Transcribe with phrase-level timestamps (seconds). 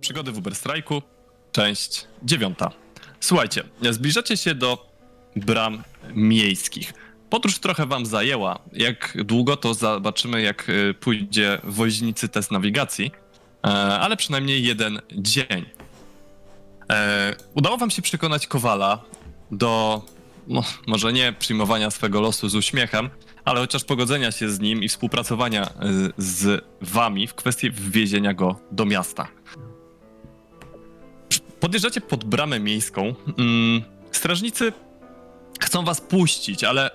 [0.00, 1.02] Przygody w Uberstrajku,
[1.52, 2.70] część dziewiąta.
[3.20, 4.92] Słuchajcie, zbliżacie się do
[5.36, 5.82] bram
[6.14, 6.92] miejskich.
[7.30, 8.58] Podróż trochę wam zajęła.
[8.72, 13.12] Jak długo to zobaczymy, jak y, pójdzie woźnicy test nawigacji,
[13.64, 13.68] e,
[14.00, 15.64] ale przynajmniej jeden dzień.
[16.90, 19.02] E, Udało wam się przekonać Kowala
[19.50, 20.02] do,
[20.46, 23.10] no, może nie przyjmowania swego losu z uśmiechem,
[23.44, 25.70] ale chociaż pogodzenia się z nim i współpracowania y,
[26.18, 29.28] z wami w kwestii wwiezienia go do miasta.
[31.60, 33.14] Podjeżdżacie pod bramę miejską.
[33.38, 33.82] Mm,
[34.12, 34.72] Strażnicy
[35.60, 36.90] chcą was puścić, ale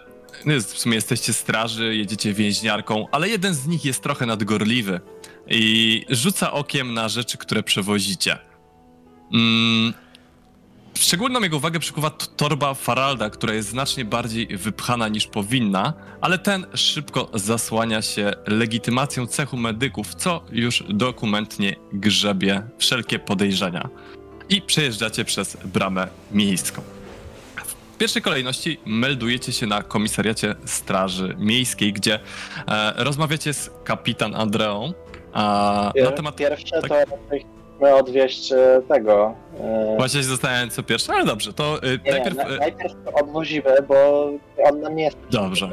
[0.45, 4.99] no, w sumie jesteście straży, jedziecie więźniarką, ale jeden z nich jest trochę nadgorliwy
[5.47, 8.37] i rzuca okiem na rzeczy, które przewozicie.
[9.33, 9.93] Mm,
[10.99, 16.65] Szczególną jego uwagę przykuwa torba Faralda, która jest znacznie bardziej wypchana niż powinna, ale ten
[16.73, 23.89] szybko zasłania się legitymacją cechu medyków, co już dokumentnie grzebie wszelkie podejrzenia.
[24.49, 26.81] I przejeżdżacie przez bramę miejską.
[27.95, 32.19] W pierwszej kolejności meldujecie się na komisariacie Straży Miejskiej, gdzie
[32.67, 34.93] e, rozmawiacie z kapitan Andreą
[35.33, 36.89] a, na temat Pierwsze tak.
[36.89, 36.95] to
[37.77, 39.35] chcemy odwieźć e, tego.
[39.59, 42.35] e, Właśnie się zastanawiałem co pierwsze, ale dobrze, to y, Nie, najpierw...
[42.35, 44.29] na, y, najpierw odwozimy, bo
[44.69, 45.17] on nam nie jest.
[45.31, 45.69] Dobrze.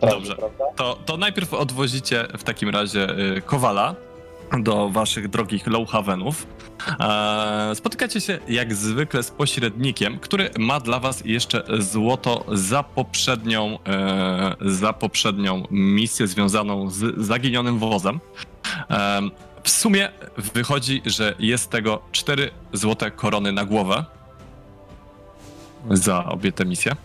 [0.00, 0.34] Dobrze.
[0.36, 0.64] Prawda?
[0.76, 3.94] To, to najpierw odwozicie w takim razie y, Kowala
[4.60, 6.46] do waszych drogich Lowhavenów.
[7.00, 13.78] E, spotykacie się jak zwykle z pośrednikiem, który ma dla was jeszcze złoto za poprzednią,
[13.86, 18.20] e, za poprzednią misję związaną z zaginionym wozem.
[18.90, 19.20] E,
[19.62, 24.04] w sumie wychodzi, że jest tego 4 złote korony na głowę
[25.90, 26.96] za obie te misje.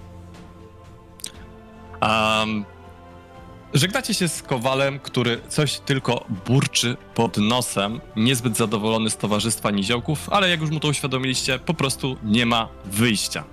[3.74, 10.30] Żegnacie się z Kowalem, który coś tylko burczy pod nosem, niezbyt zadowolony z towarzystwa niziołków,
[10.30, 13.44] ale jak już mu to uświadomiliście, po prostu nie ma wyjścia.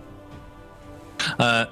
[1.41, 1.67] E,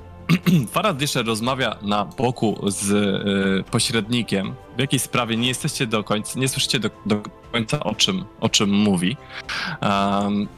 [0.72, 4.54] Farad jeszcze rozmawia na boku z e, pośrednikiem.
[4.76, 7.22] W jakiej sprawie nie jesteście do końca, nie słyszycie do, do
[7.52, 9.16] końca o czym, o czym mówi.
[9.80, 10.48] Em,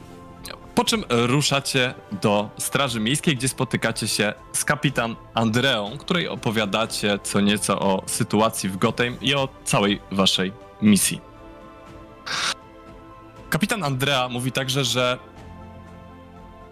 [0.75, 7.41] po czym ruszacie do Straży Miejskiej, gdzie spotykacie się z kapitan Andreą, której opowiadacie co
[7.41, 11.21] nieco o sytuacji w Gotham i o całej waszej misji.
[13.49, 15.19] Kapitan Andrea mówi także, że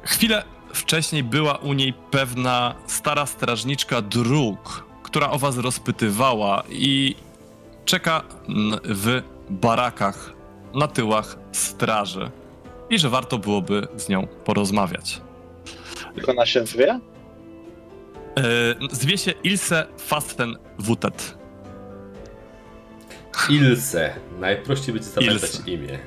[0.03, 0.43] chwilę
[0.73, 7.15] wcześniej była u niej pewna stara strażniczka dróg, która o was rozpytywała i
[7.85, 8.23] czeka
[8.83, 10.33] w barakach
[10.73, 12.31] na tyłach straży
[12.89, 15.21] i że warto byłoby z nią porozmawiać.
[16.15, 16.87] Jak ona się zwie?
[16.91, 16.99] E,
[18.91, 21.37] Zwie się Ilse Fasten-Wutet.
[23.49, 24.13] Ilse.
[24.39, 25.71] Najprościej będzie zapamiętać Ilse.
[25.71, 25.99] imię.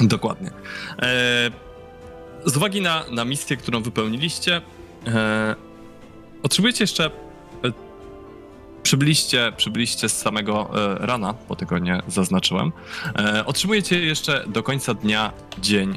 [0.00, 0.50] Dokładnie.
[1.02, 1.50] E,
[2.46, 4.60] Z uwagi na, na misję, którą wypełniliście,
[5.06, 5.54] e,
[6.42, 7.10] otrzymujecie jeszcze.
[8.82, 10.70] Przybyliście, przybyliście z samego
[11.00, 12.72] e, rana, bo tego nie zaznaczyłem.
[13.18, 15.96] E, Otrzymujecie jeszcze do końca dnia dzień.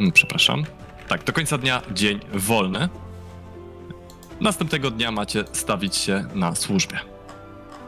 [0.00, 0.64] mm, Przepraszam.
[1.08, 2.88] Tak, do końca dnia dzień wolny.
[4.40, 6.98] Następnego dnia macie stawić się na służbie.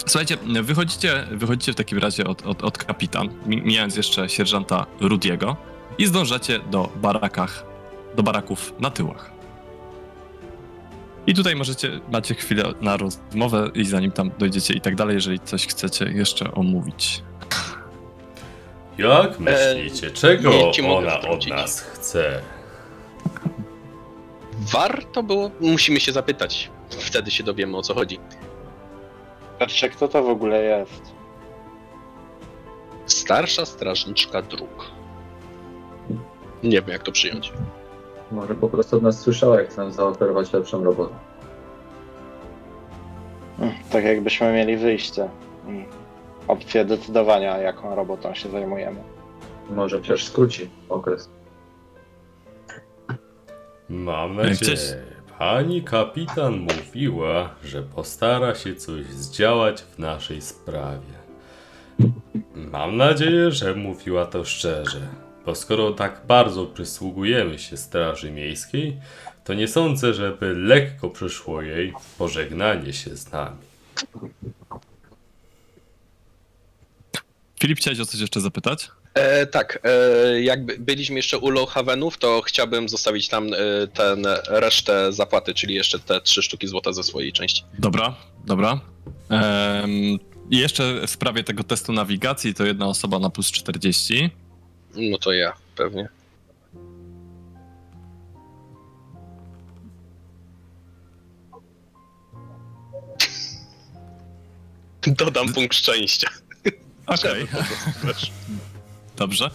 [0.06, 5.56] Słuchajcie, wychodzicie, wychodzicie w takim razie od, od, od kapitan, mi- mijając jeszcze sierżanta Rudiego
[5.98, 7.64] i zdążacie do barakach,
[8.16, 9.30] do baraków na tyłach.
[11.30, 15.40] I tutaj możecie, macie chwilę na rozmowę i zanim tam dojdziecie i tak dalej, jeżeli
[15.40, 17.22] coś chcecie jeszcze omówić.
[18.98, 22.42] Jak myślicie, czego nie ona od nas chce?
[24.72, 25.50] Warto było?
[25.60, 26.70] Musimy się zapytać.
[26.90, 28.18] Wtedy się dowiemy o co chodzi.
[29.58, 31.02] Patrzcie, kto to w ogóle jest.
[33.06, 34.90] Starsza strażniczka dróg.
[36.62, 37.52] Nie wiem jak to przyjąć.
[38.30, 41.14] Może po prostu od nas słyszała, jak chcę zaoferować lepszą robotę.
[43.58, 45.28] Mm, Tak jakbyśmy mieli wyjście.
[45.66, 45.84] Mm.
[46.48, 49.00] Opcję decydowania, jaką robotą się zajmujemy.
[49.70, 51.30] Może przecież skróci okres.
[53.88, 54.78] Mam nadzieję.
[55.38, 61.20] Pani kapitan mówiła, że postara się coś zdziałać w naszej sprawie.
[62.54, 65.00] Mam nadzieję, że mówiła to szczerze,
[65.46, 68.96] bo skoro tak bardzo przysługujemy się Straży Miejskiej,
[69.44, 73.56] to nie sądzę, żeby lekko przyszło jej pożegnanie się z nami.
[77.60, 78.90] Filip, chciałeś o coś jeszcze zapytać?
[79.14, 83.56] E, tak, e, jak by- byliśmy jeszcze u Lowhavenów, to chciałbym zostawić tam e,
[83.86, 87.62] ten resztę zapłaty, czyli jeszcze te trzy sztuki złota ze swojej części.
[87.78, 88.14] Dobra,
[88.46, 88.80] dobra.
[90.50, 94.30] I jeszcze w sprawie tego testu nawigacji to jedna osoba na plus 40.
[94.94, 96.08] No to ja, pewnie.
[105.06, 106.28] Dodam punkt szczęścia.
[107.06, 107.46] Okej.
[108.04, 108.30] Wiesz.
[109.16, 109.50] Dobrze.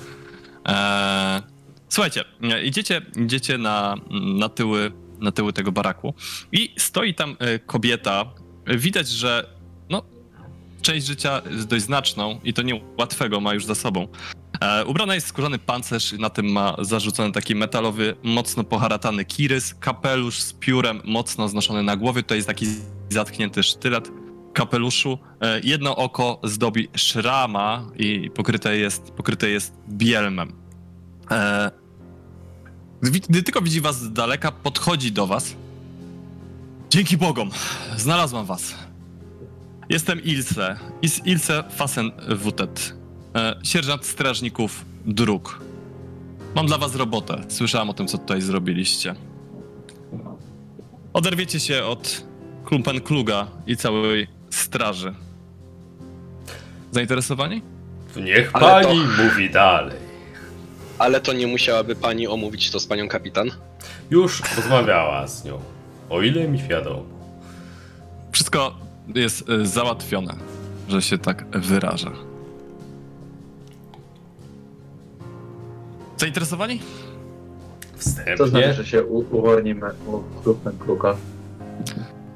[0.65, 1.41] Eee,
[1.89, 2.23] słuchajcie,
[2.63, 3.95] idziecie, idziecie na,
[4.39, 6.13] na, tyły, na tyły tego baraku
[6.51, 8.25] i stoi tam e, kobieta.
[8.67, 9.49] Widać, że
[9.89, 10.01] no,
[10.81, 14.07] część życia jest dość znaczną i to nie łatwego ma już za sobą.
[14.65, 20.39] E, ubrana jest skórzany pancerz, na tym ma zarzucony taki metalowy, mocno poharatany kirys, kapelusz
[20.39, 22.21] z piórem mocno znoszony na głowie.
[22.21, 22.65] Tutaj jest taki
[23.09, 24.11] zatknięty sztylet
[24.53, 25.17] kapeluszu.
[25.41, 30.53] E, Jedno oko zdobi szrama i pokryte jest, pokryte jest bielmem.
[31.31, 31.71] E,
[33.01, 35.55] Gdy tylko widzi was z daleka, podchodzi do was.
[36.89, 37.49] Dzięki Bogom,
[37.97, 38.75] znalazłam was.
[39.89, 40.77] Jestem Ilse.
[41.25, 42.95] Ilse Fasen Wutet.
[43.35, 45.59] E, Sierżant strażników dróg.
[46.55, 47.43] Mam dla was robotę.
[47.49, 49.15] Słyszałam o tym, co tutaj zrobiliście.
[51.13, 52.23] Oderwiecie się od
[52.65, 55.13] Klumpen Kluga i całej straży.
[56.91, 57.61] Zainteresowani?
[58.15, 59.97] Niech Ale pani mówi dalej.
[60.97, 63.51] Ale to nie musiałaby pani omówić to z panią kapitan?
[64.11, 65.59] Już rozmawiała z nią.
[66.09, 67.03] O ile mi wiadomo.
[68.31, 68.75] Wszystko
[69.15, 70.35] jest y, załatwione,
[70.89, 72.11] że się tak wyrażę.
[76.17, 76.79] Zainteresowani?
[77.97, 78.37] Wstępnie.
[78.37, 81.15] To znaczy, że się u- uwolnimy u Krupem Kruka.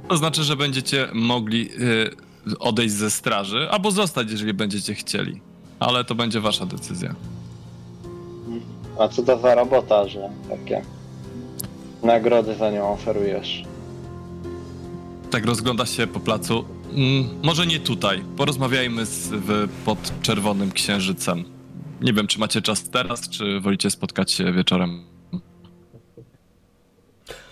[0.08, 1.70] To znaczy, że będziecie mogli
[2.48, 5.42] y, odejść ze straży, albo zostać, jeżeli będziecie chcieli.
[5.80, 7.16] Ale to będzie wasza decyzja.
[9.00, 10.82] A co to za robota, że takie
[12.04, 13.64] nagrody za nią oferujesz?
[15.32, 16.66] Tak rozgląda się po placu.
[16.92, 18.24] Mm, może nie tutaj.
[18.38, 21.44] Porozmawiajmy z, w, pod Czerwonym Księżycem.
[22.02, 25.06] Nie wiem, czy macie czas teraz, czy wolicie spotkać się wieczorem.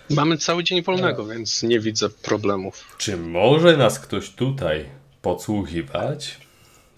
[0.10, 2.96] Mamy cały dzień wolnego, więc nie widzę problemów.
[2.98, 4.86] Czy może nas ktoś tutaj
[5.22, 6.38] podsłuchiwać?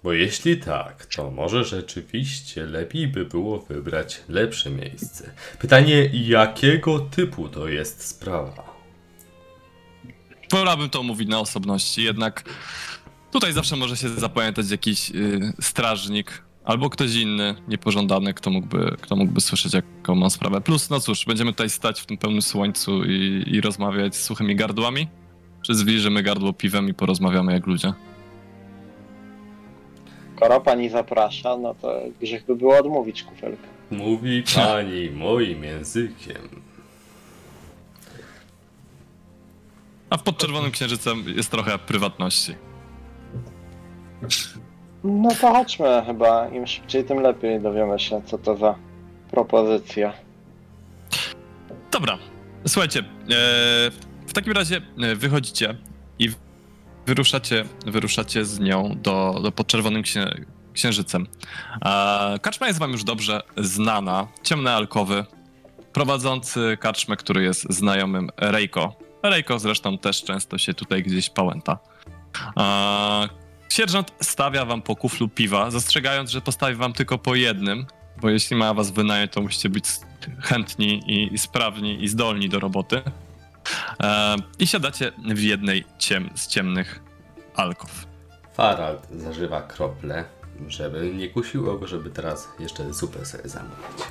[0.03, 5.31] Bo jeśli tak, to może rzeczywiście lepiej by było wybrać lepsze miejsce.
[5.59, 8.79] Pytanie, jakiego typu to jest sprawa?
[10.51, 12.43] Wolałbym to mówić na osobności, jednak
[13.31, 19.15] tutaj zawsze może się zapamiętać jakiś y, strażnik albo ktoś inny niepożądany, kto mógłby, kto
[19.15, 20.61] mógłby słyszeć, jaką mam sprawę.
[20.61, 24.55] Plus, no cóż, będziemy tutaj stać w tym pełnym słońcu i, i rozmawiać z suchymi
[24.55, 25.07] gardłami?
[25.61, 27.93] Czy zwilżymy gardło piwem i porozmawiamy jak ludzie?
[30.35, 33.67] Skoro pani zaprasza, no to grzech by było odmówić kufelkę.
[33.91, 36.49] Mówi pani moim językiem.
[40.09, 42.55] A pod Czerwonym Księżycem jest trochę prywatności.
[45.03, 46.47] No to chodźmy chyba.
[46.47, 48.75] Im szybciej, tym lepiej dowiemy się, co to za
[49.31, 50.13] propozycja.
[51.91, 52.17] Dobra,
[52.67, 53.03] słuchajcie, e,
[54.27, 55.75] w takim razie e, wychodzicie
[56.19, 56.29] i
[57.05, 60.25] wyruszacie, wyruszacie z nią do, do pod Czerwonym Księ,
[60.73, 61.27] Księżycem.
[62.41, 64.27] Karczma jest wam już dobrze znana.
[64.43, 65.25] Ciemne alkowy.
[65.93, 68.95] Prowadzący karczmę, który jest znajomym Rejko.
[69.23, 71.77] Rejko zresztą też często się tutaj gdzieś pałęta.
[73.69, 77.85] Sierżant stawia wam po kuflu piwa, zastrzegając, że postawi wam tylko po jednym,
[78.21, 79.85] bo jeśli ma was wynająć, to musicie być
[80.41, 83.01] chętni i, i sprawni i zdolni do roboty.
[84.03, 87.01] E, I siadacie w jednej ciem, z ciemnych
[87.55, 88.05] alkow.
[88.53, 90.25] Farald zażywa krople,
[90.67, 94.03] żeby nie kusiło go, żeby teraz jeszcze zupę sobie zamówić.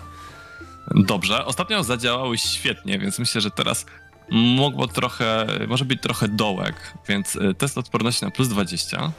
[0.90, 3.86] Dobrze, ostatnio zadziałały świetnie, więc myślę, że teraz
[4.30, 9.12] mogło trochę, może być trochę dołek, więc e, test odporności na plus 20.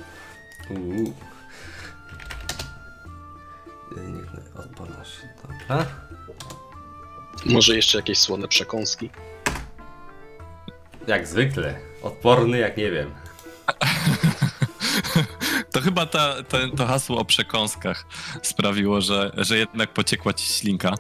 [0.70, 1.14] Uuu.
[3.98, 5.12] Niech odporność,
[5.42, 5.86] dobra.
[7.46, 9.10] Może jeszcze jakieś słone przekąski?
[11.08, 11.80] Jak zwykle.
[12.04, 13.14] Odporny jak nie wiem.
[15.72, 18.06] To chyba ta, ta, to hasło o przekąskach
[18.42, 20.94] sprawiło, że, że jednak pociekła ci ślinka.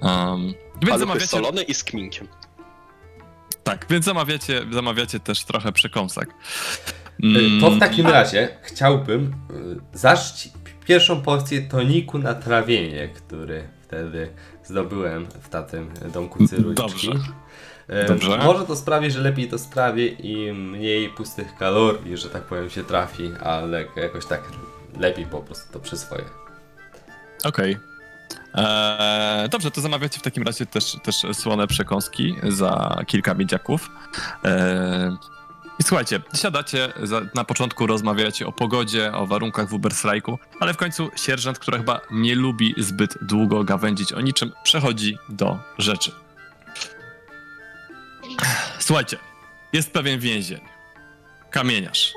[0.00, 2.28] Um, więc Ale zamawiacie, solony i z kminkiem.
[3.64, 6.34] tak, więc zamawiacie, zamawiacie też trochę przekąsek.
[7.24, 9.34] Y, Mm, To w takim razie chciałbym
[9.94, 10.50] y, zażyć
[10.86, 14.28] pierwszą porcję toniku na trawienie, który wtedy
[14.64, 16.82] zdobyłem w tamtym domku Cyruliczki.
[16.82, 17.12] Dobrze.
[18.04, 18.38] Y, Dobrze.
[18.38, 22.84] Może to sprawi, że lepiej to sprawię i mniej pustych kalorii, że tak powiem, się
[22.84, 24.42] trafi, ale jakoś tak
[24.98, 26.24] lepiej po prostu to przyswoję.
[27.44, 27.76] Okej.
[28.54, 33.90] Eee, dobrze, to zamawiacie w takim razie też, też słone przekąski za kilka miedziaków.
[34.44, 34.50] Eee,
[35.80, 40.76] I słuchajcie, siadacie, za, na początku rozmawiacie o pogodzie, o warunkach w Uberstrajku, ale w
[40.76, 46.12] końcu sierżant, który chyba nie lubi zbyt długo gawędzić o niczym, przechodzi do rzeczy.
[48.78, 49.18] Słuchajcie,
[49.72, 50.60] jest pewien więzień.
[51.50, 52.12] Kamieniarz.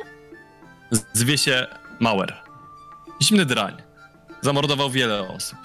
[1.14, 1.68] Zwie się
[2.00, 2.42] Mauer.
[3.22, 3.82] Zimny drań.
[4.42, 5.60] Zamordował wiele osób.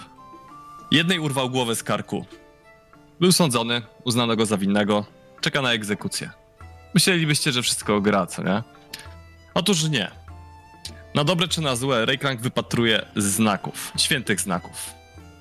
[0.90, 2.26] Jednej urwał głowę z karku.
[3.20, 5.04] Był sądzony, uznano go za winnego.
[5.40, 6.30] Czeka na egzekucję.
[6.94, 8.62] Myślelibyście, że wszystko gra, co nie?
[9.54, 10.10] Otóż nie.
[11.14, 14.90] Na dobre czy na złe, Raycrank wypatruje znaków, świętych znaków.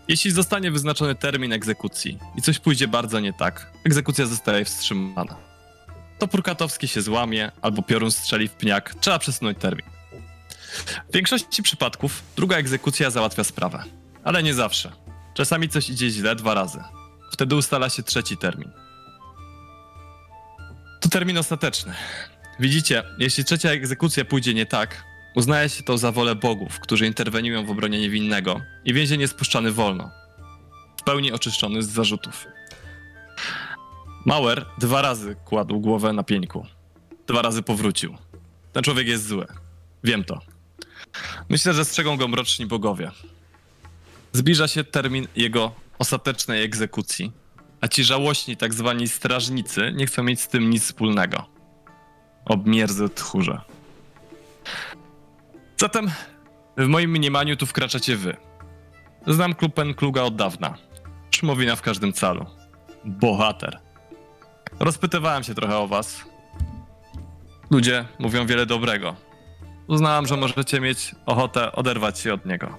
[0.07, 5.35] Jeśli zostanie wyznaczony termin egzekucji i coś pójdzie bardzo nie tak, egzekucja zostaje wstrzymana.
[6.19, 9.85] Topór katowski się złamie, albo piorun strzeli w pniak, trzeba przesunąć termin.
[11.09, 13.83] W większości przypadków druga egzekucja załatwia sprawę,
[14.23, 14.91] ale nie zawsze.
[15.33, 16.83] Czasami coś idzie źle dwa razy.
[17.31, 18.71] Wtedy ustala się trzeci termin.
[21.07, 21.93] To termin ostateczny.
[22.59, 25.03] Widzicie, jeśli trzecia egzekucja pójdzie nie tak,
[25.35, 29.71] uznaje się to za wolę bogów, którzy interweniują w obronie niewinnego i więzień jest puszczany
[29.71, 30.11] wolno.
[31.01, 32.45] W pełni oczyszczony z zarzutów.
[34.25, 36.65] Mauer dwa razy kładł głowę na pieńku.
[37.27, 38.17] Dwa razy powrócił.
[38.73, 39.45] Ten człowiek jest zły.
[40.03, 40.41] Wiem to.
[41.49, 43.11] Myślę, że strzegą go mroczni bogowie.
[44.33, 47.31] Zbliża się termin jego ostatecznej egzekucji,
[47.81, 51.45] a ci żałośni tak zwani strażnicy nie chcą mieć z tym nic wspólnego.
[52.45, 53.61] Obmierzę tchórze.
[55.77, 56.11] Zatem
[56.77, 58.37] w moim mniemaniu tu wkraczacie wy.
[59.27, 60.77] Znam klub Kluga od dawna.
[61.31, 62.45] Szymowina w każdym calu.
[63.05, 63.79] Bohater.
[64.79, 66.23] Rozpytywałem się trochę o was.
[67.71, 69.15] Ludzie mówią wiele dobrego.
[69.87, 72.77] Uznałam, że możecie mieć ochotę oderwać się od niego.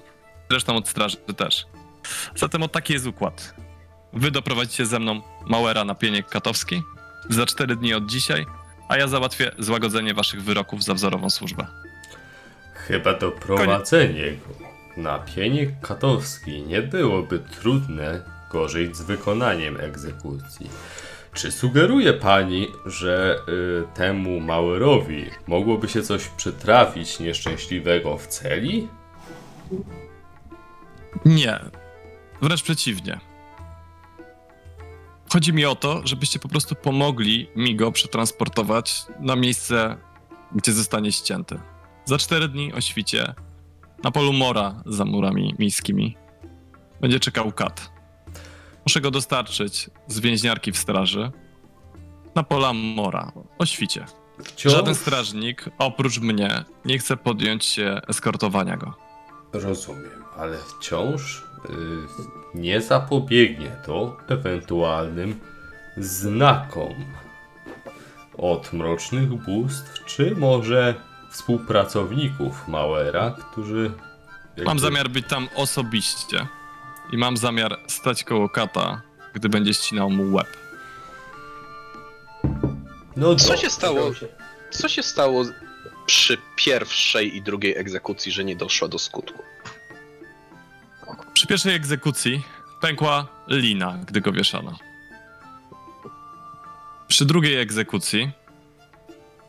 [0.49, 1.65] Zresztą od straży też.
[2.35, 3.55] Zatem o taki jest układ.
[4.13, 6.81] Wy doprowadzicie ze mną Mauera na pieniek katowski
[7.29, 8.45] za 4 dni od dzisiaj,
[8.87, 11.67] a ja załatwię złagodzenie waszych wyroków za wzorową służbę.
[12.73, 20.69] Chyba doprowadzenie go na pieniek katowski nie byłoby trudne, gorzej z wykonaniem egzekucji.
[21.33, 28.87] Czy sugeruje pani, że y, temu Mauerowi mogłoby się coś przytrafić nieszczęśliwego w celi?
[31.25, 31.59] Nie.
[32.41, 33.28] Wręcz przeciwnie.
[35.33, 39.97] Chodzi mi o to, żebyście po prostu pomogli mi go przetransportować na miejsce,
[40.51, 41.59] gdzie zostanie ścięty.
[42.05, 43.33] Za cztery dni o świcie
[44.03, 46.17] na polu Mora za murami miejskimi
[47.01, 47.91] będzie czekał kat.
[48.85, 51.31] Muszę go dostarczyć z więźniarki w straży
[52.35, 54.05] na pola Mora o świcie.
[54.43, 58.93] Wciąż Żaden strażnik oprócz mnie nie chce podjąć się eskortowania go.
[59.53, 61.43] rozumiem, ale wciąż
[62.55, 65.39] nie zapobiegnie to ewentualnym
[65.97, 66.93] znakom
[68.37, 70.95] od mrocznych bóstw, czy może
[71.31, 73.91] współpracowników Mauera, którzy.
[74.47, 76.47] jakby- Mam zamiar być tam osobiście
[77.13, 79.01] i mam zamiar stać koło kata,
[79.33, 80.47] gdy będzie ścinał mu łeb.
[83.15, 84.11] No Co się stało?
[84.71, 85.43] Co się stało
[86.05, 89.43] przy pierwszej i drugiej egzekucji, że nie doszła do skutku?
[91.39, 92.43] Przy pierwszej egzekucji
[92.81, 94.77] pękła lina, gdy go wieszano.
[97.07, 98.31] Przy drugiej egzekucji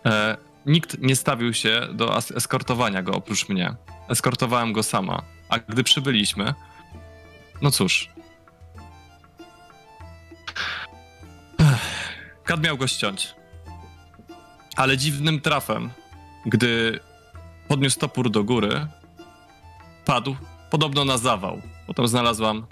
[0.07, 3.75] e, nikt nie stawił się do eskortowania go oprócz mnie.
[4.09, 6.55] Eskortowałem go sama, a gdy przybyliśmy,
[7.63, 8.09] no cóż.
[12.45, 13.35] Kat miał go ściąć.
[14.77, 15.91] Ale dziwnym trafem,
[16.47, 17.01] gdy
[17.69, 18.87] podniósł topór do góry,
[20.05, 20.37] padł
[20.71, 21.63] podobno na zawał.
[21.91, 22.67] Potem znalazłam.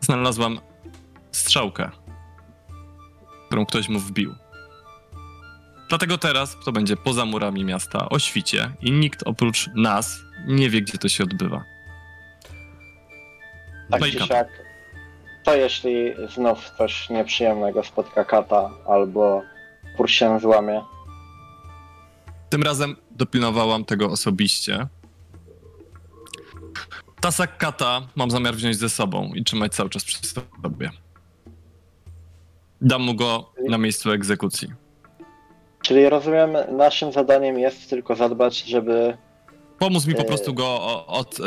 [0.00, 0.60] Znalazłam
[1.32, 1.90] strzałkę,
[3.46, 4.34] którą ktoś mu wbił.
[5.88, 10.82] Dlatego teraz to będzie poza murami miasta, o świcie, i nikt oprócz nas nie wie,
[10.82, 11.64] gdzie to się odbywa.
[13.90, 14.48] Tak No czy siak,
[15.42, 19.42] to jeśli znów coś nieprzyjemnego spotka kata albo
[19.96, 20.82] pur się złamie,
[22.50, 24.86] Tym razem dopilnowałam tego osobiście.
[27.24, 30.18] Tasak kata mam zamiar wziąć ze sobą i trzymać cały czas przy
[30.62, 30.90] sobie.
[32.80, 34.68] Dam mu go na miejscu egzekucji.
[35.82, 39.16] czyli rozumiem, naszym zadaniem jest tylko zadbać, żeby,
[39.78, 40.26] Pomóc mi po Eee.
[40.26, 41.38] prostu go o- od.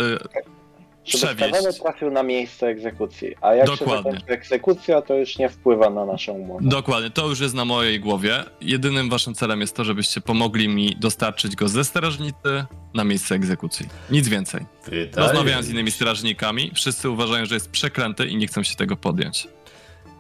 [1.16, 3.36] Y, skażony trafił na miejsce egzekucji.
[3.42, 4.12] A jak się Dokładnie.
[4.12, 6.60] zakończy egzekucja, to już nie wpływa na naszą umowę.
[6.64, 8.44] Dokładnie, to już jest na mojej głowie.
[8.62, 13.86] Jedynym waszym celem jest to, żebyście pomogli mi dostarczyć go ze strażnicy na miejsce egzekucji.
[14.12, 14.66] Nic więcej.
[14.86, 18.64] Wydaje Rozmawiałem z mi innymi się- strażnikami, wszyscy uważają, że jest przeklęty i nie chcą
[18.64, 19.48] się tego podjąć.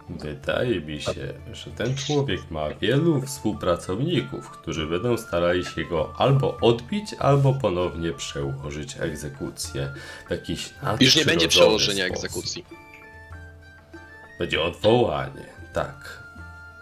[0.10, 6.58] Wydaje mi się, że ten człowiek ma wielu współpracowników, którzy będą starali się go albo
[6.62, 9.94] odbić, albo ponownie przełożyć egzekucję
[10.28, 12.26] w jakiś Już nie będzie przełożenia sposób.
[12.26, 12.66] egzekucji.
[14.40, 16.24] Będzie odwołanie, tak.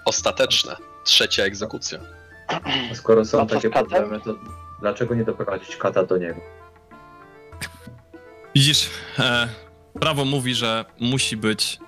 [0.06, 0.76] Ostateczne.
[1.04, 2.00] Trzecia egzekucja.
[2.48, 4.36] A Skoro są takie problemy, to
[4.82, 6.42] dlaczego nie doprowadzić kata do niego?
[8.56, 8.90] Widzisz,
[9.20, 9.48] e,
[10.00, 11.80] prawo mówi, że musi być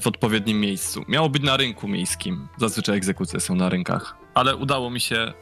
[0.00, 1.04] w odpowiednim miejscu.
[1.08, 2.48] Miało być na rynku miejskim.
[2.56, 4.16] Zazwyczaj egzekucje są na rynkach.
[4.34, 5.32] Ale udało mi się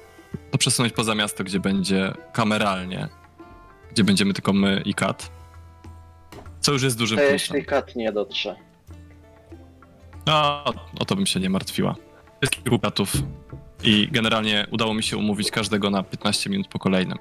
[0.50, 3.08] to przesunąć poza miasto, gdzie będzie kameralnie.
[3.90, 5.30] Gdzie będziemy tylko my i kat.
[6.60, 7.32] Co już jest dużym To plusem.
[7.56, 8.56] jeśli kat nie dotrze.
[10.26, 10.64] No,
[11.00, 11.94] o to bym się nie martwiła.
[12.42, 13.12] Jest kilku katów
[13.82, 17.18] i generalnie udało mi się umówić każdego na 15 minut po kolejnym.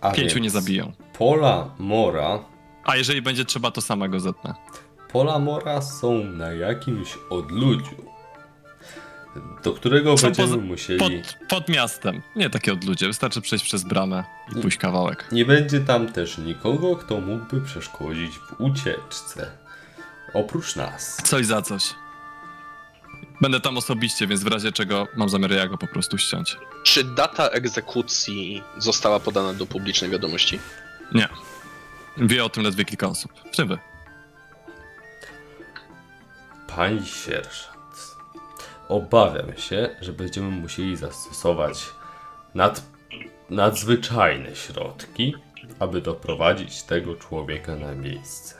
[0.00, 0.92] A Pięciu więc nie zabiją.
[1.18, 2.38] Pola Mora.
[2.84, 4.54] A jeżeli będzie trzeba, to samego zetnę.
[5.14, 8.04] Pola Mora są na jakimś odludziu,
[9.64, 10.98] do którego Są będziemy poza- musieli.
[11.00, 11.12] Pod,
[11.48, 12.22] pod miastem.
[12.36, 13.06] Nie takie odludzie.
[13.06, 14.24] Wystarczy przejść przez bramę
[14.56, 15.28] i pójść kawałek.
[15.32, 19.50] Nie będzie tam też nikogo, kto mógłby przeszkodzić w ucieczce.
[20.34, 21.16] Oprócz nas.
[21.24, 21.94] Coś za coś.
[23.40, 26.56] Będę tam osobiście, więc w razie czego mam zamiar ja go po prostu ściąć.
[26.84, 30.58] Czy data egzekucji została podana do publicznej wiadomości?
[31.12, 31.28] Nie.
[32.16, 33.32] Wie o tym ledwie kilka osób.
[33.52, 33.78] W tym wy.
[36.76, 38.16] Pani sierżant,
[38.88, 41.84] obawiam się, że będziemy musieli zastosować
[42.54, 42.82] nad,
[43.50, 45.34] nadzwyczajne środki,
[45.78, 48.54] aby doprowadzić tego człowieka na miejsce.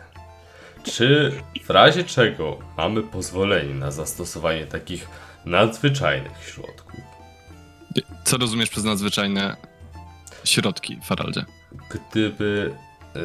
[0.85, 1.33] Czy
[1.65, 5.09] w razie czego mamy pozwolenie na zastosowanie takich
[5.45, 7.01] nadzwyczajnych środków?
[8.25, 9.57] Co rozumiesz przez nadzwyczajne
[10.45, 11.45] środki, Faraldzie?
[11.91, 12.75] Gdyby.
[13.17, 13.21] e,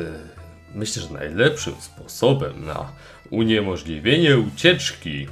[0.76, 2.92] myślę, że najlepszym sposobem na
[3.30, 5.28] uniemożliwienie ucieczki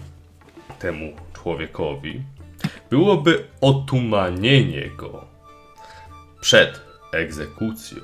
[0.79, 2.21] temu człowiekowi
[2.89, 5.25] byłoby otumanienie go
[6.41, 6.81] przed
[7.13, 8.01] egzekucją.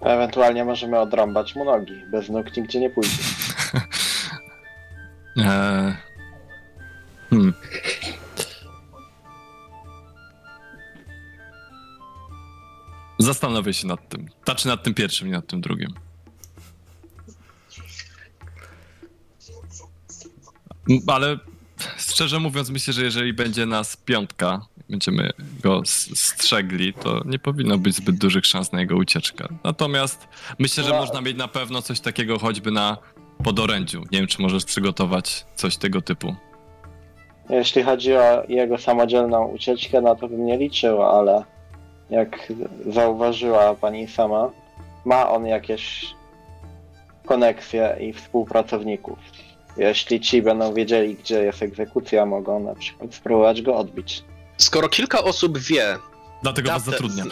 [0.00, 1.94] Ewentualnie możemy odrąbać mu nogi.
[2.10, 3.22] Bez nóg nigdzie nie pójdzie.
[5.36, 5.94] Eee...
[7.30, 7.52] Hmm.
[13.18, 14.28] Zastanowię się nad tym.
[14.44, 15.94] Znaczy nad tym pierwszym, nie nad tym drugim.
[21.06, 21.38] Ale
[21.98, 25.30] szczerze mówiąc, myślę, że jeżeli będzie nas piątka, będziemy
[25.62, 25.82] go
[26.14, 29.48] strzegli, to nie powinno być zbyt dużych szans na jego ucieczkę.
[29.64, 30.96] Natomiast myślę, że No.
[31.00, 32.96] można mieć na pewno coś takiego choćby na
[33.44, 34.00] podorędziu.
[34.12, 36.34] Nie wiem, czy możesz przygotować coś tego typu.
[37.50, 41.44] Jeśli chodzi o jego samodzielną ucieczkę, no to bym nie liczył, ale
[42.10, 42.52] jak
[42.86, 44.50] zauważyła pani sama,
[45.04, 46.06] ma on jakieś
[47.26, 49.18] koneksje i współpracowników.
[49.76, 54.24] Jeśli ci będą wiedzieli, gdzie jest egzekucja, mogą na przykład spróbować go odbić.
[54.58, 55.98] Skoro kilka osób wie,
[56.42, 57.30] Dlatego was datę- zatrudniam.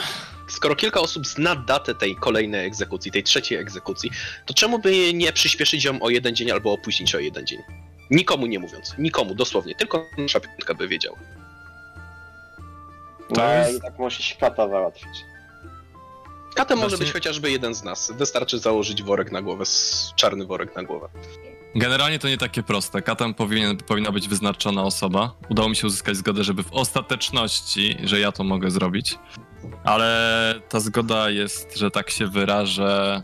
[0.48, 4.10] skoro kilka osób zna datę tej kolejnej egzekucji, tej trzeciej egzekucji,
[4.46, 7.58] to czemu by nie przyspieszyć ją o jeden dzień albo opóźnić o jeden dzień?
[8.10, 11.16] Nikomu nie mówiąc, nikomu dosłownie, tylko nasza piątka by wiedziała.
[13.30, 15.24] No To jest- i tak musi się kata załatwić.
[16.54, 18.12] Katem może być chociażby jeden z nas.
[18.16, 19.64] Wystarczy założyć worek na głowę,
[20.16, 21.08] czarny worek na głowę.
[21.74, 23.02] Generalnie to nie takie proste.
[23.02, 25.32] Katem powinien, powinna być wyznaczona osoba.
[25.48, 29.18] Udało mi się uzyskać zgodę, żeby w ostateczności, że ja to mogę zrobić.
[29.84, 33.22] Ale ta zgoda jest, że tak się wyrażę,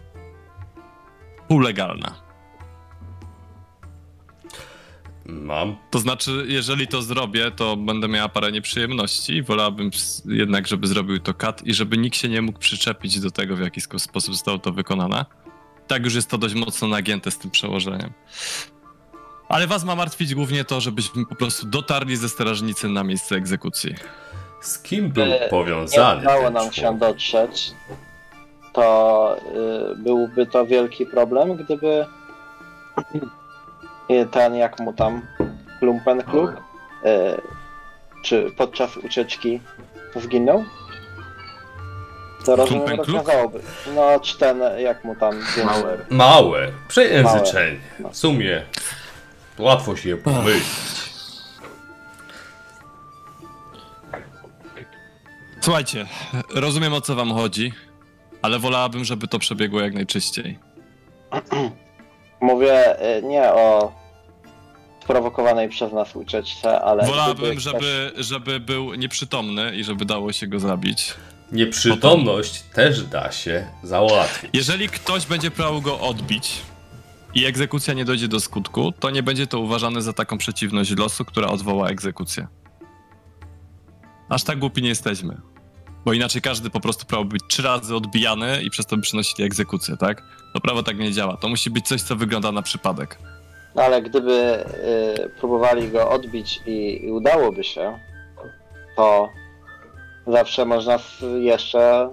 [1.49, 2.29] półlegalna.
[5.27, 9.43] Mam To znaczy, jeżeli to zrobię, to będę miała parę nieprzyjemności.
[9.43, 9.91] Wolałabym
[10.25, 13.61] jednak, żeby zrobił to kat i żeby nikt się nie mógł przyczepić do tego, w
[13.61, 15.25] jaki sposób zostało to wykonane.
[15.89, 18.11] Tak już jest to dość mocno nagięte z tym przełożeniem.
[19.49, 23.95] Ale was ma martwić głównie to, żebyśmy po prostu dotarli ze strażnicy na miejsce egzekucji.
[24.61, 27.73] z kim był E, Nie powiązany udało ten nam się dotrzeć,
[28.73, 29.37] to
[29.93, 32.07] y, byłby to wielki problem, gdyby
[34.31, 35.23] ten, jak mu tam,
[35.79, 36.57] Klumpenklub, y,
[38.25, 39.61] czy podczas ucieczki
[40.17, 40.65] zginął?
[42.49, 42.99] To rozumiem.
[43.95, 45.41] No, czy ten, jak mu tam...
[45.65, 46.07] Mauer.
[46.11, 47.79] Małe, przejęzyczenie.
[48.01, 48.11] No.
[48.11, 48.63] W sumie
[49.59, 50.65] łatwo się je pomylić.
[55.61, 56.07] Słuchajcie,
[56.55, 57.73] rozumiem o co wam chodzi,
[58.43, 60.59] ale wolałabym, żeby to przebiegło jak najczyściej.
[62.41, 63.93] Mówię y, nie o
[65.03, 67.03] sprowokowanej przez nas ucieczce, ale...
[67.03, 71.15] gdyby Wolałabym, ktoś- żeby, żeby był nieprzytomny i żeby dało się go zabić.
[71.53, 74.51] Nieprzytomność też da się załatwić.
[74.53, 76.63] Jeżeli ktoś będzie próbował go odbić,
[77.35, 81.25] i egzekucja nie dojdzie do skutku, to nie będzie to uważane za taką przeciwność losu,
[81.25, 82.47] która odwoła egzekucję.
[84.29, 85.41] Aż tak głupi nie jesteśmy.
[86.05, 89.45] Bo inaczej każdy po prostu prawo być trzy razy odbijany i przez to by przynosili
[89.45, 90.23] egzekucję, tak?
[90.55, 91.37] To prawo tak nie działa.
[91.37, 93.19] To musi być coś, co wygląda na przypadek.
[93.75, 94.65] No ale gdyby
[95.25, 97.99] y, próbowali go odbić i, i udałoby się,
[98.97, 99.29] to
[100.29, 100.99] zawsze można
[101.41, 102.11] jeszcze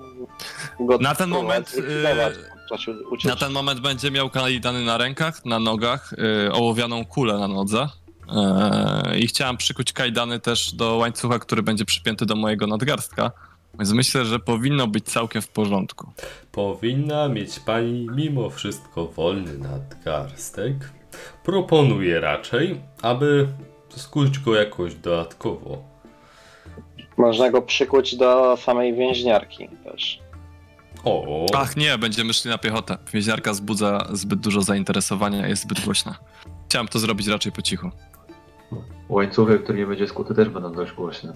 [0.79, 3.27] go Na ten moment, y, ucieczki.
[3.27, 7.87] Na ten moment będzie miał kajdany na rękach, na nogach, yy, ołowianą kulę na nodze.
[9.07, 13.31] Yy, I chciałem przykuć kajdany też do łańcucha, który będzie przypięty do mojego nadgarstka.
[13.79, 16.11] Więc myślę, że powinno być całkiem w porządku.
[16.51, 20.75] Powinna mieć pani mimo wszystko wolny nadgarstek.
[21.43, 23.47] Proponuję raczej, aby
[23.89, 25.94] skuć go jakoś dodatkowo.
[27.17, 30.19] Można go przykuć do samej więźniarki też.
[31.03, 32.97] O, Ach nie, będziemy szli na piechotę.
[33.13, 36.15] Więźniarka wzbudza zbyt dużo zainteresowania, jest zbyt głośna.
[36.69, 37.91] Chciałem to zrobić raczej po cichu.
[39.09, 41.33] Łańcuchy, który nie będzie skuty, też będą dość głośne.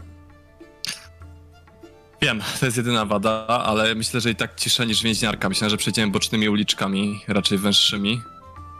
[2.21, 5.49] Wiem, to jest jedyna wada, ale myślę, że i tak cisza niż więźniarka.
[5.49, 8.21] Myślę, że przejdziemy bocznymi uliczkami, raczej węższymi,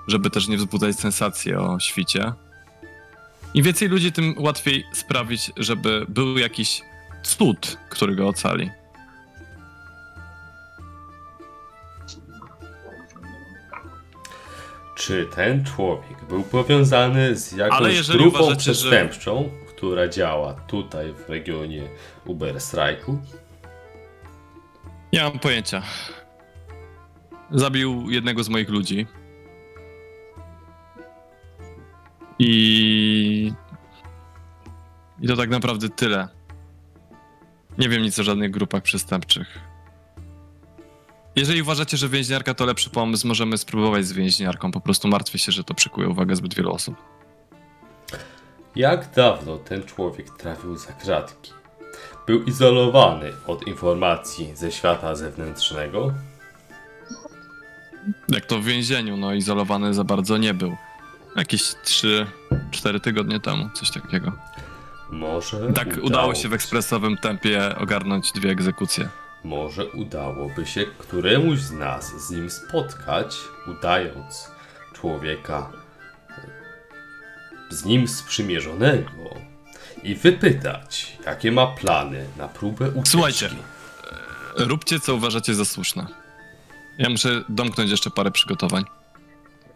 [0.07, 2.33] żeby też nie wzbudzać sensacji o świcie.
[3.53, 6.81] Im więcej ludzi, tym łatwiej sprawić, żeby był jakiś
[7.23, 8.69] cud, który go ocali.
[14.99, 21.29] czy ten człowiek był powiązany z jakąś grupą uważacie, że- przestępczą, która działa tutaj w
[21.29, 21.84] regionie
[22.25, 23.19] Uberstrajku?
[25.13, 25.82] Nie mam pojęcia.
[27.51, 29.08] Zabił jednego z moich ludzi.
[32.39, 33.53] I.
[35.21, 36.27] I to tak naprawdę tyle.
[37.80, 39.60] Nie wiem nic o żadnych grupach przestępczych.
[41.36, 44.72] Jeżeli uważacie, że więźniarka to lepszy pomysł, możemy spróbować z więźniarką.
[44.72, 46.96] Po prostu martwię się, że to przykuje uwagę zbyt wielu osób.
[48.76, 51.52] Jak dawno ten człowiek trafił za kratki?
[52.28, 56.13] Był izolowany od informacji ze świata zewnętrznego?
[58.30, 60.76] Jak to w więzieniu, no izolowany za bardzo nie był.
[61.36, 64.32] Jakieś 3-4 tygodnie temu, coś takiego.
[65.12, 69.10] Może Tak udało się w ekspresowym tempie ogarnąć dwie egzekucje.
[69.43, 74.52] Może udałoby się któremuś z nas z nim spotkać, udając
[74.93, 75.72] człowieka
[77.69, 79.36] z nim sprzymierzonego
[80.04, 83.10] i wypytać, jakie ma plany na próbę ucieczki.
[83.10, 83.50] Słuchajcie.
[84.56, 86.08] Róbcie, co uważacie za słuszne.
[86.98, 88.84] Ja muszę domknąć jeszcze parę przygotowań.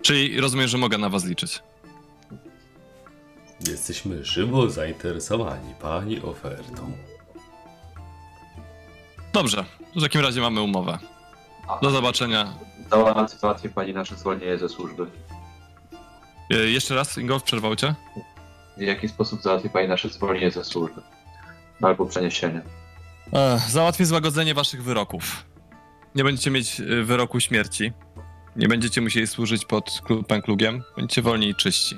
[0.02, 1.60] Czyli rozumiem, że mogę na was liczyć.
[3.67, 6.91] Jesteśmy żywo zainteresowani pani ofertą.
[9.34, 10.97] Dobrze, w takim razie mamy umowę.
[11.82, 12.54] Do zobaczenia.
[12.91, 15.06] Załatwi załatwi pani nasze zwolnienie ze służby.
[16.52, 17.95] E, Jeszcze raz, Ingolf, przerwał cię?
[18.78, 21.02] W jaki sposób załatwi pani nasze zwolnienie ze służby?
[21.82, 22.62] Albo przeniesienie.
[23.34, 25.45] E, Załatwię złagodzenie waszych wyroków.
[26.15, 27.91] Nie będziecie mieć e, wyroku śmierci.
[28.56, 30.84] Nie będziecie musieli służyć pod klu- pęklugiem.
[30.95, 31.95] Będziecie wolni i czyści.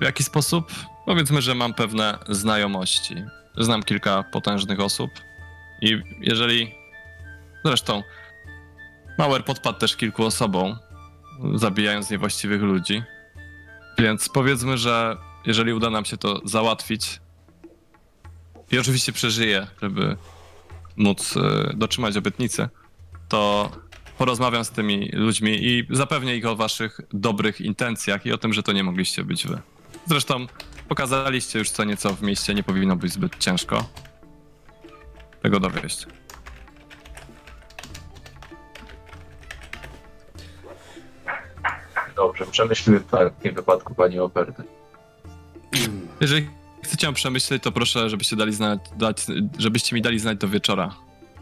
[0.00, 0.72] W jaki sposób?
[1.06, 3.14] Powiedzmy, że mam pewne znajomości.
[3.58, 5.10] Znam kilka potężnych osób.
[5.82, 6.74] I jeżeli...
[7.64, 8.02] Zresztą...
[9.18, 10.76] Mauer podpadł też kilku osobom,
[11.54, 13.02] zabijając niewłaściwych ludzi.
[13.98, 17.20] Więc powiedzmy, że jeżeli uda nam się to załatwić,
[18.72, 20.16] i oczywiście przeżyję, żeby
[20.96, 22.68] móc e, dotrzymać obietnicy,
[23.28, 23.70] to
[24.18, 28.62] porozmawiam z tymi ludźmi i zapewnię ich o waszych dobrych intencjach i o tym, że
[28.62, 29.58] to nie mogliście być wy.
[30.06, 30.46] Zresztą
[30.88, 33.84] pokazaliście już co nieco w mieście, nie powinno być zbyt ciężko
[35.42, 36.06] tego dowieść.
[42.16, 44.62] Dobrze, przemyślimy w takim wypadku pani ofertę.
[46.20, 46.48] Jeżeli
[46.84, 49.16] chcecie ją przemyśleć, to proszę, żebyście, dali znać, dać,
[49.58, 50.94] żebyście mi dali znać do wieczora.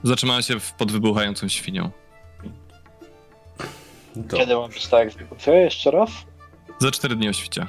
[0.03, 1.91] Zatrzymałem się pod wybuchającą świnią.
[4.17, 4.37] Do.
[4.37, 5.55] Kiedy ma być ta egzekucja?
[5.55, 6.11] Jeszcze raz?
[6.79, 7.67] Za cztery dni o świcie.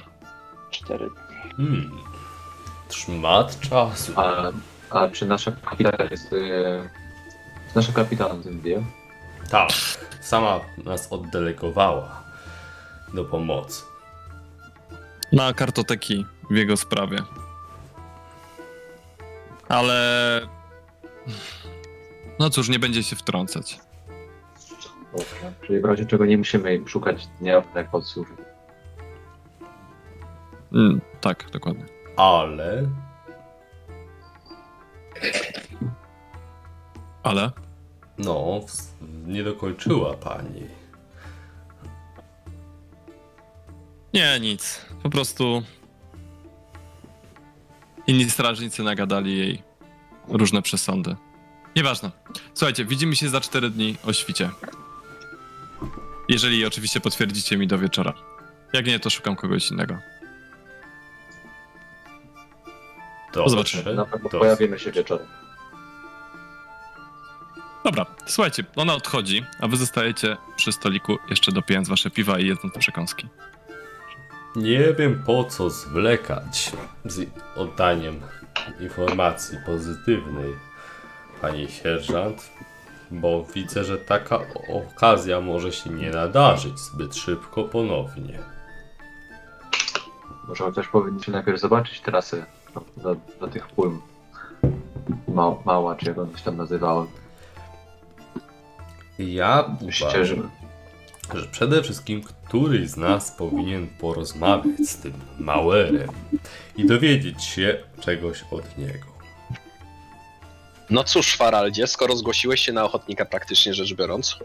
[0.75, 1.09] Cztery.
[1.57, 1.91] Hmm.
[2.89, 4.13] Szmat czasu.
[4.15, 4.51] A,
[4.89, 6.31] a czy nasza kapitan jest...
[6.31, 6.89] Yy,
[7.75, 8.83] nasza kapitan tym wie?
[9.51, 9.69] Tak,
[10.21, 12.23] sama nas oddelegowała
[13.13, 13.83] do pomocy.
[15.31, 17.17] na kartoteki w jego sprawie.
[19.69, 20.41] Ale.
[22.39, 23.79] No cóż, nie będzie się wtrącać.
[25.11, 25.53] Dobrze.
[25.67, 27.61] Czyli w razie czego nie musimy im szukać dnia
[27.91, 28.44] pod służby.
[30.73, 31.85] Mm, tak, dokładnie.
[32.17, 32.89] Ale
[37.23, 37.51] Ale.
[38.17, 38.61] no,
[39.27, 40.61] nie dokończyła pani.
[44.13, 44.85] Nie, nic.
[45.03, 45.63] Po prostu
[48.07, 49.63] inni strażnicy nagadali jej
[50.27, 51.15] różne przesądy.
[51.75, 52.11] Nieważne.
[52.53, 54.49] Słuchajcie, widzimy się za 4 dni o świcie.
[56.29, 58.13] Jeżeli oczywiście potwierdzicie mi do wieczora.
[58.73, 59.97] Jak nie, to szukam kogoś innego.
[63.35, 63.95] Dobrze, zobaczymy.
[63.95, 65.27] Na pewno to- pojawimy się wieczorem.
[67.85, 72.77] Dobra, słuchajcie, ona odchodzi, a wy zostajecie przy stoliku jeszcze dopijając wasze piwa i jedząc
[72.77, 73.27] przekąski.
[74.55, 76.71] Nie wiem po co zwlekać
[77.05, 78.21] z oddaniem
[78.79, 80.53] informacji pozytywnej,
[81.41, 82.51] pani sierżant,
[83.11, 84.39] bo widzę, że taka
[84.73, 88.39] okazja może się nie nadarzyć zbyt szybko ponownie.
[90.47, 92.45] Może chociaż powinniśmy najpierw zobaczyć trasę
[92.97, 93.97] do, do, tych pól.
[95.27, 97.07] Ma, mała, czy jak one się tam nazywały.
[99.19, 100.51] Ja uważam,
[101.33, 106.09] że przede wszystkim któryś z nas powinien porozmawiać z tym Mauerem
[106.77, 109.15] i dowiedzieć się czegoś od niego.
[110.89, 114.39] No cóż, Faraldzie, skoro zgłosiłeś się na ochotnika praktycznie rzecz biorąc,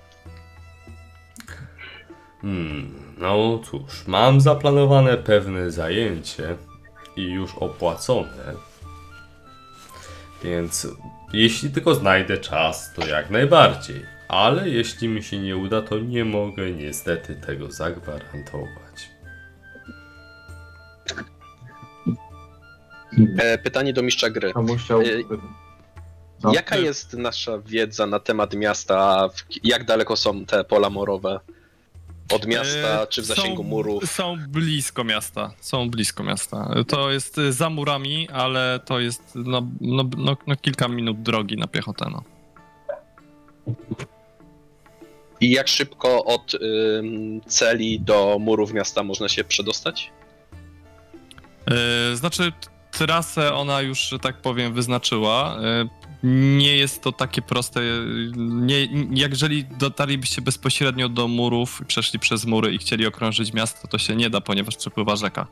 [2.41, 6.57] Hmm, no cóż, mam zaplanowane pewne zajęcie
[7.21, 8.55] i już opłacone.
[10.45, 10.89] Więc
[11.33, 14.07] jeśli tylko znajdę czas, to jak najbardziej.
[14.29, 19.11] Ale jeśli mi się nie uda, to nie mogę niestety tego zagwarantować.
[23.39, 24.53] e, pytanie do mistrza gry.
[24.57, 25.03] Musiał...
[26.43, 29.29] No, Jaka jest nasza wiedza na temat miasta?
[29.65, 31.41] Jak daleko są te pola morowe?
[32.31, 34.11] Od miasta, E, czy w zasięgu są, murów?
[34.11, 35.53] Są blisko miasta.
[35.61, 36.75] Są blisko miasta.
[36.89, 41.57] To jest y, za murami, ale to jest no, no, no, no kilka minut drogi
[41.57, 42.07] na piechotę.
[42.13, 42.23] No.
[45.41, 50.11] I jak szybko od ym, celi do murów miasta można się przedostać?
[52.13, 52.53] E, Znaczy,
[52.91, 55.59] trasę ona już, że tak powiem, wyznaczyła.
[55.63, 55.89] E,
[56.23, 57.81] Nie jest to takie proste.
[58.37, 58.89] Nie,
[59.29, 64.31] jeżeli dotarlibyście bezpośrednio do murów, przeszli przez mury i chcieli okrążyć miasto, to się nie
[64.31, 65.47] da, ponieważ przepływa rzeka.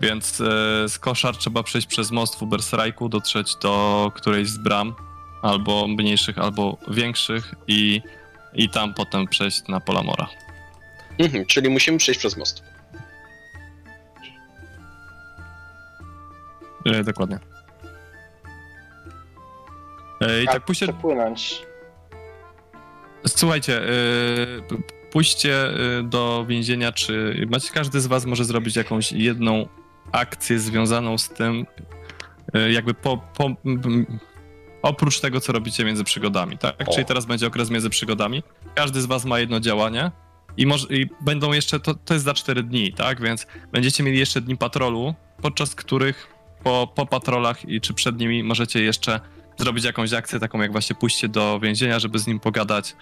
[0.00, 0.44] Więc e,
[0.88, 4.94] z koszar trzeba przejść przez most w Ubersrajku, dotrzeć do którejś z bram,
[5.42, 8.00] albo mniejszych, albo większych i,
[8.54, 10.28] i tam potem przejść na pola mora.
[11.18, 12.62] Mhm, czyli musimy przejść przez most.
[16.84, 17.53] E, dokładnie.
[20.28, 21.62] E, I Jak tak pójście, Przepłynąć.
[23.26, 23.80] Słuchajcie,
[24.68, 24.76] p-
[25.10, 29.68] pójście yy, do więzienia, czy macie, każdy z was może zrobić jakąś jedną
[30.12, 31.66] akcję związaną z tym,
[32.70, 33.50] jakby po, po,
[34.82, 36.88] oprócz tego, co robicie między przygodami, tak?
[36.88, 36.92] O.
[36.92, 38.42] Czyli teraz będzie okres między przygodami.
[38.74, 40.10] Każdy z was ma jedno działanie
[40.56, 43.22] i, może, i będą jeszcze, to, to jest za 4 dni, tak?
[43.22, 46.28] Więc będziecie mieli jeszcze dni patrolu, podczas których
[46.64, 49.20] po, po patrolach i czy przed nimi możecie jeszcze
[49.58, 52.96] zrobić jakąś akcję, taką jak właśnie pójście do więzienia, żeby z nim pogadać.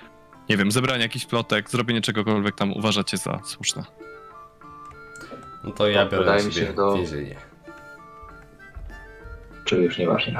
[0.48, 3.84] Nie wiem, zebranie jakichś plotek, zrobienie czegokolwiek tam uważacie za słuszne.
[5.64, 7.36] No to ja biorę wydaje mi się, do- więzienie.
[9.64, 10.38] Czy już nieważne.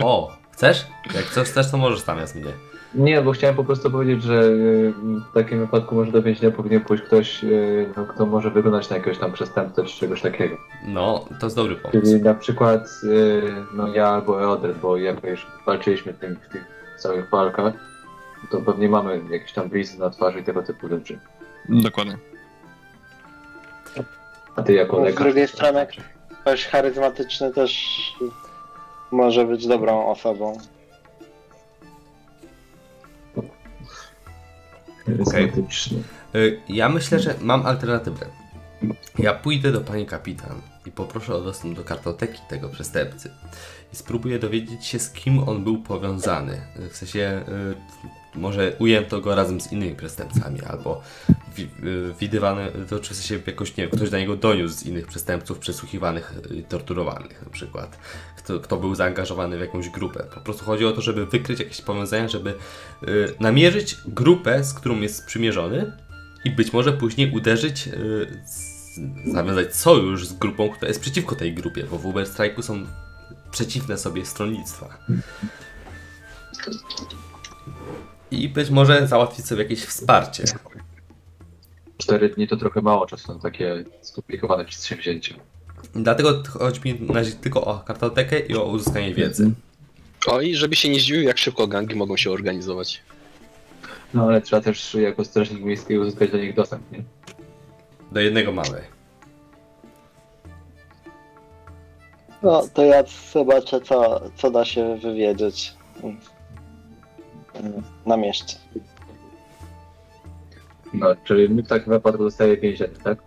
[0.00, 0.86] O, chcesz?
[1.14, 2.52] Jak coś chcesz, to możesz zamiast mnie.
[2.94, 4.92] Nie, bo chciałem po prostu powiedzieć, że y,
[5.30, 8.96] w takim wypadku może do więzienia powinien pójść ktoś, y, no, kto może wyglądać na
[8.96, 10.56] jakiegoś tam przestępcę czy czegoś takiego.
[10.86, 12.00] No, to jest dobry pomysł.
[12.10, 13.42] Czyli na przykład y,
[13.74, 16.64] no ja albo Eodred, bo jako już walczyliśmy w, tym, w tych
[16.98, 17.72] całych walkach,
[18.50, 21.18] to pewnie mamy jakieś tam blizny na twarzy i tego typu rzeczy.
[21.68, 22.18] Dokładnie.
[24.56, 25.24] A ty jako No, z lekarz...
[25.24, 25.86] drugiej strony-
[26.40, 27.86] Ktoś charyzmatyczny też
[29.10, 30.58] może być dobrą osobą.
[35.06, 35.98] Charyzmatyczny.
[36.34, 38.26] Y, Ja myślę, że mam alternatywę.
[39.18, 43.30] Ja pójdę do pani kapitan i poproszę o dostęp do kartoteki tego przestępcy.
[43.92, 46.60] I spróbuję dowiedzieć się, z kim on był powiązany.
[46.90, 47.44] W sensie,
[48.34, 51.02] y, może ujęto go razem z innymi przestępcami, albo
[51.56, 55.06] wi- y, widywany, to czy w sensie jakoś, nie ktoś na niego doniósł z innych
[55.06, 57.98] przestępców przesłuchiwanych, y, torturowanych na przykład.
[58.36, 60.24] Kto, kto był zaangażowany w jakąś grupę.
[60.34, 62.54] Po prostu chodzi o to, żeby wykryć jakieś powiązania, żeby
[63.08, 65.92] y, namierzyć grupę, z którą jest sprzymierzony
[66.44, 68.73] i być może później uderzyć, y, z,
[69.24, 72.86] nawiązać sojusz z grupą, która jest przeciwko tej grupie, bo w Uber Strike'u są
[73.50, 74.98] przeciwne sobie stronnictwa.
[78.30, 80.44] I być może załatwić sobie jakieś wsparcie.
[81.98, 85.34] Cztery dni to trochę mało czasu na takie skomplikowane przedsięwzięcie.
[85.94, 89.50] Dlatego chodzi mi na razie tylko o kartotekę i o uzyskanie wiedzy.
[90.26, 93.02] O i żeby się nie zdziwił, jak szybko gangi mogą się organizować.
[94.14, 97.02] No ale trzeba też jako strażnik miejski uzyskać do nich dostęp, nie?
[98.14, 98.82] Do jednego małej.
[102.42, 105.74] No, to ja zobaczę, co, co da się wywiedzieć
[108.06, 108.56] na mieście.
[110.92, 113.18] No, czyli my w takim wypadku dostaje 50, tak?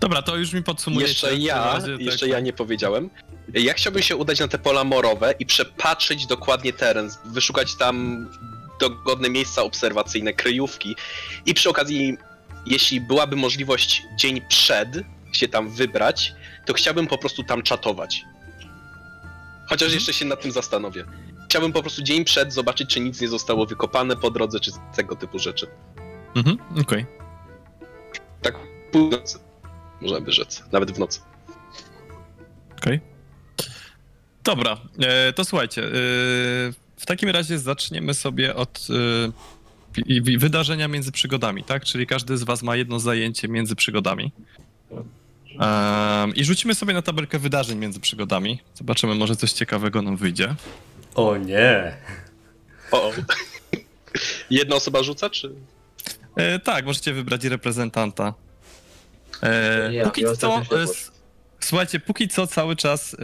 [0.00, 1.08] Dobra, to już mi podsumujecie.
[1.08, 3.10] Jeszcze ja, razie tak- jeszcze ja nie powiedziałem.
[3.54, 8.26] Ja chciałbym się udać na te pola morowe i przepatrzeć dokładnie teren, wyszukać tam
[8.80, 10.96] dogodne miejsca obserwacyjne, kryjówki
[11.46, 12.18] i przy okazji,
[12.66, 14.88] jeśli byłaby możliwość dzień przed
[15.32, 16.34] się tam wybrać,
[16.66, 18.24] to chciałbym po prostu tam czatować.
[19.68, 21.04] Chociaż jeszcze się nad tym zastanowię.
[21.48, 25.16] Chciałbym po prostu dzień przed zobaczyć, czy nic nie zostało wykopane po drodze, czy tego
[25.16, 25.66] typu rzeczy.
[26.36, 27.06] Mhm, okej.
[28.42, 28.54] Tak
[28.92, 29.38] pół nocy,
[30.00, 31.20] można by rzec, nawet w nocy.
[32.78, 33.00] Okej.
[34.44, 35.82] Dobra, e, to słuchajcie.
[35.82, 35.90] E,
[36.96, 38.88] w takim razie zaczniemy sobie od
[40.06, 41.84] wi- wydarzenia między przygodami, tak?
[41.84, 44.32] Czyli każdy z was ma jedno zajęcie między przygodami.
[45.60, 48.60] Em, I rzucimy sobie na tabelkę wydarzeń między przygodami.
[48.74, 50.54] Zobaczymy, może coś ciekawego nam wyjdzie.
[51.14, 51.96] O nie!
[52.90, 53.12] O,
[54.50, 55.52] Jedna osoba rzuca, czy?
[56.36, 58.34] E, tak, możecie wybrać reprezentanta.
[59.42, 60.62] E, Ja, póki ja co, e,
[61.60, 63.16] słuchajcie, póki co cały czas,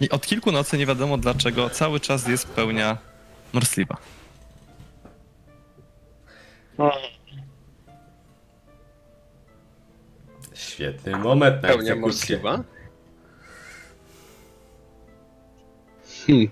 [0.00, 2.98] e, od kilku nocy nie wiadomo dlaczego, cały czas jest pełnia
[3.52, 3.96] Morsliwa.
[10.54, 12.36] Świetny moment na Pełnia egzekucję.
[12.36, 12.64] możliwa.
[16.26, 16.48] Hmm.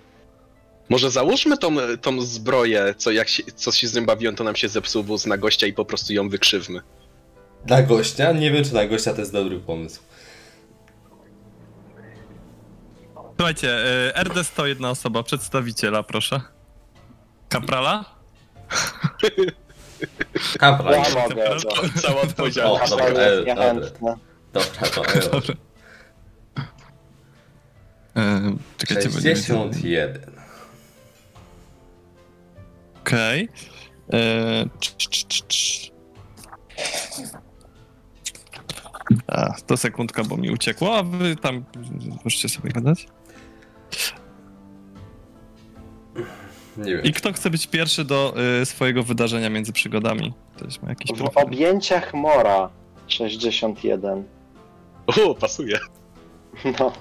[0.88, 4.56] Może załóżmy tą, tą zbroję, co jak się, co się z nią bawiłem, to nam
[4.56, 6.80] się zepsuł wóz na gościa i po prostu ją wykrzywmy.
[7.66, 8.32] Na gościa?
[8.32, 10.02] Nie wiem, czy na gościa to jest dobry pomysł.
[13.36, 13.78] Słuchajcie,
[14.14, 16.40] RDS to jedna osoba, przedstawiciela, proszę.
[17.48, 18.04] Kaprala?
[20.58, 22.00] Kapra, Ja mogę, no.
[22.02, 22.92] Cała odpowiedzialność.
[22.92, 23.54] O, dobra, To e, jest dobra.
[23.54, 24.16] niechętne.
[24.52, 25.54] Dobra, to e, Dobra.
[28.16, 29.36] E, czekajcie, bo nie wiem.
[29.36, 30.34] 61.
[33.00, 33.48] Okej.
[34.12, 35.90] E, cz, cz, cz, cz.
[39.26, 41.64] A, to sekundka, bo mi uciekło, a wy tam
[42.24, 43.06] możecie sobie gadać.
[46.76, 47.04] Nie wiem.
[47.04, 50.32] I kto chce być pierwszy do y, swojego wydarzenia między przygodami?
[50.56, 51.42] Ktoś ma jakiś W profil?
[51.42, 52.70] objęciach Mora
[53.06, 54.24] 61.
[55.06, 55.78] O, pasuje.
[56.78, 56.92] No,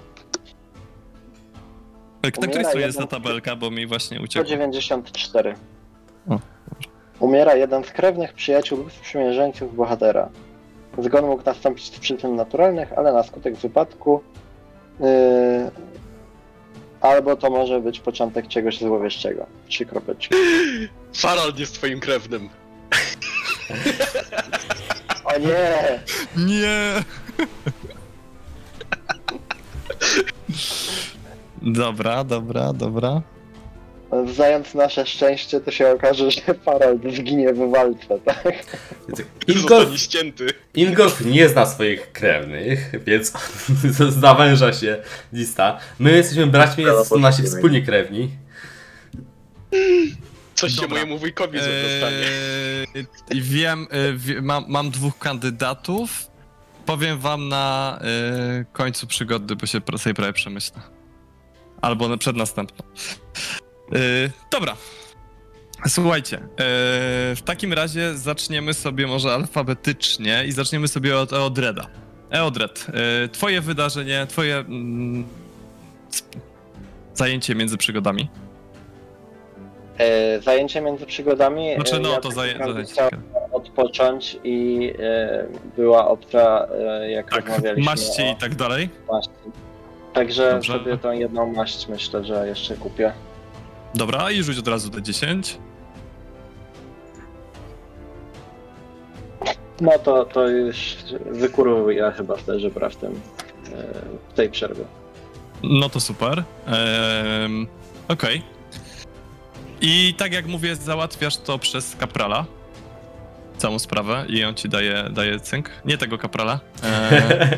[2.23, 4.45] na której umiera stronie jest ta jeden- tabelka, bo mi właśnie uciekło.
[4.47, 5.55] 194.
[6.29, 6.39] O.
[7.19, 10.29] Umiera jeden z krewnych przyjaciół lub sprzymierzeńców bohatera.
[10.97, 14.21] Zgon mógł nastąpić z przyczyn naturalnych, ale na skutek wypadku
[14.99, 15.05] yy,
[17.03, 19.45] albo to może być początek czegoś złowieszczego.
[19.67, 20.35] Trzy kropeczki.
[21.13, 22.49] Farald jest twoim krewnym.
[25.25, 25.99] O nie!
[26.37, 27.03] Nie!
[31.61, 33.21] Dobra, dobra, dobra.
[34.25, 38.53] Wzając nasze szczęście, to się okaże, że Farald zginie w walce, tak?
[39.47, 40.47] Ingolf, Zostanie ścięty.
[40.73, 43.33] Ingolf nie zna swoich krewnych, więc
[44.21, 44.97] zawęża się
[45.33, 45.79] lista.
[45.99, 47.47] My jesteśmy braćmi, to nasi poczekajmy.
[47.47, 48.29] wspólni krewni.
[50.55, 52.27] Coś się mojemu wujkowi zostanie.
[52.95, 56.09] Eee, I wiem, e, wie, mam, mam dwóch kandydatów.
[56.85, 60.81] Powiem wam na e, końcu przygody, bo się sobie prawie przemyślę.
[61.81, 62.85] Albo przed następną.
[63.91, 63.95] E,
[64.51, 64.75] dobra.
[65.87, 66.41] Słuchajcie, e,
[67.35, 71.87] w takim razie zaczniemy sobie może alfabetycznie i zaczniemy sobie od Eodreda.
[72.31, 72.87] Eodred,
[73.23, 75.23] e, twoje wydarzenie, twoje mm,
[77.13, 78.29] zajęcie między przygodami.
[79.97, 81.69] E, zajęcie między przygodami.
[81.71, 82.93] e, Znaczy, no, ja to tak zaję- zajęcie.
[82.93, 86.67] chciałem odpocząć i e, była opcja,
[87.09, 88.89] jak Tak, rozmawialiśmy maście o i tak dalej.
[89.11, 89.31] maści.
[90.13, 90.73] Także Dobrze.
[90.73, 93.13] sobie tą jedną maść myślę, że jeszcze kupię.
[93.95, 95.57] Dobra, i rzuć od razu D10.
[99.81, 100.95] No to, to już
[101.31, 103.93] wykuruję chyba te żebra w tym, e,
[104.29, 104.83] w tej przerwie.
[105.63, 106.43] No to super.
[106.67, 107.67] Ehm,
[108.07, 108.41] Okej.
[109.81, 112.45] I tak jak mówię, załatwiasz to przez kaprala.
[113.57, 115.69] Całą sprawę i on ci daje, daje cynk.
[115.85, 116.59] Nie tego kaprala.
[116.83, 117.57] Eee,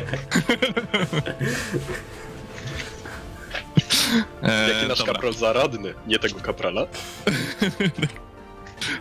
[4.42, 5.12] eee, Jaki nasz dobra.
[5.14, 6.86] kapral zaradny, nie tego kaprala.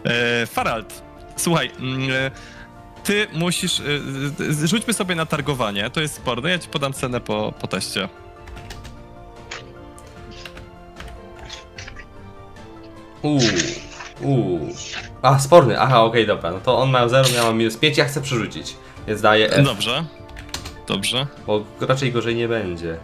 [0.06, 1.04] E, Farald,
[1.36, 2.32] słuchaj, mm, e,
[3.04, 3.80] ty musisz.
[3.80, 3.84] e,
[4.64, 6.50] e, Rzućmy sobie na targowanie, to jest sporne.
[6.50, 8.10] Ja ci podam cenę po, po teście.
[13.22, 13.40] Uuu,
[14.22, 14.70] Uuu.
[15.22, 16.52] A, sporny, aha, okej, dobra.
[16.52, 18.76] No to on ma 0, ja mam minus 5, ja chcę przerzucić.
[19.08, 20.06] Więc daję F, Dobrze.
[20.88, 21.28] Dobrze.
[21.48, 22.98] bo raczej gorzej nie będzie.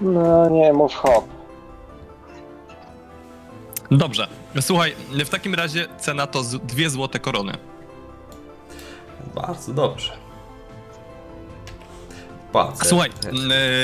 [0.00, 1.24] No nie, mów hop.
[3.90, 4.28] Dobrze.
[4.60, 4.94] Słuchaj,
[5.24, 7.52] w takim razie cena to z- dwie złote korony.
[9.34, 10.12] Bardzo dobrze.
[12.52, 12.84] Płacę.
[12.84, 13.10] Słuchaj,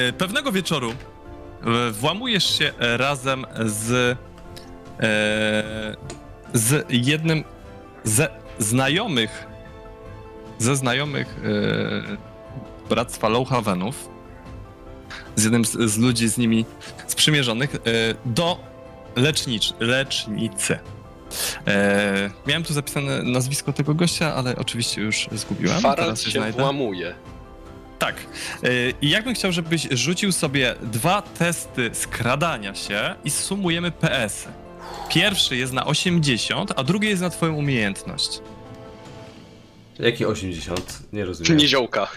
[0.08, 4.16] e, pewnego wieczoru e, włamujesz się e, razem z e,
[6.54, 7.44] z jednym
[8.04, 9.46] ze znajomych
[10.58, 11.40] ze znajomych
[12.84, 14.08] e, bractwa Lowhavenów
[15.36, 16.64] z jednym z, z ludzi z nimi
[17.06, 17.78] sprzymierzonych e,
[18.24, 18.58] do
[19.16, 20.78] lecznicz, lecznicy.
[21.66, 25.80] E, miałem tu zapisane nazwisko tego gościa, ale oczywiście już zgubiłem.
[25.80, 26.62] Farad się znajdę.
[26.62, 27.14] włamuje.
[27.98, 28.16] Tak.
[28.62, 34.44] Yy, I jakbym chciał, żebyś rzucił sobie dwa testy skradania się i sumujemy PS.
[34.44, 34.64] -y.
[35.08, 38.40] Pierwszy jest na 80, a drugi jest na twoją umiejętność.
[39.98, 40.98] Jaki 80?
[41.12, 41.56] Nie rozumiem.
[41.56, 42.08] Niziołka.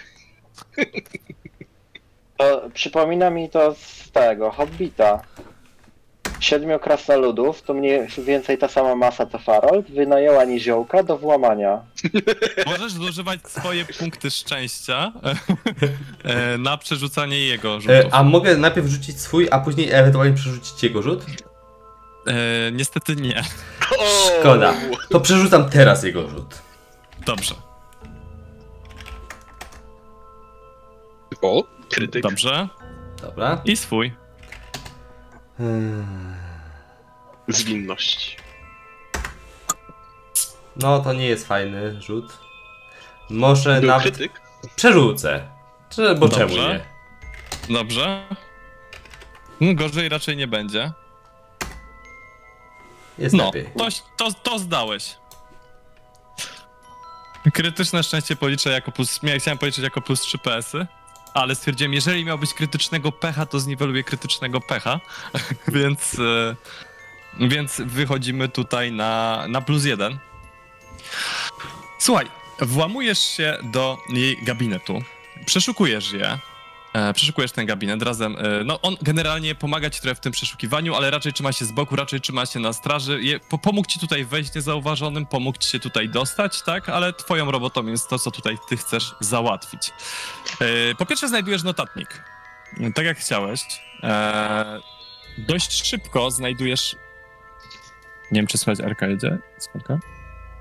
[2.37, 5.21] To przypomina mi to z tego, Hobbita.
[6.39, 11.81] Siedmiu krasnoludów, to mniej więcej ta sama masa co Farold, wynajęła niziołka do włamania.
[12.65, 15.11] Możesz zużywać swoje punkty szczęścia
[16.23, 17.95] e, na przerzucanie jego rzutów.
[17.95, 21.25] E, a mogę najpierw rzucić swój, a później ewentualnie przerzucić jego rzut?
[22.27, 23.43] E, niestety nie.
[24.39, 24.73] Szkoda.
[25.09, 26.61] To przerzucam teraz jego rzut.
[27.25, 27.55] Dobrze.
[31.41, 32.23] O, krytyk.
[32.23, 32.67] Dobrze.
[33.21, 33.61] Dobra.
[33.65, 34.13] I swój.
[35.57, 36.35] Hmm.
[37.47, 38.37] Zwinność.
[40.75, 42.37] No, to nie jest fajny rzut.
[43.29, 44.41] Może Był nawet krytyk?
[44.75, 45.47] przerzucę.
[45.89, 46.85] Czy, bo czemu Dobrze.
[47.69, 47.75] nie?
[47.75, 48.27] Dobrze.
[49.61, 50.91] No, Gorzej raczej nie będzie.
[53.17, 53.69] Jest No, lepiej.
[53.77, 55.17] to, to, to zdałeś.
[57.53, 59.23] Krytyczne szczęście policzę jako plus.
[59.23, 60.87] Miałem, chciałem policzyć jako plus 3 PS-y,
[61.37, 64.99] ale stwierdziłem, jeżeli miał być krytycznego pecha, to zniweluję krytycznego pecha.
[65.67, 66.19] więc.
[66.19, 66.55] e,
[67.39, 70.17] Więc wychodzimy tutaj na, na plus 1.
[71.99, 72.25] Słuchaj,
[72.59, 75.01] włamujesz się do jej gabinetu,
[75.45, 76.39] przeszukujesz je.
[76.97, 78.35] E, przeszukujesz ten gabinet razem.
[78.37, 81.71] E, no, on generalnie pomaga ci trochę w tym przeszukiwaniu, ale raczej trzyma się z
[81.71, 83.23] boku, raczej trzyma się na straży.
[83.23, 86.89] Je, po, pomógł ci tutaj wejść niezauważonym, pomógł ci się tutaj dostać, tak?
[86.89, 89.91] Ale twoją robotą jest to, co tutaj ty chcesz załatwić.
[90.61, 92.23] E, po pierwsze, znajdujesz notatnik.
[92.95, 93.61] Tak jak chciałeś.
[95.37, 96.95] Dość szybko znajdujesz.
[98.31, 99.37] Nie wiem, czy słychać Arka jedzie?
[99.57, 99.99] Spoko.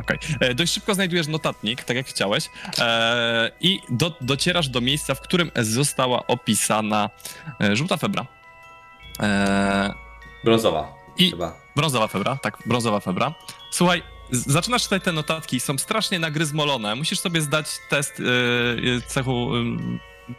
[0.00, 0.18] Okej.
[0.40, 5.20] E, Dość szybko znajdujesz notatnik, tak jak chciałeś, e, i do, docierasz do miejsca, w
[5.20, 7.10] którym została opisana
[7.60, 8.26] e, żółta febra.
[9.22, 9.94] E,
[10.44, 10.94] Brązowa.
[11.18, 11.54] I- Chyba.
[11.76, 13.34] brązowa febra, tak, brązowa febra.
[13.70, 16.94] Słuchaj, zaczynasz czytać te notatki, są strasznie nagryzmolone.
[16.94, 19.50] Musisz sobie zdać test e, cechu.
[19.56, 19.64] e,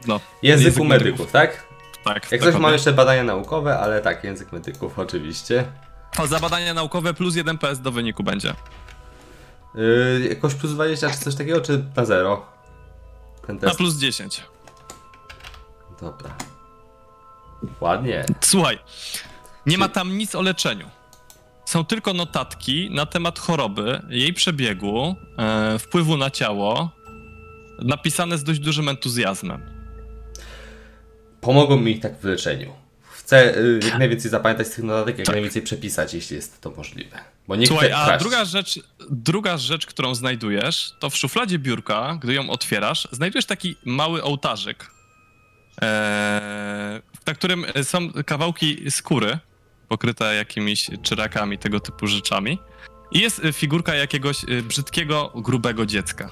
[0.07, 1.31] no, Języku Język medyków, medyków.
[1.31, 1.67] tak?
[2.03, 2.15] tak.
[2.15, 2.59] Jak coś dokładnie.
[2.61, 5.65] mam jeszcze badania naukowe, ale tak, język medyków oczywiście.
[6.25, 8.53] Za badania naukowe plus 1 PS do wyniku będzie.
[9.77, 12.45] Yy, jakoś plus 20 czy coś takiego, czy na zero?
[13.47, 13.77] Ten Na test.
[13.77, 14.43] plus 10.
[16.01, 16.35] Dobra.
[17.81, 18.25] Ładnie.
[18.41, 18.79] Słuchaj,
[19.65, 20.89] nie ma tam nic o leczeniu.
[21.65, 26.89] Są tylko notatki na temat choroby, jej przebiegu, e, wpływu na ciało,
[27.79, 29.61] napisane z dość dużym entuzjazmem.
[31.41, 32.73] Pomogą mi tak w leczeniu.
[33.27, 35.35] Chcę y, jak najwięcej zapamiętać z tych notatek, jak Tak.
[35.35, 37.19] najwięcej przepisać, jeśli jest to możliwe.
[37.47, 38.23] Bo nie Słuchaj, chcę a kraść.
[38.23, 43.75] druga rzecz, druga rzecz, którą znajdujesz, to w szufladzie biurka, gdy ją otwierasz, znajdujesz taki
[43.85, 44.85] mały ołtarzyk,
[45.81, 49.39] e, na którym są kawałki skóry
[49.87, 52.59] pokryte jakimiś czyrakami, tego typu rzeczami.
[53.11, 56.29] I jest figurka jakiegoś e, brzydkiego, grubego dziecka.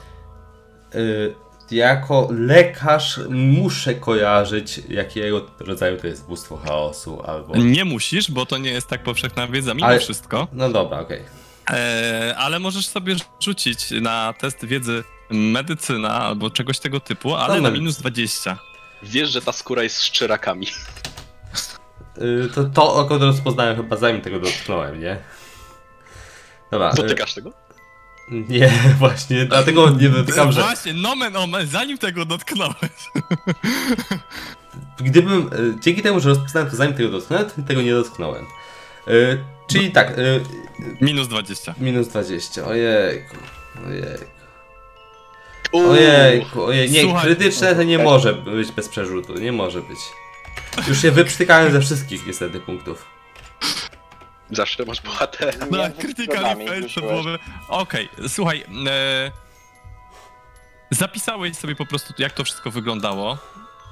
[0.95, 1.35] Y,
[1.71, 7.55] jako lekarz muszę kojarzyć, jakiego rodzaju to jest bóstwo chaosu, albo...
[7.57, 10.47] Nie musisz, bo to nie jest tak powszechna wiedza mimo Ale- wszystko.
[10.53, 11.21] No dobra, okej.
[11.71, 17.61] E, ale możesz sobie rzucić na test wiedzy medycyna albo czegoś tego typu, ale No,
[17.61, 18.57] na minus 20.
[19.03, 20.67] Wiesz, że ta skóra jest z szczerakami.
[22.17, 25.17] Y, To, to akurat rozpoznałem chyba zanim tego dotknąłem, nie?
[26.71, 26.91] Dobra.
[26.91, 27.51] y, Dotykasz tego?
[28.29, 30.61] Nie, właśnie, dlatego nie dotykam, że...
[30.61, 32.75] Właśnie, nomen omen, zanim tego dotknąłeś.
[34.99, 38.45] Gdybym, y, dzięki temu, że rozpoznałem to zanim tego dotknąłem, to tego nie dotknąłem.
[39.07, 40.41] Y, czyli tak, y,
[41.01, 41.75] Minus 20.
[41.77, 43.35] minus 20, ojejku,
[43.85, 44.25] ojejku,
[45.71, 49.99] ojejku, ojej, nie, Słuchaj- krytyczne to nie może być bez przerzutu, nie może być.
[50.87, 53.05] Już się wyprztykałem ze wszystkich niestety punktów.
[54.51, 55.65] Zawsze masz bohatera.
[55.71, 57.09] No, Między critical fail to rzuciłeś.
[57.09, 57.39] byłoby...
[57.69, 59.31] Okej, słuchaj, e...
[60.91, 63.37] zapisałeś sobie po prostu, jak to wszystko wyglądało,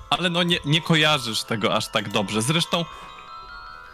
[0.10, 2.42] ale no nie, nie kojarzysz tego aż tak dobrze.
[2.42, 2.86] Zresztą,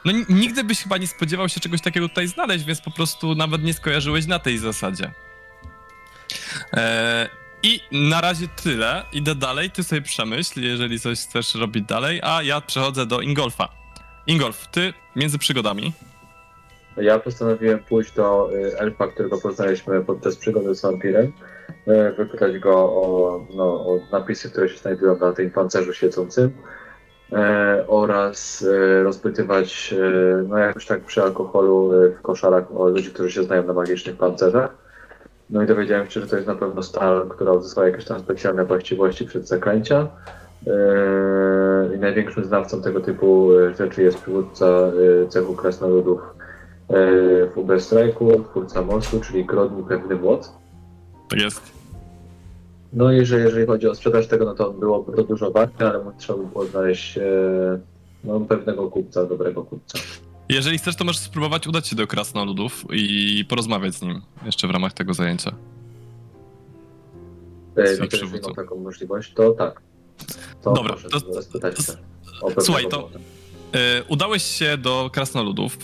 [0.06, 3.36] no n- nigdy byś chyba nie spodziewał się czegoś takiego tutaj znaleźć, więc po prostu
[3.36, 5.12] nawet nie skojarzyłeś na tej zasadzie.
[6.74, 7.30] E...
[7.64, 9.06] I na razie tyle.
[9.12, 13.70] Idę dalej, ty sobie przemyśl, jeżeli coś chcesz robić dalej, a ja przechodzę do Ingolfa.
[14.28, 15.94] Ingolf, ty między przygodami.
[17.02, 21.32] Ja postanowiłem pójść do y, elfa, którego poznaliśmy podczas przygody z wampirem,
[21.88, 26.52] y, wypytać go o, no, o napisy, które się znajdują na tym pancerzu świecącym
[27.32, 28.66] e, oraz
[29.04, 29.96] rozpytywać,
[30.48, 34.70] no jakoś tak przy alkoholu w koszarach o ludzi, którzy się znają na magicznych pancerzach.
[35.50, 38.66] No i dowiedziałem się, że to jest na pewno stal, która uzyskała jakieś tam specjalne
[38.66, 40.08] właściwości przed zaklęcia.
[41.96, 44.92] I największym znawcą tego typu rzeczy jest przywódca
[45.30, 46.22] cechu krasnoludów
[46.90, 50.52] w Uber Strike'u, twórca mostu, czyli Grodny Pewny Młot.
[51.30, 51.62] Tak jest.
[52.94, 56.12] No i że jeżeli chodzi o sprzedaż tego, no to byłoby to dużo warte, ale
[56.18, 57.22] trzeba by było znaleźć e,
[58.24, 60.00] no, pewnego kupca, dobrego kupca.
[60.50, 64.72] Jeżeli chcesz, to możesz spróbować udać się do Krasnoludów i porozmawiać z nim jeszcze w
[64.72, 65.52] ramach tego zajęcia.
[67.78, 69.82] E, Jeżeli mam taką możliwość, to tak.
[70.62, 73.10] To Dobra, proszę to- Słuchaj, to-.
[73.74, 75.78] E, udałeś się do Krasnoludów.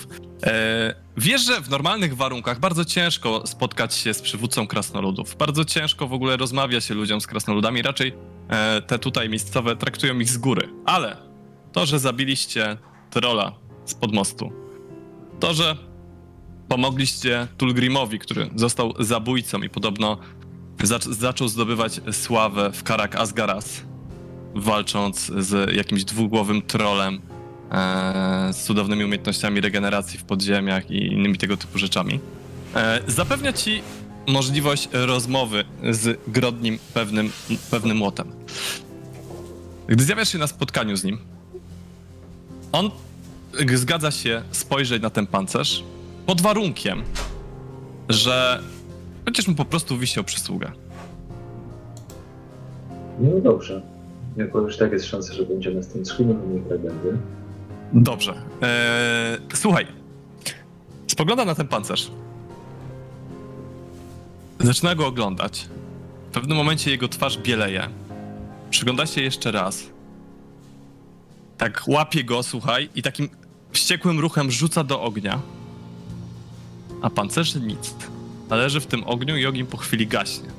[0.45, 5.35] E, wiesz, że w normalnych warunkach bardzo ciężko spotkać się z przywódcą Krasnoludów.
[5.35, 7.81] Bardzo ciężko w ogóle rozmawia się ludziom z Krasnoludami.
[7.81, 8.13] Raczej
[8.49, 10.69] e, te tutaj miejscowe traktują ich z góry.
[10.85, 11.17] Ale
[11.71, 12.77] to, że zabiliście
[13.09, 13.51] trolla
[13.85, 14.51] z podmostu,
[15.39, 15.77] to, że
[16.67, 20.17] pomogliście Tulgrimowi, który został zabójcą i podobno
[20.77, 23.83] zac- zaczął zdobywać sławę w Karak Asgaras,
[24.55, 27.34] walcząc z jakimś dwugłowym trollem e,
[28.51, 32.19] z cudownymi umiejętnościami regeneracji w podziemiach i innymi tego typu rzeczami.
[32.75, 33.81] E, zapewnia ci
[34.27, 37.31] możliwość rozmowy z Grodnim pewnym,
[37.71, 38.31] pewnym młotem.
[39.87, 41.17] Gdy zjawiasz się na spotkaniu z nim,
[42.71, 42.91] on
[43.75, 45.83] zgadza się spojrzeć na ten pancerz
[46.25, 47.03] pod warunkiem,
[48.09, 48.59] że
[49.25, 50.71] będziesz mu po prostu wisiał przysługę.
[53.19, 53.81] No dobrze.
[54.37, 56.03] Jako już tak jest szansa, że będziemy z tym
[56.53, 57.17] niech tak będzie.
[57.95, 58.33] Dobrze.
[58.61, 59.87] Eee, słuchaj.
[61.07, 62.11] Spogląda na ten pancerz.
[64.59, 65.67] Zaczyna go oglądać.
[66.29, 67.89] W pewnym momencie jego twarz bieleje.
[68.69, 69.83] Przygląda się jeszcze raz.
[71.57, 73.29] Tak łapie go, słuchaj, i takim
[73.71, 75.39] wściekłym ruchem rzuca do ognia.
[77.01, 77.95] A pancerz nic.
[78.49, 80.49] Leży w tym ogniu i ogień po chwili gaśnie.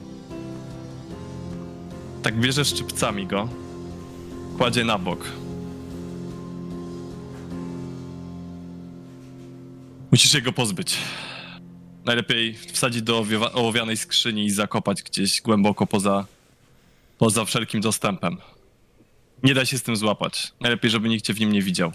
[2.22, 3.48] Tak bierze szczypcami go.
[4.58, 5.24] Kładzie na bok.
[10.16, 10.96] Musisz się go pozbyć.
[12.04, 16.26] Najlepiej wsadzić do ołowianej skrzyni i zakopać gdzieś głęboko poza,
[17.18, 18.36] poza wszelkim dostępem.
[19.42, 20.52] Nie da się z tym złapać.
[20.60, 21.92] Najlepiej, żeby nikt cię w nim nie widział.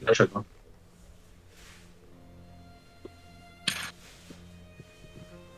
[0.00, 0.44] Dlaczego?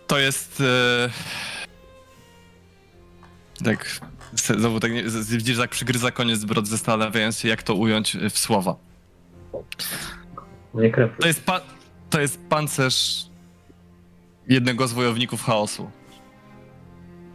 [0.06, 0.60] To jest.
[0.60, 1.10] E...
[3.64, 4.00] Tak.
[4.34, 8.76] Znowu tak nie, widzisz, jak przygryza koniec brod, zastanawiając się, jak to ująć w słowa.
[10.74, 10.92] Nie.
[11.20, 11.60] To jest, pa-
[12.10, 13.26] to jest pancerz
[14.48, 15.90] jednego z wojowników chaosu.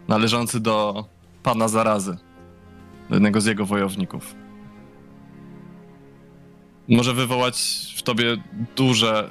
[0.08, 1.06] Należący do
[1.44, 2.18] pana zarazy.
[3.10, 4.36] Do jednego z jego wojowników.
[6.88, 7.58] Może wywołać
[7.98, 8.38] w tobie
[8.76, 9.30] duże.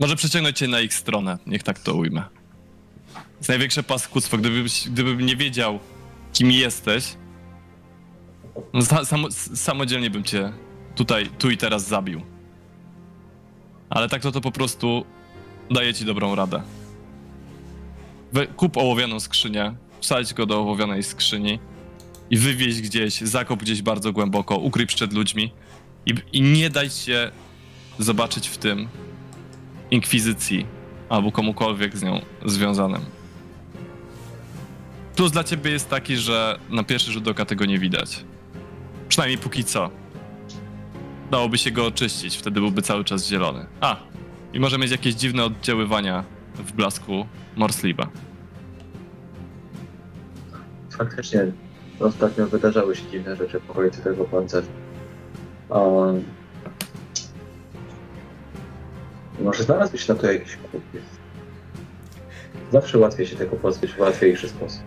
[0.00, 2.22] Może przyciągnąć cię na ich stronę, niech tak to ujmę.
[3.38, 4.38] Jest największe paskudztwo.
[4.38, 5.78] Gdybyś, gdybym nie wiedział,
[6.32, 7.16] kim jesteś,
[8.74, 10.52] sa- samo, samodzielnie bym cię
[10.94, 12.20] tutaj, tu i teraz zabił.
[13.90, 15.04] Ale tak to to po prostu
[15.70, 16.62] daje ci dobrą radę.
[18.32, 21.58] We, kup ołowianą skrzynię, wsadź go do ołowianej skrzyni
[22.30, 25.52] i wywieź gdzieś, zakop gdzieś bardzo głęboko, ukryj przed ludźmi
[26.06, 27.30] i, i nie daj się
[27.98, 28.88] zobaczyć w tym
[29.90, 30.66] inkwizycji
[31.08, 33.00] albo komukolwiek z nią związanym.
[35.16, 38.24] Plus dla ciebie jest taki, że na pierwszy rzut oka tego nie widać.
[39.08, 39.90] Przynajmniej póki co.
[41.30, 43.66] Dałoby się go oczyścić, wtedy byłby cały czas zielony.
[43.80, 43.96] A,
[44.52, 48.08] i może mieć jakieś dziwne oddziaływania w blasku Morsliba.
[50.90, 51.46] Faktycznie
[52.00, 54.68] ostatnio wydarzały się dziwne rzeczy w okolicy tego pancerza.
[55.68, 56.24] Um,
[59.40, 61.02] może znalazłbyś na to jakiś kupiec?
[62.72, 64.82] Zawsze łatwiej się tego pozbyć w łatwiejszy sposób.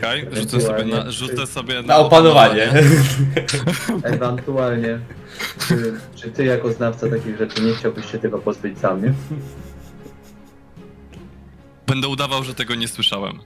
[0.00, 2.72] Czekaj, rzucę sobie na, rzucę sobie na, Na opanowanie.
[4.02, 4.98] Ewentualnie,
[5.68, 9.14] czy, czy ty jako znawca takich rzeczy nie chciałbyś się tego pozbyć za mnie?
[11.86, 13.38] Będę udawał, że tego nie słyszałem.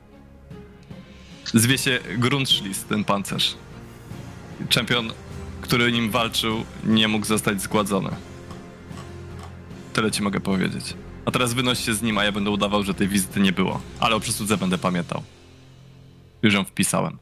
[1.55, 3.55] Zwie się Grundschlist, ten pancerz.
[4.69, 5.13] Czempion,
[5.61, 8.11] który nim walczył, nie mógł zostać zgładzony.
[9.93, 10.95] Tyle ci mogę powiedzieć.
[11.25, 13.81] A teraz wynoś się z nim, a ja będę udawał, że tej wizyty nie było.
[14.01, 15.23] Ale o przysłudze będę pamiętał.
[16.45, 17.19] Już ją wpisałem.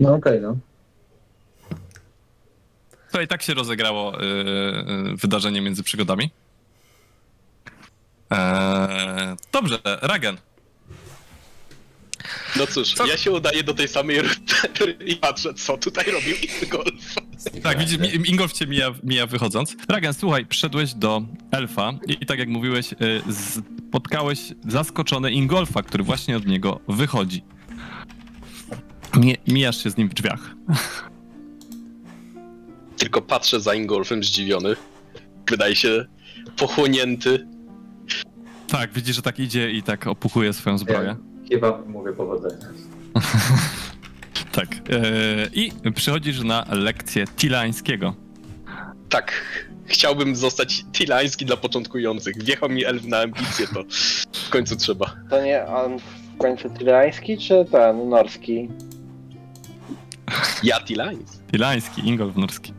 [0.00, 0.56] No okej, no.
[3.12, 4.26] To i tak się rozegrało yy,
[5.08, 6.30] yy, wydarzenie między przygodami.
[8.30, 10.36] Eee, dobrze, Ragen.
[12.56, 13.06] No cóż, Co?
[13.06, 17.14] ja się udaję do tej samej rury i patrzę, co tutaj robił Ingolf.
[17.62, 17.98] Tak, widzisz,
[18.28, 19.76] Ingolf cię mija, mija wychodząc.
[19.88, 22.96] Ragen, słuchaj, przyszedłeś do elfa i, i tak jak mówiłeś, y,
[23.92, 27.44] spotkałeś zaskoczony Ingolfa, który właśnie od niego wychodzi.
[29.16, 30.54] Mi, mijasz się z nim w drzwiach.
[32.96, 34.76] Tylko patrzę za Ingolfem zdziwiony.
[35.50, 36.06] Wydaje się
[36.56, 37.46] pochłonięty.
[38.68, 41.16] Tak, widzisz, że tak idzie i tak opuchuje swoją zbroję.
[41.50, 42.66] Chyba mówię powodzenia.
[44.52, 44.74] Tak.
[44.74, 48.14] y, I przychodzisz na lekcję tilańskiego.
[49.08, 49.32] Tak,
[49.92, 52.44] chciałbym zostać tilański dla początkujących.
[52.44, 53.84] Wjechał mi elf na ambicje, to
[54.32, 55.16] w końcu trzeba.
[55.30, 58.68] To nie on w końcu tyrański, czy ten norski?
[60.62, 61.38] Ja tilański.
[61.52, 62.72] Tilański, Ingolf Norski.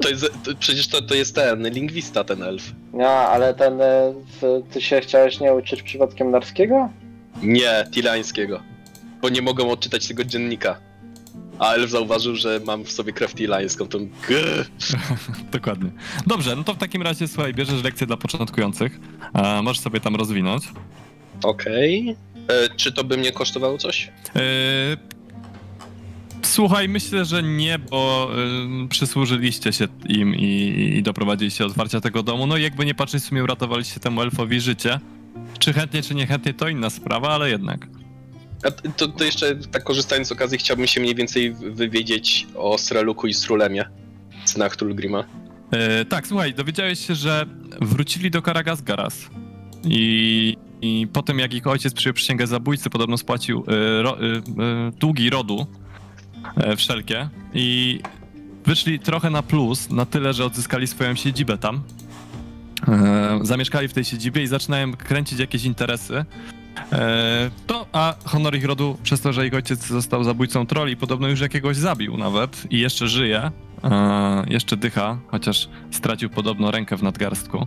[0.00, 2.62] To jest, to, przecież to, to jest ten, lingwista ten elf.
[2.92, 4.14] No, ale ten, e,
[4.72, 6.88] ty się chciałeś nie uczyć przypadkiem norskiego?
[7.42, 8.60] Nie, tilańskiego.
[9.22, 10.80] Bo nie mogą odczytać tego dziennika.
[11.58, 13.98] A elf zauważył, że mam w sobie krew tilańską, to
[14.28, 14.66] grr.
[15.52, 15.90] Dokładnie.
[16.26, 19.00] Dobrze, no to w takim razie, słuchaj, bierzesz lekcję dla początkujących.
[19.32, 20.64] A, możesz sobie tam rozwinąć.
[21.42, 22.16] Okej.
[22.48, 24.10] E, Czy to by mnie kosztowało coś?
[24.34, 24.40] Yy,
[26.42, 28.30] Słuchaj, myślę, że nie, bo
[28.80, 32.46] yy, przysłużyliście się im i, i doprowadziliście do otwarcia tego domu.
[32.46, 35.00] No i jakby nie patrzeć, w sumie uratowaliście temu elfowi życie.
[35.58, 37.86] Czy chętnie, czy niechętnie, to inna sprawa, ale jednak.
[38.96, 43.34] To, to jeszcze tak korzystając z okazji chciałbym się mniej więcej wywiedzieć o Sreluku i
[43.34, 43.84] Srulemie.
[44.44, 45.24] Snach Tulgrima.
[45.72, 47.46] Yy, tak, słuchaj, dowiedziałeś się, że
[47.80, 49.30] wrócili do Karagasgaras.
[49.84, 54.42] I, I po tym, jak ich ojciec przyjął przysięgę zabójcy, podobno spłacił yy, ro, yy,
[55.00, 55.66] długi rodu
[56.76, 57.28] wszelkie.
[57.54, 58.00] I
[58.64, 61.82] wyszli trochę na plus, na tyle, że odzyskali swoją siedzibę tam.
[62.88, 66.24] E, zamieszkali w tej siedzibie i zaczynają kręcić jakieś interesy.
[66.92, 71.28] E, to, a honor ich rodu, przez to, że ich ojciec został zabójcą troli, podobno
[71.28, 73.50] już jakiegoś zabił nawet i jeszcze żyje,
[73.84, 77.66] e, jeszcze dycha, chociaż stracił podobno rękę w nadgarstku.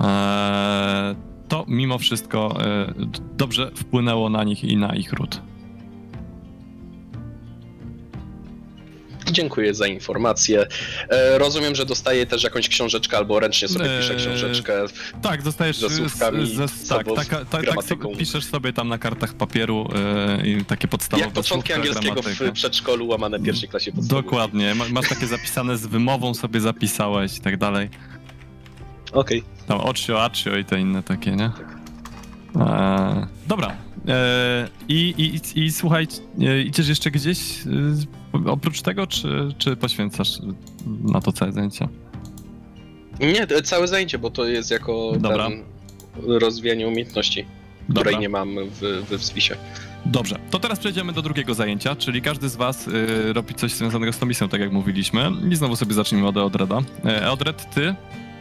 [0.00, 1.14] E,
[1.48, 2.94] to mimo wszystko e,
[3.36, 5.40] dobrze wpłynęło na nich i na ich ród.
[9.32, 10.66] Dziękuję za informację.
[11.08, 14.72] E, rozumiem, że dostaję też jakąś książeczkę albo ręcznie sobie piszę Eee, książeczkę.
[15.22, 18.02] Tak, dostajesz Ze słówkami, z tak, sobą, tak, z tak, tak gramatyką.
[18.02, 19.88] sobie, piszesz sobie tam na kartach papieru
[20.40, 22.52] e, i takie podstawowe Jak początki słówka, angielskiego w gramatyka.
[22.52, 24.22] przedszkolu łamane pierwszej klasie podstawowej.
[24.24, 27.88] Dokładnie, Ma- masz takie zapisane z wymową sobie zapisałeś i tak dalej.
[29.12, 29.42] Okej.
[29.66, 31.50] Tam oczio, aczio i te inne takie, nie?
[32.56, 33.76] E, dobra.
[34.08, 35.14] E, i,
[35.54, 36.06] i, I słuchaj,
[36.40, 37.66] e, idziesz jeszcze gdzieś e,
[38.46, 40.38] oprócz tego, czy, czy poświęcasz
[41.04, 41.88] na to całe zajęcie?
[43.20, 45.48] Nie, to całe zajęcie, bo to jest jako Dobra.
[45.48, 45.62] ten
[46.26, 47.46] rozwijanie umiejętności,
[47.88, 48.02] Dobra.
[48.02, 49.56] której nie mam w, we wspisie.
[50.06, 54.12] Dobrze, to teraz przejdziemy do drugiego zajęcia, czyli każdy z was y, robi coś związanego
[54.12, 55.30] z tą misją, tak jak mówiliśmy.
[55.50, 56.80] I znowu sobie zacznijmy od Eodreda.
[57.04, 57.94] E, Eodred, ty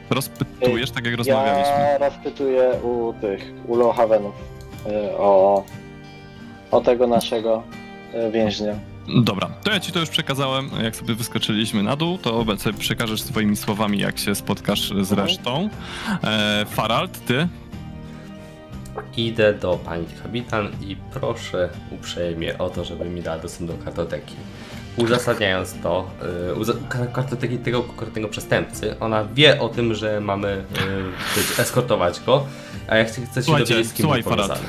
[0.10, 1.74] rozpytujesz, tak jak rozmawialiśmy.
[1.74, 4.36] Ja rozpytuję u tych, u Lowhavenów
[4.86, 5.64] y, o,
[6.72, 7.64] o tego naszego
[8.28, 8.76] y, więźnia.
[9.08, 13.22] Dobra, to ja ci to już przekazałem, jak sobie wyskoczyliśmy na dół, to obecnie przekażesz
[13.22, 15.70] swoimi słowami, jak się spotkasz z resztą.
[16.24, 17.48] E, Farald, ty?
[19.18, 24.36] Idę do pani kapitan i proszę uprzejmie o to, żeby mi dała dostęp do kartoteki.
[24.98, 26.10] Uzasadniając to,
[27.06, 30.64] y, kartoteki tego konkretnego przestępcy, ona wie o tym, że mamy
[31.58, 32.46] y, eskortować go,
[32.88, 34.60] a ja chcę, chcę się dowiedzieć, z kim słuchaj, Farad.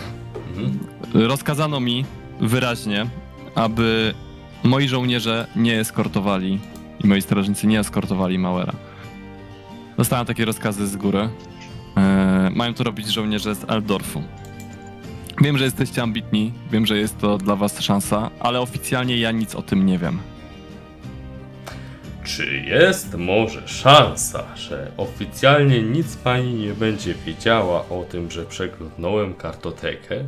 [0.57, 0.78] Mhm.
[1.14, 2.05] Rozkazano mi
[2.41, 3.07] wyraźnie,
[3.55, 4.14] aby
[4.65, 6.59] moi żołnierze nie eskortowali
[7.05, 8.73] i moi strażnicy nie eskortowali Mauera.
[9.97, 11.29] Dostałem takie rozkazy z góry.
[11.97, 14.23] E, mają to robić żołnierze z Eldorfu.
[15.41, 19.55] Wiem, że jesteście ambitni, wiem, że jest to dla was szansa, ale oficjalnie ja nic
[19.55, 20.19] o tym nie wiem.
[22.25, 29.35] Czy jest może szansa, że oficjalnie nic pani nie będzie wiedziała o tym, że przeglądnąłem
[29.35, 30.25] kartotekę?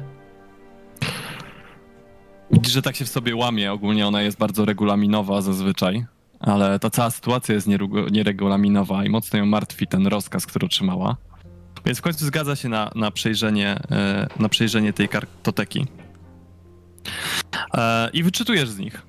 [2.53, 3.73] Widzisz, że tak się w sobie łamie.
[3.73, 6.05] Ogólnie ona jest bardzo regulaminowa zazwyczaj,
[6.41, 7.69] ale ta cała sytuacja jest
[8.11, 11.17] nieregulaminowa i mocno ją martwi ten rozkaz, który otrzymała.
[11.85, 15.87] Więc w końcu zgadza się na, na, przejrzenie, e, na przejrzenie tej kartoteki.
[17.75, 19.03] E, I wyczytujesz z nich.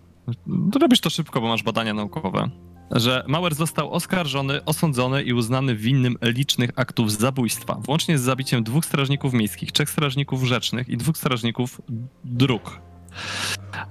[0.82, 2.50] Robisz to szybko, bo masz badania naukowe.
[2.92, 8.86] Że Mauer został oskarżony, osądzony i uznany winnym licznych aktów zabójstwa, włącznie z zabiciem dwóch
[8.86, 11.82] strażników miejskich, trzech strażników rzecznych i dwóch strażników
[12.24, 12.82] dróg.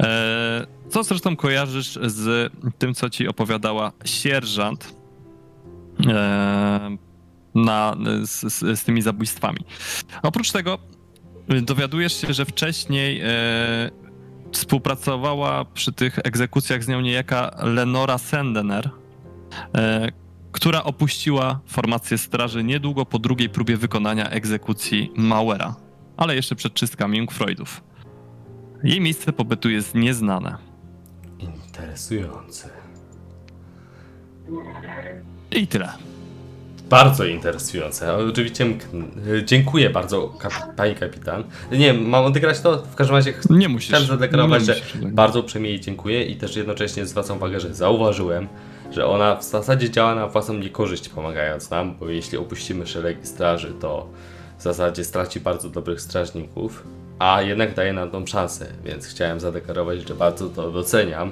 [0.00, 4.94] E, Co zresztą kojarzysz z tym, co ci opowiadała sierżant
[6.06, 6.96] e,
[7.54, 9.58] na, z, z, z tymi zabójstwami.
[10.22, 10.78] Oprócz tego
[11.62, 13.30] dowiadujesz się, że wcześniej e,
[14.52, 18.90] współpracowała przy tych egzekucjach z nią niejaka Lenora Sendener,
[20.52, 25.76] która opuściła formację straży niedługo po drugiej próbie wykonania egzekucji Mauera,
[26.16, 27.82] ale jeszcze przed czystkami Jungfreudów.
[28.84, 30.56] Jej miejsce pobytu jest nieznane.
[31.38, 32.68] Interesujące.
[35.52, 35.88] I tyle.
[36.90, 38.14] Bardzo interesujące.
[38.16, 38.84] Oczywiście mk-
[39.44, 41.44] dziękuję bardzo, kap- pani kapitan.
[41.72, 42.82] Nie, mam odegrać to?
[42.82, 43.88] W każdym razie Nie musisz.
[43.88, 48.48] chciałem zadeklarować, że bardzo uprzejmie jej dziękuję i też jednocześnie zwracam uwagę, że zauważyłem,
[48.90, 53.72] że ona w zasadzie działa na własną niekorzyść, pomagając nam, bo jeśli opuścimy szeregi straży,
[53.80, 54.08] to
[54.58, 56.84] w zasadzie straci bardzo dobrych strażników,
[57.20, 61.30] a jednak daje nam tą szansę, więc chciałem zadeklarować, że bardzo to doceniam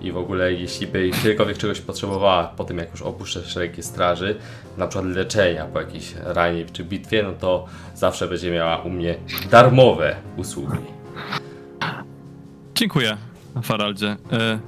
[0.00, 4.36] i w ogóle jeśli by kiedykolwiek czegoś potrzebowała po tym, jak już opuszczę szeregi straży,
[4.76, 9.14] na przykład leczenia po jakiejś ranie czy bitwie, no to zawsze będzie miała u mnie
[9.50, 10.78] darmowe usługi.
[12.74, 13.16] Dziękuję,
[13.62, 14.16] Faraldzie.
[14.32, 14.58] E,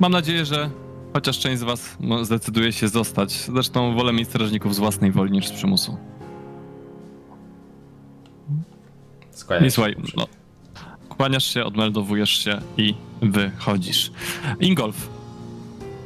[0.00, 0.70] Mam nadzieję, że
[1.12, 3.32] chociaż część z was zdecyduje się zostać.
[3.32, 5.96] Zresztą wolę mieć strażników z własnej woli niż z przymusu.
[9.36, 10.26] Skłaniam I słuchaj, no,
[11.08, 14.10] kłaniasz się, odmeldowujesz się i wychodzisz.
[14.60, 15.08] Ingolf,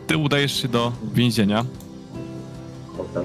[0.06, 1.64] ty udajesz się do więzienia.
[2.96, 3.24] Potem.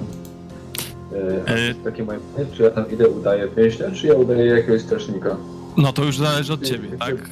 [1.47, 4.81] E, E, takie moje pytanie, czy ja tam idę, udaję więźnia, czy ja udaję jakiegoś
[4.81, 5.37] strażnika?
[5.77, 7.29] No to już zależy od ciebie, tak?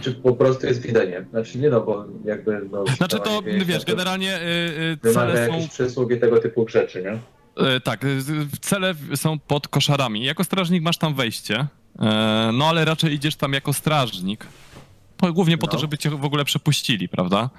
[0.00, 1.24] Czy po prostu jest widzenie?
[1.30, 2.84] Znaczy nie no, bo jakby no...
[2.96, 6.68] Znaczy to, więźnia wiesz, to generalnie y, y, Wymaga cele są jakieś przysługi tego typu
[6.68, 7.18] rzeczy, nie?
[7.66, 10.24] E, Tak, z- cele są pod koszarami.
[10.24, 11.66] Jako strażnik masz tam wejście,
[12.52, 14.46] no ale raczej idziesz tam jako strażnik.
[15.16, 15.80] Po- Głównie po to, No.
[15.80, 17.50] żeby cię w ogóle przepuścili, prawda?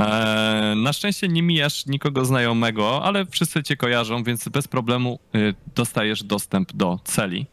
[0.00, 5.54] E, Na szczęście nie mijasz nikogo znajomego, ale wszyscy cię kojarzą, więc bez problemu y,
[5.74, 7.46] dostajesz dostęp do celi.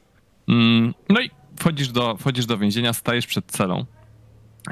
[0.47, 3.85] Mm, No i wchodzisz do, wchodzisz do więzienia, stajesz przed celą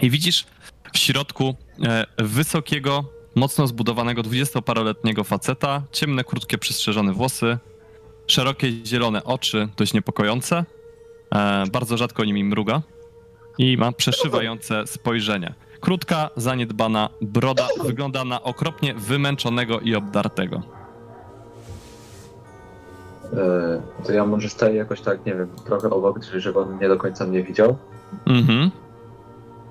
[0.01, 0.45] i widzisz
[0.93, 7.57] w środku e, wysokiego, mocno zbudowanego, dwudziestoparoletniego faceta, ciemne, krótkie, przystrzeżone włosy,
[8.27, 10.65] szerokie, zielone oczy, dość niepokojące, e,
[11.71, 12.81] bardzo rzadko nimi mruga
[13.57, 15.53] i ma przeszywające spojrzenie.
[15.79, 20.61] Krótka, zaniedbana broda wygląda na okropnie wymęczonego i obdartego.
[23.33, 26.97] E, to ja może staję jakoś tak, nie wiem, trochę obok, żeby on nie do
[26.97, 27.77] końca mnie widział.
[28.25, 28.71] Mhm.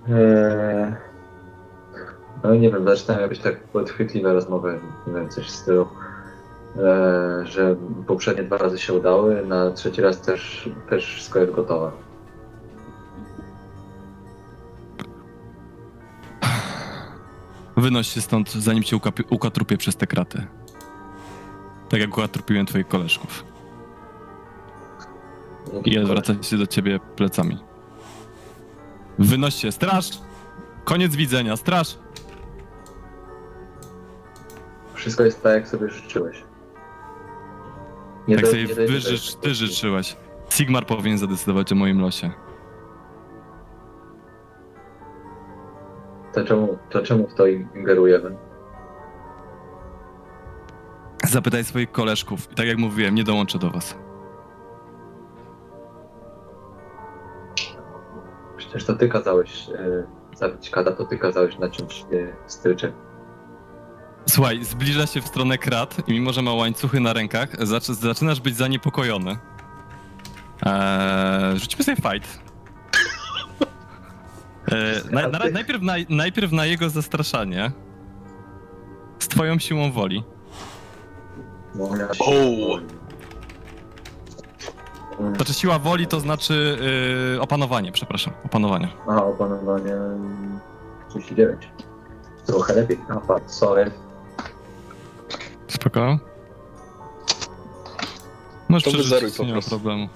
[0.08, 0.94] Eee,
[2.44, 6.09] no nie wiem, zaczynają jakieś tak podchwytliwe rozmowy, nie wiem, coś stylu, eee,
[7.44, 11.90] że poprzednie dwa razy się udały, na trzeci raz też, też wszystko jest gotowe.
[17.76, 18.98] Wynoś się stąd, zanim cię
[19.30, 20.46] ukatrupię przez te kraty.
[21.88, 23.44] Tak jak ukatrupiłem twoich koleżków.
[25.84, 27.58] I odwraca się do ciebie plecami.
[29.18, 30.10] Wynoś się, straż!
[30.84, 31.98] Koniec widzenia, straż!
[34.94, 36.49] Wszystko jest tak, jak sobie życzyłeś.
[38.30, 40.16] Nie Tak do- sobie wyżycz, ty życzyłeś.
[40.50, 42.30] Sigmar powinien zadecydować o moim losie.
[46.34, 48.36] To czemu, to czemu w to ingerujemy?
[51.28, 52.52] Zapytaj swoich koleżków.
[52.52, 53.96] I tak jak mówiłem, nie dołączę do was.
[58.56, 60.06] Przecież to ty kazałeś e,
[60.36, 62.92] zabić kada, to ty kazałeś naciąć e, stryczek.
[64.30, 68.40] Słuchaj, zbliża się w stronę krat i mimo, że ma łańcuchy na rękach, zac- zaczynasz
[68.40, 69.36] być zaniepokojony.
[70.66, 72.38] Eee, rzućmy sobie fight.
[74.72, 77.70] Eee, na, na, najpierw, na, najpierw na jego zastraszanie.
[79.18, 80.24] Z twoją siłą woli.
[81.98, 82.24] Ja się...
[82.24, 82.30] O!
[85.20, 86.78] Mm, Znaczy siła woli to znaczy
[87.34, 88.88] yy, opanowanie, przepraszam, opanowanie.
[89.08, 90.58] Aha, opanowanie mm,
[91.08, 91.68] 39.
[92.46, 92.98] Trochę lepiej.
[93.10, 93.90] Aha, sorry.
[95.90, 96.18] Spoko.
[98.68, 100.08] Możesz To przerzucić, wyzeruj po nie ma problemu.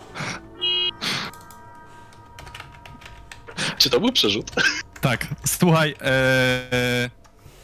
[3.78, 4.50] Czy to był przerzut?
[5.00, 7.10] Tak, słuchaj, e,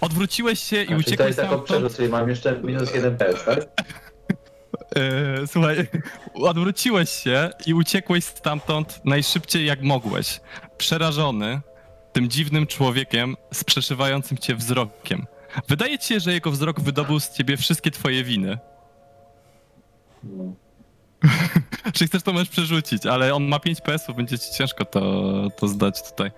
[0.00, 1.64] odwróciłeś się i to uciekłeś stamtąd.
[1.64, 3.58] przerzut, czyli mam jeszcze minus 1 PS, tak?
[3.58, 5.86] E, słuchaj,
[6.34, 10.40] odwróciłeś się i uciekłeś stamtąd najszybciej jak mogłeś.
[10.78, 11.60] Przerażony
[12.12, 15.26] tym dziwnym człowiekiem z przeszywającym cię wzrokiem.
[15.68, 18.58] Wydaje ci się, że jego wzrok wydobył z ciebie wszystkie twoje winy.
[20.22, 20.44] No.
[21.94, 25.00] Czy chcesz to możesz przerzucić, ale on ma 5 PS-ów, będzie ci ciężko to,
[25.56, 26.30] to zdać tutaj.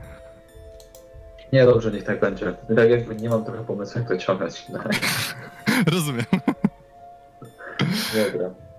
[1.52, 2.54] Nie, dobrze, niech tak będzie.
[2.76, 4.66] Tak jakby nie mam trochę pomysłu, jak to ciągnąć.
[5.92, 6.24] Rozumiem.
[8.32, 8.71] Dobra.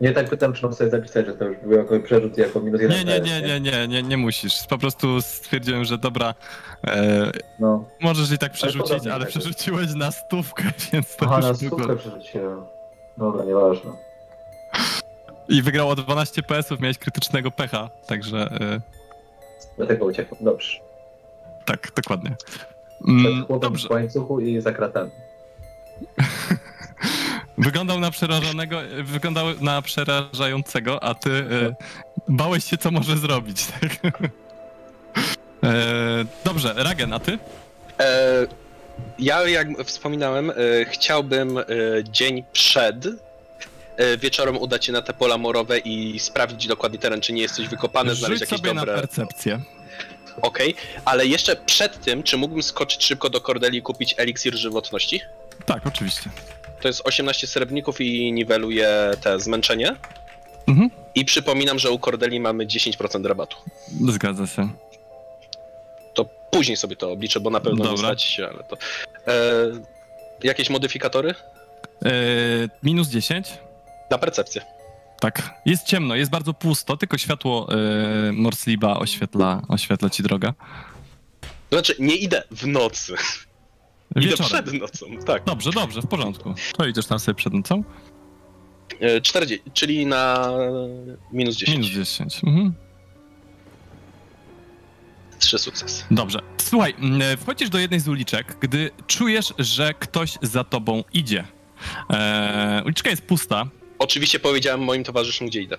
[0.00, 2.80] Nie tak pytam, czy mam sobie zapisać, że to już był jako przerzut jako minus
[2.80, 4.66] 1 Nie, nie, nie, nie, nie, nie, nie musisz.
[4.68, 6.34] Po prostu stwierdziłem, że dobra,
[6.86, 7.84] e, No.
[8.00, 9.30] możesz i tak przerzucić, podobnie ale tak.
[9.30, 12.62] przerzuciłeś na stówkę, więc to Aha, już na stówkę przerzuciłem.
[13.18, 13.90] Dobra, nieważne.
[15.48, 18.80] I wygrało 12 PS-ów, miałeś krytycznego pecha, także e,
[19.76, 20.44] Dlatego uciekłem.
[20.44, 20.78] Dobrze.
[21.64, 22.36] tak, dokładnie.
[23.08, 25.10] Mm, dobrze, w łańcuchu i za kratami.
[27.58, 31.74] wyglądał na przerażonego, wyglądał na przerażającego, a ty e,
[32.28, 34.12] bałeś się, co może zrobić, tak?
[35.64, 37.38] E, dobrze, Ragen, a ty?
[38.00, 38.46] E,
[39.18, 40.54] ja, jak wspominałem, e,
[40.90, 41.64] chciałbym e,
[42.04, 43.06] dzień przed
[43.96, 47.54] e, wieczorem udać się na te pola morowe i sprawdzić dokładnie teren, czy nie jest
[47.54, 48.92] coś wykopane, znaleźć Rzuć jakieś sobie dobre...
[48.94, 49.60] na percepcję.
[50.42, 55.20] Okej, ale jeszcze przed tym, czy mógłbym skoczyć szybko do Cordeli i kupić eliksir żywotności?
[55.66, 56.30] Tak, oczywiście.
[56.80, 59.96] To jest 18 srebrników i niweluje te zmęczenie.
[60.68, 60.90] Mhm.
[61.14, 63.56] I przypominam, że u Cordeli mamy 10% rabatu.
[64.08, 64.68] Zgadza się.
[66.14, 67.98] To później sobie to obliczę, bo na pewno Dobra.
[67.98, 68.76] stać się, ale to...
[69.26, 69.36] E,
[70.42, 71.34] jakieś modyfikatory?
[72.04, 72.10] E,
[72.82, 73.58] minus 10.
[74.10, 74.62] Na percepcję.
[75.20, 75.50] Tak.
[75.66, 77.68] Jest ciemno, jest bardzo pusto, tylko światło
[78.28, 80.52] e, Morsliba oświetla, oświetla ci drogę.
[81.70, 83.14] To znaczy, nie idę w nocy.
[84.16, 84.64] Idę Wieczorem.
[84.64, 85.44] przed nocą, tak.
[85.44, 86.54] Dobrze, dobrze, w porządku.
[86.76, 87.84] To idziesz tam sobie przed nocą?
[89.00, 90.48] E, 40, czyli na
[91.32, 91.78] minus 10.
[91.78, 92.40] Minus 10.
[92.44, 92.72] Mhm.
[95.38, 96.04] Trzy sukcesy.
[96.10, 96.38] Dobrze.
[96.58, 101.44] Słuchaj, mm, wchodzisz do jednej z uliczek, gdy czujesz, że ktoś za tobą idzie.
[102.10, 103.64] E, uliczka jest pusta.
[103.98, 105.76] Oczywiście powiedziałem moim towarzyszom, gdzie idę.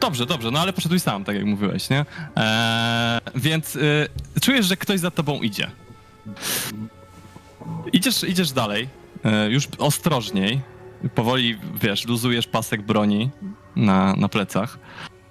[0.00, 2.04] Dobrze, dobrze, no ale poszedłeś sam, tak jak mówiłeś, nie?
[2.36, 4.08] E, więc y,
[4.42, 5.70] czujesz, że ktoś za tobą idzie.
[7.92, 8.88] Idziesz, idziesz dalej,
[9.24, 10.60] e, już ostrożniej,
[11.14, 13.30] powoli, wiesz, luzujesz pasek broni
[13.76, 14.78] na, na plecach.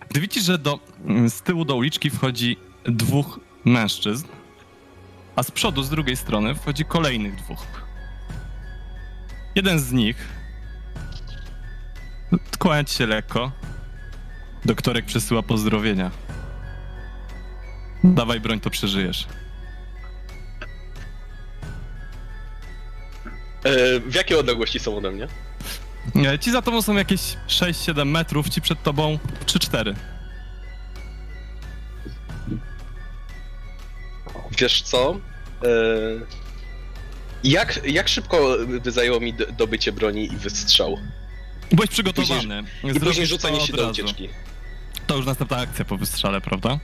[0.10, 0.80] Gdy widzisz, że do,
[1.28, 4.28] z tyłu do uliczki wchodzi dwóch mężczyzn,
[5.36, 7.66] a z przodu, z drugiej strony, wchodzi kolejnych dwóch.
[9.56, 10.28] Jeden z nich
[12.60, 13.52] kłania się lekko.
[14.66, 16.12] Doktorek przesyła pozdrowienia.
[18.04, 19.28] Dawaj broń, to przeżyjesz.
[24.08, 25.28] W jakiej odległości są ode mnie?
[26.16, 29.94] E, Ci za tobą są jakieś 6-7 metrów, ci przed tobą 3-4.
[34.60, 35.20] Wiesz co?
[35.64, 35.68] E,
[37.44, 40.98] jak, jak szybko by zajęło mi dobycie broni i wystrzał?
[41.72, 42.64] Byłeś przygotowany.
[42.96, 44.30] I później rzucanie to się do ucieczki.
[45.08, 46.80] To już następna akcja po wystrzale, prawda?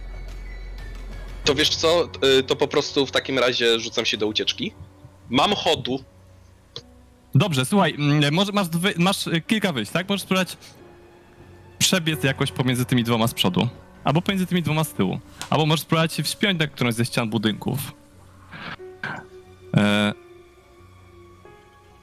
[1.45, 2.09] To wiesz co?
[2.39, 4.73] E, to po prostu w takim razie rzucam się do ucieczki.
[5.29, 6.03] Mam chodu.
[7.35, 10.09] Dobrze, słuchaj, mm, może masz, dwie, masz y, kilka wyjść, tak?
[10.09, 10.57] Możesz spróbować
[11.77, 13.67] przebiec jakoś pomiędzy tymi dwoma z przodu.
[14.03, 15.19] Albo pomiędzy tymi dwoma z tyłu.
[15.49, 17.79] Albo możesz spróbować się wspiąć na którąś ze ścian budynków.
[19.77, 20.13] E,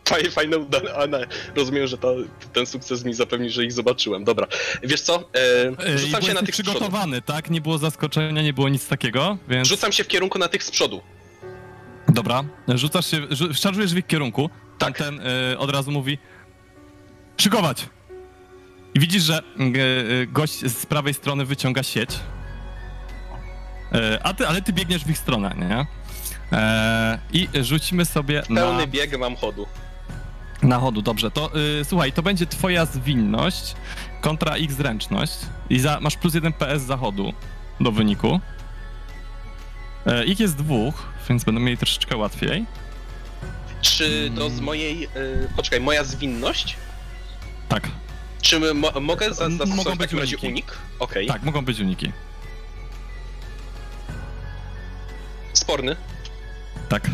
[0.08, 1.26] Fajne, fajne udane.
[1.56, 1.96] Rozumiem, że
[2.52, 4.24] ten sukces mi zapewni, że ich zobaczyłem.
[4.24, 4.46] Dobra.
[4.82, 5.30] Wiesz co?
[5.34, 7.50] E, e, rzucam się na tych przygotowany, tak?
[7.50, 9.68] Nie było zaskoczenia, nie było nic takiego, więc...
[9.68, 11.00] Rzucam się w kierunku na tych z przodu.
[12.08, 13.18] Dobra, rzucasz się,
[13.54, 14.50] szarżujesz w ich kierunku.
[14.80, 14.98] Tak.
[14.98, 15.20] Ten
[15.52, 16.18] y, od razu mówi
[17.36, 17.86] szykować.
[18.94, 19.78] I widzisz, że y,
[20.22, 22.10] y, gość z prawej strony wyciąga sieć.
[23.94, 25.86] Y, a ty, ale ty biegniesz w ich stronę, nie?
[26.58, 29.66] E, I rzucimy sobie na, Pełny bieg mam chodu.
[30.62, 31.02] na chodu.
[31.02, 31.50] Dobrze, to
[31.80, 33.74] y, słuchaj, to będzie twoja zwinność
[34.20, 35.32] kontra ich zręczność.
[35.70, 37.32] I za, masz plus jeden PS zachodu
[37.80, 38.40] do wyniku.
[40.26, 40.94] Ich jest dwóch,
[41.28, 42.66] więc będą mieli troszeczkę łatwiej.
[43.80, 45.04] Czy to z mojej.
[45.04, 46.76] Y, poczekaj, moja zwinność?
[47.68, 47.88] Tak,
[48.42, 50.48] Czy my mo mogę za zastosować w takim razie uniki.
[50.48, 50.78] unik?
[50.98, 51.26] Okej.
[51.26, 52.12] tak, mogą być uniki.
[55.52, 55.96] Sporny.
[56.88, 57.10] Tak.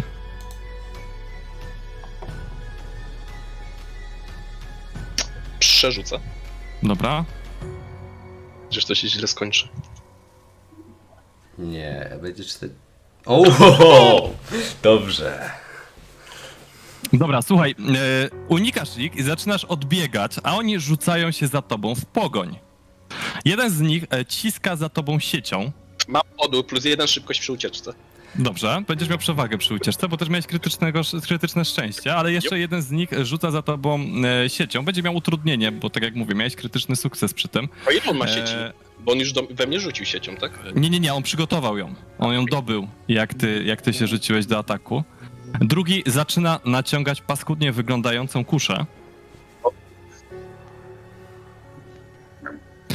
[5.58, 6.20] przerzucę.
[6.82, 7.24] Dobra.
[8.70, 9.68] Przecież to się źle skończy.
[11.58, 12.74] Nie, będzie cztery.
[13.26, 13.42] O,
[14.82, 15.50] dobrze.
[17.12, 22.04] Dobra, słuchaj, e, unikasz ich i zaczynasz odbiegać, a oni rzucają się za tobą w
[22.04, 22.56] pogoń.
[23.44, 25.72] Jeden z nich e, ciska za tobą siecią.
[26.08, 27.92] Mam odór plus jeden szybkość przy ucieczce.
[28.34, 32.82] Dobrze, będziesz miał przewagę przy ucieczce, bo też miałeś krytycznego, krytyczne szczęście, ale jeszcze jeden
[32.82, 34.00] z nich rzuca za tobą
[34.44, 34.84] e, siecią.
[34.84, 37.68] Będzie miał utrudnienie, bo tak jak mówię, miałeś krytyczny sukces przy tym.
[37.86, 38.52] O ile on ma sieci?
[38.54, 40.52] E, Bo on już do, we mnie rzucił siecią, tak?
[40.74, 41.94] Nie, nie, nie, on przygotował ją.
[42.18, 45.04] On ją dobył, jak ty, jak ty się rzuciłeś do ataku.
[45.60, 48.86] Drugi zaczyna naciągać paskudnie wyglądającą kuszę.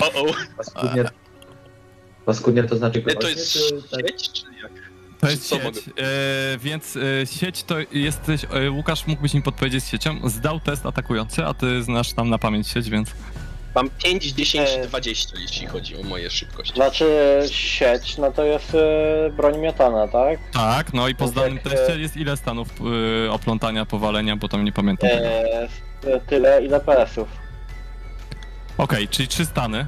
[0.01, 0.25] O, o.
[0.57, 1.03] Paskudnie,
[2.25, 3.59] paskudnie to znaczy To jest czy
[3.91, 4.09] tak?
[4.09, 4.71] sieć, czy jak?
[5.19, 9.83] To jest sieć, mogę- e, więc e, sieć to jesteś, e, Łukasz mógłbyś mi podpowiedzieć
[9.83, 13.09] z siecią, zdał test atakujący, a ty znasz tam na pamięć sieć, więc...
[13.75, 14.87] Mam 5, 10, E.
[14.87, 16.73] 20, jeśli chodzi o moje szybkości.
[16.75, 17.05] Znaczy
[17.51, 20.39] sieć, no to jest e, broń miotana, tak?
[20.53, 22.67] Tak, no i po No zdanym tak, teście e- jest ile stanów
[23.27, 25.25] e, oplątania, powalenia, bo tam nie pamiętam tego.
[25.25, 25.71] E, s-
[26.27, 27.27] tyle ile PS-ów.
[28.77, 29.87] Okej, czyli trzy stany.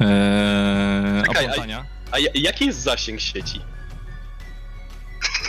[0.00, 1.84] Eee, Czekaj, a- oplątania.
[2.10, 3.60] A ja- jaki jest zasięg sieci?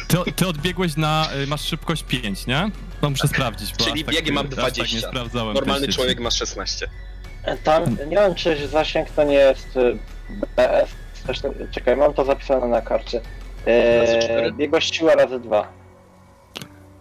[0.08, 1.28] Ty, ty odbiegłeś na.
[1.44, 2.70] y, Masz szybkość 5, nie?
[3.04, 3.74] To muszę sprawdzić.
[3.80, 5.10] Bo Czyli aż tak, mam aż Tak nie 20.
[5.10, 5.54] sprawdzałem.
[5.54, 6.88] Normalny człowiek ma 16.
[7.44, 9.68] E, Tam, nie wiem czy zasięg to nie jest.
[11.28, 13.22] Coś, tam- czekaj, mam to zapisane na karcie.
[13.66, 14.54] E, cztery?
[14.58, 15.74] jego siła razy dwa.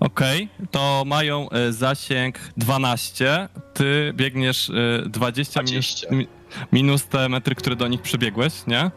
[0.01, 3.49] Okej, to mają y, zasięg 12.
[3.75, 6.07] Ty biegniesz y, 20, 20.
[6.11, 6.29] Minus, mi-
[6.73, 8.81] minus te metry, które do nich przybiegłeś, nie?
[8.81, 8.91] E,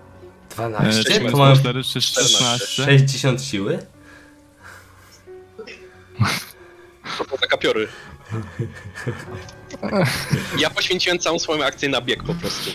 [0.49, 1.03] 12.
[1.03, 2.65] czyli To mamy 4 czy 16.
[2.83, 3.79] 60 siły?
[7.17, 7.87] To są taka piory.
[10.57, 12.71] Ja poświęciłem całą swoją akcję na bieg po prostu.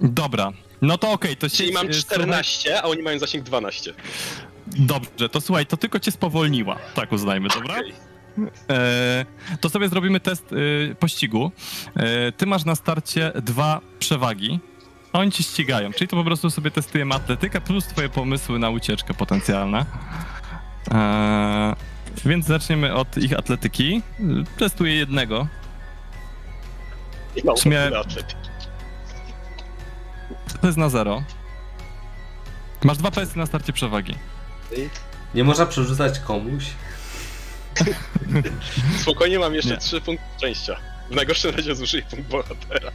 [0.00, 0.52] Dobra.
[0.82, 3.94] No to okej, to Czyli sieć, mam y, 14, a oni mają zasięg 12.
[3.94, 6.78] Słuchaj, dobrze, to słuchaj, to tylko cię spowolniła.
[6.94, 7.74] Tak uznajmy, dobra?
[7.78, 7.92] Okej.
[8.70, 9.24] E,
[9.60, 10.44] to sobie zrobimy test
[10.90, 11.52] e, pościgu.
[11.96, 14.60] E, ty masz na starcie dwa przewagi.
[15.12, 18.70] a Oni ci ścigają, czyli to po prostu sobie testujemy atletykę plus twoje pomysły na
[18.70, 19.86] ucieczkę potencjalne.
[20.90, 21.76] E,
[22.24, 24.02] więc zaczniemy od ich atletyki.
[24.20, 24.22] E,
[24.58, 25.46] Testuję jednego.
[27.36, 28.34] I mam Czy miałem- atlet.
[30.60, 31.22] To jest na zero.
[32.84, 34.14] Masz dwa testy na starcie przewagi.
[35.34, 36.64] Nie można przerzucać komuś?
[39.02, 39.76] Spokojnie mam jeszcze Nie.
[39.78, 40.76] 3 punkty szczęścia.
[41.10, 42.90] W najgorszym razie zużyję punkt bohatera.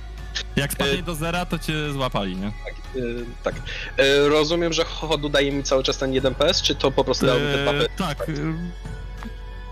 [0.55, 2.51] Jak spadnie do zera, to cię złapali, nie?
[2.65, 2.73] Tak.
[2.95, 3.55] y, tak.
[3.99, 7.25] Y, rozumiem, że chodu daje mi cały czas ten 1 PS, czy to po prostu
[7.25, 7.89] dało mi te 2 E, PS?
[7.97, 8.29] tak.
[8.29, 8.33] e,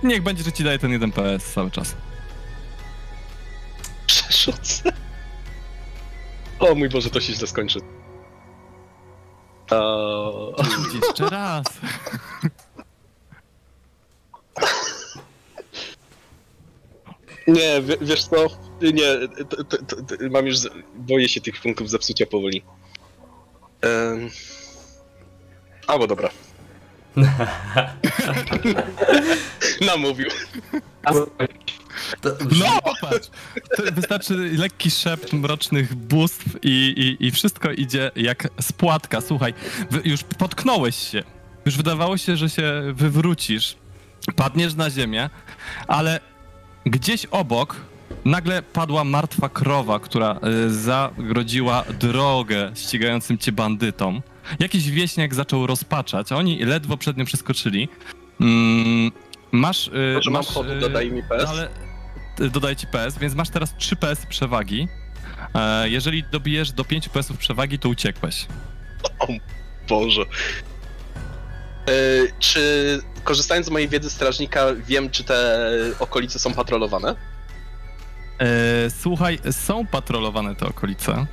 [0.04, 1.96] Niech będzie, że ci daje ten jeden PS cały czas.
[4.08, 4.94] Przerzucę.
[6.60, 7.80] O mój Boże, to się źle skończy.
[9.68, 10.56] To...
[11.08, 11.64] Jeszcze raz.
[17.48, 18.48] Nie, wie- wiesz co?
[18.82, 19.06] Nie,
[20.30, 20.58] mam już.
[20.58, 22.64] z- Boję się tych punktów zepsucia powoli.
[23.84, 24.30] Um...
[25.88, 26.30] Albo dobra.
[29.88, 30.28] Namówił.
[32.60, 33.30] No, popatrz.
[33.78, 39.22] To wystarczy lekki szept mrocznych bóstw i, i, i wszystko idzie jak spłatka.
[39.22, 39.54] Słuchaj,
[40.06, 41.24] już potknąłeś się.
[41.66, 43.76] Już wydawało się, że się wywrócisz.
[44.36, 45.30] Padniesz na ziemię,
[45.88, 46.20] ale
[46.86, 47.76] gdzieś obok
[48.26, 54.22] nagle padła martwa krowa, która y, zagrodziła drogę ścigającym cię bandytom.
[54.60, 57.90] Jakiś wieśniak zaczął rozpaczać, a oni ledwo przed nim przeskoczyli.
[58.42, 59.12] Mm,
[59.52, 59.88] masz...
[59.88, 61.46] y, Może mam masz, chodu, y, dodaje mi PS.
[61.50, 61.70] ale
[62.42, 64.88] y, dodaję ci PS, więc masz teraz 3 PS przewagi.
[65.56, 68.46] E, jeżeli dobijesz do 5 PS-ów przewagi, to uciekłeś.
[69.90, 70.22] Boże.
[71.90, 75.68] Y, czy korzystając z mojej wiedzy strażnika, wiem, czy te
[76.00, 77.16] okolice są patrolowane?
[78.40, 78.46] E,
[78.90, 81.26] słuchaj, są patrolowane te okolice,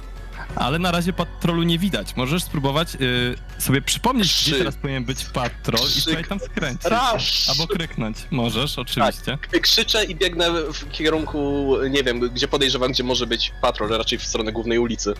[0.57, 2.16] ale na razie patrolu nie widać.
[2.16, 4.51] Możesz spróbować y, sobie przypomnieć, Trzy.
[4.51, 6.84] gdzie teraz powinien być patrol i spróbuj tam skręcić.
[6.84, 7.49] Rasz!
[7.49, 8.16] Albo kryknąć.
[8.30, 9.38] Możesz, oczywiście.
[9.62, 14.26] Krzyczę i biegnę w kierunku, nie wiem, gdzie podejrzewam, gdzie może być patrol, raczej w
[14.26, 15.14] stronę głównej ulicy.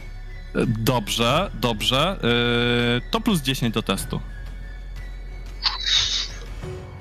[0.67, 2.19] Dobrze, dobrze.
[3.07, 4.21] E, to plus 10 do testu.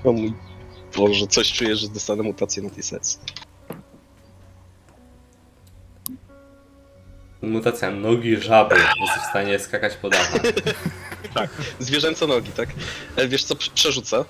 [0.03, 0.33] O mój
[0.97, 3.19] Boże, coś czuję, że dostanę mutację na tej sesji.
[7.41, 8.75] Mutacja nogi żaby.
[8.75, 10.41] Jesteś w stanie skakać po dachach.
[11.79, 12.69] Zwierzęce nogi, tak?
[13.15, 14.25] E, Wiesz co, prze- przerzucę.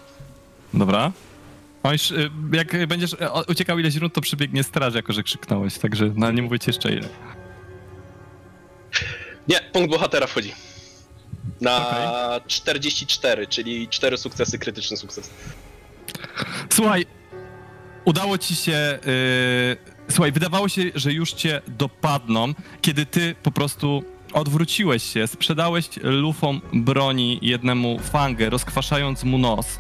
[0.73, 1.11] Dobra.
[1.91, 5.77] Już, y, jak będziesz y, o- uciekał ileś rund, to przybiegnie straż, jako że krzyknąłeś,
[5.77, 7.07] także no, nie mówię ci jeszcze ile.
[9.47, 10.53] Nie, punkt bohatera wchodzi.
[11.61, 11.87] Na
[12.37, 12.41] Okej.
[12.47, 15.29] 44, czyli 4 sukcesy, krytyczny sukces.
[16.73, 17.05] Słuchaj,
[18.05, 18.99] udało ci się.
[19.05, 24.03] Yy, słuchaj, wydawało się, że już cię dopadną, kiedy ty po prostu
[24.33, 29.79] odwróciłeś się, sprzedałeś lufą broni jednemu fangę, rozkwaszając mu nos.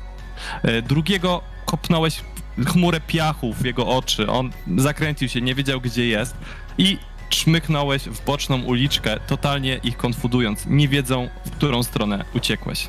[0.63, 2.21] Yy, drugiego kopnąłeś
[2.65, 4.27] chmurę piachu w jego oczy.
[4.29, 6.35] On zakręcił się, nie wiedział gdzie jest
[6.77, 6.97] i
[7.29, 10.65] czmychnąłeś w boczną uliczkę, totalnie ich konfudując.
[10.65, 12.87] Nie wiedzą, w którą stronę uciekłeś.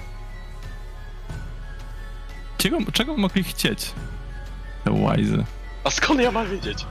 [2.59, 3.93] Czego, czego mogli chcieć?
[4.85, 5.45] Te łajzy.
[5.85, 6.87] A skąd ja mam wiedzieć?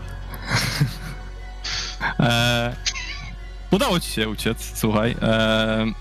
[2.20, 2.76] Eee,
[3.72, 5.16] udało ci się uciec, słuchaj.
[5.22, 5.94] Eee,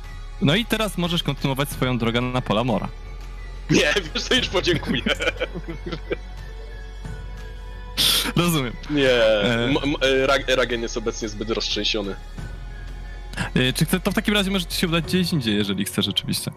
[0.43, 2.89] no i teraz możesz kontynuować swoją drogę na pola Mora.
[3.71, 5.03] Nie, wiesz co, już podziękuję.
[8.37, 8.73] Rozumiem.
[8.91, 10.27] Nie, E.
[10.27, 12.17] Ra- Ragen jest obecnie zbyt roztrzęsiony.
[13.57, 16.05] Eee, czy chce, to w takim razie może ci się udać gdzieś indziej, jeżeli chcesz
[16.07, 16.51] rzeczywiście.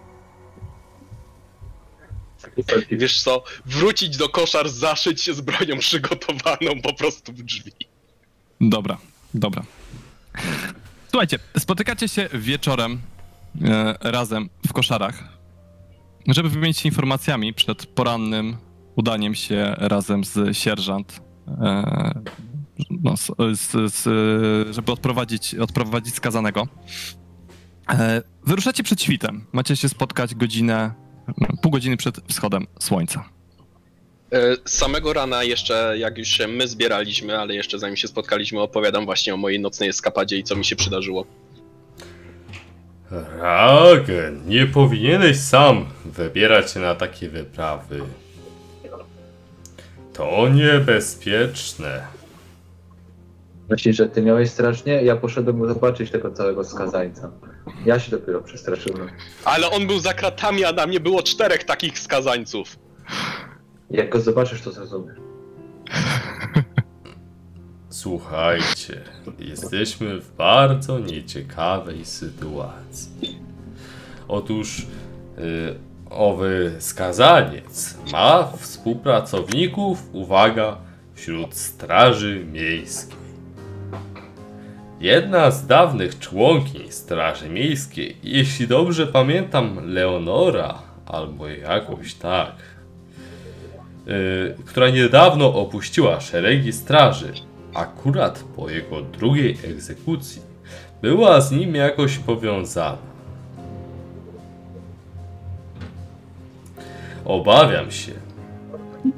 [2.91, 7.72] Wiesz co, wrócić do koszar, zaszyć się z bronią przygotowaną po prostu w drzwi.
[8.62, 8.97] Dobra,
[9.34, 9.64] dobra.
[11.10, 13.02] Słuchajcie, spotykacie się wieczorem
[13.62, 15.24] e, razem w koszarach,
[16.28, 18.58] żeby wymienić się informacjami przed porannym
[18.95, 22.22] udaniem się razem z sierżant, e,
[22.89, 23.32] no, z,
[23.93, 24.04] z,
[24.76, 26.68] żeby odprowadzić, odprowadzić skazanego.
[27.89, 29.45] E, wyruszacie przed świtem.
[29.52, 30.93] Macie się spotkać godzinę,
[31.62, 33.30] pół godziny przed wschodem słońca.
[34.32, 38.62] E, Z samego rana jeszcze, jak już się my zbieraliśmy, ale jeszcze zanim się spotkaliśmy,
[38.62, 41.26] opowiadam właśnie o mojej nocnej eskapadzie i co mi się przydarzyło.
[43.40, 48.02] Ragen, nie powinieneś sam wybierać się na takie wyprawy.
[50.14, 52.02] To niebezpieczne.
[53.70, 55.04] Myślisz, że ty miałeś strasznie?
[55.04, 57.32] Ja poszedłem zobaczyć tego całego skazańca.
[57.86, 59.10] Ja się dopiero przestraszyłem.
[59.45, 62.80] Ale on był za kratami, a na mnie było czterech takich skazańców.
[63.91, 65.18] Jak go zobaczysz, to zrozumiesz.
[67.89, 69.01] Słuchajcie,
[69.39, 73.39] jesteśmy w bardzo nieciekawej sytuacji.
[74.28, 74.80] Otóż
[75.38, 75.76] y,
[76.10, 80.78] owy skazaniec ma współpracowników, uwaga,
[81.14, 83.19] wśród straży miejskiej.
[85.00, 92.56] Jedna z dawnych członkiń Straży Miejskiej, jeśli dobrze pamiętam, Leonora, albo jakoś tak,
[94.08, 97.34] y, która niedawno opuściła szeregi straży,
[97.74, 100.41] akurat po jego drugiej egzekucji,
[101.02, 102.97] była z nim jakoś powiązana.
[107.26, 108.14] Obawiam się,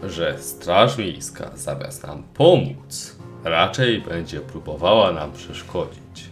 [0.04, 6.30] że Straż Miejska zamiast nam pomóc, raczej będzie próbowała nam przeszkodzić.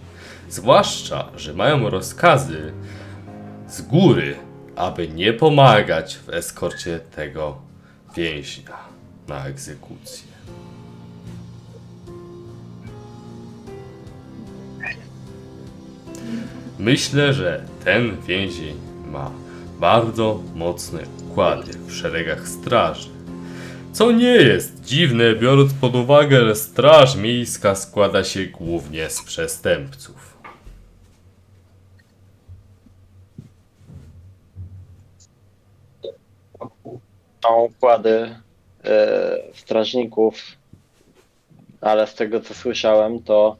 [0.49, 2.73] Zwłaszcza, że mają rozkazy
[3.67, 4.35] z góry,
[4.75, 7.57] aby nie pomagać w eskorcie tego
[8.15, 8.77] więźnia
[9.27, 10.29] na egzekucję.
[16.79, 18.75] Myślę, że ten więzień
[19.11, 19.31] ma
[19.79, 20.99] bardzo mocne
[21.29, 23.18] układy w szeregach straży.
[23.91, 30.37] Co nie jest dziwne, biorąc pod uwagę, że straż miejska składa się głównie z przestępców.
[37.43, 38.35] Są układy
[38.85, 40.35] e, strażników,
[41.81, 43.57] ale z tego co słyszałem, to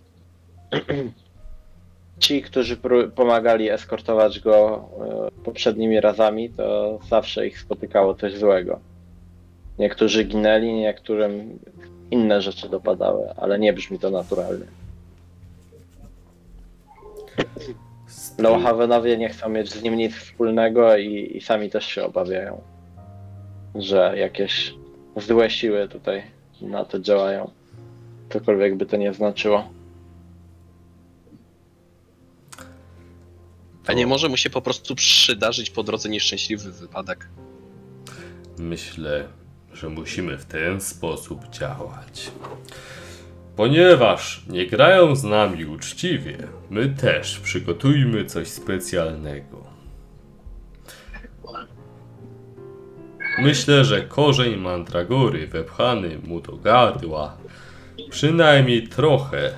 [2.20, 2.78] ci, którzy
[3.16, 4.86] pomagali eskortować go
[5.38, 8.89] e, poprzednimi razami, to zawsze ich spotykało coś złego.
[9.80, 11.60] Niektórzy ginęli, niektórym
[12.12, 14.66] inne rzeczy dopadały, ale nie brzmi to naturalnie.
[18.38, 22.62] Lowhavenowie nie chcą mieć z nim nic wspólnego i, i sami też się obawiają,
[23.76, 24.74] że jakieś
[25.16, 26.24] złe siły tutaj
[26.62, 27.52] na to działają.
[28.30, 29.70] Cokolwiek by to nie znaczyło.
[33.88, 37.28] A nie może mu się po prostu przydarzyć po drodze nieszczęśliwy wypadek.
[38.58, 39.28] Myślę,
[39.80, 42.32] że musimy w ten sposób działać.
[43.56, 46.38] Ponieważ nie grają z nami uczciwie,
[46.70, 49.64] my też przygotujmy coś specjalnego.
[53.42, 57.38] Myślę, że korzeń mandragory wepchany mu do gardła
[58.10, 59.52] przynajmniej trochę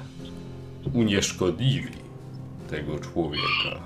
[0.93, 1.93] unieszkodliwi
[2.69, 3.81] tego człowieka.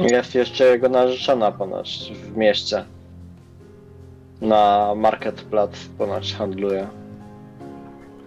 [0.00, 2.84] Jest jeszcze jego narzeczona ponoć w mieście.
[4.42, 6.86] Na Marketplace ponoć handluje.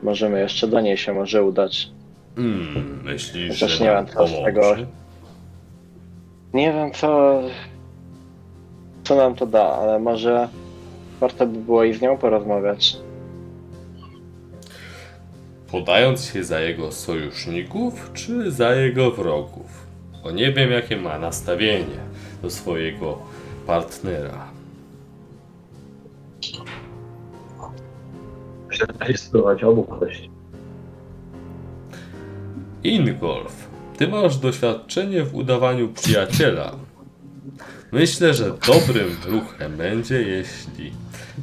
[0.03, 1.89] Możemy jeszcze do niej się może udać.
[2.35, 4.75] Hmm, myślisz, Chociaż że nie wiem, co z tego-
[6.53, 7.41] Nie wiem co.
[9.03, 10.49] Co nam to da, ale może
[11.19, 12.97] warto by było i z nią porozmawiać.
[15.71, 19.85] Podając się za jego sojuszników, czy za jego wrogów?
[20.23, 21.97] Bo nie wiem, jakie ma nastawienie
[22.41, 23.17] do swojego
[23.67, 24.47] partnera.
[28.85, 30.29] Myślę, że da się spróbować obu podejść.
[32.83, 33.67] Ingolf,
[33.97, 36.71] ty masz doświadczenie w udawaniu przyjaciela.
[37.91, 40.91] Myślę, że dobrym ruchem będzie, jeśli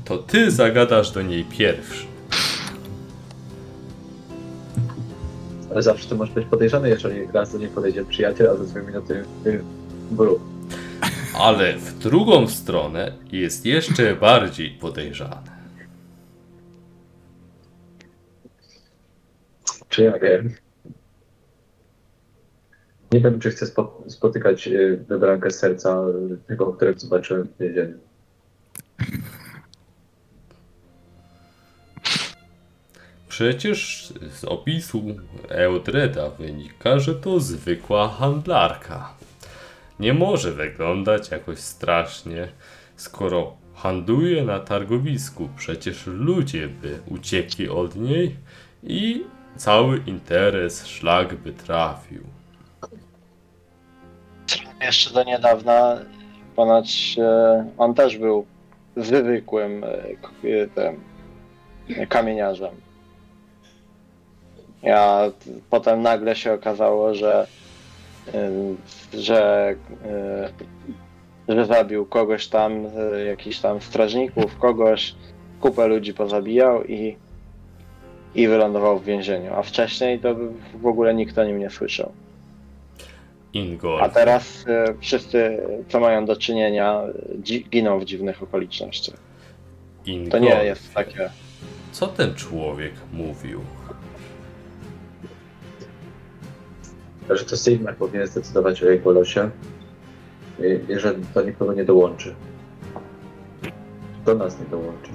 [0.04, 2.06] to ty zagadasz do niej pierwszy.
[5.70, 8.82] Ale zawsze to może być podejrzane, jeżeli raz do niej podejdzie przyjaciel, a za dwie
[8.82, 9.24] minuty
[10.10, 10.40] wróg.
[11.38, 15.61] Ale w drugą stronę jest jeszcze bardziej podejrzane.
[19.92, 20.54] Czy ja wiem?
[23.12, 27.98] Nie wiem, czy chcę spo, spotykać y, wybrankę serca y, tego, którego zobaczyłem w więzieniu.
[33.28, 35.02] Przecież z opisu
[35.48, 39.14] Eudreda wynika, że to zwykła handlarka.
[40.00, 42.48] Nie może wyglądać jakoś strasznie,
[42.96, 45.48] skoro handluje na targowisku.
[45.56, 48.36] Przecież ludzie by uciekli od niej
[48.82, 49.24] i
[49.56, 52.22] cały interes szlak by trafił.
[54.80, 55.98] Jeszcze do niedawna
[56.56, 58.46] ponoć e, on też był
[58.96, 61.00] zwykłym e, tym,
[62.08, 62.74] kamieniarzem.
[64.82, 65.30] Ja
[65.70, 67.46] potem nagle się okazało, że
[68.34, 68.50] e,
[69.12, 69.74] że,
[71.48, 72.72] że zabił kogoś tam,
[73.26, 75.14] jakichś tam strażników, kogoś,
[75.60, 77.16] kupę ludzi pozabijał i,
[78.34, 79.54] i wylądował w więzieniu.
[79.54, 80.34] A wcześniej to
[80.80, 82.12] w ogóle nikt o nim nie słyszał.
[83.54, 87.02] A Ingolf, teraz e, wszyscy, co mają do czynienia,
[87.42, 89.16] dzi- giną w dziwnych okolicznościach.
[89.16, 91.30] To Ingolf, nie jest takie.
[91.92, 93.60] co ten człowiek mówił?
[97.30, 99.50] że to Sigmar powinien zdecydować o jego losie,
[100.58, 102.34] i, i że do nikogo nie dołączy.
[104.24, 105.10] Do nas nie dołączy.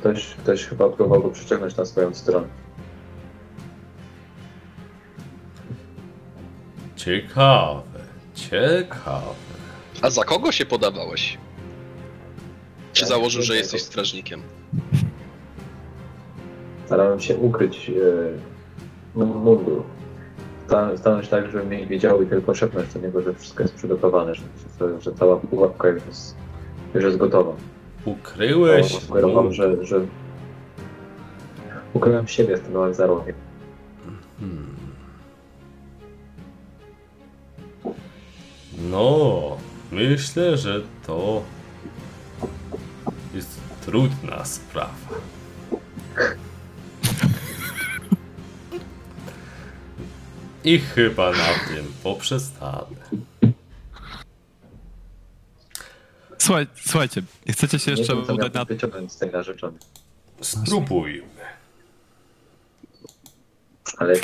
[0.00, 2.46] Ktoś, ktoś chyba próbował go przyciągnąć na swoją stronę.
[6.96, 7.82] Ciekawe,
[8.34, 9.34] ciekawe.
[10.02, 11.38] A za kogo się podawałeś?
[12.92, 13.62] Czy Ja założył, że wiem.
[13.62, 14.42] jesteś strażnikiem?
[16.86, 19.82] Starałem się ukryć e, mundur.
[20.66, 23.74] Sta- Stanąć tak, żeby mnie nie wiedziały i tylko szepnąć do niego, że wszystko jest
[23.74, 24.42] przygotowane, że,
[24.80, 26.36] że, że cała pułapka już jest,
[26.94, 27.52] już jest gotowa.
[28.04, 30.00] Ukryłeś To Sugerował, mu- że, że
[31.92, 33.34] ukryłem siebie z tym małym zarobiem.
[34.40, 34.76] Hmm.
[38.90, 39.56] No,
[39.92, 41.42] myślę, że to
[43.34, 44.94] jest trudna sprawa.
[50.64, 52.97] I chyba na tym poprzestanę.
[56.48, 58.64] Słuchaj, słuchajcie, chcecie się jeszcze nie wiem, udać na...
[58.64, 59.78] wyciągnąć z tej narzeczonej.
[60.40, 61.28] Spróbujmy.
[63.98, 64.14] Ale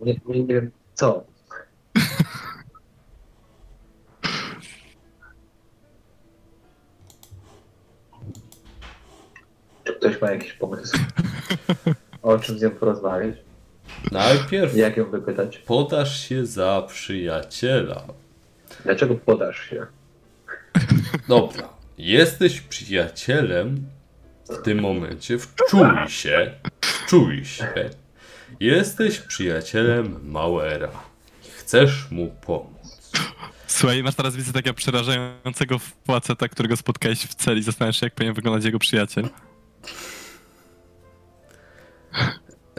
[0.00, 1.24] nie, nie, nie wiem co.
[9.84, 10.98] Czy ktoś ma jakiś pomysł?
[12.22, 13.36] O czym z nią porozmawiać?
[14.12, 15.58] Najpierw Jak ją wypytać?
[15.58, 18.04] podasz się za przyjaciela.
[18.84, 19.86] Dlaczego podasz się?
[21.28, 21.68] Dobra,
[21.98, 23.86] jesteś przyjacielem
[24.48, 27.90] w tym momencie, wczuj się, wczuj się.
[28.60, 30.90] Jesteś przyjacielem Mauera.
[31.58, 33.12] Chcesz mu pomóc.
[33.66, 37.62] Słuchaj, masz teraz widzę takiego przerażającego faceta, którego spotkałeś w celi.
[37.62, 39.28] Zastanawiasz się, jak powinien wyglądać jego przyjaciel.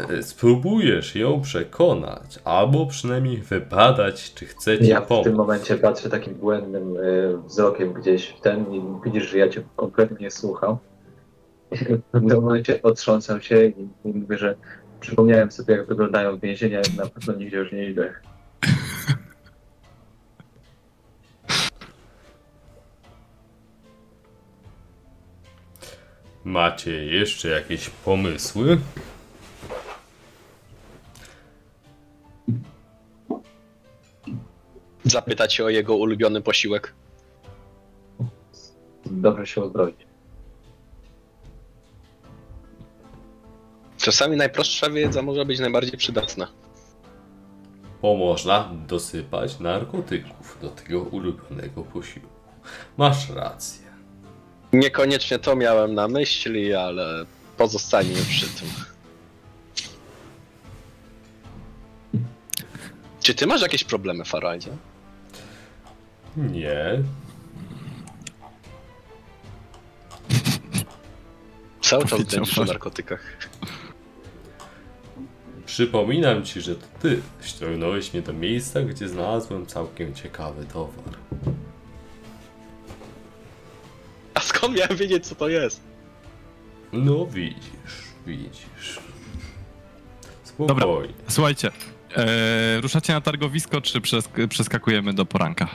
[0.09, 5.37] E, Spróbujesz ją przekonać, albo przynajmniej wybadać, czy chce ci Ja w tym pomóc.
[5.37, 10.17] momencie patrzę takim błędnym y, wzrokiem gdzieś w ten i widzisz, że ja cię kompletnie
[10.19, 10.77] nie słucham.
[12.13, 14.55] W tym momencie otrząsam się i, i mówię, że
[14.99, 18.13] przypomniałem sobie, jak wyglądają więzienia na pewno nigdzie już nie idę.
[26.43, 28.77] Macie jeszcze jakieś pomysły?
[35.09, 36.93] Zapyta cię o jego ulubiony posiłek.
[39.05, 39.95] Dobrze się uzbroić.
[43.97, 46.47] Czasami najprostsza wiedza może być najbardziej przydatna.
[48.01, 52.29] Bo można dosypać narkotyków do tego ulubionego posiłku.
[52.97, 53.89] Masz rację.
[54.73, 57.25] Niekoniecznie to miałem na myśli, ale
[57.57, 58.67] pozostaniemy przy tym.
[63.21, 64.71] Czy ty masz jakieś problemy, Farajdzie?
[66.39, 67.03] Nie.
[71.81, 73.37] Cały czas Powiedział będziesz o narkotykach.
[75.65, 81.13] Przypominam ci, że to ty ściągnąłeś mnie do miejsca, gdzie znalazłem całkiem ciekawy towar.
[84.33, 85.81] A skąd miałem wiedzieć, co to jest?
[86.93, 88.99] No widzisz, widzisz.
[90.43, 91.13] Spokojnie.
[91.27, 91.71] Słuchajcie,
[92.15, 95.67] e, ruszacie na targowisko, czy przesk- przeskakujemy do poranka?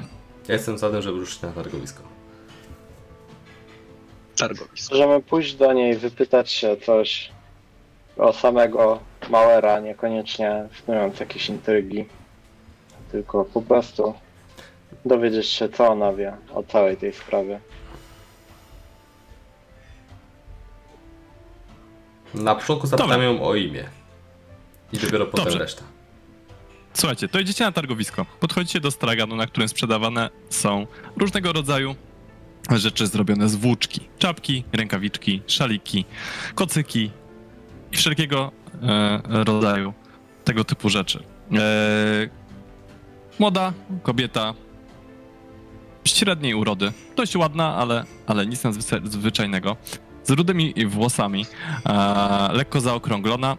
[0.49, 2.03] Ja jestem za tym, żeby ruszyć na targowisko.
[4.37, 4.95] Targowisko.
[4.95, 7.31] Możemy pójść do niej, wypytać się coś
[8.17, 9.01] o samego
[9.31, 12.05] Mauera, niekoniecznie wpłynąć jakieś intrygi,
[13.13, 14.15] tylko po prostu
[15.05, 17.61] dowiedzieć się, co ona wie o całej tej sprawie.
[22.35, 23.89] Na początku zapytam ją o imię.
[24.93, 25.59] I dopiero potem Dobrze.
[25.59, 25.83] reszta.
[26.95, 28.27] Słuchajcie, to idziecie na targowisko.
[28.41, 31.95] Podchodzicie do straganu, na którym sprzedawane są różnego rodzaju
[32.71, 34.01] rzeczy zrobione z włóczki.
[34.19, 36.05] Czapki, rękawiczki, szaliki,
[36.55, 37.11] kocyki
[37.93, 38.53] i wszelkiego
[38.83, 39.93] e, rodzaju
[40.45, 41.25] tego typu rzeczy.
[41.53, 42.29] E,
[43.39, 43.73] młoda
[44.03, 44.55] kobieta
[46.05, 46.93] średniej urody.
[47.17, 49.77] Dość ładna, ale, ale nic nadzwyczajnego.
[50.25, 51.47] Z rudymi włosami,
[51.87, 53.57] e, lekko zaokrąglona,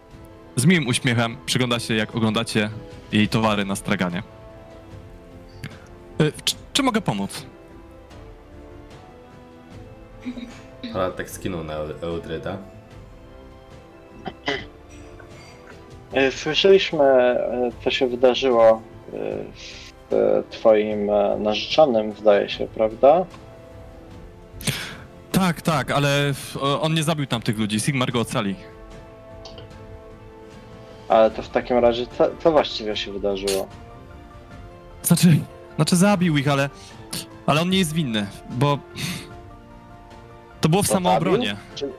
[0.56, 2.70] z miłym uśmiechem przygląda się, jak oglądacie
[3.12, 4.22] jej towary na straganie.
[6.20, 7.46] E, Czy, czy mogę pomóc?
[10.94, 12.58] Ale tak skinął na Eldreda.
[16.12, 18.82] E, Słyszeliśmy, e, co się wydarzyło
[19.56, 21.06] z e, twoim
[21.38, 23.24] narzeczonym, zdaje się, prawda?
[25.32, 26.32] Tak, tak, ale
[26.80, 27.80] on nie zabił tam tych ludzi.
[27.80, 28.56] Sigmar go ocali.
[31.08, 33.68] Ale to w takim razie, co, co właściwie się wydarzyło?
[35.02, 35.36] Znaczy,
[35.76, 36.70] znaczy zabił ich, ale,
[37.46, 38.78] ale on nie jest winny, bo
[40.60, 41.46] to było w To samoobronie.
[41.46, 41.64] zabił?
[41.74, 41.92] Czy-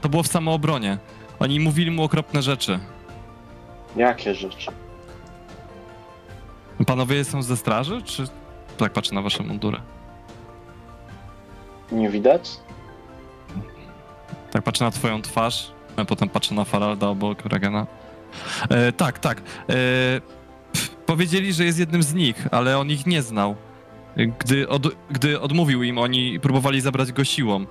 [0.00, 0.98] To było w samoobronie.
[1.38, 2.78] Oni mówili mu okropne rzeczy.
[3.96, 4.70] Jakie rzeczy?
[6.86, 8.24] Panowie są ze straży, czy
[8.76, 9.80] tak patrzę na wasze mundury?
[11.92, 12.50] Nie widać?
[14.50, 17.86] Tak patrzę na twoją twarz, a potem patrzę na Faralda obok Regena.
[18.68, 19.42] E, tak, tak.
[19.70, 19.74] E,
[21.06, 23.56] powiedzieli, że jest jednym z nich, ale on ich nie znał.
[24.38, 27.66] Gdy, od, gdy odmówił im, oni próbowali zabrać go siłą.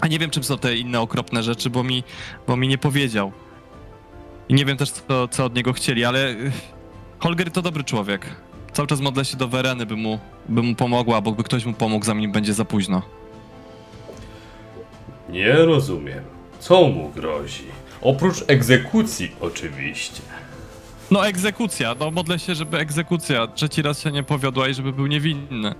[0.00, 2.04] A nie wiem, czym są te inne okropne rzeczy, bo mi,
[2.46, 3.32] bo mi nie powiedział.
[4.48, 6.34] I nie wiem też, co, co od niego chcieli, ale e,
[7.18, 8.26] Holger to dobry człowiek.
[8.72, 10.18] Cały czas modlę się do Wereny, by mu,
[10.48, 13.02] by mu pomogła, albo by ktoś mu pomógł, zanim będzie za późno.
[15.28, 16.37] Nie rozumiem.
[16.60, 17.64] Co mu grozi?
[18.02, 20.22] Oprócz egzekucji, oczywiście.
[21.10, 25.06] No egzekucja, no modlę się, żeby egzekucja trzeci raz się nie powiodła i żeby był
[25.06, 25.74] niewinny.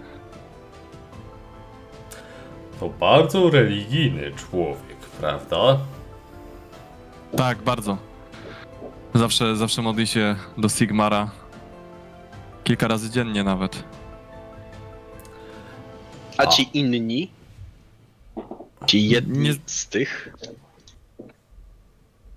[2.80, 5.78] To bardzo religijny człowiek, prawda?
[7.36, 7.96] Tak, bardzo.
[9.14, 11.30] Zawsze, zawsze modli się do Sigmara.
[12.64, 13.84] Kilka razy dziennie nawet.
[16.38, 16.46] A A.
[16.46, 17.30] ci inni?
[18.86, 20.34] Ci jedni Nie- z tych?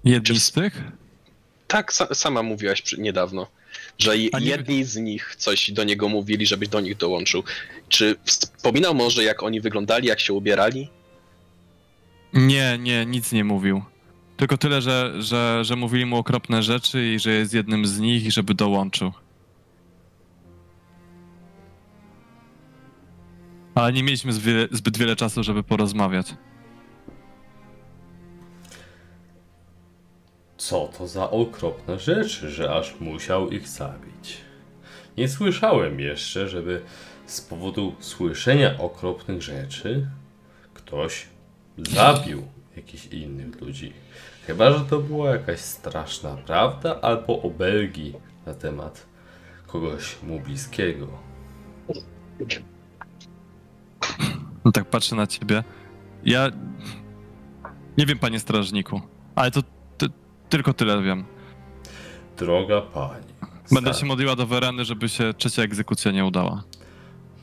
[0.03, 0.83] Jedni z tych?
[1.67, 3.47] Tak, sa sama mówiłaś przy, niedawno,
[3.99, 7.43] że nie- jedni z nich coś do niego mówili, żebyś do nich dołączył.
[7.89, 10.89] Czy wspominał może, jak oni wyglądali, jak się ubierali?
[12.33, 13.81] Nie, nie, nic nie mówił.
[14.37, 18.25] Tylko tyle, że, że, że mówili mu okropne rzeczy i że jest jednym z nich
[18.25, 19.11] i żeby dołączył.
[23.75, 24.33] Ale nie mieliśmy
[24.71, 26.27] zbyt wiele czasu, żeby porozmawiać.
[30.61, 34.37] Co to za okropne rzeczy, że aż musiał ich zabić?
[35.17, 36.81] Nie słyszałem jeszcze, żeby
[37.25, 40.07] z powodu słyszenia okropnych rzeczy
[40.73, 41.27] ktoś
[41.77, 42.43] zabił
[42.75, 43.93] jakichś innych ludzi.
[44.47, 48.13] Chyba, że to była jakaś straszna prawda albo obelgi
[48.45, 49.05] na temat
[49.67, 51.07] kogoś mu bliskiego.
[54.65, 55.63] No tak patrzę na ciebie.
[56.23, 56.49] Ja
[57.97, 59.01] nie wiem, panie strażniku,
[59.35, 59.61] ale to
[60.51, 61.23] tylko tyle wiem.
[62.37, 63.25] Droga pani.
[63.71, 66.63] Będę się modliła do Wereny, żeby się trzecia egzekucja nie udała.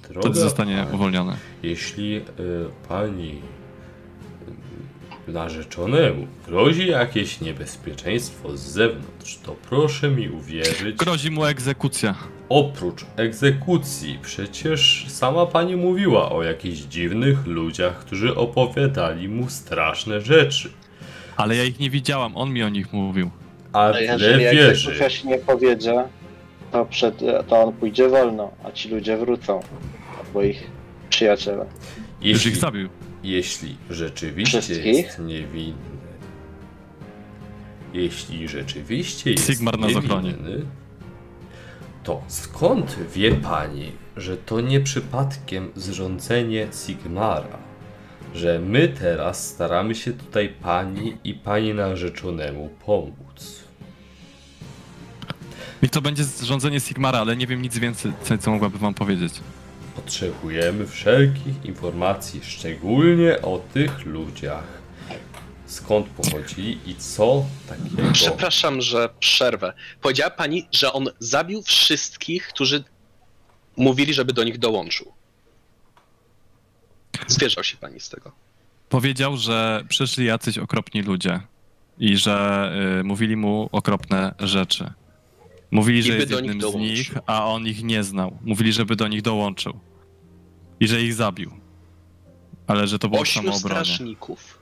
[0.03, 1.37] droga Wtedy zostanie pani, uwolniony.
[1.63, 2.23] Jeśli y,
[2.89, 3.43] pani
[5.29, 10.97] narzeczonemu grozi jakieś niebezpieczeństwo z zewnątrz, to proszę mi uwierzyć.
[10.97, 12.15] Grozi mu egzekucja.
[12.49, 20.71] Oprócz egzekucji, przecież sama pani mówiła o jakichś dziwnych ludziach, którzy opowiadali mu straszne rzeczy.
[21.39, 23.31] Ale ja ich nie widziałam, on mi o nich mówił.
[23.73, 24.71] A A tyle jeżeli wierzy.
[24.71, 26.05] egzekucja się nie powiedzie,
[26.73, 29.61] to, przed, to on pójdzie wolno, a ci ludzie wrócą.
[30.27, 30.71] Albo ich
[31.11, 31.65] przyjaciele.
[31.65, 32.89] Już Jeśli, ich zabił.
[33.23, 34.97] jeśli rzeczywiście Wszystkich?
[34.97, 35.75] jest niewinny.
[37.95, 40.29] Jeśli rzeczywiście jest Sigmar ochroni.
[40.29, 40.65] niewinny,
[42.05, 47.59] to skąd wie pani, że to nie przypadkiem zrządzenie Sigmara?
[48.35, 53.65] Że my teraz staramy się tutaj pani i pani narzeczonemu pomóc.
[55.83, 59.33] I to będzie zrządzenie Sigmara, ale nie wiem nic więcej, co mogłaby wam powiedzieć.
[59.97, 64.79] Potrzebujemy wszelkich informacji, szczególnie o tych ludziach.
[65.67, 68.13] Skąd pochodzili i co takiego.
[68.13, 69.73] Przepraszam, że przerwę.
[70.01, 72.85] Powiedziała pani, że on zabił wszystkich, którzy
[73.77, 75.13] mówili, żeby do nich dołączył.
[77.29, 78.33] Zwierzał się pani z tego.
[78.89, 81.41] Powiedział, że przyszli jacyś okropni ludzie
[81.99, 84.93] i że y, mówili mu okropne rzeczy.
[85.71, 88.39] Mówili, że jest jednym z nich, a on ich nie znał.
[88.43, 89.79] Mówili, żeby do nich dołączył.
[90.81, 91.51] I że ich zabił.
[92.67, 93.59] Ale że to było samoobronie.
[93.61, 94.59] strażników.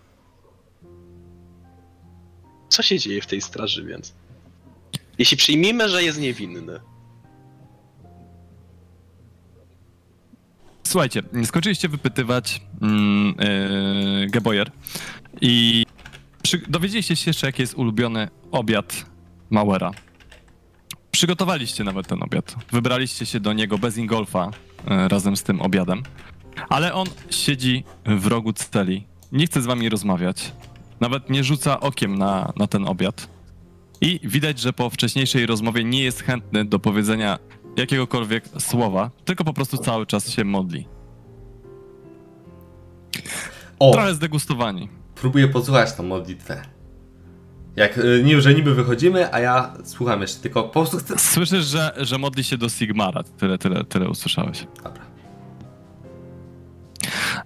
[2.69, 4.15] Co się dzieje w tej straży więc?
[5.19, 6.81] Jeśli przyjmiemy, że jest niewinny,
[10.87, 13.35] Słuchajcie, skończyliście wypytywać mm,
[14.21, 14.71] yy, Geboyer
[15.41, 15.85] i
[16.43, 19.07] przy, dowiedzieliście się jeszcze, jaki jest ulubiony obiad
[19.51, 19.91] Mauera.
[21.11, 22.57] Przygotowaliście nawet ten obiad.
[22.73, 24.51] Wybraliście się do niego bez Ingolfa
[24.91, 26.03] yy, razem z tym obiadem.
[26.69, 29.07] Ale on siedzi w rogu celi.
[29.33, 30.53] Nie chce z wami rozmawiać.
[31.01, 33.29] Nawet nie rzuca okiem na, na ten obiad.
[34.01, 37.39] I widać, że po wcześniejszej rozmowie nie jest chętny do powiedzenia
[37.77, 40.89] jakiegokolwiek słowa, tylko po prostu cały czas się modli.
[43.79, 44.89] O, Trochę zdegustowani.
[45.15, 46.63] próbuję posłuchać tą modlitwę.
[47.77, 51.19] Jak y, nie, że niby wychodzimy, a ja słucham jeszcze, tylko po prostu chcę.
[51.19, 53.23] Słyszysz, że, że modli się do Sigmara.
[53.23, 54.67] Tyle, tyle, tyle usłyszałeś.
[54.85, 55.03] Dobra.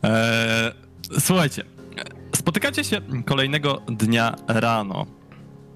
[0.02, 0.73] Eee,
[1.19, 1.65] słuchajcie,
[2.36, 5.07] spotykacie się kolejnego dnia rano.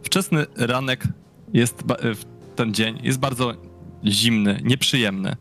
[0.02, 1.04] Wczesny ranek
[1.52, 1.82] jest,
[2.56, 3.52] ten dzień jest bardzo
[4.06, 5.36] zimny, nieprzyjemny.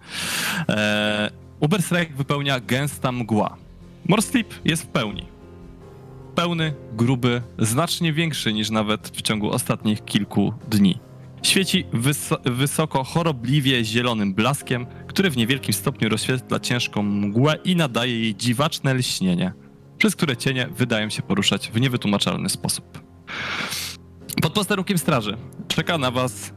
[1.60, 3.58] Uberstrike wypełnia gęsta mgła.
[4.08, 5.26] Morsleep jest w pełni.
[6.36, 11.00] Pełny, gruby, znacznie większy niż nawet w ciągu ostatnich kilku dni.
[11.44, 18.20] Świeci wyso- wysoko, chorobliwie zielonym blaskiem, który w niewielkim stopniu rozświetla ciężką mgłę i nadaje
[18.20, 19.54] jej dziwaczne lśnienie,
[19.98, 23.02] przez które cienie wydają się poruszać w niewytłumaczalny sposób.
[24.42, 25.38] Pod posterunkiem straży
[25.68, 26.54] czeka na was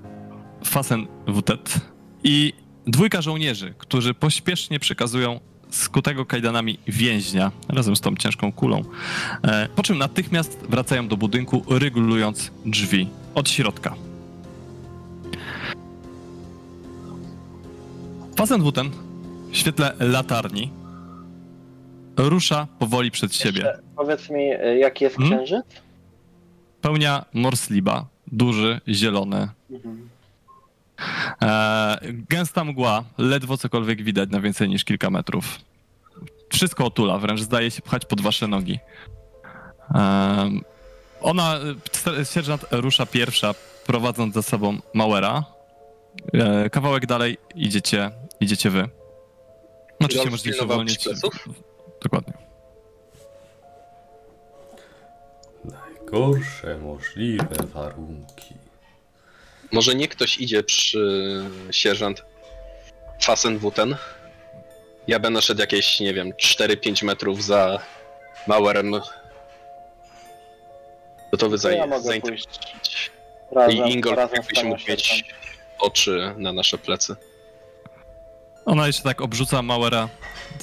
[0.65, 1.81] Fasen Wutet
[2.27, 2.53] i
[2.87, 5.41] dwójka żołnierzy, którzy pośpiesznie przekazują
[5.71, 8.85] skutego kajdanami więźnia razem z tą ciężką kulą,
[9.43, 13.95] e, po czym natychmiast wracają do budynku, regulując drzwi od środka.
[18.37, 18.91] Fasenwuten
[19.51, 20.71] w świetle latarni
[22.17, 23.61] rusza powoli przed siebie.
[23.61, 25.37] Jeszcze Powiedz mi, y, jaki jest Hmm?
[25.39, 25.67] księżyc?
[26.81, 29.49] Pełnia Morsliba, duży, zielony.
[29.71, 30.09] Mhm.
[31.43, 35.59] E, gęsta mgła, ledwo cokolwiek widać na więcej niż kilka metrów.
[36.53, 38.79] Wszystko otula, wręcz zdaje się pchać pod wasze nogi.
[39.95, 40.51] E,
[41.21, 41.55] ona,
[42.33, 43.55] sierżant rusza pierwsza,
[43.87, 45.45] prowadząc za sobą Mauera.
[46.33, 48.11] E, kawałek dalej idziecie,
[48.41, 48.89] idziecie wy.
[50.01, 51.09] Oczywiście on możecie się uwolnić.
[52.03, 52.33] Dokładnie.
[55.65, 58.56] Najgorsze możliwe warunki.
[59.73, 62.25] Może nie ktoś idzie przy sierżant
[63.23, 63.97] Fasenwuten.
[65.07, 67.79] Ja będę szedł jakieś, nie wiem, 4-5 metrów za
[68.47, 68.93] Mauerem.
[71.31, 73.11] Gotowy za, To ja mogę zainteresować.
[73.69, 75.25] I z jakbyś mógł mieć
[75.79, 77.17] oczy na nasze plecy.
[78.65, 80.09] Ona jeszcze tak obrzuca Mauera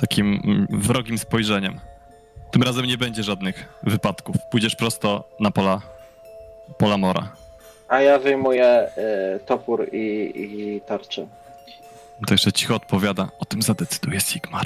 [0.01, 1.79] takim wrogim spojrzeniem.
[2.51, 4.35] Tym razem nie będzie żadnych wypadków.
[4.51, 5.81] Pójdziesz prosto na pola,
[6.77, 7.42] pola Mora.
[7.93, 8.89] A ja wyjmuję
[9.35, 11.27] y, topór i, i tarczę.
[12.27, 13.29] To jeszcze cicho odpowiada.
[13.39, 14.65] O tym zadecyduje Sigmar.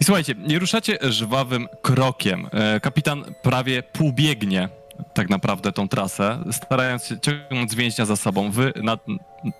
[0.00, 2.48] I słuchajcie, nie ruszacie żwawym krokiem.
[2.52, 4.68] E, Kapitan prawie półbiegnie
[5.14, 8.50] tak naprawdę tą trasę, starając się ciągnąć więźnia za sobą.
[8.50, 9.00] Wy nad,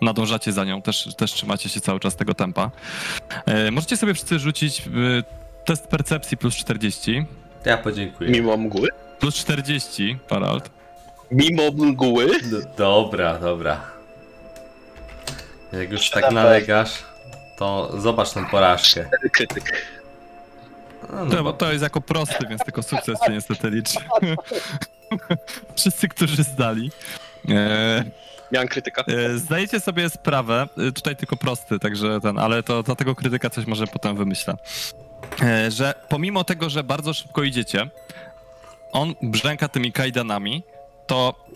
[0.00, 2.70] nadążacie za nią, też, też trzymacie się cały czas tego tempa.
[3.46, 4.90] E, Możecie sobie wszyscy rzucić e,
[5.64, 7.24] test percepcji plus 40.
[7.62, 8.30] To ja podziękuję.
[8.30, 8.88] Mimo mgły?
[9.18, 10.81] Plus 40, Farald.
[11.32, 12.26] Mimo mgły?
[12.42, 13.80] D- dobra, dobra.
[15.72, 17.02] Jak już tak nalegasz,
[17.58, 19.10] to zobacz tą porażkę.
[19.32, 19.86] Krytyk.
[21.12, 23.98] No, no, To, bo to jest jako prosty, więc tylko sukces się niestety liczy.
[25.76, 26.90] Wszyscy, którzy zdali.
[27.48, 28.04] E,
[28.52, 29.02] Miałem krytyka.
[29.08, 33.50] e, zdajecie sobie sprawę, e, tutaj tylko prosty, także ten, ale to dla tego krytyka
[33.50, 34.54] coś może potem wymyślę.
[35.42, 37.86] E, że pomimo tego, że bardzo szybko idziecie,
[38.92, 40.62] on brzęka tymi kajdanami,
[41.12, 41.46] to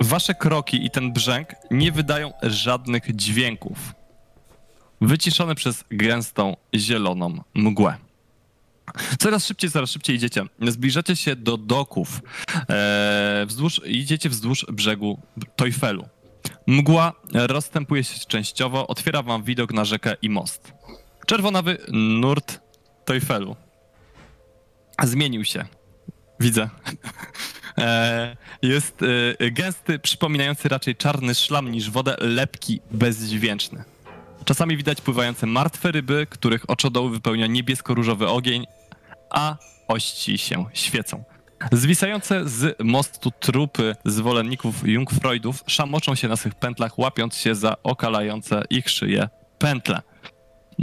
[0.00, 3.78] wasze kroki i ten brzęk nie wydają żadnych dźwięków.
[5.00, 7.96] Wyciszone przez gęstą, zieloną mgłę.
[9.18, 10.42] Coraz szybciej, coraz szybciej idziecie.
[10.60, 12.20] Zbliżacie się do doków.
[12.68, 15.20] E, wzdłuż, idziecie wzdłuż brzegu
[15.56, 16.08] Toifelu.
[16.66, 20.72] Mgła rozstępuje się częściowo, otwiera wam widok na rzekę i most.
[21.26, 22.60] Czerwonawy nurt
[23.04, 23.56] Toifelu.
[25.02, 25.64] Zmienił się.
[26.40, 26.68] Widzę.
[27.78, 29.00] E, jest
[29.38, 33.84] e, gęsty, przypominający raczej czarny szlam niż wodę, lepki, bezdźwięczny.
[34.44, 38.66] Czasami widać pływające martwe ryby, których oczodoły wypełnia niebiesko-różowy ogień,
[39.30, 39.56] a
[39.88, 41.24] ości się świecą.
[41.72, 48.62] Zwisające z mostu trupy zwolenników Jungfreudów szamoczą się na swych pętlach, łapiąc się za okalające
[48.70, 49.28] ich szyje
[49.58, 50.02] pętle.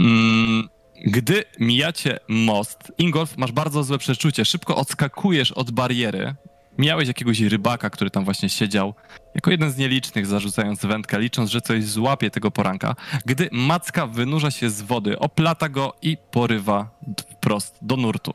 [0.00, 0.68] Mm,
[1.04, 4.44] gdy mijacie most, Ingolf, masz bardzo złe przeczucie.
[4.44, 6.34] Szybko odskakujesz od bariery.
[6.78, 8.94] Miałeś jakiegoś rybaka, który tam właśnie siedział,
[9.34, 12.94] jako jeden z nielicznych, zarzucając wędkę, licząc, że coś złapie tego poranka.
[13.26, 16.88] Gdy macka wynurza się z wody, oplata go i porywa
[17.32, 18.34] wprost do nurtu.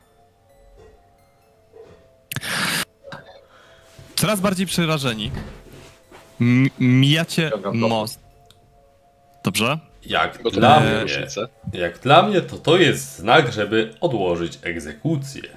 [4.15, 5.31] Coraz bardziej przerażeni,
[6.41, 8.19] m- mijacie most.
[9.43, 9.79] Dobrze?
[10.05, 11.05] Jak dla mnie,
[11.73, 15.56] jak dla mnie, to to jest znak, żeby odłożyć egzekucję.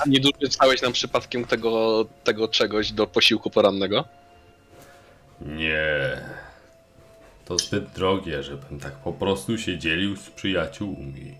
[0.00, 4.04] A nie dorzucałeś nam przypadkiem tego, tego czegoś do posiłku porannego?
[5.40, 6.20] Nie.
[7.44, 11.34] To zbyt drogie, żebym tak po prostu się dzielił z przyjaciółmi.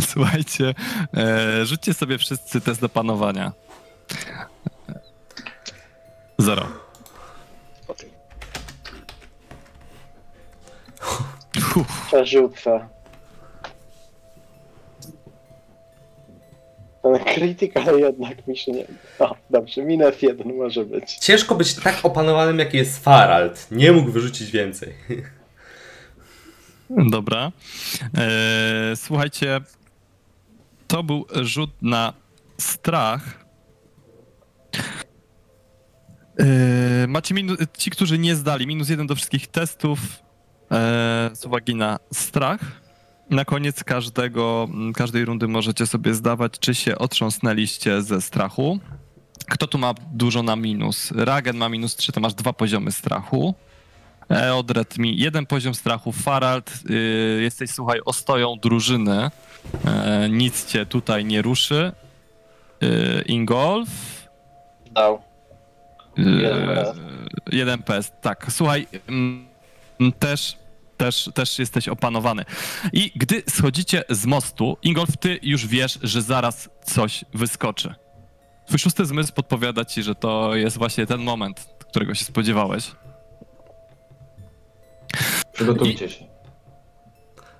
[0.12, 0.74] Słuchajcie,
[1.16, 3.52] e, rzućcie sobie wszyscy test do panowania.
[6.38, 6.66] Zero.
[12.06, 12.95] Przeżółtwa.
[17.12, 18.84] Ten krytyk, ale jednak mi się nie...
[19.18, 21.14] O, dobrze, minus jeden może być.
[21.14, 23.66] Ciężko być tak opanowanym, jaki jest Farald.
[23.70, 24.92] Nie mógł wyrzucić więcej.
[27.10, 27.52] dobra.
[28.18, 29.60] E, słuchajcie,
[30.86, 32.12] to był rzut na
[32.58, 33.46] strach.
[36.38, 39.98] E, macie minus, ci, którzy nie zdali, minus jeden do wszystkich testów
[40.70, 42.85] e, z uwagi na strach.
[43.30, 48.78] Na koniec każdego, każdej rundy możecie sobie zdawać, czy się otrząsnęliście ze strachu.
[49.48, 51.12] Kto tu ma dużo na minus?
[51.12, 53.54] Ragen ma minus 3, to masz dwa poziomy strachu.
[54.30, 56.12] Eodred mi jeden poziom strachu.
[56.12, 59.30] Farald, y, jesteś, słuchaj, ostoją drużyny.
[59.84, 61.92] E, nic cię tutaj nie ruszy.
[62.82, 63.88] Y, Ingolf.
[64.90, 65.22] Dał.
[66.18, 66.88] y, Jeden PS.
[67.52, 68.46] jeden PS, tak.
[68.52, 68.86] Słuchaj,
[70.18, 70.56] też,
[70.96, 72.44] też, też jesteś opanowany.
[72.92, 77.94] I gdy schodzicie z mostu, Ingolf, ty już wiesz, że zaraz coś wyskoczy.
[78.66, 82.90] Twój szósty zmysł podpowiada ci, że to jest właśnie ten moment, którego się spodziewałeś.
[85.52, 86.24] Przygotujcie się.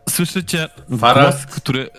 [0.08, 0.68] Słyszycie
[0.98, 1.34] Farad?
[1.34, 1.90] głos, który...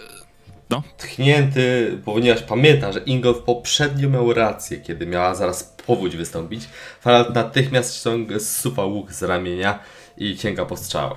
[0.98, 6.64] Tchnięty, ponieważ pamiętam, że Ingolf poprzednio miał rację, kiedy miała zaraz powódź wystąpić.
[7.02, 9.80] Farald natychmiast ściąga suwa łuk z ramienia
[10.18, 11.16] i sięga po strzałę.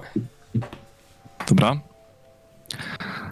[1.49, 1.81] Dobra.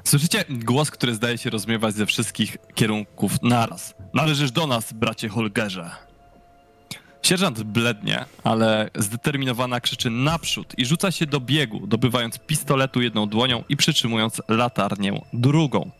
[0.04, 3.94] Słyszycie głos, który zdaje się rozmiewać ze wszystkich kierunków naraz.
[4.14, 5.90] Należysz do nas, bracie Holgerze.
[7.22, 13.64] Sierżant blednie, ale zdeterminowana krzyczy naprzód i rzuca się do biegu, dobywając pistoletu jedną dłonią
[13.68, 15.90] i przytrzymując latarnię drugą.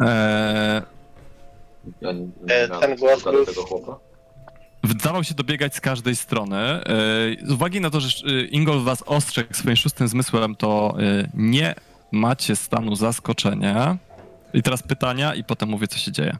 [0.00, 0.82] Eee,
[2.00, 3.98] Ja nie, E, nie ten głos był- tego chłopa.
[4.84, 6.56] Zdawał się dobiegać z każdej strony.
[6.56, 6.84] E,
[7.42, 11.74] Z uwagi na to, że e, Ingol was ostrzegł swoim szóstym zmysłem, to e, nie
[12.12, 13.96] macie stanu zaskoczenia.
[14.54, 16.36] I teraz pytania i potem mówię, co się dzieje.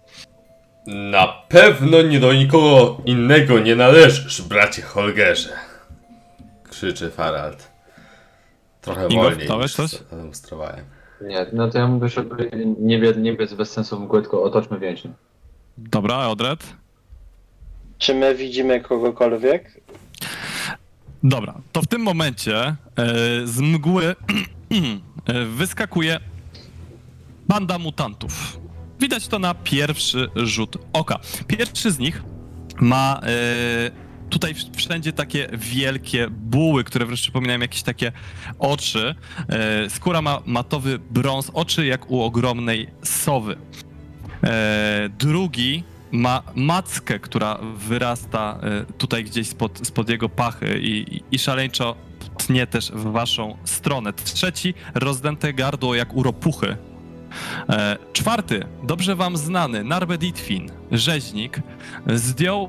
[0.87, 5.53] Na pewno nie do nikogo innego nie należysz, bracie Holgerze.
[6.71, 7.71] Krzyczy Farald.
[8.81, 9.91] Trochę Ingolf, wolniej niż coś?
[9.91, 10.85] zademonstrowałem.
[11.21, 14.79] Nie, no to ja mówię, żeby nie, nie biec bez sensu w mgłę, tylko otoczmy
[14.79, 15.11] więźnia.
[15.79, 16.82] Dobra, Odred.
[18.03, 19.81] Czy my widzimy kogokolwiek?
[21.23, 22.77] Dobra, to w tym momencie e,
[23.45, 24.05] z mgły
[25.27, 26.21] e, wyskakuje
[27.49, 28.61] banda mutantów.
[29.01, 31.19] Widać to na pierwszy rzut oka.
[31.47, 32.23] Pierwszy z nich
[32.81, 33.31] ma e,
[34.31, 38.13] tutaj wszędzie takie wielkie buły, które wręcz przypominają jakieś takie
[38.59, 39.15] oczy.
[39.89, 43.57] Skóra ma matowy brąz, oczy jak u ogromnej sowy.
[45.19, 51.97] Drugi ma mackę, która wyrasta e, tutaj gdzieś spod, spod jego pachy i, i, szaleńczo
[52.37, 54.13] tnie też w waszą stronę.
[54.13, 56.77] Trzeci, rozdęte gardło jak u ropuchy.
[57.69, 61.61] E, czwarty, dobrze wam znany, Narbeditfin, rzeźnik,
[62.07, 62.69] zdjął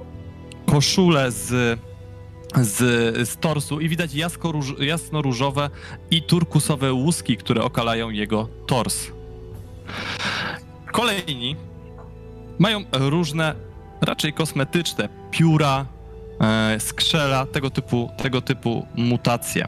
[0.66, 1.80] koszulę z,
[2.56, 2.78] z,
[3.30, 5.70] z torsu i widać jasko-róż, jasno-różowe
[6.12, 9.08] i turkusowe łuski, które okalają jego tors.
[10.92, 11.56] Kolejni
[12.60, 13.56] mają różne,
[14.02, 15.86] raczej kosmetyczne, pióra,
[16.42, 19.68] e, skrzela, tego typu, tego typu mutacje.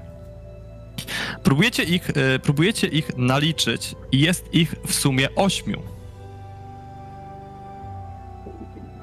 [1.43, 5.81] Próbujecie ich, e, próbujecie ich naliczyć i jest ich w sumie ośmiu.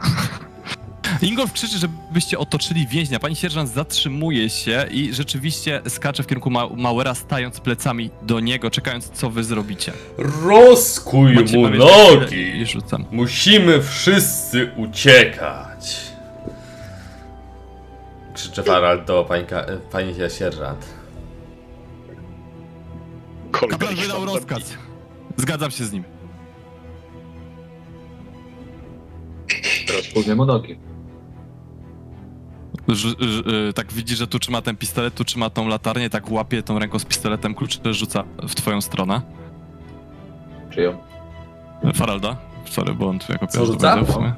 [1.22, 3.18] Ingolf krzyczy, żebyście otoczyli więźnia.
[3.18, 8.70] Pani sierżant zatrzymuje się i rzeczywiście skacze w kierunku Ma Mauera, stając plecami do niego,
[8.70, 9.92] czekając, co wy zrobicie.
[10.18, 12.56] Rozkuj Macie mu nogi!
[12.60, 13.04] I rzucam.
[13.10, 15.96] Musimy wszyscy uciekać!
[18.34, 20.86] Krzyczy Farald do pańka, e, pani sierżant.
[23.90, 24.62] Ich wydał rozkaz.
[25.36, 26.04] Zgadzam się z nim.
[29.86, 30.91] Teraz płynie mu nogi.
[32.88, 36.30] Ż, ż, y, tak widzi, że tu trzyma ten pistolet, tu trzyma tą latarnię, tak
[36.30, 39.22] łapie tą ręką z pistoletem, klucze rzuca w twoją stronę.
[40.70, 40.98] Czyją?
[41.94, 42.36] Faralda.
[42.70, 43.90] Sorry, bo on tu jako pierwszy rzuca?
[43.90, 44.32] powiedział w sumie.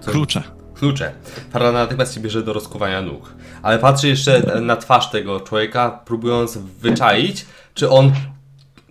[0.00, 0.42] Co- Klucze.
[0.74, 1.12] Klucze.
[1.50, 3.34] Farald natychmiast się bierze do rozkuwania nóg.
[3.62, 8.12] Ale patrzy jeszcze na twarz tego człowieka, próbując wyczaić, czy on.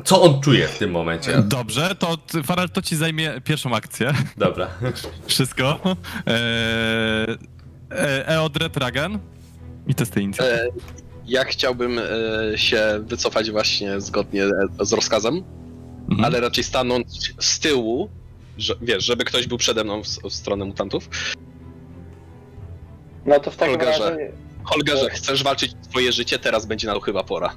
[0.04, 1.42] Co on czuje w tym momencie?
[1.42, 4.14] Dobrze, to Farald to ci zajmie pierwszą akcję.
[4.38, 4.68] Dobra.
[5.28, 5.80] Wszystko.
[6.26, 6.36] Eee,
[8.26, 9.20] Eodred Ragen.
[9.88, 10.58] I testy inicjatywy.
[10.60, 10.68] E,
[11.26, 14.52] Ja chciałbym e, się wycofać właśnie zgodnie e,
[14.86, 15.44] z rozkazem,
[16.10, 16.26] Mhm.
[16.26, 18.10] ale raczej stanąć z tyłu,
[18.58, 21.10] że, wiesz, żeby ktoś był przede mną w, w stronę mutantów.
[23.26, 24.10] No to w takim Holgerze.
[24.10, 24.32] razie...
[24.64, 27.56] Holgerze, chcesz walczyć o swoje życie, teraz będzie na to chyba pora.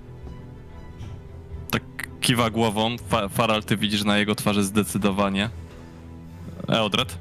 [1.71, 1.83] Tak
[2.21, 2.97] kiwa głową.
[3.09, 5.51] Fa Farald, ty widzisz na jego twarzy zdecydowanie.
[6.69, 7.19] Eodred.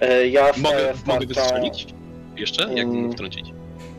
[0.00, 1.86] E, ja Mogę, staję mogę starczą- wystrzelić?
[2.36, 2.62] Jeszcze?
[2.74, 3.02] Jak Mm.
[3.02, 3.46] mogę wtrącić?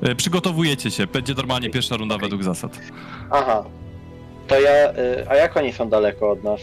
[0.02, 1.08] E, Przygotowujecie się.
[1.08, 2.80] Będzie normalnie pierwsza runda według zasad.
[3.32, 3.64] Aha.
[4.48, 4.90] To ja...
[4.92, 6.60] y, A jak oni są daleko od nas?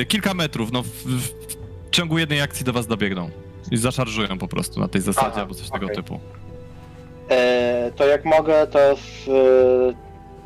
[0.00, 1.48] E, Kilka metrów, no w, w
[1.88, 3.30] w ciągu jednej akcji do was dobiegną.
[3.70, 5.96] I zaszarżują po prostu na tej zasadzie Aha, albo coś tego okej.
[5.96, 6.20] typu.
[7.30, 9.94] E, to jak mogę, to w, y,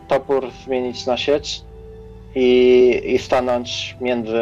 [0.09, 1.63] topór zmienić na sieć
[2.35, 4.33] i, i stanąć między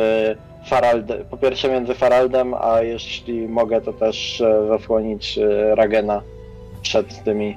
[0.65, 6.23] Faraldem, po pierwsze między Faraldem, a jeśli mogę, to też e, zasłonić e, Ragena
[6.83, 7.57] przed tymi,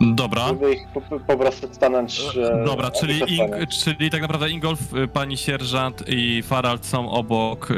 [0.00, 0.46] Dobra.
[0.48, 2.20] żeby ich po, po prostu stanąć...
[2.36, 3.52] e, Dobra, czyli, Ing,
[3.84, 4.80] czyli tak naprawdę Ingolf,
[5.12, 7.74] pani sierżant i Farald są obok y,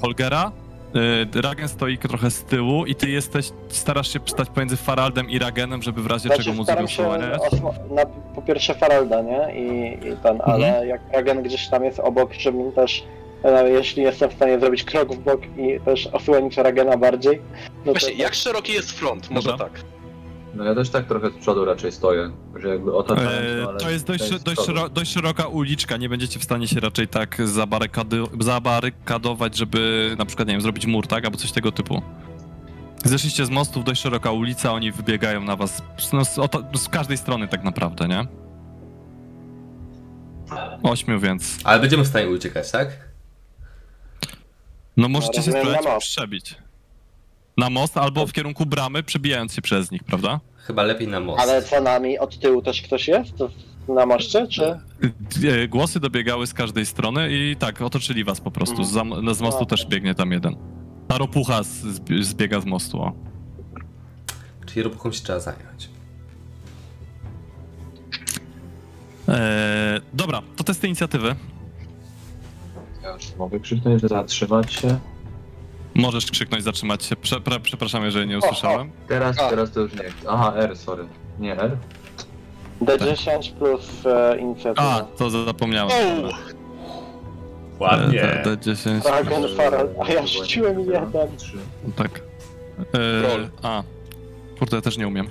[0.00, 0.52] Holgera.
[1.36, 5.38] Y, Ragen stoi trochę z tyłu i ty jesteś, starasz się stać pomiędzy Faraldem i
[5.38, 7.40] Ragenem, żeby w razie czego Znaczy, móc staram go się osłaniać.
[7.40, 9.54] osła- na, po pierwsze Faralda, nie?
[9.54, 10.40] I, i ten, Mhm.
[10.50, 13.04] ale jak Ragen gdzieś tam jest obok, żebym też,
[13.44, 17.42] e, jeśli jestem w stanie zrobić krok w bok i też osłonić Ragena bardziej,
[17.86, 19.30] no Właśnie, to, jak szeroki jest front?
[19.30, 19.66] Może Dobra.
[19.66, 19.80] tak.
[20.54, 23.78] No ja też tak trochę z przodu raczej stoję, że jakby otaczając E, no, ale
[23.78, 27.48] to jest dość, dość, szero, dość szeroka uliczka, nie będziecie w stanie się raczej tak
[27.48, 31.24] zabarykady, zabarykadować, żeby na przykład, nie wiem, zrobić mur, tak?
[31.24, 32.02] Albo coś tego typu.
[33.04, 35.82] Zeszliście z mostów, dość szeroka ulica, oni wybiegają na was
[36.12, 38.26] no, z, oto, z każdej strony tak naprawdę, nie?
[40.82, 41.58] Ośmiu, więc...
[41.64, 43.07] Ale będziemy w stanie uciekać, tak?
[44.98, 46.06] No możecie się rozumiem, na spróbować most.
[46.06, 46.54] przebić.
[47.56, 50.40] Na most albo w kierunku bramy, przebijając się przez nich, prawda?
[50.56, 51.40] Chyba lepiej na most.
[51.42, 53.50] ale za nami od tyłu też ktoś jest To
[53.94, 54.64] na moście, czy?
[54.64, 58.84] E, Głosy dobiegały z każdej strony i tak, otoczyli was po prostu.
[58.84, 59.66] Z, zam- no, z mostu Okej.
[59.78, 60.56] też biegnie tam jeden.
[61.08, 63.02] Ta ropucha z, zb- zbiega z mostu.
[63.02, 63.12] O.
[64.66, 65.88] Czyli robuchą się trzeba zająć.
[69.28, 71.36] Eee, dobra, to testy inicjatywy.
[73.38, 74.98] Mogę krzyknąć, że zatrzymać się.
[75.94, 77.16] Możesz krzyknąć, zatrzymać się.
[77.16, 78.90] Prze, pre, przepraszam, jeżeli nie usłyszałem.
[79.08, 80.04] Teraz, teraz to już nie.
[80.28, 81.04] Aha, R, sorry.
[81.38, 81.76] Nie R.
[82.82, 84.90] D10 plus e, inicjatywa.
[84.96, 85.92] A, to zapomniałem.
[86.24, 86.28] O!
[87.78, 88.22] Ładnie.
[88.22, 89.10] E, D- D10.
[89.10, 91.10] Ragen, Farald, a ja rzuciłem jeden.
[91.96, 92.20] Tak.
[92.78, 93.48] Eee, Roll.
[93.62, 93.82] a.
[94.58, 95.26] Kurde, ja też nie umiem.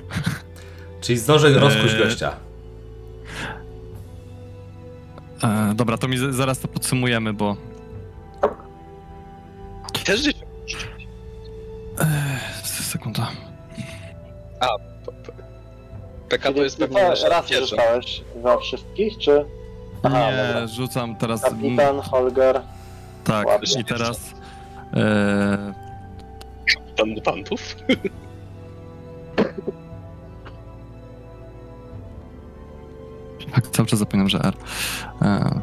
[1.01, 2.35] Czyli zdążę rozkuć Eee, gościa.
[5.43, 7.55] E, dobra, to mi z- zaraz to podsumujemy, bo...
[10.05, 10.45] Też życie.
[11.99, 12.05] E,
[12.63, 13.27] sekunda.
[16.29, 17.65] PK to jest pewnie nasza raz pierwsza.
[17.75, 19.45] rzucałeś za wszystkich, czy?
[20.03, 20.67] Aha, Nie, dobra.
[20.67, 21.41] rzucam teraz...
[21.41, 22.61] Kapitan, Holger.
[23.23, 23.81] Tak, Ładnie.
[23.81, 24.33] i teraz...
[24.93, 25.73] E,
[26.97, 27.61] Pan mutantów.
[33.53, 34.53] tak, cały czas zapominam, że R.
[35.21, 35.61] E,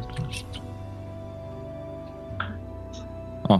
[3.49, 3.59] o,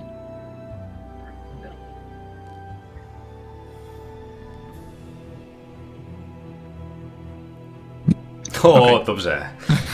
[8.64, 9.06] O, Okej.
[9.06, 9.50] dobrze.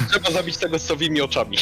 [0.10, 1.58] Trzeba zabić tego z sowymi oczami.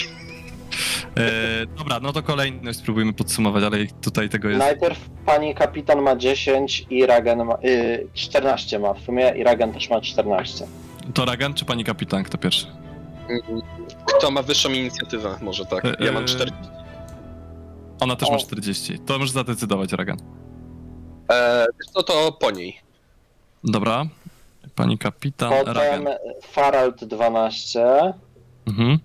[1.18, 4.60] E, dobra, no to kolejność spróbujmy podsumować, ale tutaj tego jest.
[4.60, 7.54] Najpierw pani kapitan ma 10 i Ragen ma...
[7.66, 10.68] Y, 14 ma w sumie i Ragen też ma 14.
[11.14, 12.24] To Ragan czy pani kapitan?
[12.24, 12.68] Kto pierwszy?
[14.06, 15.38] Kto ma wyższą inicjatywę?
[15.42, 15.84] Może tak.
[16.00, 16.52] Ja mam Eee, 4.
[18.00, 18.40] Ona też ma O.
[18.40, 19.00] 40.
[19.00, 20.18] To możesz zadecydować, Ragan.
[21.30, 21.66] Eee,
[21.96, 22.80] no to po niej.
[23.64, 24.06] Dobra.
[24.76, 26.06] Pani kapitan, Potem Ragan.
[26.44, 28.14] Farald 12.
[28.68, 29.00] Mhm.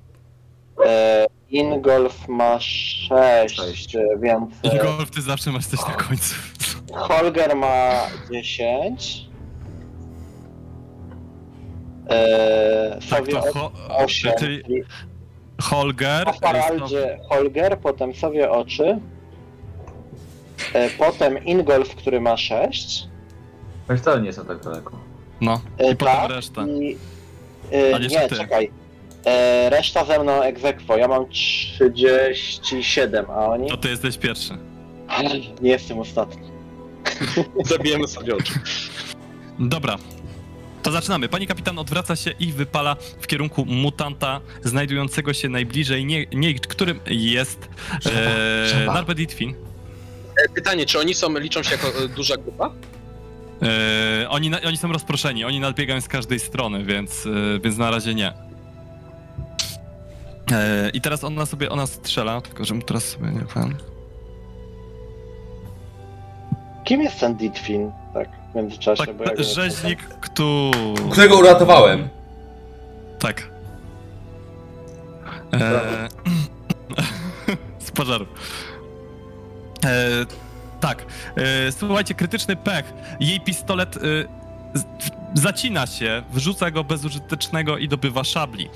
[0.87, 3.97] E, Ingolf ma 6, Sześć.
[4.19, 6.35] więc I e, golf, ty zawsze masz coś na końcu.
[6.95, 7.93] Holger ma
[8.33, 9.24] 10.
[12.11, 14.33] E, Tak, sobie to o- ho, 8.
[14.39, 14.83] czyli czyli
[15.63, 16.27] Holger.
[16.27, 18.99] Na Faraldzie Holger, potem sobie oczy.
[20.73, 23.09] E, potem Ingolf, który ma 6.
[23.89, 24.99] No wcale nie są tak daleko.
[25.41, 26.63] No, E, i potem tak, reszta.
[26.67, 26.97] I,
[27.71, 28.37] e, nie, ty.
[28.37, 28.71] czekaj.
[29.27, 30.97] E, reszta ze mną egzekwo.
[30.97, 33.69] Ja mam 37, a oni.
[33.69, 34.53] To ty jesteś pierwszy.
[35.61, 36.43] Nie jestem ostatni.
[37.65, 38.53] Zabijemy sobie oczy.
[39.59, 39.97] Dobra.
[40.85, 41.29] To zaczynamy.
[41.29, 47.01] Pani kapitan odwraca się i wypala w kierunku mutanta znajdującego się najbliżej, nie, nie którym
[47.07, 47.69] jest
[48.07, 48.87] e.
[48.87, 49.55] Narbed Itfin.
[50.37, 52.75] E, Pytanie, czy oni są, liczą się jako e, duża grupa?
[53.63, 57.91] E, oni, na, oni są rozproszeni, oni nadbiegają z każdej strony, więc, e, więc na
[57.91, 58.33] razie nie.
[60.53, 63.94] E, I teraz ona sobie, ona strzela, tylko żebym teraz sobie nie ten...
[66.85, 67.93] Kim jest ten Ditfin?
[68.15, 70.71] Tak, w międzyczasie, Tak, bo ja go nie rzeźnik, który...
[71.11, 72.09] Którego uratowałem.
[73.19, 73.49] Tak.
[75.53, 76.09] E,
[77.87, 78.27] z pożaru.
[79.85, 80.09] E,
[80.81, 81.07] tak.
[81.37, 82.93] E, słuchajcie, krytyczny pech.
[83.21, 84.01] Jej pistolet e,
[85.35, 88.69] zacina się, wrzuca go bezużytecznego i dobywa szabli.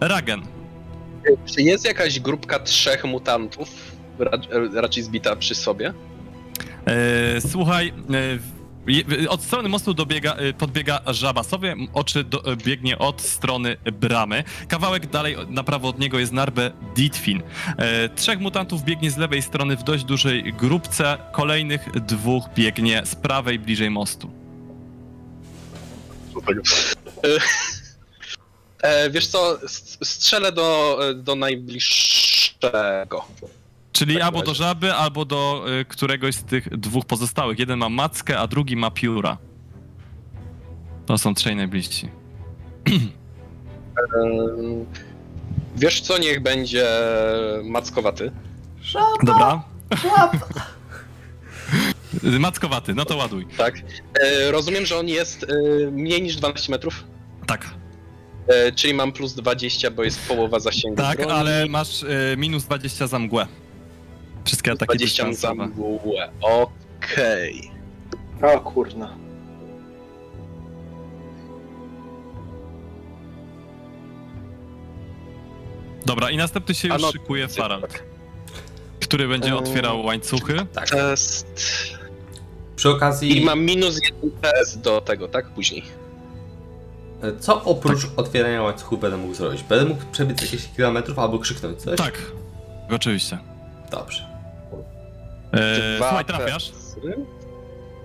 [0.00, 0.42] Ragen.
[1.46, 4.30] Czy jest jakaś grupka trzech mutantów, ra,
[4.74, 5.92] raczej zbita przy sobie?
[6.86, 8.38] E, słuchaj, e,
[9.28, 14.44] od strony mostu dobiega, e, podbiega żaba sobie, oczy do, e, biegnie od strony bramy.
[14.68, 17.42] Kawałek dalej na prawo od niego jest Narbe Ditfin.
[17.78, 23.14] E, trzech mutantów biegnie z lewej strony w dość dużej grupce, kolejnych dwóch biegnie z
[23.14, 24.30] prawej bliżej mostu.
[28.82, 29.58] E, wiesz co,
[30.02, 33.24] strzelę do, do najbliższego.
[33.92, 37.58] Czyli takim albo do żaby, albo do e, któregoś z tych dwóch pozostałych.
[37.58, 39.38] Jeden ma mackę, a drugi ma pióra.
[41.06, 42.08] To są trzej najbliżsi.
[45.76, 46.86] Wiesz co, niech będzie
[47.64, 48.32] mackowaty.
[49.22, 49.62] Dobra.
[52.38, 53.46] Mackowaty, no to ładuj.
[53.56, 53.74] Tak.
[54.20, 55.46] E, rozumiem, że on jest e,
[55.90, 57.04] mniej niż 12 metrów,
[57.46, 57.70] Tak,
[58.48, 61.32] e, czyli mam plus 20, bo jest połowa zasięgu tak, broni.
[61.32, 63.46] ale masz y, minus 20 za mgłę.
[64.44, 65.66] Wszystkie ataki 20 za dystansowe.
[65.66, 66.30] mgłę.
[66.40, 67.70] Okej.
[68.42, 69.16] O kurna.
[76.06, 78.02] Dobra, i następny się już no, szykuje Farald,
[79.00, 79.58] który będzie Eee.
[79.58, 80.66] otwierał łańcuchy.
[80.72, 80.90] Tak.
[80.90, 81.46] Test.
[82.76, 85.48] Przy okazji, I mam minus 1 PS do tego, tak?
[85.48, 85.82] Później.
[87.40, 89.62] co oprócz otwierania łańcuchu będę mógł zrobić?
[89.62, 91.98] Będę mógł przebiec jakieś kilometrów albo krzyknąć coś?
[91.98, 92.22] Tak,
[92.90, 93.38] oczywiście.
[93.90, 94.31] Dobrze.
[95.52, 96.72] E, Dwa słuchaj, trafiasz,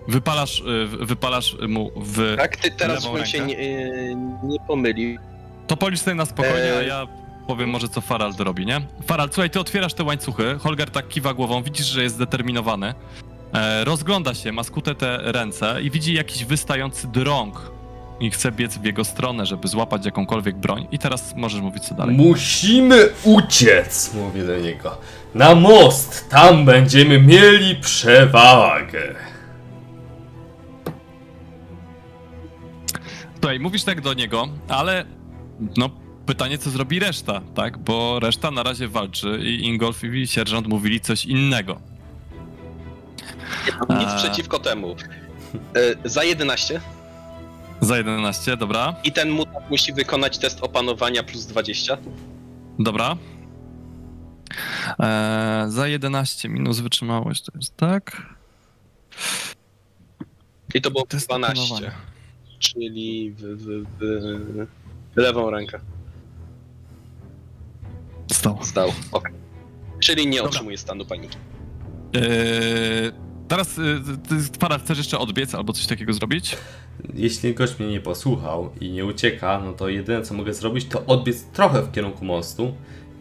[0.07, 2.35] wypalasz, y, wypalasz mu w...
[2.37, 5.19] Tak, ty teraz, żebym się nie, e, nie pomylił.
[5.67, 6.87] To polisz sobie na spokojnie, a Eee.
[6.87, 7.07] ja
[7.47, 8.81] powiem może co Farald robi, nie?
[9.05, 12.93] Farald, słuchaj, ty otwierasz te łańcuchy, Holger tak kiwa głową, widzisz, że jest zdeterminowany.
[13.53, 17.71] E, rozgląda się, ma skute te ręce i widzi jakiś wystający drąg
[18.19, 20.87] i chce biec w jego stronę, żeby złapać jakąkolwiek broń.
[20.91, 22.15] I teraz możesz mówić co dalej.
[22.15, 24.97] Musimy uciec, mówię do niego.
[25.35, 29.15] Na most, tam będziemy mieli przewagę.
[33.39, 35.05] Słuchaj, mówisz tak do niego, ale
[35.77, 35.89] no
[36.25, 37.77] pytanie, co zrobi reszta, tak?
[37.77, 41.79] Bo reszta na razie walczy i Ingolf i sierżant mówili coś innego.
[43.89, 44.15] Nic A.
[44.15, 44.95] przeciwko temu.
[46.05, 46.81] E, za 11
[47.81, 48.95] Za 11, dobra.
[49.03, 51.97] i ten mutant musi wykonać test opanowania plus 20.
[52.79, 53.17] Dobra.
[54.99, 58.35] Eee, za 11 minus wytrzymałość to jest tak.
[60.73, 61.63] I to było Test 12.
[61.63, 61.91] opanowania.
[62.59, 63.85] Czyli w, w,
[65.15, 65.79] w lewą rękę.
[68.31, 68.59] Stał.
[68.63, 68.91] Zdał.
[69.11, 69.29] Ok.
[69.99, 70.49] Czyli nie Dobra.
[70.49, 71.37] otrzymuje stanu paniki.
[72.13, 72.21] Eee,
[73.47, 76.57] teraz, y, ty, ty, Para, chcesz jeszcze odbiec albo coś takiego zrobić?
[77.13, 81.05] Jeśli gość mnie nie posłuchał i nie ucieka, no to jedyne co mogę zrobić to
[81.05, 82.73] odbiec trochę w kierunku mostu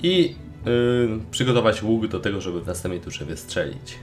[0.02, 0.34] i
[0.66, 3.98] yy, przygotować łuk do tego, żeby w następnej turze wystrzelić.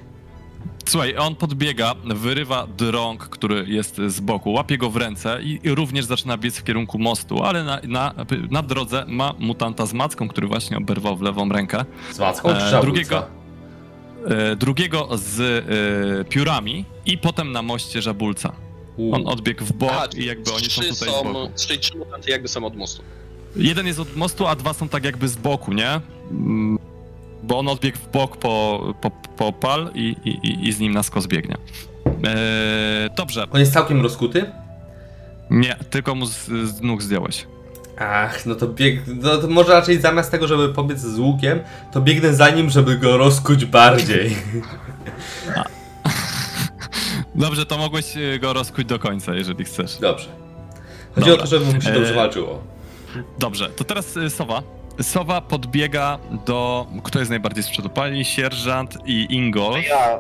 [0.86, 5.76] Słuchaj, on podbiega, wyrywa drąg, który jest z boku, łapie go w ręce i, i
[5.76, 8.14] również zaczyna biec w kierunku mostu, ale na, na,
[8.52, 11.86] na drodze ma mutanta z macką, który właśnie oberwał w lewą rękę.
[12.12, 13.24] Z macką E, drugiego-
[14.28, 18.54] E, drugiego z e, piórami i potem na moście żabulca.
[18.98, 19.16] U.
[19.16, 21.50] On odbiegł w bok Aha, i jakby oni są tutaj z boku.
[21.68, 23.02] Czyli trzy mutanty jakby są od mostu.
[23.56, 25.90] Jeden jest od mostu, a dwa są tak jakby z boku, nie?
[26.32, 26.80] Mm,
[27.44, 31.04] Bo on odbiegł w bok po, po, po pal i, i, i- z nim na
[31.04, 31.56] skos biegnie.
[32.06, 34.46] Eee, dobrze, On jest całkiem rozkuty?
[35.50, 37.48] nie, tylko mu z, z nóg zdjąłeś.
[38.00, 39.02] Ach, no to bieg...
[39.08, 41.60] No to może raczej zamiast tego, żeby pobiec z łukiem,
[41.92, 44.36] to biegnę za nim, żeby go rozkuć bardziej.
[47.36, 49.98] Dobrze, to mogłeś e, go rozkuć do końca, jeżeli chcesz.
[49.98, 50.26] Dobrze.
[51.16, 51.44] Chodzi Dobra.
[51.44, 52.60] o to, żeby mu się dobrze E, walczyło.
[53.40, 54.62] Dobrze, to teraz y, Sowa.
[55.02, 56.88] Sowa podbiega do.
[57.04, 57.90] Kto jest najbardziej z przodu?
[57.90, 59.82] Pani sierżant i Ingol.
[59.90, 60.20] Ja,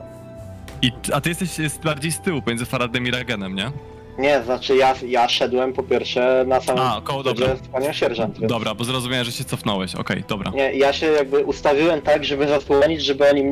[0.81, 1.49] I, a ty jesteś
[1.83, 3.71] bardziej z tyłu, pomiędzy Faradem i Regenem, nie?
[4.17, 7.55] nie, znaczy ja, ja szedłem po pierwsze na samym A, koło, dobra.
[7.55, 8.39] z panią sierżant.
[8.39, 9.95] więc- Dobra, bo zrozumiałem, że się cofnąłeś.
[9.95, 10.51] Okej, dobra.
[10.51, 13.43] Nie, ja się jakby ustawiłem tak, żeby zasłonić, żeby oni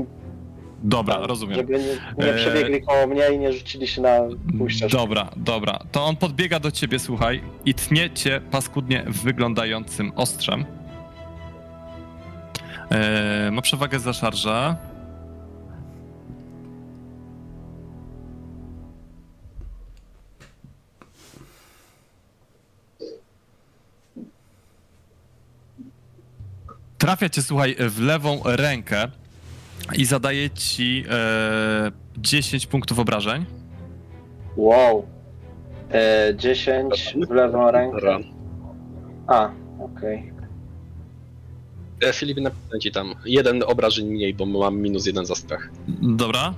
[0.83, 1.55] Dobra, rozumiem.
[1.57, 4.19] żeby nie, nie Eee, przebiegli koło mnie i nie rzucili się na
[4.57, 4.97] pół ścieżkę.
[4.97, 5.79] Dobra, dobra.
[5.91, 10.65] To on podbiega do ciebie, słuchaj, i tnie cię paskudnie wyglądającym ostrzem.
[12.91, 14.75] Eee, ma przewagę za szarżę.
[26.97, 29.07] Trafia cię, słuchaj, w lewą rękę
[29.97, 33.45] i zadaje ci e, 10 punktów obrażeń.
[34.57, 35.05] Wow.
[35.91, 38.17] E, 10 w lewą rękę.
[39.27, 39.49] A,
[39.79, 40.33] okej.
[42.03, 45.69] E, Filip, napisałem ci tam jeden obrażeń mniej, bo mam minus jeden za strach.
[46.01, 46.53] Dobra.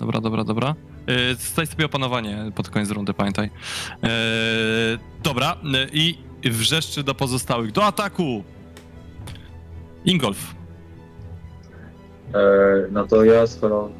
[0.00, 0.74] Dobra, dobra, dobra.
[1.06, 3.50] Yy, Staj sobie opanowanie pod koniec rundy, pamiętaj.
[4.02, 4.08] Yy,
[5.22, 7.72] dobra, yy, i wrzeszczy do pozostałych.
[7.72, 8.44] Do ataku!
[10.04, 10.54] Ingolf.
[12.34, 12.38] E,
[12.90, 13.86] no to ja swoją.
[13.86, 13.90] E,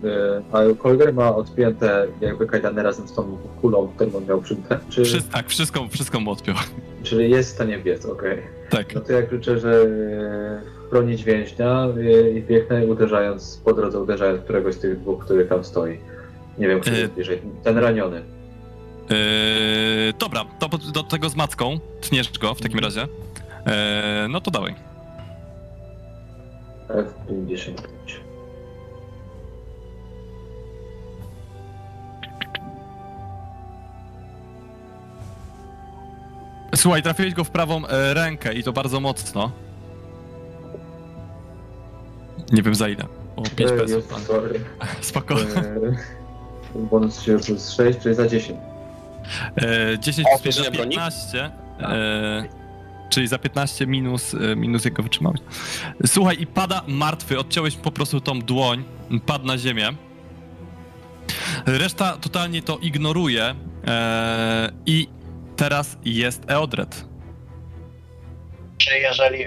[0.53, 4.59] a Kolger ma odpięte jakby kajdany razem z tą kulą, którą on miał przed.
[4.89, 6.57] Czy, Wszy- tak, wszystko, wszystko mu odpiął.
[7.03, 8.39] czyli jest w stanie biec, okej.
[8.71, 8.95] Tak.
[8.95, 11.89] No to ja krzyczę, że e, chronić więźnia
[12.37, 15.99] i biegnę uderzając, po drodze uderzając któregoś z tych dwóch, który tam stoi.
[16.59, 17.43] Nie wiem, E, jest bliżej.
[17.65, 18.23] Ten raniony.
[19.11, 19.17] Yy,
[20.19, 21.79] dobra, to do tego z macką.
[22.01, 23.01] Tniesz go w takim razie.
[23.01, 23.73] Yy,
[24.29, 24.90] no to dawaj.
[26.95, 28.21] F55.
[36.77, 39.51] Słuchaj, trafiłeś go w prawą e, rękę i to bardzo mocno.
[42.53, 43.05] Nie wiem za ile.
[43.37, 43.91] O 5 E, pesów.
[44.13, 44.61] jest, sorry.
[45.01, 45.35] Spoko.
[45.41, 45.47] E,
[46.75, 48.59] bonus się plus 6, czyli za 10.
[49.57, 50.91] E, 10 A plus 5 za uderzenie broni?
[50.91, 51.51] 15.
[51.81, 52.60] E,
[53.11, 55.43] czyli za 15 minus, e, minus jego wytrzymałość.
[56.07, 57.39] Słuchaj, i pada martwy.
[57.39, 58.85] Odciąłeś po prostu tą dłoń,
[59.27, 59.89] padł na ziemię.
[61.67, 63.55] Reszta totalnie to ignoruje.
[63.87, 65.09] E, I
[65.57, 67.05] teraz jest Eodred.
[68.79, 69.45] Czy jeżeli.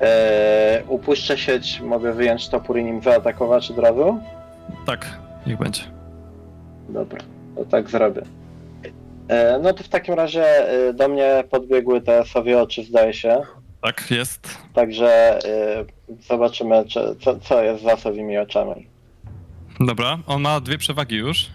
[0.00, 4.20] E, upuszczę sieć, mogę wyjąć topór i nim wyatakować od razu?
[4.86, 5.82] Tak, niech będzie.
[6.88, 7.20] Dobra,
[7.56, 8.22] to tak zrobię.
[9.32, 13.40] E, no to w takim razie e, do mnie podbiegły te sowie oczy, zdaje się.
[13.82, 14.58] Tak, jest.
[14.74, 15.84] Także e,
[16.28, 18.86] zobaczymy, czy, co, co jest za sowimi oczami.
[19.80, 21.50] Dobra, on ma dwie przewagi już.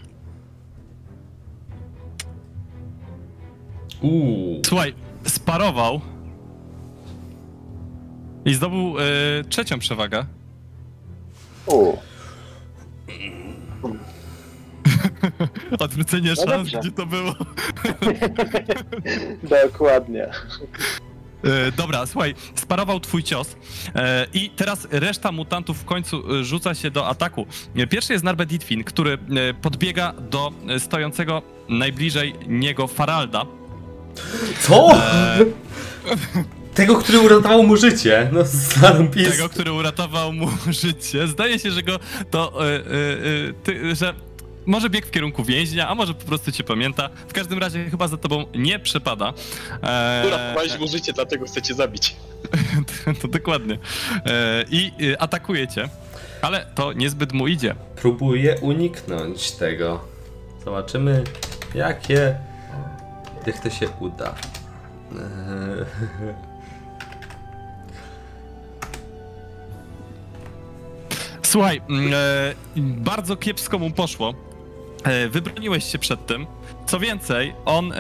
[4.02, 4.62] Uuu.
[4.66, 4.94] Słuchaj,
[5.26, 6.02] sparował
[8.46, 9.04] i zdobył e,
[9.44, 10.26] trzecią przewagę.
[11.68, 11.98] U,
[15.80, 16.80] Odwrócenie No szans, dobrze.
[16.80, 17.36] gdzie to było?
[19.64, 20.28] Dokładnie.
[21.44, 23.56] E, dobra, słuchaj, sparował twój cios
[23.96, 27.46] e, i teraz reszta mutantów w końcu e, rzuca się do ataku.
[27.90, 29.18] Pierwszy jest Narbet Ditfin, który
[29.62, 33.46] podbiega do stojącego najbliżej niego Faralda.
[34.62, 34.92] Co?
[34.96, 35.38] E,
[36.74, 38.30] Tego, który uratował mu życie.
[38.34, 38.44] No,
[39.30, 40.48] tego, który uratował mu
[40.82, 41.28] życie.
[41.28, 42.00] Zdaje się, że go
[42.32, 42.66] to.
[42.68, 42.84] E, e, e,
[43.64, 44.14] ty, że
[44.68, 47.10] może biegł w kierunku więźnia, a może po prostu cię pamięta.
[47.28, 49.34] W każdym razie chyba za tobą nie przepada.
[49.84, 52.16] E, Uratowałeś mu życie, dlatego chcecie zabić.
[53.22, 53.78] to dokładnie.
[54.26, 55.90] E, I e, atakuje cię,
[56.42, 57.76] ale to niezbyt mu idzie.
[57.96, 60.02] Próbuję uniknąć tego.
[60.66, 61.24] Zobaczymy,
[61.76, 62.36] jakie.
[63.48, 64.36] Jak to się uda.
[65.12, 65.18] Eee,
[71.42, 72.18] Słuchaj, mm, e,
[72.78, 74.47] bardzo kiepsko mu poszło.
[75.04, 76.48] E, wybroniłeś się przed tym.
[76.86, 77.94] Co więcej, on.
[77.94, 77.98] E,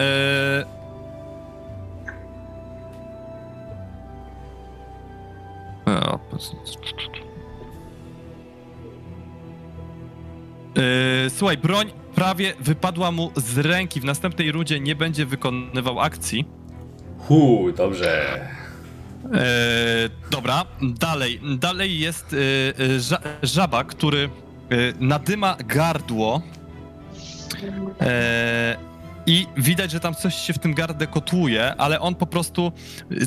[10.77, 14.01] E, Słuchaj, broń prawie wypadła mu z ręki.
[14.01, 16.45] W następnej rundzie nie będzie wykonywał akcji.
[17.17, 18.39] Hu, dobrze.
[20.31, 21.39] Dobra, dalej.
[21.59, 22.35] Dalej jest
[22.99, 24.29] ża żaba, który e,
[24.99, 26.41] nadyma gardło.
[28.01, 28.77] E,
[29.25, 32.71] I widać, że tam coś się w tym gardę kotłuje, ale on po prostu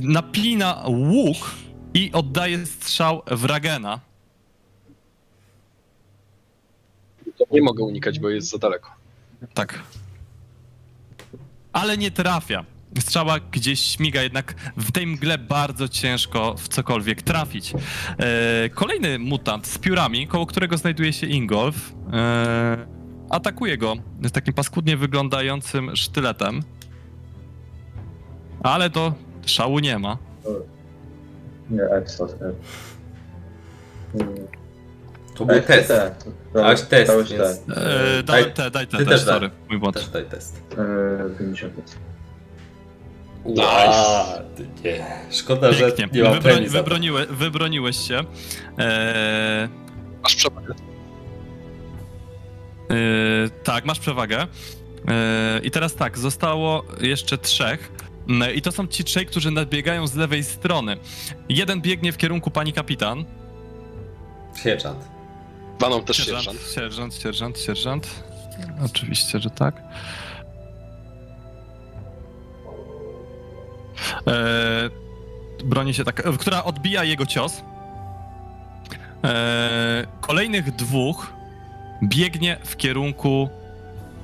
[0.03, 1.37] napina łuk
[1.95, 4.01] i oddaje strzał w Ragena.
[7.51, 8.91] Nie mogę unikać, bo jest za daleko.
[9.55, 9.83] Tak.
[11.73, 12.65] Ale nie trafia.
[12.99, 17.73] Strzała gdzieś śmiga, jednak w tej mgle bardzo ciężko w cokolwiek trafić.
[18.19, 23.00] E, kolejny mutant z piórami, koło którego znajduje się Ingolf, e,
[23.31, 23.95] atakuje go
[24.25, 26.63] z takim paskudnie wyglądającym sztyletem.
[28.63, 29.15] Ale to
[29.47, 30.19] szału nie ma.
[31.71, 31.83] Nie,
[34.15, 34.25] nie.
[35.35, 35.89] To był test.
[35.89, 36.11] te.
[36.89, 37.65] Test, Dałeś więc- test.
[37.71, 39.97] E, Daj- daj, te, daj te, ty też, sorry, mój błąd.
[39.97, 40.63] Też daj test.
[40.73, 41.73] Eee, 50.
[43.47, 43.63] Nice.
[43.65, 45.05] Ładnie.
[45.31, 46.23] Szkoda, że Pięknie.
[46.23, 46.83] nie za to.
[46.85, 48.21] wybroniłe, wybroniłeś się.
[48.79, 49.69] E,
[50.23, 50.75] Masz przewagę.
[52.91, 54.47] Yy, tak, masz przewagę.
[55.09, 57.93] Yy, I teraz tak, zostało jeszcze trzech.
[58.29, 60.97] Yy, I to są ci trzej, którzy nadbiegają z lewej strony.
[61.49, 63.25] Jeden biegnie w kierunku pani kapitan.
[64.63, 65.09] Sierżant.
[65.81, 66.59] Baną też sierżant.
[66.75, 68.25] sierżant, sierżant, sierżant.
[68.85, 69.83] Oczywiście, że tak.
[74.27, 74.35] Yy,
[75.65, 77.63] broni się tak, która odbija jego cios.
[79.23, 79.31] Yy,
[80.21, 81.40] kolejnych dwóch
[82.03, 83.49] biegnie w kierunku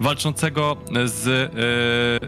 [0.00, 1.24] walczącego z,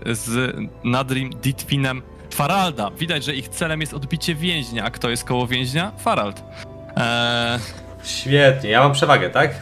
[0.06, 2.90] yy, z Nadrim Ditfinem Faralda.
[2.90, 4.84] Widać, że ich celem jest odbicie więźnia.
[4.84, 5.92] A kto jest koło więźnia?
[5.98, 6.42] Farald.
[6.96, 7.60] Eee,
[8.04, 9.54] Świetnie, ja mam przewagę, tak?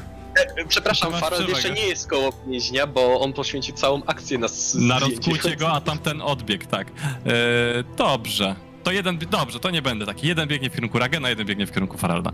[0.69, 1.55] Przepraszam, Masz Farel przewagę.
[1.69, 5.81] jeszcze nie jest koło więźnia, bo on poświęcił całą akcję na na rozkucie go, a
[5.81, 6.87] tamten odbieg, tak.
[6.89, 8.55] Eee, dobrze.
[8.87, 10.27] To jeden, dobrze, to nie będę taki.
[10.27, 12.33] Jeden biegnie w kierunku Ragena, jeden biegnie w kierunku Faralda.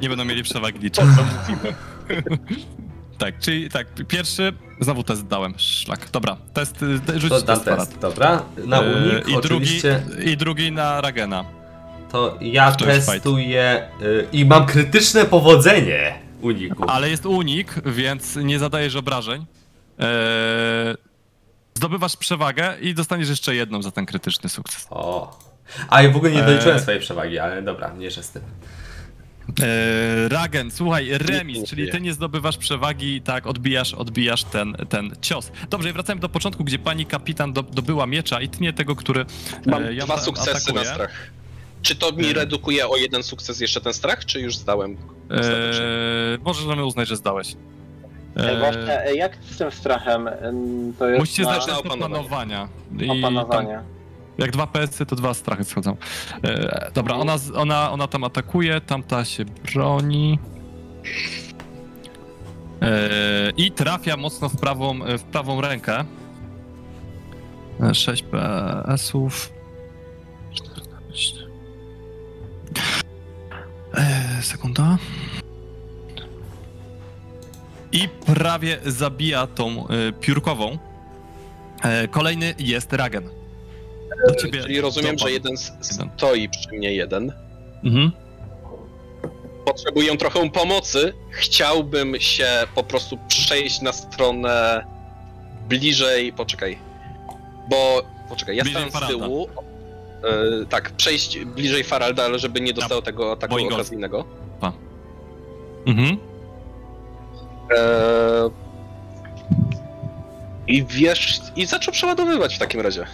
[0.00, 1.02] Nie będą mieli przewagi liczb.
[3.18, 6.10] tak, czyli tak, pierwszy, znowu test dałem, szlak.
[6.10, 8.42] Dobra, test, y, rzuć To test test, dobra?
[8.66, 11.44] Na Eee, unik I drugi, oczywiście I drugi na Ragena.
[12.12, 16.84] to ja To testuję y, i mam krytyczne powodzenie uniku.
[16.88, 19.46] Ale jest unik, więc nie zadajesz obrażeń.
[19.98, 20.06] Eee,
[21.74, 24.86] zdobywasz przewagę i dostaniesz jeszcze jedną za ten krytyczny sukces.
[24.90, 25.51] O.
[25.88, 26.82] A ja w ogóle nie doliczyłem Eee.
[26.82, 28.42] swojej przewagi, ale dobra, mniejsza z tym.
[29.62, 35.52] Eee, Ragen, słuchaj, remis, czyli ty nie zdobywasz przewagi, tak, odbijasz, odbijasz ten, ten cios.
[35.70, 39.24] Dobrze, i wracamy do początku, gdzie pani kapitan do, dobyła miecza i tnie tego, który
[39.66, 40.84] Mam e, ją dwa tam sukcesy atakuje.
[40.84, 41.10] na strach.
[41.82, 42.32] Czy to mi Eee.
[42.32, 44.96] redukuje o jeden sukces jeszcze ten strach, czy już zdałem?
[45.30, 47.56] Eee, możemy uznać, że zdałeś.
[48.36, 50.28] Eee, właśnie, jak z tym strachem?
[50.98, 52.14] To jest musicie na znać test opanowanie.
[52.14, 52.68] opanowania.
[53.00, 53.80] I tam opanowanie.
[54.38, 55.96] Jak dwa PS-y, to dwa strachy schodzą.
[56.44, 60.38] E, dobra, ona, ona, ona tam atakuje, tamta się broni.
[62.82, 66.04] E, I trafia mocno w prawą, w prawą rękę.
[67.80, 69.52] E, 6 PS-ów.
[70.52, 71.38] 14.
[73.94, 74.98] E, sekunda.
[77.92, 80.78] I prawie zabija tą e, piórkową.
[81.82, 83.41] E, kolejny jest Ragen.
[84.28, 87.32] Do ciebie Czyli rozumiem, że jeden stoi przy mnie jeden.
[87.84, 88.12] Mhm.
[89.64, 91.12] Potrzebuję trochę pomocy.
[91.30, 94.84] Chciałbym się po prostu prze przejść na stronę
[95.68, 96.32] bliżej.
[96.32, 96.78] Poczekaj.
[97.70, 98.02] Bo.
[98.28, 99.48] Poczekaj, ja Bliżej stałem z tyłu.
[100.24, 103.74] E, tak, przejść bliżej Faralda, ale żeby nie dostał tego ataku Boingol.
[103.74, 104.24] okazyjnego.
[105.86, 106.16] Mhm.
[107.76, 108.50] E,
[110.66, 111.40] I wiesz.
[111.56, 113.06] I zaczął przeładowywać w takim razie.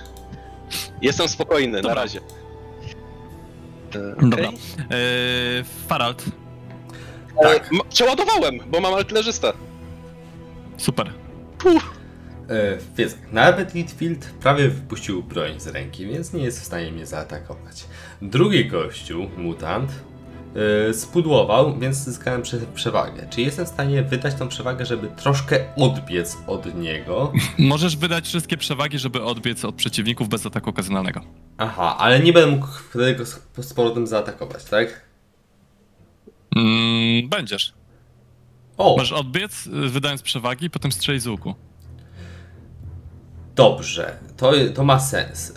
[1.02, 1.94] Jestem spokojny, Dobra.
[1.94, 2.20] na razie.
[3.94, 4.30] E, okej.
[4.30, 4.48] Dobra.
[4.48, 6.24] Eee, Farald,
[7.44, 9.52] E, m- przeładowałem, bo mam artylerzystę.
[10.78, 11.10] super.
[12.50, 17.06] E, Więc nawet Litfield prawie wypuścił broń z ręki, więc nie jest w stanie mnie
[17.06, 17.84] zaatakować.
[18.22, 19.94] Drugi gościu, mutant, e,
[20.92, 23.26] spudłował, więc zyskałem prze przewagę.
[23.30, 27.32] Czy jestem w stanie wydać tą przewagę, żeby troszkę odbiec od niego?
[27.58, 31.20] Możesz wydać wszystkie przewagi, żeby odbiec od przeciwników bez ataku okazjonalnego.
[31.58, 35.02] Aha, ale nie będę mógł tego z z powrotem zaatakować, tak?
[36.56, 37.72] Mm, będziesz.
[38.78, 41.54] O, Możesz odbiec, y, wydając przewagi, potem strzelić z łuku.
[43.58, 45.50] Dobrze, to, to ma sens.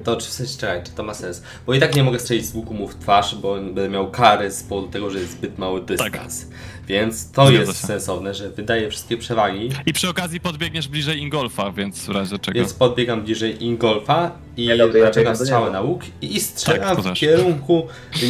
[0.00, 1.42] E, To czy w sensie, czekaj, czy to ma sens?
[1.66, 4.50] Bo i tak nie mogę strzelić z łuku mu w twarz, bo będę miał kary
[4.50, 6.46] z powodu tego, że jest zbyt mały dystans.
[6.86, 7.86] Więc to Zgadza jest się.
[7.86, 12.58] sensowne, że wydaję wszystkie przewagi, I przy okazji podbiegniesz bliżej Ingolfa, więc w razie czego.
[12.58, 17.86] Więc podbiegam bliżej Ingolfa i ja strzałę na łuk i strzelam Tak, w kierunku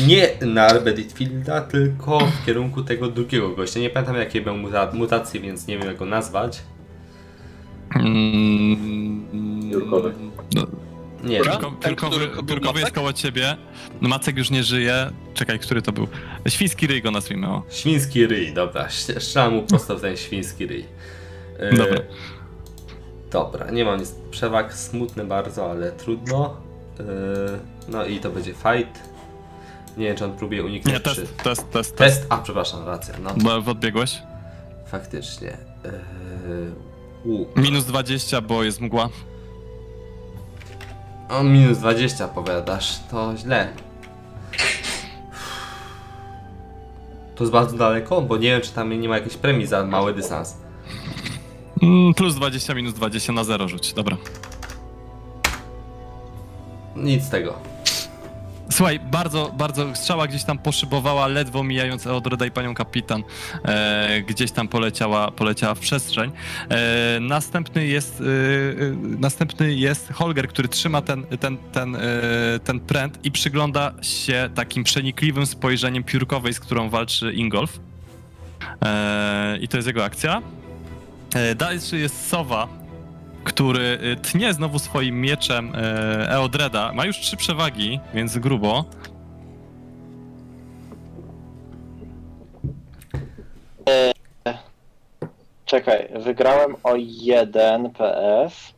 [0.06, 3.80] nie Narbed Fielda, tylko w kierunku tego drugiego gościa.
[3.80, 6.62] Nie pamiętam jakie miał muta- mutacje, więc nie wiem jak go nazwać.
[7.94, 10.14] Mm, Piórkowy.
[10.55, 10.66] No,
[11.24, 13.56] Nie, piórko, Ten, piórkowy, piórkowy jest koło ciebie.
[14.01, 15.10] No Macek już nie żyje.
[15.35, 16.09] Czekaj, który to był?
[16.48, 17.48] Świński ryj go nazwijmy.
[17.48, 17.62] O.
[17.70, 18.89] świński ryj, dobra.
[18.90, 20.85] Strzelam mu prosto w ten świński ryj.
[21.59, 21.98] E, Dobra.
[23.31, 26.56] Dobra, nie mam nic przewag, smutne bardzo, ale trudno.
[27.01, 27.05] E,
[27.89, 29.12] no i to będzie fight.
[29.97, 31.20] Nie wiem, czy on próbuje uniknąć Nie, czy...
[31.20, 31.97] test, test, test, test.
[31.97, 33.35] Test, a przepraszam, racja, no.
[33.36, 34.23] Bo odbiegłeś.
[34.86, 35.48] Faktycznie.
[35.48, 35.93] Eee,
[37.57, 39.09] Minus 20, bo jest mgła.
[41.28, 43.73] O, minus 20 powiadasz, to źle.
[47.35, 50.15] To jest bardzo daleko, bo nie wiem, czy tam nie ma jakiejś premii za mały
[50.15, 50.57] dystans.
[51.82, 53.93] Mm, plus 20, minus 20 na 0 rzuć.
[53.93, 54.16] Dobra.
[56.97, 57.72] Nic z tego.
[58.73, 63.23] Słuchaj, bardzo, bardzo strzała gdzieś tam poszybowała, ledwo mijając Eodreda i panią kapitan.
[63.65, 66.32] E, gdzieś tam poleciała, poleciała w przestrzeń.
[66.69, 68.27] E, następny jest e, e,
[69.19, 72.01] następny jest Holger, który trzyma ten, ten, ten, e,
[72.65, 77.81] ten pręt i przygląda się takim przenikliwym spojrzeniem piórkowej, z którą walczy Ingolf.
[78.85, 80.43] E, I to jest jego akcja.
[81.57, 82.69] Dalszy jest Sowa,
[83.44, 86.93] który y, tnie znowu swoim mieczem e, Eodreda.
[86.93, 88.85] Ma już trzy przewagi, więc grubo.
[95.64, 98.74] Czekaj, wygrałem o 1 PS.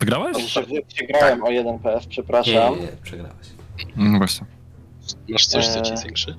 [0.00, 0.36] Wygrałeś?
[0.52, 2.80] Znaczy, wy- Wygrałem o 1 PS, Nie, nie, przepraszam.
[2.80, 3.46] nie, przegrałeś.
[3.96, 4.46] No właśnie.
[5.28, 5.96] Masz coś, co ci Eee.
[5.98, 6.36] zwiększy?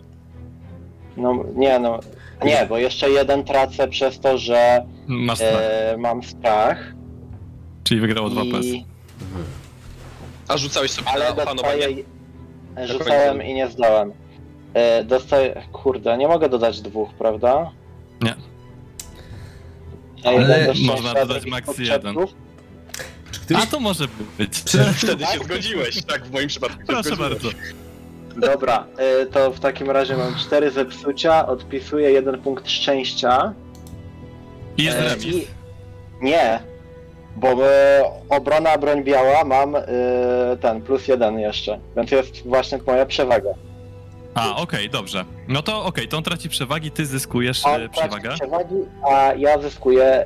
[1.17, 1.99] No nie, no.
[2.43, 6.93] Nie, bo jeszcze jeden tracę przez to, że Masz strach, e, mam strach.
[7.83, 8.65] czyli wygrało 2 PS.
[8.65, 8.85] I.
[10.47, 11.77] A rzucałeś sobie ale na opanowanie?
[11.87, 12.03] dostaję.
[12.87, 14.11] Rzucałem i nie zdałem.
[14.73, 15.61] E, dostaję.
[15.71, 17.71] Kurde, nie mogę dodać dwóch, prawda?
[18.21, 18.35] Nie.
[20.23, 21.67] A Ale jeden do szczęścia, można dodać drugi max.
[23.31, 23.63] Czy któryś...
[23.63, 24.05] A to może
[24.37, 24.57] być.
[24.97, 27.29] Wtedy się zgodziłeś, tak, w moim przypadku się Proszę zgodziłeś.
[27.43, 27.49] bardzo.
[28.35, 33.53] Dobra, e, to w takim razie mam cztery zepsucia, odpisuję jeden punkt szczęścia.
[34.77, 35.25] I jest E, remis.
[35.25, 35.47] i-
[36.21, 36.59] Nie,
[37.35, 39.81] bo e, obrona, broń biała mam e,
[40.61, 43.49] ten, plus jeden jeszcze, więc jest właśnie moja przewaga.
[44.33, 45.25] A, okej, dobrze.
[45.47, 48.29] No to okej, to on traci przewagi, ty zyskujesz On e, traci przewagę.
[48.33, 48.75] przewagi,
[49.11, 50.25] a ja zyskuję, e,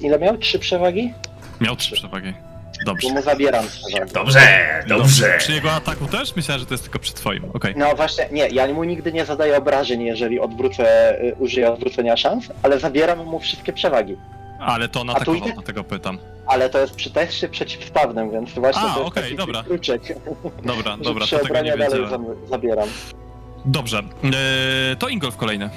[0.00, 0.38] ile miał?
[0.38, 1.12] Trzy przewagi?
[1.60, 2.32] Miał trzy przewagi.
[2.86, 3.08] Dobrze.
[3.08, 3.64] Bo mu zabieram.
[4.14, 4.40] Dobrze,
[4.88, 5.34] dobrze.
[5.38, 6.36] Przy jego ataku też?
[6.36, 7.44] Myślałem, że to jest tylko przy twoim.
[7.54, 7.74] Okej.
[7.76, 12.44] No właśnie, nie, ja mu nigdy nie zadaję obrażeń, jeżeli odwrócę, e, użyję odwrócenia szans,
[12.62, 14.16] ale zabieram mu wszystkie przewagi.
[14.60, 16.18] Ale to on A tu atakował, idzie- dlatego pytam.
[16.46, 19.62] Ale to jest przy teście przeciwstawnym, więc właśnie A, to jest okej, taki dobra.
[19.62, 20.02] kluczek,
[20.64, 22.10] Dobra, że dobra, przy to tego nie dalej wiedziałem.
[22.10, 22.88] zam- zabieram.
[23.64, 23.98] Dobrze.
[24.92, 25.70] E, to Ingolf kolejny.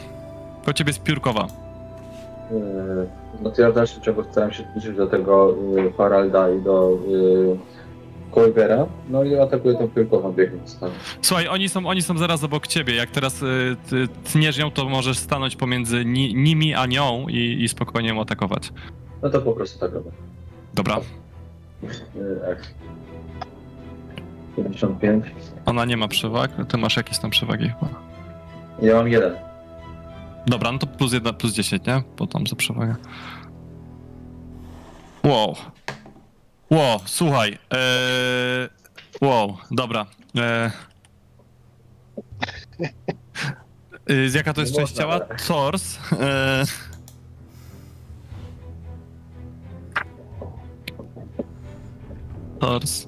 [0.65, 1.47] Po ciebie jest piórkowa.
[2.51, 3.07] Yy,
[3.41, 6.97] No to ja w dalszym ciągu starałem się zbliżyć do tego yy, Haralda i do
[8.33, 10.89] Kolgera, no i atakuję tą piłkową biegnąc tam.
[11.21, 12.95] Słuchaj, oni są, oni są zaraz obok ciebie.
[12.95, 17.63] Jak teraz y, ty tniesz ją, to możesz stanąć pomiędzy ni, nimi a nią i,
[17.63, 18.71] i spokojnie ją atakować.
[19.21, 20.11] No to po prostu tak robię.
[20.73, 20.99] Dobra.
[24.55, 25.25] 55.
[25.65, 27.91] Ona nie ma przewag, ty masz jakieś tam przewagi chyba.
[28.81, 29.33] Ja mam jeden.
[30.47, 32.03] Dobra, no to plus 1, plus 10, nie?
[32.17, 32.95] Bo tam za przewagę.
[35.23, 35.55] Wow.
[36.71, 37.57] Wow, słuchaj.
[37.71, 38.69] Eee...
[39.21, 40.05] Wow, dobra.
[40.35, 40.71] Eee...
[44.09, 45.13] Yy, jaka to jest część ciała?
[45.13, 45.97] ale- Tors.
[46.11, 46.65] Eee...
[52.59, 53.07] Tors.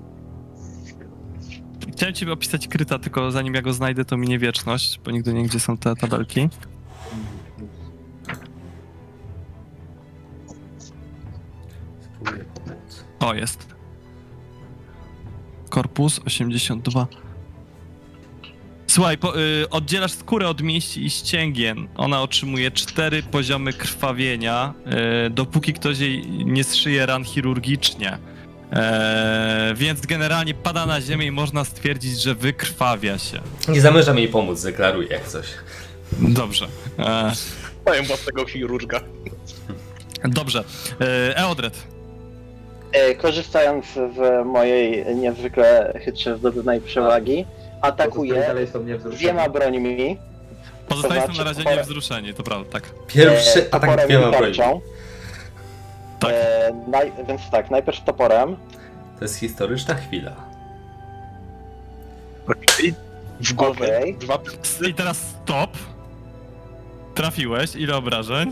[1.92, 5.44] Chciałem ci opisać kryta, tylko zanim ja go znajdę, to minie wieczność, bo nigdy nie
[5.44, 6.50] gdzie są te tabelki.
[13.20, 13.68] O, jest.
[15.70, 17.08] Korpus 82.
[18.88, 21.88] Słuchaj, po, y, oddzielasz skórę od mięśni i ścięgien.
[21.96, 24.74] Ona otrzymuje cztery poziomy krwawienia,
[25.28, 28.18] y, dopóki ktoś jej nie zszyje ran chirurgicznie.
[28.72, 33.42] E, więc generalnie pada na ziemię i można stwierdzić, że wykrwawia się.
[33.68, 35.46] Nie zamierzam jej pomóc, deklaruję jak coś.
[36.22, 36.68] Dobrze.
[37.00, 37.32] E,
[37.86, 39.02] Mają własnego chirurga.
[40.24, 40.64] dobrze.
[41.02, 41.88] E, Eodred.
[42.96, 47.46] E, Korzystając z mojej niezwykle chytrze zdobywanej przewagi,
[48.86, 49.24] niewzruszeni.
[49.24, 50.18] dwiema brońmi.
[50.88, 52.84] Pozostali są znaczy na razie toporem- niewzruszeni, to prawda, tak.
[53.08, 54.58] Pierwszy e, atak toporem dwiema brońmi.
[56.20, 56.32] Tak.
[56.34, 58.56] E, naj, więc tak, najpierw toporem.
[59.20, 60.32] To jest historyczna chwila.
[63.40, 63.98] W głowę.
[63.98, 64.16] Okej.
[64.16, 64.40] Dwa
[64.90, 65.70] I teraz stop.
[67.16, 68.52] Trafiłeś, ile obrażeń?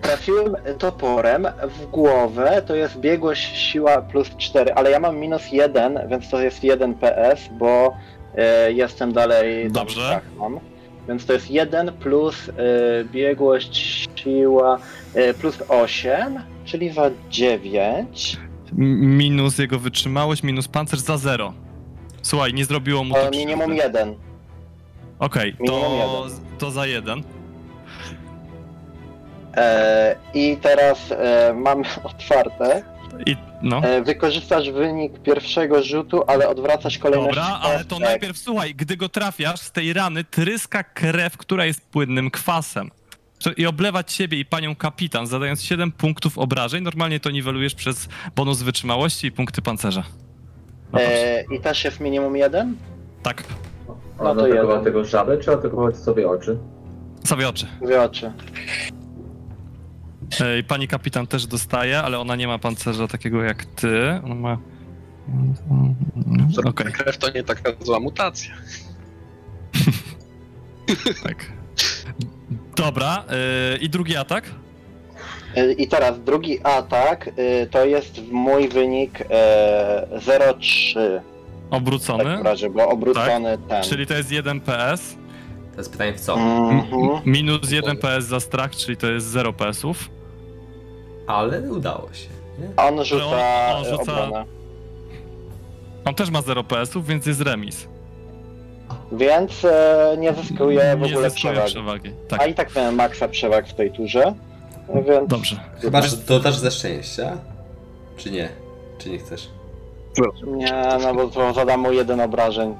[0.00, 5.98] Trafiłem toporem w głowę, to jest biegłość siła plus 4, ale ja mam minus 1,
[6.08, 7.96] więc to jest 1 PS, bo
[8.68, 9.70] y, jestem dalej...
[9.70, 10.10] Dobrze.
[10.10, 10.22] Tak.
[11.08, 12.52] Więc to jest 1 plus y,
[13.12, 14.78] biegłość siła
[15.16, 18.38] y, plus 8, czyli za 9.
[18.72, 21.52] Minus jego wytrzymałość, minus pancerz za 0.
[22.22, 23.28] Słuchaj, nie zrobiło mu to...
[23.28, 24.14] E, minimum 1.
[25.18, 26.26] Okej, okay, to,
[26.58, 27.22] to za 1.
[30.34, 32.82] I teraz e, mam otwarte.
[33.26, 33.78] I no.
[33.82, 38.08] E, wykorzystasz wynik pierwszego rzutu, ale odwracasz kolejność Dobra, ale to kostek.
[38.08, 42.90] najpierw słuchaj, gdy go trafiasz, z tej rany tryska krew, która jest płynnym kwasem.
[43.56, 46.84] I oblewać siebie i panią kapitan, zadając 7 punktów obrażeń.
[46.84, 50.02] Normalnie to niwelujesz przez bonus wytrzymałości i punkty pancerza.
[50.92, 51.00] No.
[51.00, 52.76] E, I też jest minimum 1?
[53.22, 53.44] Tak,
[54.18, 54.84] Ona no to atakowała jeden.
[54.84, 56.58] tego żabę, czy atakowała sobie oczy?
[57.24, 57.66] sobie oczy.
[57.82, 58.32] Dwie oczy.
[60.40, 64.20] E, I pani kapitan też dostaje, ale ona nie ma pancerza takiego jak ty.
[64.24, 64.58] Ona ma.
[66.64, 68.54] Okej, Krew to nie taka zła mutacja.
[71.26, 71.52] tak.
[72.76, 74.44] Dobra, e, i drugi atak?
[75.56, 81.20] E, I teraz drugi atak e, to jest mój wynik e, 0,3
[81.70, 83.82] w Obrócony, takim razie, bo obrócony ten.
[83.82, 85.16] czyli to jest 1 PS.
[85.72, 86.34] To jest pytanie w co?
[86.34, 87.20] Mhm.
[87.26, 90.10] Minus 1 PS za strach, czyli to jest 0 PS-ów.
[91.26, 92.28] Ale udało się.
[92.58, 92.68] Nie?
[92.76, 94.44] On rzuca, on- on e, rzuca- obronę.
[96.04, 97.88] On też ma 0 PS-ów, więc jest remis.
[99.12, 101.72] Więc e, nie zyskuje w Nie ogóle zyskuje przewagi.
[101.72, 102.10] przewagi.
[102.32, 104.34] A Tak, i tak miałem maksa przewag w tej turze.
[104.88, 105.56] e, Więc dobrze.
[105.80, 107.38] Chyba, że dodasz ze szczęścia?
[108.16, 108.48] Czy nie?
[108.98, 109.48] Czy nie chcesz?
[110.46, 110.72] nie,
[111.02, 112.74] no bo to zadam mu jeden obrażeń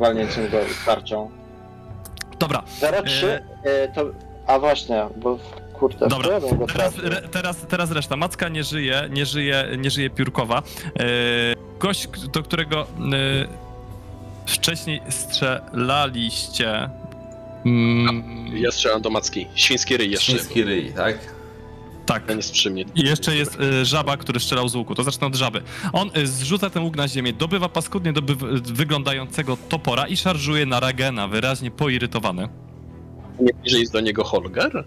[0.00, 0.56] walnięcym go
[0.86, 1.30] tarczą.
[2.38, 3.26] Dobra, 0,3
[3.64, 4.02] e, to...
[4.46, 5.38] A właśnie, bo
[5.78, 8.16] kurde, Dobra, go teraz, re, teraz, teraz reszta.
[8.16, 10.62] Macka nie żyje, nie żyje, nie żyje piórkowa.
[10.98, 11.02] E,
[11.78, 12.86] gość, do którego e,
[14.46, 16.90] wcześniej strzelaliście.
[17.66, 19.46] Mm, Ja strzelam do macki.
[19.54, 20.32] Świński ryj jeszcze.
[20.32, 21.18] Świński ryj, tak?
[22.06, 22.22] tak.
[22.28, 22.84] Ja nie przy mnie.
[22.94, 24.94] I jeszcze jest e, żaba, który strzelał z łuku.
[24.94, 25.62] To zacznę od żaby.
[25.92, 30.80] On e, zrzuca ten łuk na ziemię, dobywa paskudnie dobywa, wyglądającego topora i szarżuje na
[30.80, 32.48] Ragena, wyraźnie poirytowany.
[33.40, 34.84] Nie bliżej jest do niego Holger?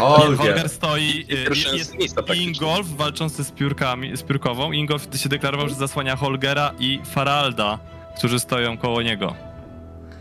[0.00, 0.36] Nie, Holger.
[0.36, 2.44] Holger stoi, e, Pierwszy jest z miejsca praktycznie.
[2.52, 4.72] Ingolf walczący z piórkami, z piórkową.
[4.72, 7.78] Ingolf się deklarował, że zasłania Holgera i Faralda,
[8.18, 9.34] którzy stoją koło niego.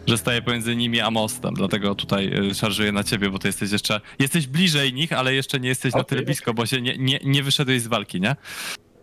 [0.07, 3.71] Że staje pomiędzy nimi a mostem, dlatego tutaj e, szarżuję na ciebie, bo ty jesteś
[3.71, 4.01] jeszcze.
[4.19, 6.09] Jesteś bliżej nich, ale jeszcze nie jesteś na Okej.
[6.09, 8.35] tyle blisko, bo się nie, nie, nie wyszedłeś z walki, nie?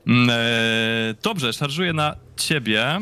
[0.06, 0.34] Mm, e,
[1.22, 2.98] dobrze, szarżuję na ciebie.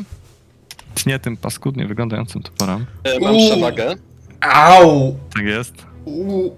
[0.95, 2.85] Tnie tym paskudnie wyglądającym toporem.
[3.03, 3.49] E, Mam Uuu.
[3.51, 3.95] przewagę.
[4.41, 5.15] Au!
[5.35, 5.85] Tak jest.
[6.05, 6.49] U.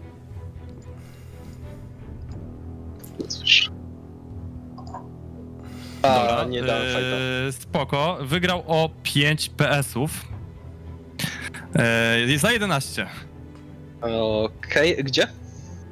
[6.01, 7.07] A, nie dałem fajta.
[7.47, 8.17] e, spoko.
[8.21, 10.11] Wygrał o 5 PS-ów.
[11.75, 13.07] E, za 11.
[14.01, 15.23] Okej, gdzie?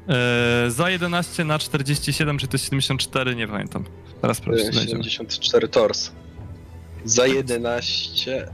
[0.09, 3.83] E, za 11 na 47, czy to jest 74, nie pamiętam.
[4.21, 5.03] Teraz proszę, znajdziemy.
[5.03, 6.11] 74 tors.
[7.05, 8.47] Za 11.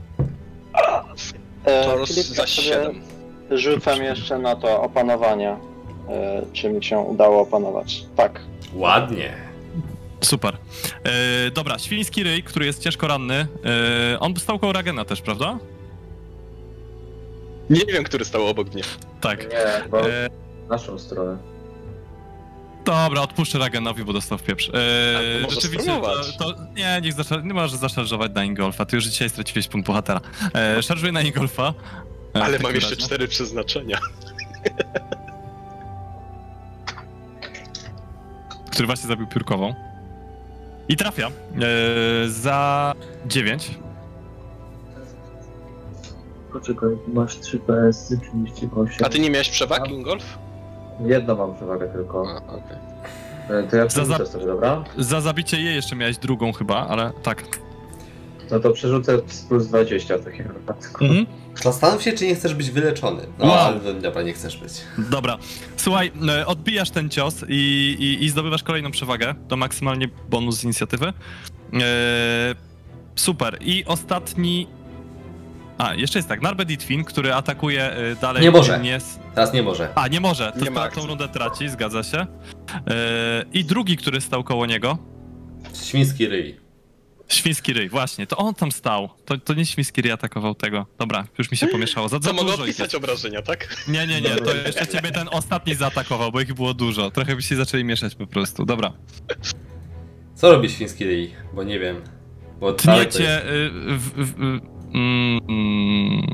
[1.64, 3.02] E, Tors Filip, za ja sobie 7.
[3.50, 5.56] rzucam jeszcze na to opanowanie.
[6.08, 8.04] e, Czy mi się udało opanować?
[8.16, 8.40] Tak.
[8.72, 9.32] Ładnie.
[10.20, 10.56] Super.
[11.04, 13.46] E, dobra, świński ryj, który jest ciężko ranny.
[14.14, 15.58] E, on stał koło Ragena też, prawda?
[17.70, 18.82] Nie wiem, który stał obok mnie.
[19.20, 19.40] Tak.
[19.52, 20.28] Nie, bo E,
[20.66, 21.38] w naszą stronę.
[22.84, 24.68] dobra, odpuszczę Ragenowi, bo dostał w pieprz.
[24.68, 24.72] E,
[25.42, 26.00] może rzeczywiście,
[26.38, 28.84] to, to nie, niech zaszar- nie możesz zaszarżować na Ingolfa.
[28.84, 30.20] Ty już dzisiaj straciłeś punkt bohatera.
[30.54, 31.74] E, szarżuj na Ingolfa.
[32.36, 33.02] E, Ale mam jeszcze razie.
[33.06, 33.98] cztery przeznaczenia.
[38.80, 39.74] Który właśnie zabił piórkową.
[40.88, 41.26] I trafia.
[41.26, 41.30] E,
[42.28, 42.94] za
[43.26, 43.78] 9.
[46.52, 49.06] Poczekaj, masz 3 PS, 38.
[49.06, 50.38] A ty nie miałeś przewagi, Ingolf?
[51.04, 52.24] Jedną mam przewagę tylko.
[52.28, 52.76] A, okej.
[53.50, 54.84] E, To ja Za- za- sobie, dobra?
[54.98, 57.44] Za zabicie jej jeszcze miałeś drugą chyba, ale tak.
[58.50, 59.18] No to przerzucę
[59.48, 61.04] plus 20 w takim wypadku.
[61.04, 61.26] Mhm.
[61.62, 63.22] Zastanów się, czy nie chcesz być wyleczony.
[63.38, 63.54] No, Wow.
[63.58, 64.72] ale dobra, nie chcesz być.
[64.98, 65.38] Dobra.
[65.76, 67.54] Słuchaj, e, odbijasz ten cios i,
[68.00, 69.34] i, i zdobywasz kolejną przewagę.
[69.48, 71.06] To maksymalnie bonus z inicjatywy.
[71.06, 71.12] E,
[73.16, 73.56] super.
[73.60, 74.66] I ostatni.
[75.78, 76.42] A, jeszcze jest tak.
[76.42, 78.42] Narbe Ditwin, który atakuje e, dalej.
[78.42, 78.80] Nie może.
[78.80, 78.98] Nie...
[79.34, 79.88] Teraz nie może.
[79.94, 80.52] A, nie może.
[80.58, 82.18] To Nie ta, tą rundę traci, zgadza się.
[82.18, 82.26] E,
[83.52, 84.98] I drugi, który stał koło niego.
[85.84, 86.60] Świński ryj.
[87.30, 88.26] Świński ryj, właśnie.
[88.26, 89.08] To on tam stał.
[89.24, 90.86] To, to nie świński ryj atakował tego.
[90.98, 92.08] Dobra, już mi się pomieszało.
[92.08, 93.04] Za, za Co mogę dużo ich odpisać jest.
[93.04, 93.84] obrażenia, tak?
[93.88, 97.10] Nie, nie, nie, to jeszcze ciebie ten ostatni zaatakował, bo ich było dużo.
[97.10, 98.64] Trochę by się zaczęli mieszać po prostu.
[98.64, 98.92] Dobra.
[100.34, 101.34] Co robi świński ryj?
[101.54, 102.00] Bo nie wiem.
[102.60, 103.22] Bo Tniecie.
[103.22, 103.44] jest.
[103.46, 104.60] Y, w, w, w,
[104.94, 106.26] mm, mm,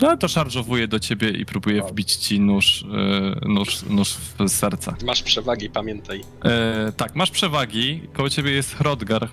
[0.00, 4.94] no to szarżowuje do ciebie i próbuje wbić ci nóż, y, nóż, nóż w serce.
[5.04, 6.20] Masz przewagi, pamiętaj.
[6.20, 8.00] Y, tak, masz przewagi.
[8.12, 9.28] Koło ciebie jest Hrodgar.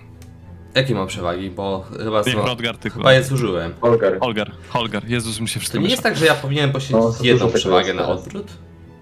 [0.76, 1.50] Jakie mam przewagi?
[1.50, 2.44] Bo chyba, Nie zło...
[2.44, 2.98] Hrodgar, tylko.
[2.98, 3.74] chyba je zużyłem.
[3.82, 4.20] Holger.
[4.20, 5.08] Holgar, Holgar.
[5.10, 5.92] Jezus, mi się To wszystko nie miesza.
[5.92, 8.20] jest tak, że ja powinienem No, poświęcić to jedną tego przewagę jest na teraz.
[8.20, 8.48] odwrót?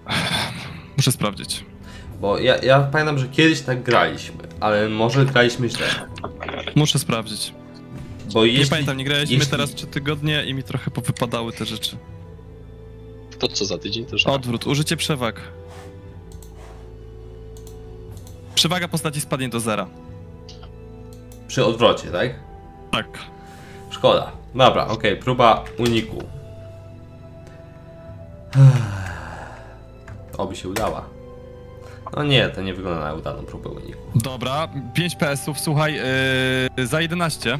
[0.96, 1.64] Muszę sprawdzić.
[2.20, 5.86] Bo ja, ja pamiętam, że kiedyś tak graliśmy, ale może graliśmy źle.
[6.74, 7.54] Muszę sprawdzić.
[8.32, 8.60] Bo jeśli...
[8.64, 11.96] Nie pamiętam, nie graliśmy jeśli- teraz trzy tygodnie i mi trochę powypadały te rzeczy.
[13.38, 14.26] To co za tydzień też.
[14.26, 15.40] Odwrót, użycie przewag.
[18.54, 19.86] Przewaga postaci spadnie do zera.
[21.50, 22.30] Przy odwrocie, tak?
[22.90, 23.06] Tak.
[23.90, 24.32] Szkoda.
[24.54, 26.24] Dobra, okej, próba uniku.
[30.38, 31.04] Oby się udała.
[32.16, 33.98] No nie, to nie wygląda na udaną próbę uniku.
[34.14, 35.94] Dobra, 5 PS-ów, słuchaj,
[36.76, 37.58] yy, za 11.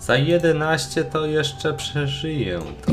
[0.00, 2.92] Za 11 to jeszcze przeżyję to.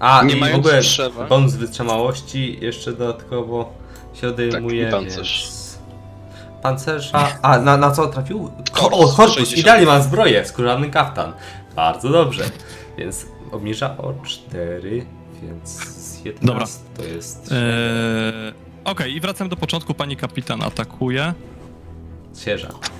[0.00, 0.80] A, Nie i w ogóle
[1.28, 3.72] bonus wytrzymałości jeszcze dodatkowo
[4.14, 5.42] się odejmuje, Tak, i pancerz.
[5.44, 5.55] więc...
[6.62, 7.38] Pancerza...
[7.42, 8.50] A, na, na co trafił?
[8.72, 9.58] Ko- o, Korpus, korpus, 60.
[9.58, 11.32] idealnie mam zbroję, skórzany kaftan.
[11.76, 12.44] Bardzo dobrze.
[12.98, 15.06] Więc obniża o 4,
[15.42, 16.66] więc z 11 Dobra.
[16.96, 17.50] to jest...
[17.50, 17.56] Yy,
[18.84, 19.94] Okej, i wracam do początku.
[19.94, 21.34] Pani kapitan atakuje.
[22.38, 22.90] Sierżant.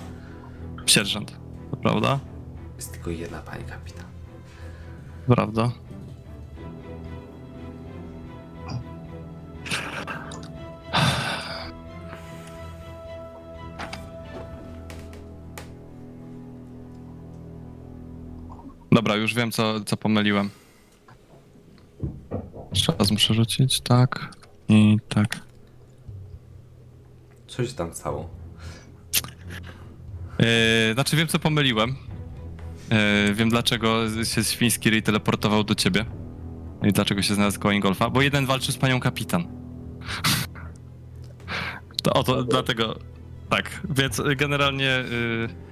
[0.86, 1.32] Sierżant,
[1.70, 2.18] to prawda?
[2.76, 4.04] Jest tylko jedna pani kapitan.
[5.26, 5.70] Prawda.
[18.96, 20.50] Dobra, już wiem, co, co pomyliłem.
[22.70, 24.36] Jeszcze raz muszę rzucić, tak.
[24.68, 25.40] I tak.
[27.48, 28.30] Co się tam stało?
[30.38, 31.96] Yy, znaczy wiem, co pomyliłem.
[33.26, 36.04] Yy, wiem, dlaczego się świński ryj teleportował do ciebie.
[36.82, 38.10] I dlaczego się znalazł koło Ingolfa.
[38.10, 39.44] Bo jeden walczy z panią kapitan.
[42.02, 42.98] to oto, dlatego...
[43.50, 45.04] Tak, więc generalnie...
[45.10, 45.66] Yy,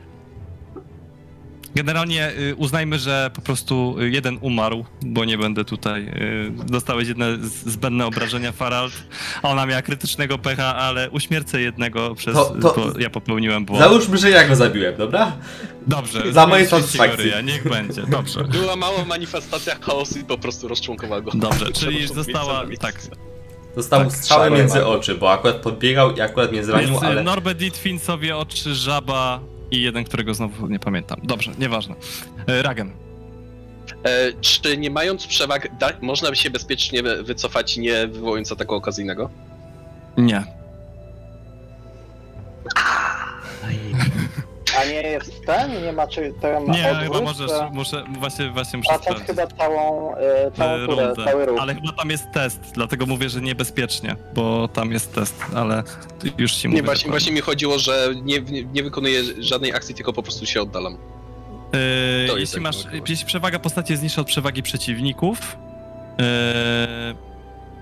[1.75, 6.05] generalnie y, uznajmy, że po prostu y, jeden umarł, bo nie będę tutaj...
[6.05, 7.27] Yy, dostałeś jedne
[7.67, 8.93] zbędne obrażenia Farald,
[9.43, 12.35] a ona miała krytycznego pecha, ale uśmiercę jednego przez...
[12.35, 13.83] To- to- bo ja popełniłem błąd.
[13.83, 15.33] Załóżmy, że ja go zabiłem, dobra?
[15.87, 16.33] Dobrze.
[16.33, 17.33] Za mojej satysfakcji.
[17.45, 18.45] Niech będzie, dobrze.
[18.61, 21.31] Była mała manifestacja chaosu i po prostu rozczłonkowała go.
[21.35, 22.95] Dobrze, czyli została, tak.
[23.77, 27.11] Dostał Tak, strzałę szalej między oczy, bo akurat podbiegał i akurat mnie zranił, Więc ale...
[27.11, 27.23] ale...
[27.23, 29.41] Norbert Ditwin sobie oczy, żaba
[29.75, 31.21] i jeden, którego znowu nie pamiętam.
[31.23, 31.95] Dobrze, nieważne.
[32.47, 32.91] E, Ragen.
[34.05, 38.75] E, czy nie mając przewag, da, można by się bezpiecznie wy- wycofać, nie wywołując ataku
[38.75, 39.31] okazyjnego?
[40.17, 40.45] Nie.
[44.81, 45.83] A nie jest ten?
[45.83, 47.03] Nie ma czy ten Nie, odwrót?
[47.05, 49.27] chyba możesz, że- muszę, właśnie, właśnie muszę Patrząc sprawdzić.
[49.47, 51.25] chyba całą, e, całą e, turę, rundę.
[51.25, 51.61] cały ruch.
[51.61, 55.83] Ale chyba tam jest test, dlatego mówię, że niebezpiecznie, bo tam jest test, ale
[56.39, 56.81] już ci mówię.
[56.81, 57.11] Nie, właśnie, dokładnie.
[57.11, 60.93] właśnie mi chodziło, że nie, nie, nie wykonuję żadnej akcji, tylko po prostu się oddalam.
[60.93, 60.99] Yy,
[62.29, 63.11] To jest jeśli, jak masz, możliwość.
[63.11, 65.57] jeśli przewaga postaci jest niższa od przewagi przeciwników,
[66.19, 66.25] yy,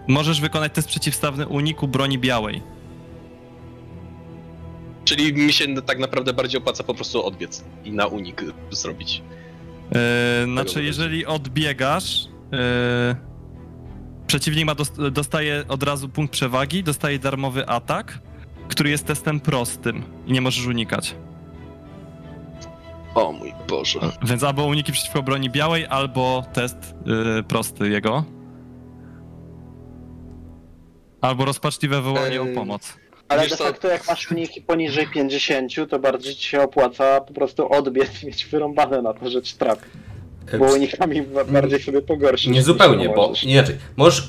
[0.08, 2.62] możesz wykonać test przeciwstawny uniku broni białej.
[5.04, 9.22] Czyli mi się tak naprawdę bardziej opłaca po prostu odbiec i na unik zrobić.
[9.92, 12.58] Yy, znaczy, jeżeli odbiegasz, yy,
[14.26, 18.18] przeciwnik ma dost, dostaje od razu punkt przewagi, dostaje darmowy atak,
[18.68, 21.14] który jest testem prostym i nie możesz unikać.
[23.14, 24.00] O mój Boże.
[24.22, 28.24] Więc albo uniki przeciwko broni białej, albo test yy, prosty jego.
[31.20, 33.01] Albo rozpaczliwe wołanie o pomoc.
[33.28, 33.64] Ale Wiesz de co?
[33.64, 38.26] facto jak masz uniki poniżej 50, to bardziej ci się opłaca po prostu odbiec i
[38.26, 39.82] mieć wyrąbane na to, że ci trafi.
[40.58, 42.48] Bo unikami ba- bardziej sobie pogorszysz.
[42.48, 43.44] E, Nie zupełnie, bo możesz.
[43.44, 43.76] inaczej.
[43.96, 44.24] Możesz y,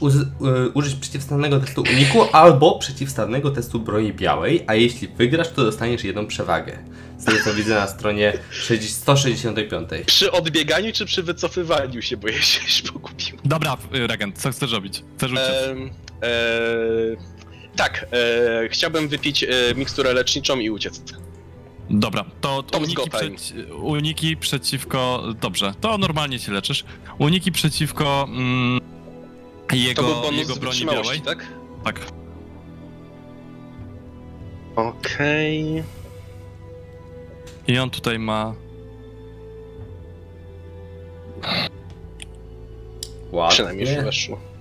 [0.73, 6.27] użyć przeciwstawnego testu uniku albo przeciwstawnego testu broni białej, a jeśli wygrasz, to dostaniesz jedną
[6.27, 6.77] przewagę.
[7.17, 9.89] Z tego co widzę na stronie 60 165.
[10.05, 13.37] Przy odbieganiu czy przy wycofywaniu się, bo ja się już pogubiłem.
[13.45, 15.03] Dobra, yy, Regent, co chcesz robić?
[15.17, 15.45] Chcesz uciec?
[15.69, 15.89] Ehm,
[16.21, 17.17] eee,
[17.75, 21.03] tak, eee, chciałbym wypić e, miksturę leczniczą i uciec.
[21.89, 25.23] Dobra, to, to uniki, przeci- uniki przeciwko.
[25.41, 26.83] Dobrze, to normalnie się leczysz.
[27.17, 28.79] Uniki przeciwko mm,
[29.67, 31.21] To jego, jego z broni białej.
[31.21, 31.45] tak?
[31.83, 31.99] Tak.
[34.75, 35.83] Okej.
[37.67, 38.55] I on tutaj ma.
[43.49, 44.52] Przynajmniej już Ładnie.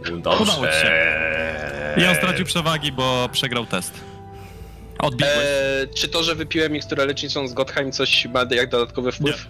[0.00, 0.16] Weszło.
[0.16, 1.94] Udało ci Dobrze.
[1.96, 3.94] I on stracił przewagi, bo przegrał test.
[4.98, 5.36] Odbiegłeś.
[5.38, 9.46] Eee, czy to, że wypiłem miksturę leczniczą z Gottheim coś ma jak dodatkowy wpływ?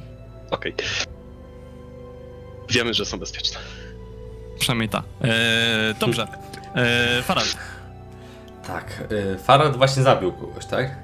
[0.50, 0.74] Okej.
[2.68, 3.58] Wiemy, że są bezpieczne.
[4.58, 5.02] Przynajmniej ta.
[5.22, 5.30] Eee,
[6.00, 6.26] dobrze.
[6.74, 7.56] Eee, Farad.
[8.66, 10.96] Tak, y, Farad właśnie zabił kogoś, tak?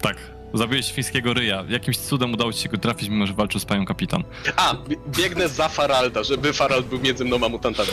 [0.00, 0.16] Tak.
[0.54, 1.64] Zabiłeś świńskiego ryja.
[1.68, 4.24] Jakimś cudem udało ci się go trafić, mimo że walczył z panią kapitan.
[4.56, 7.88] A, bie- biegnę za Faralda, żeby Farald był między mną a mutantami.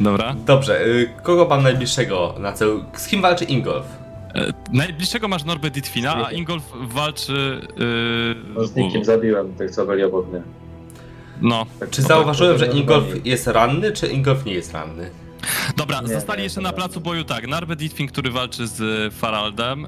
[0.00, 0.34] Dobra.
[0.46, 2.84] Dobrze, y, kogo mam najbliższego na celu?
[2.96, 3.86] Z kim walczy Ingolf?
[4.34, 6.32] E, najbliższego masz Norbert Ditfina, a.
[6.32, 7.60] Ingolf walczy.
[7.78, 10.42] Yy, No, z nikim zabiłem tych, co byli obok mnie.
[11.40, 11.66] no.
[11.80, 13.26] Tak, Czy zauważyłem, tak, że tak, Ingolf tak.
[13.26, 15.10] jest ranny, czy Ingolf nie jest ranny?
[15.76, 16.74] Dobra, Nie, zostali nie, jeszcze to na nie.
[16.76, 17.46] placu boju tak.
[17.48, 19.86] Narbet Ditfin, który walczy z e, Faraldem,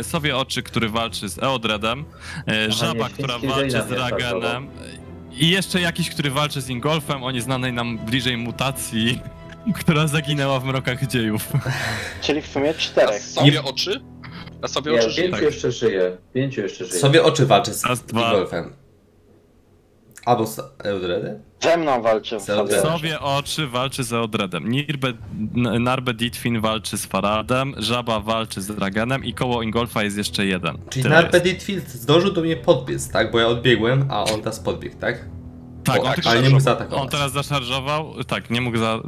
[0.00, 2.04] e, Sowie Oczy, który walczy z Eodredem,
[2.48, 4.66] e, Żaba, nie, która walczy z nie Ragenem
[5.32, 9.20] i jeszcze jakiś, który walczy z Ingolfem, o nieznanej nam bliżej mutacji,
[9.74, 11.48] która zaginęła w mrokach dziejów.
[12.20, 13.22] Czyli w sumie A czterech.
[13.22, 14.00] sobie oczy?
[14.62, 15.28] A sobie Nie, oczy żyje.
[15.30, 16.16] pięciu jeszcze żyje.
[16.34, 17.00] Pięciu jeszcze żyje.
[17.00, 18.20] Sobie oczy walczy z Raz, dwa.
[18.20, 18.72] Ingolfem.
[20.24, 21.42] Albo z Eudredem?
[21.60, 22.80] Ze mną walczył Ze sobie.
[22.80, 25.08] Sowie Oczy walczy z Eodredem, Nirbe,
[25.56, 30.46] N- Narbet Ditfin walczy z Faraldem, Żaba walczy z Ragenem i koło Ingolfa jest jeszcze
[30.46, 30.78] jeden.
[30.90, 31.24] Czyli Tyle jest.
[31.24, 33.30] Narpeditfield zdążył do mnie podbiec, tak?
[33.32, 35.24] Bo ja odbiegłem, a on teraz podbiegł, tak?
[35.84, 37.00] Tak, O, on ale tylko nie mógł zaatakować.
[37.02, 39.00] On teraz zaszarżował, tak, nie mógł za...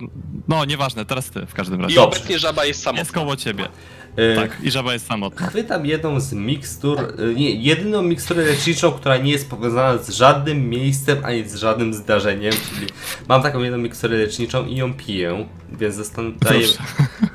[0.48, 1.94] No, nieważne, teraz ty w każdym I razie.
[1.96, 2.18] Dobrze.
[2.18, 3.00] obecnie żaba jest samotna.
[3.00, 3.68] Jest koło ciebie.
[4.16, 5.46] Yy, Tak, i żaba jest samotna.
[5.46, 10.68] Chwytam jedną z mikstur, y, nie, jedyną miksturę leczniczą, która nie jest powiązana z żadnym
[10.70, 12.86] miejscem ani z żadnym zdarzeniem, czyli
[13.28, 16.78] mam taką jedną miksturę leczniczą i ją piję, więc daję Proszę.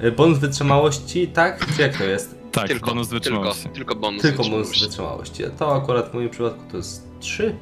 [0.04, 1.66] y, bonus wytrzymałości, tak?
[1.76, 2.36] Czy jak to jest?
[2.52, 3.70] Tak, Tylko, bonus tylko, wytrzymałości.
[3.70, 4.86] tylko bonus Tylko bonus wytrzymałości.
[4.86, 5.44] wytrzymałości.
[5.60, 7.56] To akurat w moim przypadku to jest 3,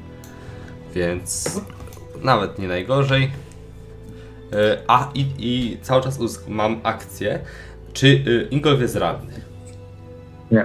[0.94, 1.60] więc
[2.22, 3.24] nawet nie najgorzej.
[3.24, 7.38] Y, A i, i cały czas mam akcję.
[7.92, 9.32] Czy y, Ingolf jest ranny?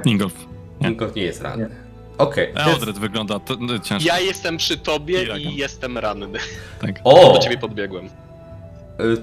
[0.06, 0.34] Ingolf.
[0.82, 0.90] Nie.
[0.90, 1.64] Ingolf nie jest ranny.
[1.70, 1.76] Nie.
[2.18, 2.48] Okej.
[2.56, 4.08] więc- Eodred wygląda to, no, ciężko.
[4.08, 6.40] Ja jestem przy tobie I i jestem ranny.
[6.82, 7.00] Tak.
[7.04, 7.34] O!
[7.34, 8.06] Do ciebie podbiegłem.
[8.06, 8.10] Y,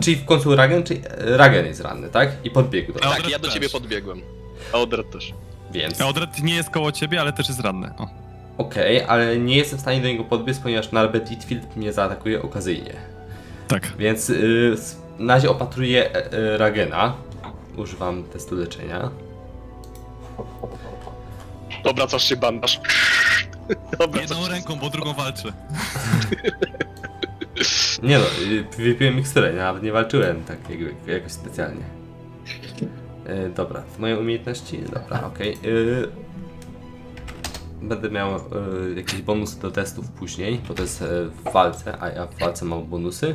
[0.00, 2.30] Czyli w końcu Ragen, czy Ragen jest ranny, tak?
[2.44, 3.16] I podbiegł do mnie.
[3.16, 3.54] Tak, ja do też.
[3.54, 4.20] ciebie podbiegłem.
[4.72, 5.34] A Odred też.
[5.72, 6.00] Więc.
[6.00, 7.90] Eodred nie jest koło ciebie, ale też jest ranny.
[7.98, 8.08] O.
[8.60, 12.92] Okej, ale nie jestem w stanie do niego podbiec, ponieważ Narbet Ditfield mnie zaatakuje okazyjnie.
[13.68, 13.92] Tak.
[13.98, 17.14] Więc y, s- na razie opatruję e, e, Ragena.
[17.76, 19.10] Używam testu leczenia.
[21.84, 22.80] Obracasz się bandaż.
[23.98, 25.52] Obracasz Jedną ręką, bo drugą walczy.
[28.02, 31.84] Nie no, y, wypiłem miksturę, nawet nie walczyłem tak jakby, jakoś specjalnie.
[33.46, 34.78] Y, dobra, moje umiejętności?
[34.82, 35.58] Dobra, okej.
[35.64, 36.08] Y,
[37.82, 38.40] Będę miał y,
[38.96, 42.64] jakieś bonusy do testów później, bo to jest y, w walce, a ja w walce
[42.64, 43.34] mam bonusy.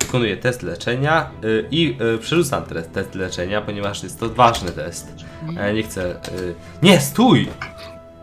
[0.00, 5.06] Wykonuję test leczenia y, i y, przerzucam te, test leczenia, ponieważ jest to ważny test.
[5.58, 6.10] A ja nie chcę.
[6.32, 7.48] Y, nie, stój!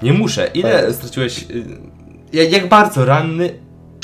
[0.02, 0.48] Nie muszę.
[0.54, 1.44] Ile straciłeś?
[1.44, 1.66] Y,
[2.34, 3.60] jak, jak bardzo ranny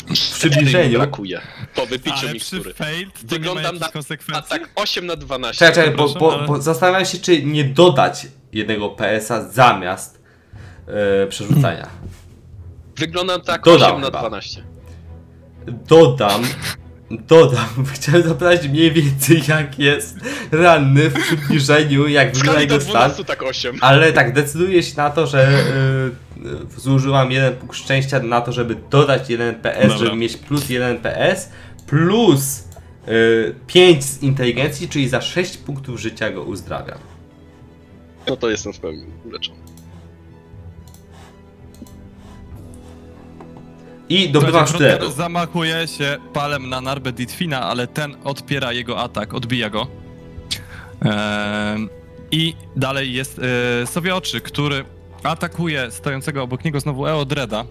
[0.07, 0.97] w przybliżeniu.
[1.03, 1.41] brakuje.
[1.75, 2.73] Po wypiciu Ale przy mikstury.
[2.73, 4.49] failed to nie ma Wyglądam jakichś na- A konsekwencji?
[4.49, 5.59] tak, 8 na 12.
[5.59, 10.20] Czekaj, czekaj, bo, Przepraszam, bo, ale- bo zastanawiam się, czy nie dodać jednego PS-a zamiast
[10.91, 11.87] e, przerzucania.
[12.97, 14.19] Wygląda tak Dodam 8 na chyba.
[14.19, 14.63] 12.
[15.87, 16.41] Dodam,
[17.11, 20.17] dodam, chciałem zapytać mniej więcej jak jest
[20.51, 22.91] ranny w przybliżeniu, jak wygląda jego stan.
[22.91, 23.77] 12 tak 8.
[23.81, 26.47] Ale tak, decyduję się na to, że y,
[26.77, 29.97] y, zużyłam jeden punkt szczęścia na to, żeby dodać jeden PS, Dobra.
[29.97, 31.49] żeby mieć plus jeden PS,
[31.87, 32.67] plus
[33.07, 36.99] y, 5 z inteligencji, czyli za 6 punktów życia go uzdrawiam.
[38.27, 39.60] No to jestem w pełni uleczony.
[44.11, 45.11] I Kronker sztyletu.
[45.11, 49.87] zamachuje się palem na Narbę Ditfina, ale ten odpiera jego atak, odbija go.
[51.01, 51.89] Ehm,
[52.31, 53.39] I dalej jest
[53.83, 54.85] e, Sowioczy, który
[55.23, 57.65] atakuje stojącego obok niego znowu Eodreda.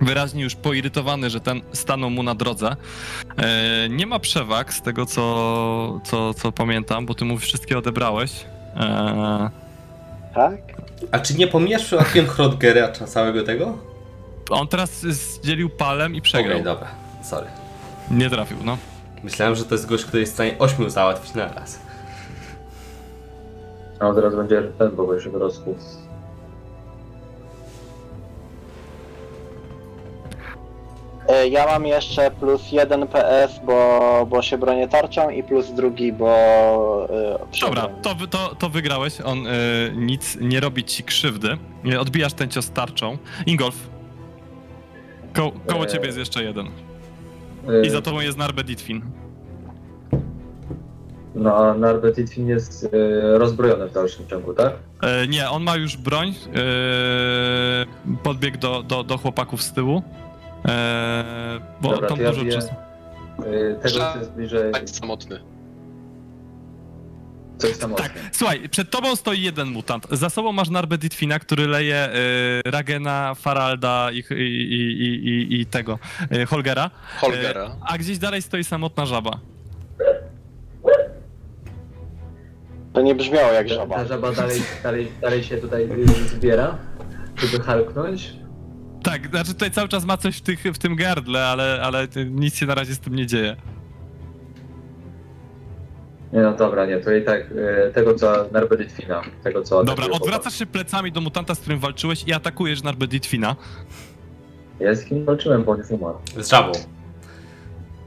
[0.00, 2.76] Wyraźnie już poirytowany, że ten stanął mu na drodze.
[3.36, 8.32] E, nie ma przewag z tego, co, co, co pamiętam, bo ty mu wszystkie odebrałeś.
[8.76, 9.50] E,
[10.34, 10.54] Tak?
[11.10, 13.78] A czy nie pomijasz przypadkiem Hrodgera całego tego?
[14.50, 16.52] On teraz zdzielił palem i przegrał.
[16.52, 16.88] Okej, dobra,
[17.22, 17.46] sorry.
[18.10, 18.78] Nie trafił, no.
[19.22, 21.80] Myślałem, że to jest gość, który jest w stanie 8 załatwić na raz.
[24.00, 25.60] A on teraz będzie ten, bo jeszcze wyrosł.
[31.28, 36.12] E, Ja mam jeszcze plus jeden PS, bo, bo się bronię tarczą i plus drugi,
[36.12, 36.28] bo...
[37.10, 39.20] e, Dobra, to, to, to wygrałeś.
[39.20, 39.50] On y,
[39.96, 41.58] nic nie robi ci krzywdy.
[42.00, 43.18] Odbijasz ten cios tarczą.
[43.46, 43.76] Ingolf.
[45.34, 45.90] Ko koło Eee.
[45.90, 46.66] ciebie jest jeszcze jeden.
[46.66, 49.02] Y, I za tobą jest Narbe Ditfin.
[51.34, 54.72] No a Narbet Itfin jest y, rozbrojony w dalszym ciągu, tak?
[55.02, 56.28] E, nie, on ma już broń.
[56.28, 60.02] E, podbiegł do, do, do chłopaków z tyłu.
[60.68, 62.74] E, bo Dobra, tam to ja dużo biję- czasu.
[63.82, 65.40] Tego, co jest bliżej, Tak samotny.
[67.60, 68.04] Co jest samotne.
[68.04, 70.06] Tak, słuchaj, przed tobą stoi jeden mutant.
[70.10, 72.08] Za sobą masz Narbę Ditfina, który leje
[72.66, 75.98] y, Ragena, Faralda i, i, i, i, i, tego,
[76.32, 76.90] y, Holgera.
[77.20, 77.64] Holgera.
[77.64, 79.40] E, a gdzieś dalej stoi samotna żaba.
[82.92, 83.96] To nie brzmiało jak żaba.
[83.96, 86.78] ta żaba dalej, dalej, dalej się tutaj y, zbiera,
[87.36, 88.32] żeby halknąć.
[89.02, 92.54] Tak, znaczy tutaj cały czas ma coś w, tych, w tym gardle, ale, ale nic
[92.56, 93.56] się na razie z tym nie dzieje.
[96.32, 99.84] Nie no dobra, nie, to i tak y, tego co Narbet Itfina, tego co...
[99.84, 103.56] Dobra, atakuje odwracasz się plecami do mutanta, z którym walczyłeś i atakujesz chłopak.
[104.80, 106.18] Ja z kim walczyłem, bo on umarł.
[106.38, 106.72] Z żabą.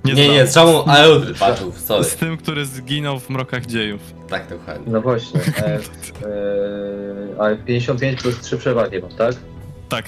[0.06, 0.28] Nie, znam.
[0.28, 2.04] nie, z żabą Eldry patrzył, sorry.
[2.04, 4.02] Z tym, który zginął w mrokach dziejów.
[4.30, 4.94] Tak, dokładnie.
[4.94, 5.80] No właśnie, e, e,
[7.40, 9.36] a 55 plus 3 przewagi mam, tak?
[9.90, 10.06] Tak.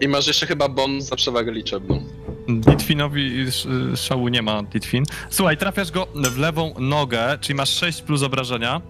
[0.00, 2.02] I masz jeszcze chyba bonus za przewagę liczebną.
[2.48, 5.04] Ditfinowi sz- szału nie ma, Ditfin.
[5.30, 8.80] Słuchaj, trafiasz go w lewą nogę, czyli masz 6 plus obrażenia.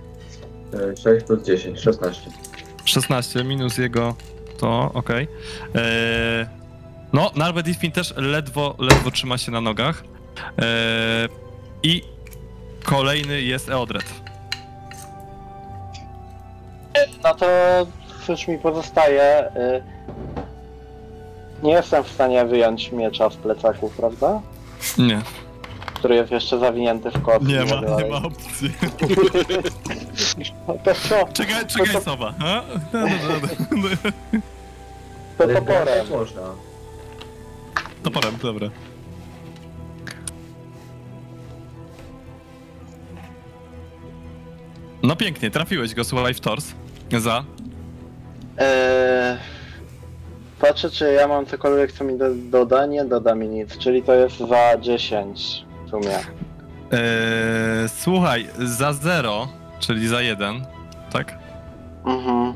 [0.74, 2.30] E, 6 plus 10, 16.
[2.84, 4.14] 16 minus jego
[4.58, 5.28] to, okej.
[5.74, 6.46] Eee,
[7.12, 10.04] No, Narbe Ditfin też ledwo, ledwo trzyma się na nogach.
[10.58, 11.28] Eee,
[11.82, 12.02] I
[12.84, 14.04] kolejny jest Eodred.
[17.24, 17.46] No to
[18.26, 19.44] cóż mi pozostaje?
[19.56, 19.82] y,
[21.64, 24.40] Nie jestem w stanie wyjąć miecza z plecaków, prawda?
[24.98, 25.20] Nie,
[25.94, 27.42] Który jest jeszcze zawinięty w kot.
[27.46, 28.72] nie ma, nie ma opcji.
[30.68, 31.28] No to co?
[31.32, 32.34] Czekaj, czekaj, Sowa.
[32.40, 32.62] a?
[32.92, 33.00] No,
[33.70, 33.88] no.
[35.38, 36.08] To toporem.
[36.10, 36.40] można.
[38.02, 38.68] Toporem, dobra.
[45.02, 46.66] No pięknie, trafiłeś go, słuchaj, w tors.
[47.18, 47.44] Za.
[48.58, 49.36] Eee,
[50.68, 54.14] patrzę, czy ja mam cokolwiek, co mi do, doda, nie doda mi nic, czyli to
[54.14, 56.16] jest za 10 w sumie.
[56.92, 59.48] Eee, słuchaj, za 0,
[59.80, 60.66] czyli za 1,
[61.12, 61.38] tak?
[62.06, 62.54] Mhm.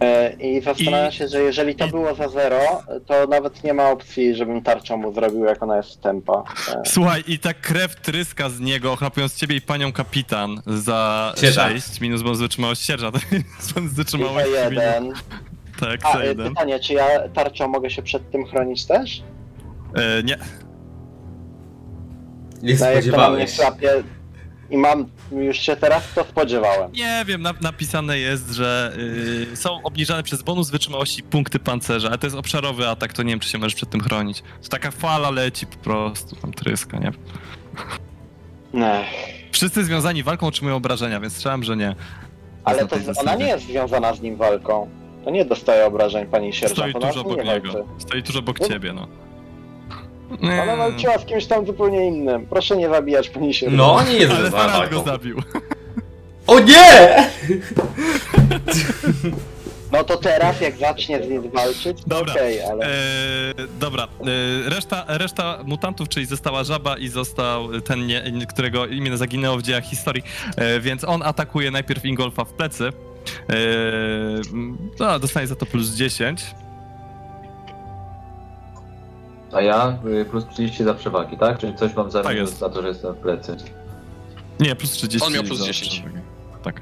[0.00, 2.58] Eee, I zastanawiam I- się, że jeżeli to i- było za 0,
[3.06, 6.44] to nawet nie ma opcji, żebym tarczą mu zrobił, jak ona jest tempa.
[6.68, 11.72] Eee, Słuchaj, i ta krew tryska z niego, ochlapując ciebie i panią kapitan za Sierżant.
[11.84, 13.16] 6 minus bonus wytrzymałość sierżant.
[13.74, 15.12] bonus i za wytrzymałość jeden.
[15.80, 16.48] Tak, A, jeden.
[16.48, 19.22] pytanie, czy ja tarczą mogę się przed tym chronić też?
[19.94, 20.36] E, nie,
[22.62, 23.56] Nie No jak to na mnie spodziewałeś.
[23.56, 23.90] chlapie
[24.70, 26.92] i mam już się teraz to spodziewałem.
[26.92, 28.92] nie wiem, na, napisane jest, że
[29.52, 33.30] y, są obniżane przez bonus wytrzymałości punkty pancerza, ale to jest obszarowy atak, to nie
[33.32, 34.42] wiem, czy się możesz przed tym chronić.
[34.62, 37.12] To taka fala leci po prostu, tam tryska, nie?
[38.74, 39.06] Ech.
[39.52, 41.94] Wszyscy związani walką otrzymują obrażenia, więc strzelam, że nie.
[42.64, 44.88] Ale to z- ona nie jest związana z nim walką.
[45.28, 47.72] To nie dostaje obrażeń pani sierżant, Stoi ona tuż obok nie niego.
[47.72, 47.88] walczy.
[47.98, 48.68] Stoi tuż obok No.
[48.68, 49.06] ciebie, no.
[50.62, 52.46] Ona walczyła z kimś tam zupełnie innym.
[52.46, 53.78] Proszę nie zabijać pani sierżant.
[53.78, 55.42] No, nie jest Ale Farad go zabił.
[56.46, 57.26] O nie!
[59.24, 59.36] No
[59.92, 62.32] No to teraz jak zacznie z nim walczyć, to Dobra.
[62.34, 62.86] okej, ale...
[62.86, 62.88] E,
[63.80, 64.08] dobra,
[64.66, 69.62] e, reszta, reszta mutantów, czyli została żaba i został ten, nie, którego imię zaginęło w
[69.62, 70.22] dziejach historii,
[70.56, 72.92] e, więc on atakuje najpierw Ingolfa w plecy.
[73.50, 73.54] E,
[75.00, 76.54] no, dostaje za to plus 10.
[79.52, 81.58] A ja y, plus 30 za przewagi, tak?
[81.58, 82.58] Czyli coś mam za, Tak jest.
[82.58, 83.56] za to, że jestem w plecy.
[84.60, 85.26] Nie, plus 30.
[85.26, 85.94] On miał plus za 10.
[85.94, 86.20] przewagę.
[86.62, 86.80] Tak.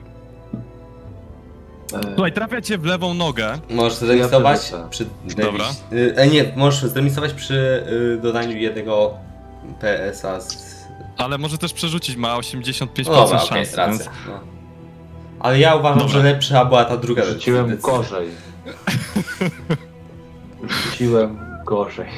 [1.95, 3.59] E, Słuchaj, trafia cię w lewą nogę.
[3.71, 4.89] Możesz zremisować przerzucę.
[4.91, 5.07] przy...
[5.43, 5.65] Dobra.
[5.93, 7.85] Y, E, nie, możesz zremisować przy
[8.17, 9.15] y, dodaniu jednego
[9.81, 10.77] PSA z...
[11.17, 13.77] Ale może też przerzucić, ma 85% No dobra, szans, więc...
[13.77, 14.11] racja.
[14.29, 14.56] No.
[15.41, 16.13] Ale ja uważam, Dobra.
[16.15, 17.93] że lepsza była ta druga Rzuciłem decyzja.
[17.93, 18.29] gorzej.
[20.85, 22.09] Rzuciłem gorzej.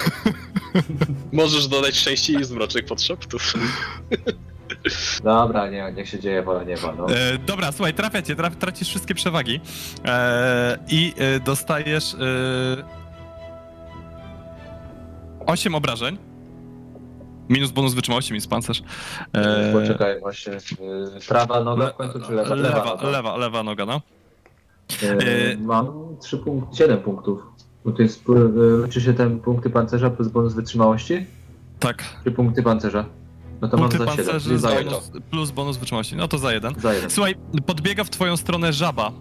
[1.33, 3.53] Możesz dodać szczęście i zmroczek podszeptów.
[5.25, 7.07] Dobra, nie, niech się dzieje wola nieba, no.
[7.15, 9.61] E, dobra, słuchaj, trafia cię, traf, tracisz wszystkie przewagi
[10.05, 12.19] e, i e, dostajesz e,
[15.47, 16.19] 8 obrażeń.
[17.49, 18.83] Minus bonus wytrzymałości, minus pancerz.
[19.33, 20.53] E, Poczekaj, właśnie.
[20.53, 20.59] y,
[21.29, 22.55] Prawa noga w końcu, czy lewa?
[22.55, 23.09] lewa, noga.
[23.11, 24.01] lewa, lewa noga, no.
[25.03, 25.89] E, Mam
[26.21, 27.43] 3 punkt, 7 punktów.
[27.85, 28.25] Bo to jest,
[28.85, 31.27] liczy się ten punkty pancerza plus bonus wytrzymałości?
[31.79, 32.05] Tak.
[32.25, 33.05] Czy punkty pancerza?
[33.61, 34.89] No to Punkty mam za 7, pancerzy czyli za z 1.
[34.93, 36.17] bonus, plus bonus wytrzymałości.
[36.17, 36.75] No to za jeden.
[36.81, 37.11] Za 1.
[37.11, 37.35] Słuchaj,
[37.67, 39.13] podbiega w twoją stronę żaba.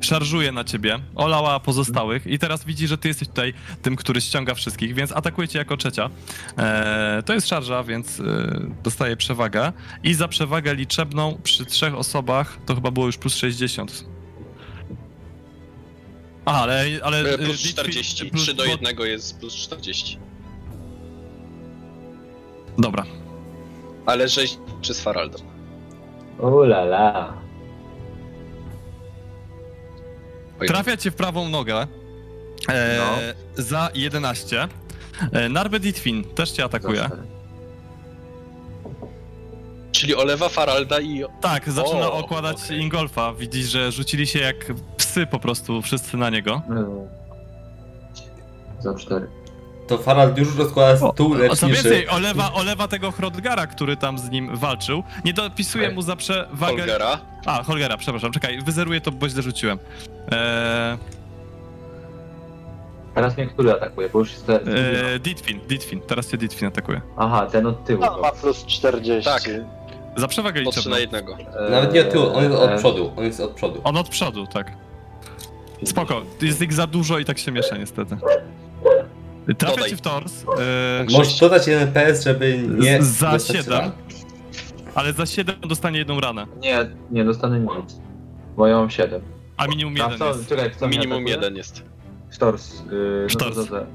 [0.00, 4.54] Szarżuje na ciebie, olała pozostałych i teraz widzi, że ty jesteś tutaj tym, który ściąga
[4.54, 6.10] wszystkich, więc atakuje cię jako trzecia.
[6.58, 8.22] Eee, to jest szarża, więc e,
[8.82, 9.72] dostaje przewagę.
[10.02, 14.04] I za przewagę liczebną przy trzech osobach to chyba było już plus 60.
[16.44, 16.84] A, ale...
[17.02, 18.30] ale E, e, Plus Ditfi- 40.
[18.30, 20.18] plus 3 do dwo- 1 jest plus 40.
[22.78, 23.04] Dobra.
[24.06, 25.40] Ale rzeź czy z Faraldem?
[26.38, 27.34] Ulala.
[30.66, 31.86] Trafia cię w prawą nogę
[32.68, 33.62] e, No.
[33.62, 34.68] za 11.
[35.32, 37.08] E, Narbet Ditfin też cię atakuje.
[39.92, 41.24] Czyli olewa Faralda i...
[41.40, 42.80] Tak, zaczyna O, okładać okej.
[42.80, 43.34] Ingolfa.
[43.34, 44.56] Widzisz, że rzucili się jak
[44.96, 46.62] psy po prostu wszyscy na niego.
[46.68, 46.86] No.
[48.80, 49.28] Za 4.
[49.88, 51.74] To Farald już rozkłada stół O, co leczniczy.
[51.74, 55.02] więcej, olewa, olewa tego Hrodgara, który tam z nim walczył.
[55.24, 56.76] Nie dopisuje mu za przewagę...
[56.78, 57.18] Holgera.
[57.46, 59.78] A, Holgera, przepraszam, czekaj, wyzeruję to, bo źle rzuciłem.
[60.32, 60.98] Eee,
[63.14, 64.08] Teraz mnie który atakuje?
[64.08, 67.00] Bo już jest eee, Ditfin, Ditfin, teraz cię Ditfin atakuje.
[67.16, 68.00] Aha, ten od tyłu.
[68.04, 69.24] No, ma plus 40.
[69.30, 69.42] Tak.
[70.16, 70.94] Za przewagę Po 3 liczebną.
[70.96, 71.32] na jednego.
[71.38, 73.12] Eee, Nawet nie od tyłu, on jest od eee, przodu.
[73.16, 73.80] On jest od przodu.
[73.84, 74.72] On od przodu, tak.
[75.84, 78.16] Spoko, jest ich za dużo i tak się miesza niestety.
[79.58, 79.90] Trafia Dodaj.
[79.90, 83.02] ci w tors, eee, Możesz dodać jeden PS, żeby nie...
[83.02, 83.90] Z- za dostać siedem.
[84.94, 86.46] ale za 7 dostanie jedną ranę.
[86.60, 86.78] Nie,
[87.10, 88.00] nie dostanę nic.
[88.56, 89.22] Bo ja mam 7.
[89.56, 90.48] A minimum A jeden co, jest.
[90.48, 91.34] czekaj, mnie Minimum atakuje?
[91.34, 91.82] jeden jest.
[92.30, 92.82] Sztors.
[92.90, 93.56] Yy, Sztors.
[93.56, 93.86] No to, to, to.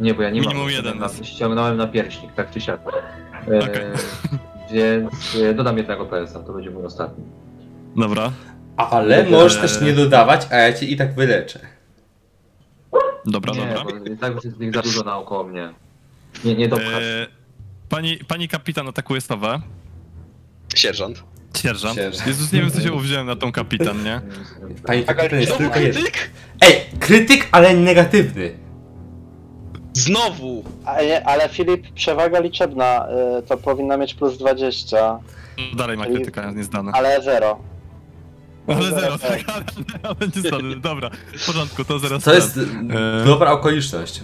[0.00, 0.70] Nie, bo ja nie Minimum mam.
[0.72, 1.26] jeden na, jest.
[1.26, 2.80] Ściągnąłem na pierśnik, tak czy siak.
[3.48, 3.82] Yy, Okej.
[4.72, 7.24] Więc yy, dodam jednego PS-a, to będzie mój ostatni.
[7.96, 8.32] Dobra,
[8.76, 9.30] Ale Eee.
[9.32, 11.60] możesz też nie dodawać, a ja cię i tak wyleczę.
[13.26, 13.98] dobra, nie, dobra.
[14.00, 15.72] bo i tak już jest ich za dużo naokoło mnie.
[16.44, 17.02] Nie, nie dopchasz.
[17.02, 17.26] Eee,
[17.88, 19.60] pani, pani kapitan atakuje stawę.
[20.74, 21.24] Sierżant.
[21.56, 21.94] Sierżant.
[21.96, 22.26] Sierżant.
[22.26, 24.20] Jezus, nie wiem co się uwziąłem na tą kapitan, nie?
[24.86, 26.02] Pani kapitan jest Znowu tylko jeden.
[26.02, 26.30] krytyk?
[26.60, 28.58] Ej, krytyk, ale negatywny.
[29.92, 30.64] Znowu!
[30.84, 33.06] Ale, ale Filip, przewaga liczebna,
[33.38, 35.18] y, to powinna mieć plus 20,
[35.76, 36.92] Dalej ma krytyka niezdane.
[36.94, 37.58] ale 0.
[38.66, 39.40] Ale zero, tak.
[39.54, 39.64] ale,
[40.02, 40.76] ale niezdane.
[40.76, 42.64] Dobra, w porządku, to zero To jest Eee.
[43.24, 44.22] dobra okoliczność.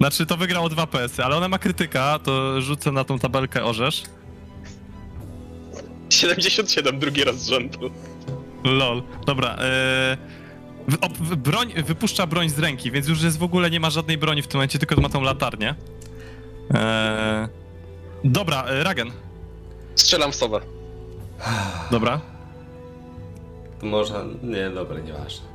[0.00, 4.02] Znaczy, to wygrało dwa PS-y, ale ona ma krytyka, to rzucę na tą tabelkę orzesz.
[6.22, 7.90] 77, drugi raz z rzędu.
[8.64, 9.02] Lol.
[9.26, 9.56] Dobra,
[10.88, 14.42] w, broń, wypuszcza broń z ręki, więc już jest w ogóle nie ma żadnej broni
[14.42, 15.74] w tym momencie, tylko ma tą latarnię.
[16.74, 17.48] E,
[18.24, 19.10] dobra, e, Ragen.
[19.94, 20.60] Strzelam w sowę.
[21.90, 22.20] Dobra.
[23.80, 24.24] To może...
[24.42, 25.46] Nie, dobra, nieważne.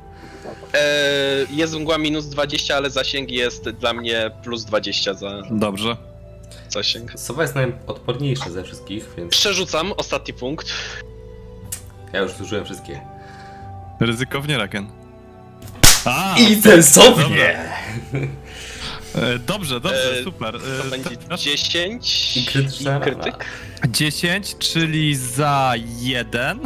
[0.74, 5.98] Eee, jest mgła minus 20, ale zasięg jest dla mnie plus 20 za Dobrze.
[6.69, 7.11] Zasięg.
[7.19, 10.67] Sowa jest najodporniejsza ze wszystkich, więc Przerzucam ostatni punkt.
[12.14, 13.01] ja już zużyłem wszystkie.
[14.00, 14.88] Ryzykownie, Ragen.
[16.06, 16.35] A!
[16.40, 17.59] I sensownie!
[19.16, 20.56] E, dobrze, dobrze, E, super.
[20.56, 23.45] E, To będzie teraz 10 I krytyczna i krytyk.
[23.90, 26.59] 10, czyli za 1.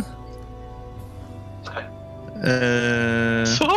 [2.44, 3.68] Eee, Co?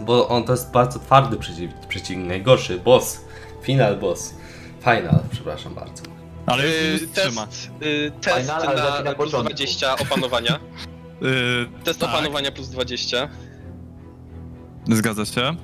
[0.00, 3.20] Bo on to jest bardzo twardy przeciw, przeciwnik, najgorszy boss.
[3.62, 4.34] Final boss.
[4.82, 6.02] Final, przepraszam bardzo.
[6.46, 7.46] ale Yy, już trzyma.
[7.46, 9.54] test yy, test Final, ale na na plus początku.
[9.54, 10.58] 20 opanowania.
[11.84, 12.08] Test tak.
[12.08, 13.28] opanowania plus 20.
[14.88, 15.56] Zgadza się.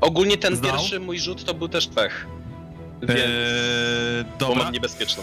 [0.00, 0.70] Ogólnie ten Zdał?
[0.72, 2.26] pierwszy mój rzut to był też pech.
[3.02, 4.64] Więc Eee, bo dobra.
[4.64, 5.22] mam niebezpieczną.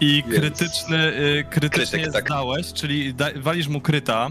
[0.00, 2.24] I więc- krytyczny, y, krytycznie Krytyk, tak.
[2.26, 4.30] zdałeś, czyli da, walisz mu kryta,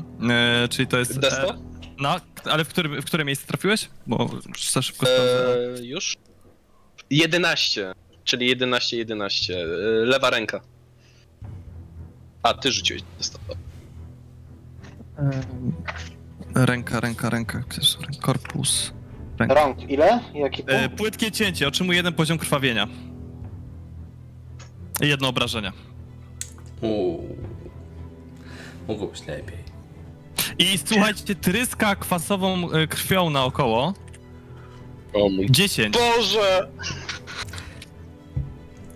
[0.66, 1.20] y, czyli to jest...
[1.20, 1.56] Desto?
[1.98, 2.16] No,
[2.46, 3.90] ale w, którym, w które miejsce trafiłeś?
[4.08, 4.30] Bo
[4.72, 5.58] za szybko sprawdzę.
[5.80, 6.18] Eee, już?
[7.10, 9.54] 11, czyli 11, 11.
[9.58, 9.66] Eee,
[10.06, 10.62] lewa ręka.
[12.44, 13.40] A, ty rzuciłeś desto.
[16.56, 17.64] Ręka, ręka, ręka, ręka?
[18.22, 18.94] korpus.
[19.40, 19.56] Ręka.
[19.56, 20.20] Rąk ile?
[20.34, 20.98] Jaki E, punkt?
[20.98, 22.88] płytkie cięcie, otrzymuje jeden poziom krwawienia.
[25.02, 25.72] I jedno obrażenie.
[26.82, 27.38] Uuu.
[28.88, 29.63] Mogło być lepiej.
[30.60, 33.94] I słuchajcie, tryska kwasową e, krwią naokoło.
[35.14, 35.96] O mój 10.
[35.98, 36.70] Boże!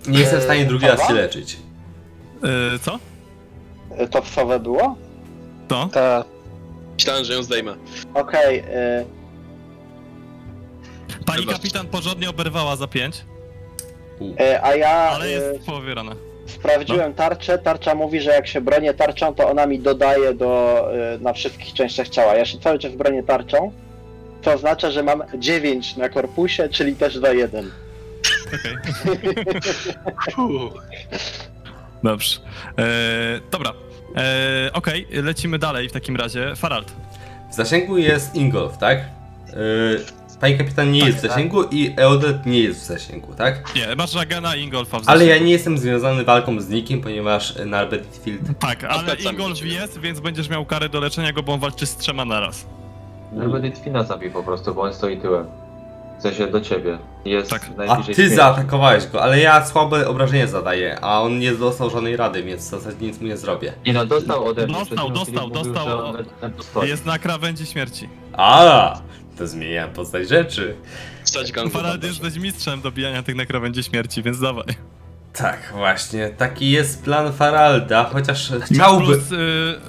[0.08, 1.20] Nie jestem w stanie drugi raz Eee, się Pawa?
[1.22, 1.58] leczyć.
[2.76, 3.00] E, co?
[4.12, 4.96] To w Sowę było?
[5.68, 5.88] To?
[5.94, 6.24] Ta.
[6.94, 7.76] Myślałem, że ją zdejmę.
[8.14, 8.64] Okej, y,
[11.26, 13.26] Pani kapitan porządnie oberwała za 5,
[14.20, 14.34] Uuu.
[14.34, 16.16] y, a ja ale y, jest w połowie rana.
[16.48, 17.58] Sprawdziłem tarczę.
[17.58, 20.84] Tarcza mówi, że jak się bronię tarczą, to ona mi dodaje do,
[21.16, 22.36] y, na wszystkich częściach ciała.
[22.36, 23.72] Ja się cały czas bronię tarczą,
[24.42, 27.72] to oznacza, że mam 9 na korpusie, czyli też do 1.
[28.48, 28.78] Okej.
[32.04, 32.40] Dobrze.
[32.78, 32.84] E,
[33.52, 33.74] dobra.
[34.16, 36.56] E, Okej, lecimy dalej w takim razie.
[36.56, 36.92] Farald.
[37.52, 38.98] W zasięgu jest Ingolf, tak?
[39.48, 40.06] Yy,
[40.42, 43.76] pani kapitan nie Tak, jest w zasięgu i Eodet nie jest w zasięgu, tak?
[43.76, 45.40] Nie, masz Ragana i Ingolfa w Ale zasięgu.
[45.40, 47.86] ja nie jestem związany walką z nikim, ponieważ na
[48.24, 51.86] Field Tak, ale Ingolf jest, więc będziesz miał karę do leczenia go, bo on walczy
[51.86, 52.66] z trzema naraz.
[53.42, 55.46] Albo Litwina zabij po prostu, bo on stoi tyłem.
[56.20, 56.98] W sensie do ciebie.
[57.26, 57.70] Jest Tak.
[57.90, 58.36] A ty śmierci.
[58.36, 62.70] zaatakowałeś go, ale ja słabe obrażenia zadaję, a on nie dostał żadnej rady, więc w
[62.70, 63.74] zasadzie nic mu nie zrobię.
[63.86, 64.76] Nie no, dostał ode mnie.
[64.76, 66.86] Dostał, dostał, dostał.
[66.86, 68.10] Jest na krawędzi śmierci.
[68.34, 69.00] A,
[69.38, 70.76] to zmienia postać rzeczy.
[71.24, 72.24] Wstać gangu Farald bandaże.
[72.24, 74.66] jesteś mistrzem dobijania tych na krawędzi śmierci, więc dawaj.
[75.34, 79.06] Tak, właśnie, taki jest plan Faralda, chociaż Masz chciałby...
[79.06, 79.36] plus, y,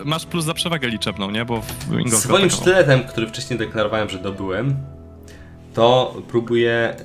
[0.05, 1.45] masz plus za przewagę liczebną, nie?
[1.45, 1.61] Bo
[2.07, 4.77] w Swoim sztyletem, który wcześniej deklarowałem, że dobyłem,
[5.75, 6.97] to próbuję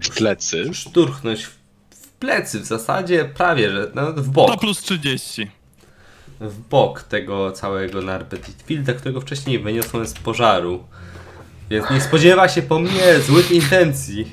[0.00, 0.56] W plecy.
[0.56, 1.58] yy, szturchnąć w,
[1.90, 4.50] w plecy, w zasadzie prawie, że no, w bok.
[4.50, 5.50] To plus 30.
[6.40, 8.00] w bok tego całego
[8.66, 10.84] Fielda, którego wcześniej wyniosłem z pożaru.
[11.70, 14.32] Więc nie spodziewa się po mnie złych intencji.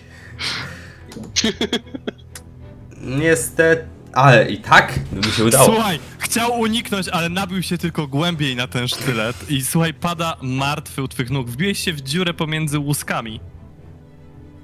[3.01, 5.65] Niestety, ale i tak by mi się udało.
[5.65, 11.03] Słuchaj, chciał uniknąć, ale nabił się tylko głębiej na ten sztylet i słuchaj, pada martwy
[11.03, 11.49] u twych nóg.
[11.49, 13.39] Wbiłeś się w dziurę pomiędzy łuskami.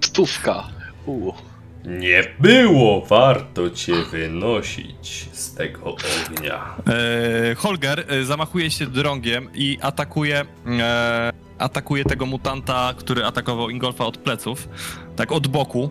[0.02, 0.64] Stówka.
[1.06, 1.32] U.
[1.86, 5.96] Nie było warto cię wynosić z tego
[6.30, 6.76] ognia.
[7.52, 10.46] E, Holger e, zamachuje się drągiem i atakuje,
[10.80, 14.70] e, atakuje tego mutanta, który atakował Ingolfa od pleców,
[15.16, 15.90] tak od boku.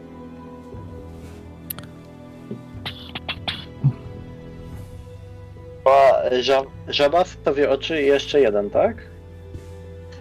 [5.85, 5.91] Bo
[6.41, 8.97] ża- żaba sobie oczy i jeszcze jeden, tak?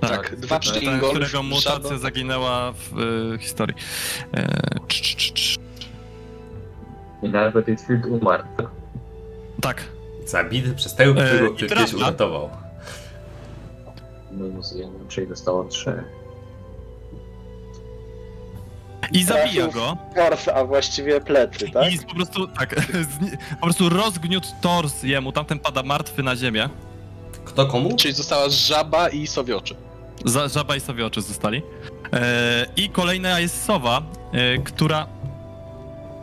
[0.02, 2.94] Tak, dwa przy ten, Ingolf, którego mutacja żaba- zaginęła w
[3.34, 3.76] e, historii.
[4.34, 4.48] E,
[4.88, 5.58] cz, cz, cz.
[7.24, 8.44] I nawet Litfield umarł.
[9.62, 9.84] Tak.
[10.26, 11.86] Zabity przez tego, którego i ty trafia.
[11.86, 12.50] kiedyś uratował.
[14.32, 16.04] Minus jeden, czyli dostało trzy.
[19.12, 19.98] I zabija go.
[20.16, 21.94] Tors, a właściwie plecy, tak?
[21.94, 22.76] I po prostu, tak,
[23.60, 26.70] po prostu rozgniótł tors jemu, tamten pada martwy na ziemię.
[27.46, 27.96] Kto komu?
[27.96, 29.76] Czyli została żaba i sowioczy.
[30.26, 31.62] Za, żaba i sobie oczy zostali.
[32.14, 34.02] E, I kolejna jest sowa,
[34.32, 35.08] e, która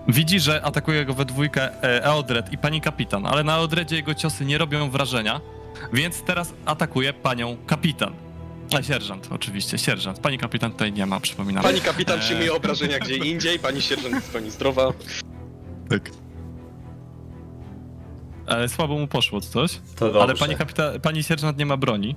[0.08, 4.14] widzi, że atakuje go we dwójkę e, Eodred i pani kapitan, ale na Eodredzie jego
[4.14, 5.40] ciosy nie robią wrażenia,
[5.92, 8.12] więc teraz atakuje panią kapitan.
[8.78, 10.18] A sierżant, oczywiście, sierżant.
[10.20, 11.62] Pani kapitan tutaj nie ma, przypominam.
[11.62, 12.20] Pani kapitan Eee.
[12.24, 14.92] przyjmuje obrażenia gdzie indziej, pani sierżant jest w pełni zdrowa.
[15.90, 16.10] Tak.
[18.46, 20.22] E, słabo mu poszło coś, To dobrze.
[20.22, 22.16] ale pani, kapita- pani sierżant nie ma broni,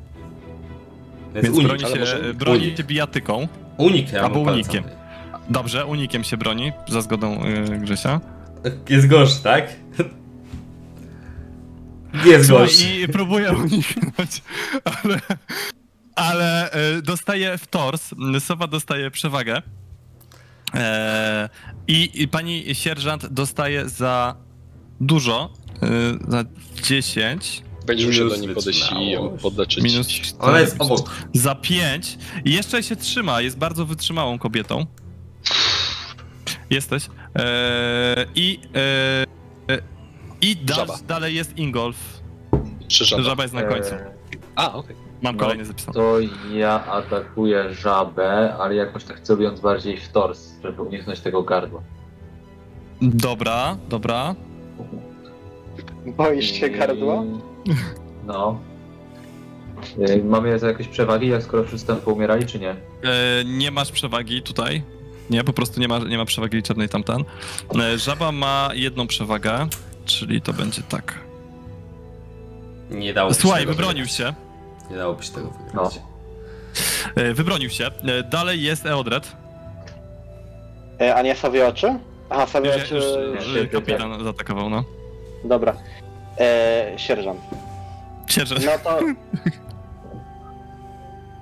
[1.33, 1.67] Więc więc unik.
[1.67, 2.77] broni się, może broni unik.
[2.77, 3.47] się bijatyką.
[3.77, 4.83] Unik, ja Albo unikiem.
[5.49, 8.21] Dobrze, unikiem się broni, za zgodą y, Grzesia.
[8.89, 9.75] Jest gorszy, tak?
[12.25, 12.95] Jest Słuchaj, gorszy.
[12.95, 14.41] i próbuję uniknąć,
[14.83, 15.19] ale,
[16.15, 19.61] ale y, dostaje w tors, Sowa dostaje przewagę
[20.73, 21.49] e,
[21.87, 24.35] i, i pani sierżant dostaje za
[25.01, 25.53] dużo,
[25.83, 26.43] y, za
[26.83, 29.83] 10, Będziesz musiał do niej podejść i ją podleczyć.
[29.83, 30.07] minus
[30.39, 31.09] Ona jest 4, obok.
[31.33, 34.85] za 5 i jeszcze się trzyma, jest bardzo wytrzymałą kobietą.
[36.69, 37.09] Jesteś.
[37.35, 38.59] E, I
[39.67, 39.81] e, e,
[40.65, 40.97] Da, Żaba.
[41.07, 41.97] dalej jest Ingolf.
[42.87, 43.23] Czy żaba?
[43.23, 43.93] Żaba jest na końcu.
[43.95, 44.11] E,
[44.55, 44.95] A, okej.
[45.21, 45.93] Mam no, kolejny zapisany.
[45.93, 46.15] To
[46.53, 51.81] ja atakuję żabę, ale jakoś tak celując bardziej w tors, żeby uniknąć tego gardła.
[53.01, 54.35] Dobra, dobra.
[56.05, 57.23] Boisz się gardła?
[58.25, 58.59] No.
[60.09, 62.69] Y, Mamy za jakieś przewagi, jak skoro wszyscy tam poumierali, czy nie?
[62.69, 62.75] E,
[63.45, 64.83] nie masz przewagi tutaj.
[65.29, 67.23] Nie, po prostu nie ma, nie ma przewagi liczebnej tamten.
[67.81, 69.67] E, żaba ma jedną przewagę,
[70.05, 71.19] czyli to będzie tak.
[72.89, 74.17] Nie dałoby się Słuchaj, tego wybronił wygrać.
[74.17, 74.33] się.
[74.91, 75.73] Nie dałoby się tego wygrać.
[75.73, 75.89] No.
[77.23, 77.85] E, wybronił się.
[77.87, 79.31] E, dalej jest Eodred.
[81.01, 81.99] E, a nie sobie oczy?
[82.29, 82.95] Aha, sobie oczy...
[82.95, 84.83] już, kapitan zaatakował, no.
[85.45, 85.75] Dobra.
[86.41, 87.39] E, sierżant.
[88.27, 88.55] Cieszę.
[88.65, 88.99] No to...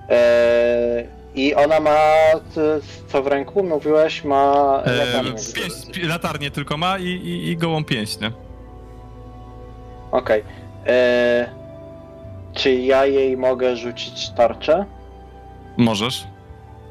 [0.10, 1.04] E,
[1.36, 1.98] I ona ma...
[3.08, 3.64] Co w ręku?
[3.64, 4.54] Mówiłeś, ma...
[4.86, 5.32] E, latarnię.
[5.56, 8.32] pięść, latarnię tylko ma i, i, i gołą pięść, nie?
[10.12, 10.44] Okej.
[10.88, 11.50] E,
[12.54, 14.86] Czy ja jej mogę rzucić tarczę?
[15.78, 16.28] Możesz.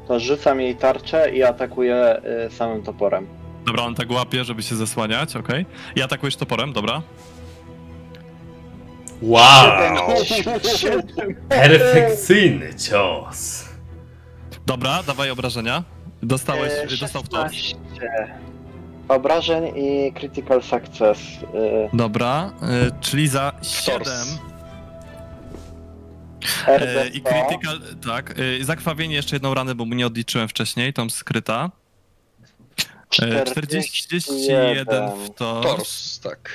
[0.07, 3.27] To rzucam jej tarczę i atakuję e, samym toporem.
[3.65, 5.65] Dobra, on tak łapie, żeby się zasłaniać, okej.
[5.95, 7.01] I atakujesz toporem, dobra.
[9.21, 10.17] Wow!
[11.49, 13.65] Perfekcyjny cios.
[14.65, 15.83] Dobra, dawaj obrażenia.
[16.23, 17.37] Dostałeś, E, dostał w to.
[17.49, 17.75] 16
[19.07, 21.19] Obrażeń i critical success.
[21.53, 24.01] E, Dobra, e, czyli za 7
[26.67, 30.93] e, RD i critical, tak, e, zakrwawienie jeszcze jedną ranę, bo mu nie odliczyłem wcześniej,
[30.93, 31.71] tą skryta.
[33.21, 35.61] E, 41 w to.
[35.61, 36.49] Tors, tak.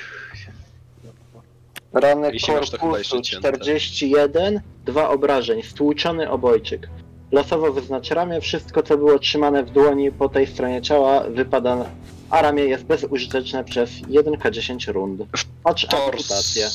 [1.95, 3.51] Rany Jeśli masz to chyba korpusu jeszcze cięte.
[3.51, 6.89] 41, dwa obrażeń, stłuczony obojczyk.
[7.31, 11.85] Losowo wyznacz ramię, wszystko co było trzymane w dłoni po tej stronie ciała wypada,
[12.29, 15.21] a ramię jest bezużyteczne przez 1k10 rund.
[15.63, 16.67] Patrz amputację.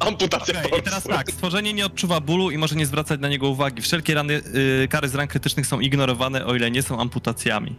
[0.00, 3.48] Amputacja Okej, i teraz tak, stworzenie nie odczuwa bólu i może nie zwracać na niego
[3.48, 3.82] uwagi.
[3.82, 4.40] Wszelkie rany,
[4.84, 7.76] y, kary z ran krytycznych są ignorowane, o ile nie są amputacjami.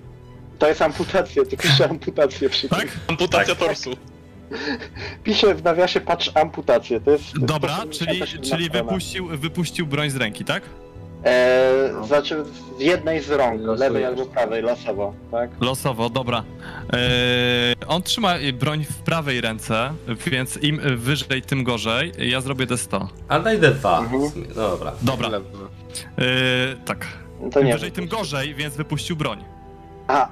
[0.60, 2.80] To jest amputacja, tu pisze amputację przy tym.
[2.80, 2.88] Tak?
[3.08, 3.68] Amputacja Tak.
[3.68, 3.92] torsu.
[5.24, 7.40] Pisze w nawiasie patrz amputację, to jest...
[7.40, 10.64] Dobra, to czyli, jest czyli wypuścił, wypuścił broń z ręki, tak?
[11.24, 12.44] Eee, znaczy
[12.78, 13.80] w jednej z rąk, Losujesz.
[13.80, 15.50] lewej albo prawej, losowo, tak?
[15.62, 16.44] Losowo, dobra.
[16.94, 19.94] Eee, on trzyma broń w prawej ręce,
[20.28, 22.12] więc im wyżej, tym gorzej.
[22.18, 23.08] Ja zrobię D100.
[23.28, 24.00] A daj D2.
[24.00, 24.22] Mhm.
[24.56, 24.94] No dobra.
[25.02, 27.06] Dobra, eee, tak.
[27.52, 29.44] To Im wyżej, tym gorzej, więc wypuścił broń.
[30.08, 30.30] A,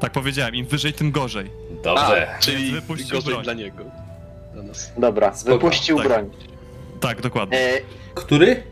[0.00, 1.50] Tak powiedziałem, im wyżej, tym gorzej.
[1.84, 2.28] Dobrze.
[2.36, 3.44] A, czyli Wypuścił gorzej broń.
[3.44, 3.84] dla niego.
[4.54, 4.92] Dla nas.
[4.98, 6.08] dobra, Spoko, wypuścił tak.
[6.08, 6.30] broń.
[7.00, 7.58] Tak, dokładnie.
[7.58, 7.80] Eee,
[8.14, 8.62] Który?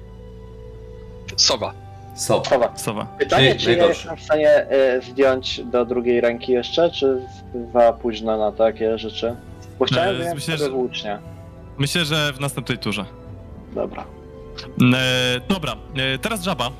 [1.36, 1.74] Sowa.
[2.16, 2.76] Sowa.
[2.76, 3.04] Sowa.
[3.18, 7.22] Pytanie, Czyli czy ja jestem w stanie e, zdjąć do drugiej ręki jeszcze, czy
[7.72, 9.36] za późno na takie rzeczy?
[9.78, 11.18] Bo chciałem E, wyjąć myślę, że- włócznię.
[11.78, 13.04] Myślę, że w następnej turze.
[13.74, 14.04] Dobra.
[14.94, 16.70] E, dobra, e, teraz żaba.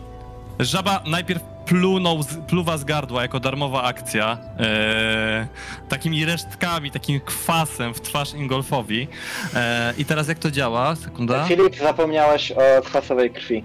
[0.60, 4.38] Żaba najpierw plunął, pluwa z gardła jako darmowa akcja.
[4.58, 5.46] E,
[5.88, 9.08] takimi resztkami, takim kwasem w twarz Ingolfowi.
[9.54, 10.96] E, I teraz jak to działa?
[10.96, 11.44] Sekunda.
[11.44, 13.64] Filip, zapomniałeś o kwasowej krwi.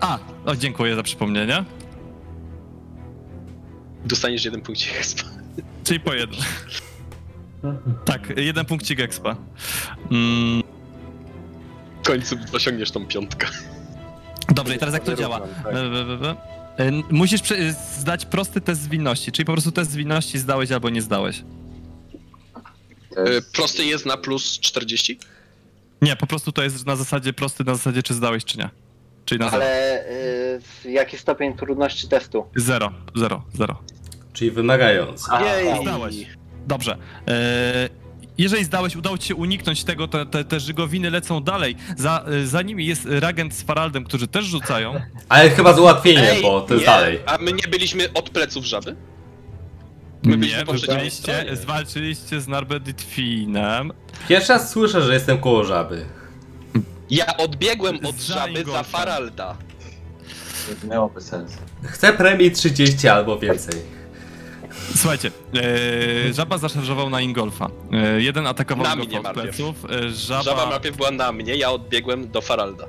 [0.00, 1.64] A, o, dziękuję za przypomnienie.
[4.04, 5.22] Dostaniesz jeden punkcik expa.
[5.84, 6.40] Czyli po jeden.
[8.04, 9.36] Tak, jeden punkcik expa.
[10.10, 10.62] Mm,
[12.02, 13.46] W końcu osiągniesz tą piątkę.
[14.48, 15.40] dobrze, i teraz jak to działa?
[15.40, 15.74] Tak.
[17.10, 21.42] Musisz prze- zdać prosty test zwinności, czyli po prostu test zwinności zdałeś albo nie zdałeś.
[23.16, 25.18] E, jest- Prosty jest na plus 40?
[26.02, 28.70] Nie, po prostu to jest na zasadzie prosty, na zasadzie czy zdałeś, czy nie.
[29.24, 29.50] Czyli na.
[29.50, 30.04] Ale
[30.84, 32.46] y, jaki stopień trudności testu?
[32.56, 33.82] Zero, zero, zero.
[34.32, 35.24] Czyli wymagający.
[35.44, 35.82] Jej!
[35.82, 36.16] zdałeś.
[36.66, 36.96] Dobrze.
[37.28, 37.88] E,
[38.38, 41.76] jeżeli zdałeś, udało ci się uniknąć tego, te, te, te żygowiny lecą dalej.
[41.96, 45.00] Za, e, za nimi jest Ragent z Faraldem, którzy też rzucają.
[45.28, 47.20] Ale chyba z ułatwieniem, Ej, bo to jest nie, dalej.
[47.26, 48.96] A my nie byliśmy od pleców żaby?
[50.22, 51.10] My byliśmy Nie, po przeciwnej
[51.52, 53.92] zwalczyliście z Narbeditfinem.
[54.28, 56.06] Pierwszy raz słyszę, że jestem koło żaby.
[57.10, 58.82] Ja odbiegłem od Za żaby za Ingolfa.
[58.82, 59.56] Faralda.
[60.84, 61.58] Nie miałoby sensu.
[61.82, 63.95] Chcę premii 30 albo więcej.
[64.94, 65.30] Słuchajcie,
[66.28, 67.70] e, żaba zaszarżował na Ingolfa.
[67.92, 69.56] E, jeden atakował Na Ingolfa mnie od najpierw.
[69.56, 69.84] pleców.
[69.90, 72.86] E, żaba, Żaba najpierw była na mnie, ja odbiegłem do Faralda.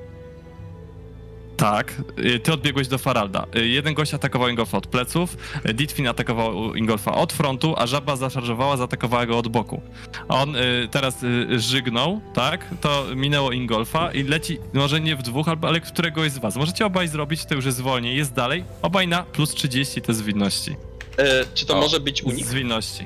[1.58, 1.94] Tak,
[2.36, 3.46] e, ty odbiegłeś do Faralda.
[3.56, 8.16] E, jeden gość atakował Ingolfa od pleców, e, Ditfin atakował Ingolfa od frontu, a żaba
[8.16, 9.82] zaszarżowała, zaatakowała go od boku.
[10.30, 10.56] On
[10.92, 15.82] teraz e, żygnął, tak, to minęło Ingolfa i leci, może nie w dwóch, albo- ale
[15.82, 16.56] któregoś z was.
[16.56, 18.64] Możecie obaj zrobić, to już jest zwolniej, jest dalej.
[18.82, 20.76] Obaj na plus 30 te zwinności.
[21.18, 21.24] E,
[21.54, 21.82] czy to O.
[21.82, 22.46] może być unik?
[22.46, 23.06] Zwinności.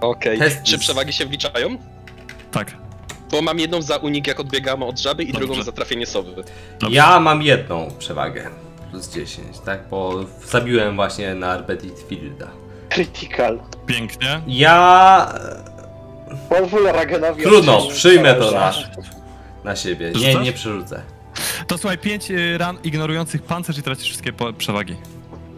[0.00, 0.38] Okej.
[0.38, 1.78] Test Czy przewagi się wliczają?
[2.50, 2.76] Tak.
[3.30, 5.46] Bo mam jedną za unik, jak odbiegamy od żaby, i Dobrze.
[5.46, 6.34] drugą za trafienie sowy.
[6.80, 6.96] Dobrze.
[6.96, 8.50] Ja mam jedną przewagę.
[8.90, 9.88] Plus 10, tak?
[9.90, 12.46] Bo zabiłem właśnie na Arbedit Fielda.
[12.88, 13.60] Critical.
[13.86, 14.40] Pięknie.
[14.46, 15.32] Ja...
[16.48, 18.72] Pozwól Ragenowi Trudno, przyjmę to na,
[19.64, 20.10] na siebie.
[20.14, 20.44] Nie, Rzucasz?
[20.44, 21.02] nie przerzucę.
[21.66, 24.96] To słuchaj, 5 ran ignorujących pancerz i tracisz wszystkie po- przewagi.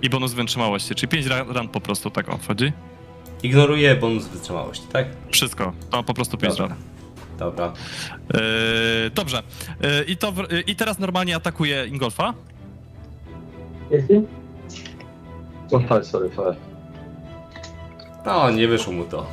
[0.02, 2.72] I bonus wytrzymałości, czyli 5 ran po prostu tak o, wchodzi.
[3.42, 5.06] Ignoruję bonus wytrzymałości, tak?
[5.30, 6.68] Wszystko, to po prostu 5 Dobra.
[6.68, 6.78] ran.
[7.38, 7.72] Dobra.
[8.34, 8.40] Yy,
[9.14, 9.42] dobrze.
[9.80, 12.34] Yy, i, to w, yy, I teraz normalnie atakuje Ingolfa.
[15.72, 16.56] O, sorry, sorry, sorry.
[18.26, 19.26] No, nie wyszło mu to.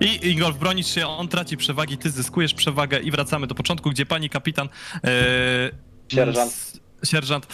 [0.00, 4.06] I Ingolf bronisz się, on traci przewagi, ty zyskujesz przewagę i wracamy do początku, gdzie
[4.06, 4.68] pani kapitan.
[4.94, 5.10] Yy,
[6.08, 6.80] Sierżant.
[7.04, 7.46] Sierżant,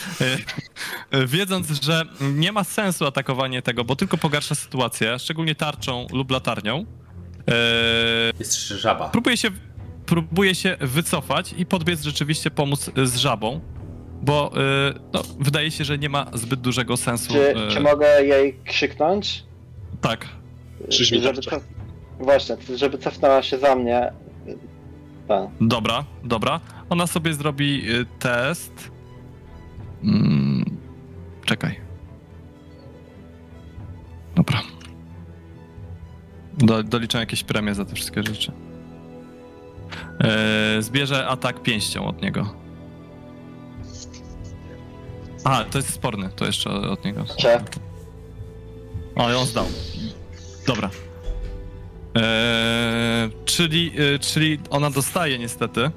[1.12, 6.30] yy, wiedząc, że nie ma sensu atakowanie tego, bo tylko pogarsza sytuację, szczególnie tarczą lub
[6.30, 7.54] latarnią, yy,
[8.38, 9.08] Jest żaba.
[9.08, 9.50] próbuje się,
[10.06, 13.60] próbuje się wycofać i podbiec rzeczywiście pomóc z żabą,
[14.22, 14.52] bo
[14.90, 17.32] y, no, wydaje się, że nie ma zbyt dużego sensu.
[17.32, 19.44] Czy, czy mogę jej krzyknąć?
[20.00, 20.28] Tak.
[20.90, 21.50] Krzyż mi żeby tarczę.
[21.50, 21.62] cof...
[22.20, 24.12] Właśnie, żeby cofnęła się za mnie.
[25.28, 25.48] Tak.
[25.60, 26.60] Dobra, dobra.
[26.90, 27.82] Ona sobie zrobi
[28.18, 28.72] test.
[30.04, 30.64] Mm,
[31.44, 31.80] czekaj.
[34.34, 34.62] Dobra.
[36.58, 38.52] Do, doliczam jakieś premie za te wszystkie rzeczy.
[40.20, 42.54] E, zbierze atak pięścią od niego.
[45.44, 47.24] A, to jest sporny, to jeszcze od niego.
[47.38, 47.64] Cze.
[49.16, 49.66] O, i on zdał.
[50.66, 50.90] Dobra.
[52.14, 55.90] Eee, czyli, e, czyli ona dostaje niestety.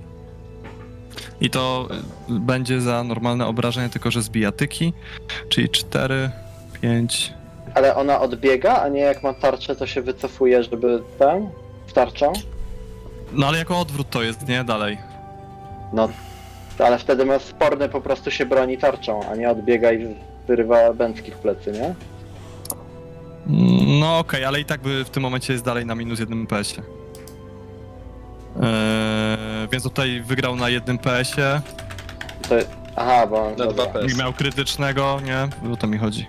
[1.41, 1.87] I to
[2.29, 4.93] będzie za normalne obrażenie, tylko że z bijatyki.
[5.49, 6.29] Czyli 4,
[6.81, 7.33] 5.
[7.73, 11.49] Ale ona odbiega, a nie jak ma tarczę, to się wycofuje, żeby ten.
[11.87, 12.33] W tarczą?
[13.33, 14.63] No ale jako odwrót to jest, nie?
[14.63, 14.97] Dalej.
[15.93, 16.09] No.
[16.79, 20.15] Ale wtedy ma sporny po prostu się broni tarczą, a nie odbiega i
[20.47, 21.95] wyrywa bęcki w plecy, nie?
[23.99, 26.94] No okej, ale i tak by w tym momencie jest dalej na minus jednym PS-ie.
[28.61, 31.61] Eee, więc tutaj wygrał na jednym PS-ie.
[32.49, 32.55] To...
[32.95, 33.49] Aha, bo.
[33.49, 33.85] Na dobra.
[33.85, 34.11] 2 PS.
[34.13, 35.71] Nie miał krytycznego, nie?
[35.73, 36.27] O to mi chodzi.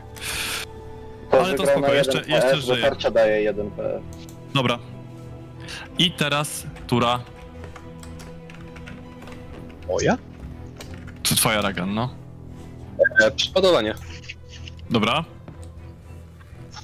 [1.30, 2.82] To Ale to wygrał spoko, na jeszcze- 1 jeszcze bo żyje.
[2.82, 4.02] tarcza daje 1 PS.
[4.54, 4.78] Dobra.
[5.98, 7.20] I teraz tura.
[9.88, 10.18] Moja?
[11.28, 12.10] To twoja Ragan, no.
[13.24, 13.94] E, przeładowanie.
[14.90, 15.24] Dobra.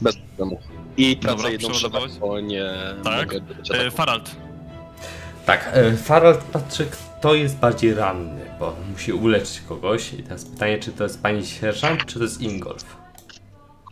[0.01, 0.61] Bez problemu.
[0.97, 2.11] I tracę Dobra, jedną przeładowałeś?
[2.13, 2.65] przewagę, bo nie
[3.05, 3.33] Tak.
[3.33, 3.91] mogę E.
[3.91, 4.37] Farald.
[5.47, 10.13] Tak, e, Farald patrzy, kto jest bardziej ranny, bo musi uleczyć kogoś.
[10.13, 12.97] I teraz pytanie, czy to jest pani sierżant, czy to jest Ingolf?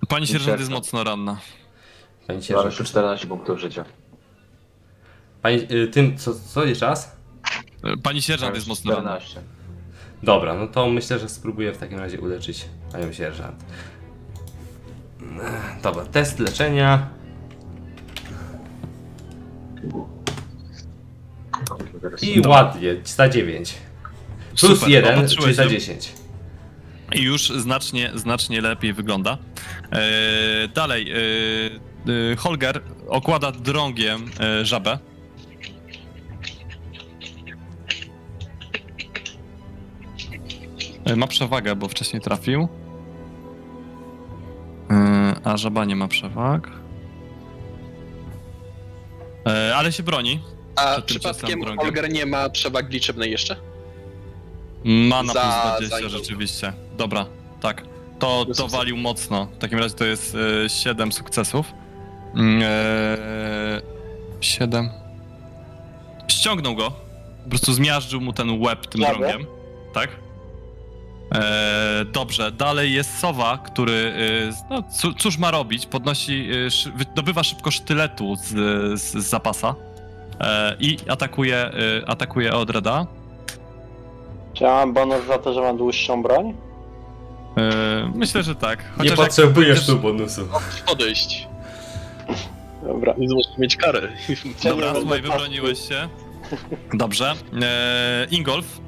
[0.09, 1.41] Pani sierżant jest mocno ranna.
[2.27, 2.67] Pani sierżant.
[2.67, 3.85] jeszcze 14 punktów życia.
[5.43, 7.17] Pani, y, tym, co, co jeszcze raz?
[7.85, 9.21] E, Pani sierżant jest mocno ranna.
[9.21, 9.41] 14.
[10.23, 13.65] Dobra, no to myślę, że spróbuję w takim razie uleczyć panią sierżant.
[15.43, 17.09] Ech, Dobra, test leczenia.
[22.23, 23.75] I ładnie, za 9.
[24.61, 25.71] Plus Super, 1, opatrzyłeś czyli za ją.
[25.71, 26.13] 10.
[27.13, 29.39] I już znacznie, znacznie lepiej wygląda.
[29.93, 31.13] E, dalej.
[31.13, 31.17] E,
[32.33, 34.99] e, Holger okłada drągiem e, żabę.
[41.05, 42.69] E, ma przewagę, bo wcześniej trafił.
[44.91, 46.71] E, a żaba nie ma przewag.
[49.47, 50.41] E, ale się broni.
[50.81, 51.61] A przypadkiem.
[51.79, 53.57] Holger nie ma przewagi liczebnej jeszcze?
[54.85, 56.19] Ma na Za- plus za 20 Ingolfa.
[56.19, 56.73] rzeczywiście.
[56.97, 57.27] Dobra,
[57.61, 57.83] tak.
[58.19, 59.47] To, to walił mocno.
[59.47, 61.67] W takim razie to jest e, 7 sukcesów.
[62.35, 62.67] Mm, E,
[64.41, 64.91] 7.
[66.29, 66.91] Ściągnął go.
[67.45, 69.19] Po prostu zmiażdżył mu ten łeb tym Żabę?
[69.19, 69.47] drągiem.
[69.95, 70.11] Tak?
[71.35, 74.15] E, dobrze, dalej jest sowa, który.
[74.53, 74.83] E, no,
[75.19, 75.87] cóż ma robić?
[75.87, 76.49] Podnosi.
[76.67, 78.43] E, szy, wydobywa szybko sztyletu z,
[79.01, 79.75] z, z zapasa.
[80.41, 81.73] E, I atakuje, e,
[82.09, 83.07] atakuje Odreda.
[84.55, 86.55] Czy ja mam bonus za to, że mam dłuższą broń?
[87.57, 88.79] E, myślę, że tak.
[88.79, 90.49] Nie Chociaż jak potrzebujesz tu bonusu.
[90.87, 91.49] Podejść.
[92.83, 93.15] Dobra.
[93.19, 94.09] Nie możesz mieć karę.
[94.65, 96.09] Dobra, Nie, słuchaj, nie, wybroniłeś się.
[96.95, 97.35] Dobrze.
[98.31, 98.81] Ingolf.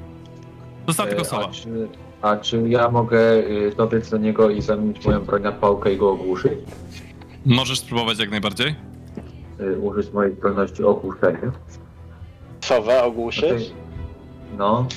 [0.87, 1.47] Został tylko Soła.
[1.47, 1.87] A czy,
[2.21, 5.97] a czy ja mogę y, dobiec do niego i zamienić moją broń na pałkę i
[5.97, 6.53] go ogłuszyć?
[7.45, 8.75] Możesz spróbować jak najbardziej.
[9.59, 11.51] Y, użyć mojej zdolności ogłuszenia.
[12.61, 13.49] Sowę ogłuszyć?
[13.49, 13.73] Znaczy,
[14.57, 14.87] No,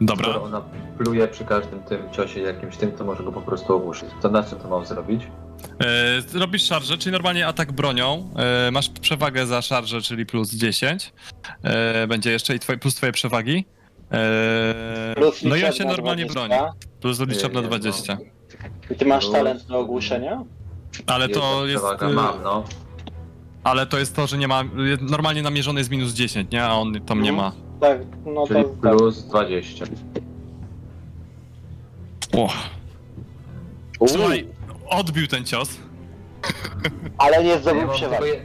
[0.00, 0.24] Dobra.
[0.30, 0.62] skoro ona
[0.98, 4.08] pluje przy każdym tym ciosie jakimś tym, to może go po prostu ogłuszyć.
[4.22, 5.22] To na co to mam zrobić?
[6.34, 8.30] E, robisz szarżę, czyli normalnie atak bronią.
[8.36, 11.12] E, masz przewagę za szarżę, czyli plus 10.
[11.62, 13.64] E, będzie jeszcze i twoje, plus twoje przewagi.
[15.16, 16.48] Plus no i on się normalnie 20.
[16.58, 16.72] broni.
[17.00, 18.18] Plus liczebna Nie, nie, 20.
[18.90, 20.44] I ty masz talent do ogłuszenia?
[21.06, 21.84] Ale to jest.
[21.84, 22.64] Przewaga e, mam, no.
[23.68, 24.64] Ale to jest to, że nie ma.
[25.00, 26.64] Normalnie namierzony jest minus 10, nie?
[26.64, 27.52] A on tam nie ma.
[27.80, 28.80] Tak, no Czyli to tak.
[28.96, 29.84] plus 20.
[32.32, 32.48] O,
[34.08, 34.46] słuchaj,
[34.86, 35.68] odbił ten cios,
[37.18, 38.30] Ale nie Ja zdobył mam, tylko przewagi.
[38.30, 38.40] je...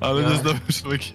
[0.00, 1.12] ale nie zdobył przewagi.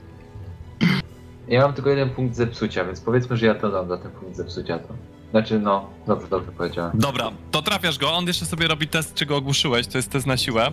[1.48, 4.36] ja mam tylko jeden punkt zepsucia, więc powiedzmy, że ja to dam za ten punkt
[4.38, 4.80] zepsucia.
[4.80, 4.94] To.
[5.32, 6.92] Znaczy, no, dobrze, dobrze powiedziałem.
[7.00, 8.12] Dobra, to trafiasz go.
[8.14, 9.88] On jeszcze sobie robi test, czy go ogłuszyłeś.
[9.88, 10.72] To jest test na siłę.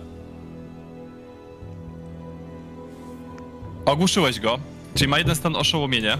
[3.90, 4.58] Ogłuszyłeś go,
[4.94, 6.18] czyli ma jeden stan oszołomienia.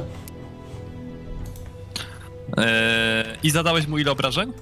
[2.56, 2.66] Eee,
[3.42, 4.52] I zadałeś mu ile obrażeń?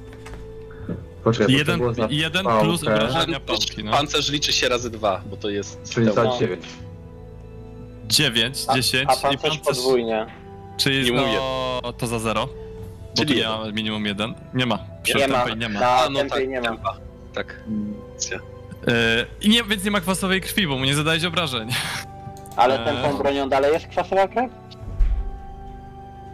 [1.24, 3.92] Poczekaj, to Jeden, było za jeden pałkę, plus obrażenia pałki, no.
[3.92, 5.80] Pancerz liczy się razy dwa, bo to jest...
[5.90, 6.38] Czyli za No.
[6.40, 6.64] 9.
[8.06, 10.26] 9, A, 10 a i pancerz podwójnie.
[10.76, 11.16] czyli Nie
[11.82, 12.46] no, to za 0.
[12.46, 12.52] Bo
[13.24, 14.34] Czyli tu ma minimum 1.
[14.54, 14.78] Nie ma.
[15.02, 15.48] Przy Nie ma.
[15.48, 15.80] nie ma.
[15.80, 16.66] Na A, no tak, nie ma.
[16.68, 16.96] tempa.
[17.34, 17.60] Tak.
[19.40, 21.68] I nie, więc nie ma kwasowej krwi, bo mu nie zadałeś obrażeń.
[22.58, 22.84] Ale Eee.
[22.84, 24.50] tempą bronią dalej jest kwasowa krew?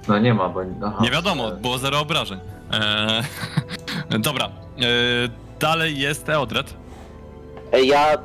[0.08, 0.60] No nie ma, bo...
[0.86, 2.38] Aha, Nie wiadomo, e, było zero obrażeń.
[2.72, 4.44] Eee, dobra,
[4.78, 4.84] eee,
[5.60, 6.74] dalej jest Eodred.
[7.84, 8.18] Ja y,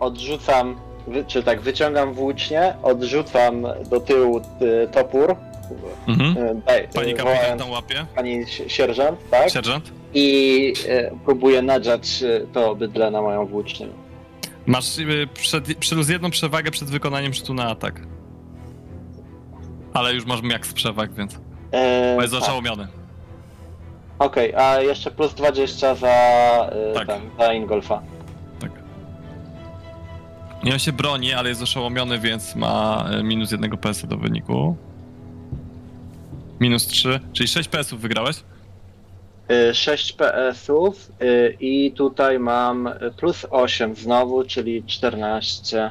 [0.00, 5.36] odrzucam, wy, czy tak, wyciągam włócznie, odrzucam do tyłu y, topór.
[6.08, 6.36] Mhm.
[6.58, 8.06] Y, Pani kapitan tam łapie.
[8.14, 9.50] pani si- sierżant, tak?
[9.50, 9.90] Sierżant.
[10.14, 10.72] I
[11.24, 13.86] próbuję nadrzeć y, to bydle na moją włócznię.
[14.66, 18.00] Masz y, przed, plus jedną przewagę przed wykonaniem rzutu na atak.
[19.94, 21.38] Ale już masz max przewag, więc
[21.72, 22.42] E, bo jest tak.
[22.42, 22.88] oszołomiony.
[24.18, 26.08] Okej, a jeszcze plus 20 za,
[26.90, 27.06] y, Tak.
[27.06, 28.02] ten, za Ingolfa.
[28.60, 28.70] Tak.
[30.64, 34.76] I on się broni, ale jest oszołomiony, więc ma y, minus jednego PS do wyniku.
[36.60, 38.36] Minus 3, czyli 6 PS-ów wygrałeś.
[39.52, 45.90] Y, 6 PS-ów y, i tutaj mam plus 8 znowu, czyli 14.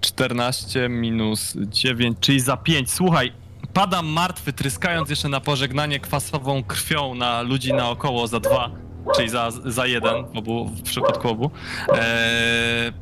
[0.00, 2.90] 14 minus 9, czyli za 5.
[2.90, 3.32] Słuchaj,
[3.72, 8.70] padam martwy, tryskając jeszcze na pożegnanie kwasową krwią na ludzi naokoło za 2,
[9.16, 11.50] czyli za, za 1 w, obu, w przypadku obu.
[11.88, 12.92] Eee,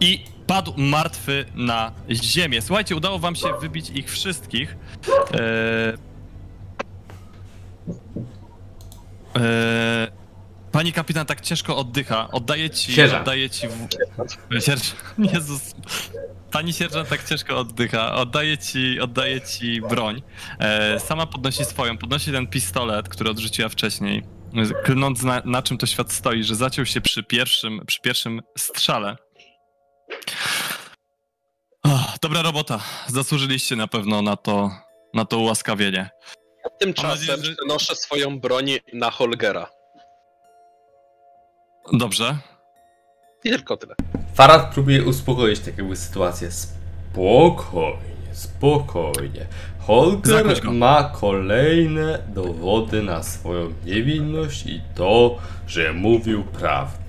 [0.00, 2.62] I padł martwy na ziemię.
[2.62, 4.76] Słuchajcie, udało wam się wybić ich wszystkich.
[5.32, 6.11] Eee,
[9.34, 10.22] eee,
[10.72, 12.30] Pani kapitan tak ciężko oddycha.
[12.30, 12.92] Oddaję ci.
[12.92, 13.22] Sierżant.
[13.22, 13.68] Oddaję ci.
[13.68, 14.60] W...
[14.60, 15.14] Sierżant.
[15.34, 15.74] Jezus.
[16.50, 18.14] Pani sierżant tak ciężko oddycha.
[18.14, 20.22] Oddaję ci, oddaję ci broń.
[20.58, 21.98] E, sama podnosi swoją.
[21.98, 24.22] Podnosi ten pistolet, który odrzuciła wcześniej.
[24.84, 29.16] Klnąc na, na czym to świat stoi, że zaciął się przy pierwszym, przy pierwszym strzale.
[31.82, 32.80] Oh, dobra robota.
[33.06, 34.70] Zasłużyliście na pewno na to,
[35.14, 36.10] na to ułaskawienie.
[36.78, 39.66] Tymczasem nadzieję, że- przenoszę swoją broń na Holgera.
[41.92, 42.36] Dobrze.
[43.44, 43.94] I tylko tyle.
[44.34, 46.50] Farad próbuje uspokoić tak jakby sytuację.
[46.52, 49.46] Spokojnie, spokojnie.
[49.78, 57.02] Holger ma kolejne dowody na swoją niewinność i to, że mówił prawdę.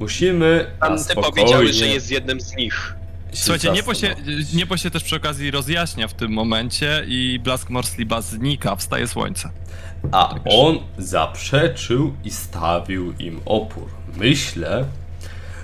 [0.00, 2.94] Musimy Pan ty spokojnie powiedziałeś, że jest jednym z nich.
[3.32, 4.14] Słuchajcie, niebo się,
[4.54, 9.50] niebo się też przy okazji rozjaśnia w tym momencie i blask Morsliba znika, wstaje słońce.
[10.12, 13.88] A on zaprzeczył i stawił im opór.
[14.16, 14.84] Myślę,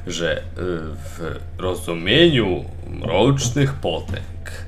[0.07, 4.67] że y, w rozumieniu mrocznych potęg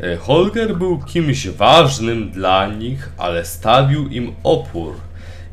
[0.00, 4.94] y, Holger był kimś ważnym dla nich, ale stawił im opór.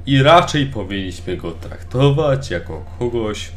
[0.05, 3.51] I raczej powinniśmy go traktować jako kogoś,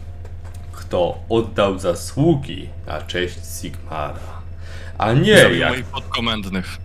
[0.86, 4.42] kto oddał zasługi na cześć Sigmara.
[4.98, 6.78] A nie Zabił jak moich podkomendnych.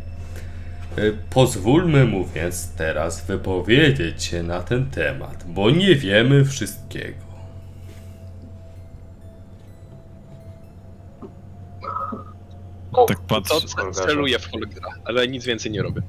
[0.98, 7.22] Y, Pozwólmy mu więc teraz wypowiedzieć się na ten temat, bo nie wiemy wszystkiego.
[13.08, 16.02] Tak patrz, To celuję w Holgera, ale nic więcej nie robię.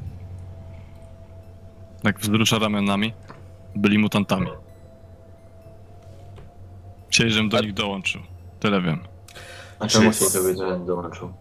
[2.03, 3.13] tak wzrusza ramionami.
[3.77, 4.47] Byli mutantami.
[7.13, 8.21] Chcieli, żebym do nich dołączył.
[8.61, 8.99] Tyle wiem.
[9.79, 11.33] A czemu się dowiedzieć, że nie dołączył?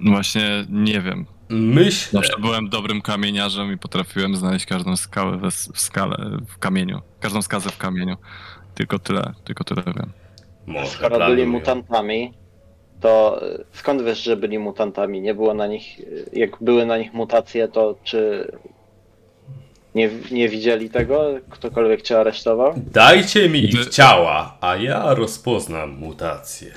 [0.00, 1.26] No Właśnie nie wiem.
[1.48, 6.16] Myślę, Zawsze byłem dobrym kamieniarzem i potrafiłem znaleźć każdą skałę we, w skale,
[6.48, 7.00] w kamieniu.
[7.20, 8.16] Każdą skazę w kamieniu.
[8.74, 10.12] Tylko tyle, tylko tyle wiem.
[10.66, 12.32] może Skoro byli mutantami,
[13.00, 15.20] to y, skąd wiesz, że byli mutantami?
[15.20, 18.50] Nie było na nich, y, jak były na nich mutacje, to czy
[19.96, 21.34] Nie, nie widzieli tego?
[21.50, 22.74] Ktokolwiek cię aresztował?
[22.92, 26.72] Dajcie mi ich ciała, a ja rozpoznam mutację.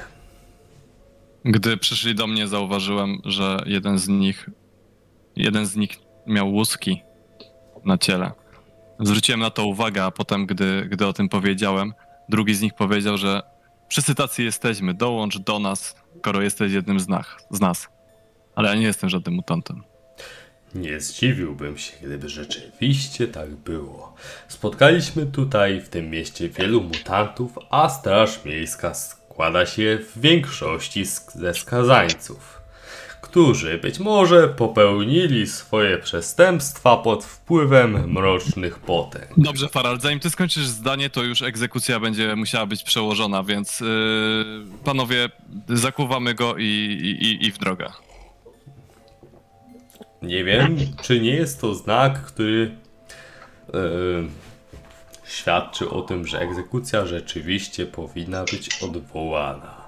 [1.46, 4.50] Gdy przyszli do mnie, zauważyłem, że jeden z nich,
[5.36, 5.90] jeden z nich
[6.28, 7.02] miał łuski
[7.86, 8.32] na ciele.
[9.00, 11.94] Zwróciłem na to uwagę, a potem, gdy, gdy o tym powiedziałem,
[12.30, 13.42] drugi z nich powiedział, że
[13.90, 17.26] wszyscy tacy jesteśmy, dołącz do nas, skoro jesteś jednym z nas.
[17.52, 17.88] Z nas.
[18.56, 19.89] Ale ja nie jestem żadnym mutantem.
[20.76, 24.16] Nie zdziwiłbym się, gdyby rzeczywiście tak było.
[24.48, 31.54] Spotkaliśmy tutaj w tym mieście wielu mutantów, a Straż Miejska składa się w większości ze
[31.54, 32.62] skazańców,
[33.22, 39.30] którzy być może popełnili swoje przestępstwa pod wpływem mrocznych potęg.
[39.38, 43.88] Dobrze, Farald, zanim ty skończysz zdanie, to już egzekucja będzie musiała być przełożona, więc yy,
[44.84, 45.30] panowie,
[45.70, 46.64] zakuwamy go i,
[47.22, 47.92] i, i w drogę.
[50.22, 52.72] Nie wiem, czy nie jest to znak, który
[53.74, 53.80] e,
[55.28, 59.80] świadczy o tym, że egzekucja rzeczywiście powinna być odwołana.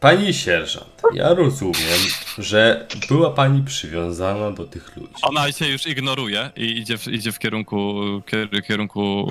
[0.00, 1.98] Pani sierżant, ja rozumiem,
[2.38, 5.14] że była pani przywiązana do tych ludzi.
[5.22, 7.94] Ona się już ignoruje i idzie w, idzie w kierunku,
[8.26, 9.26] kier, kierunku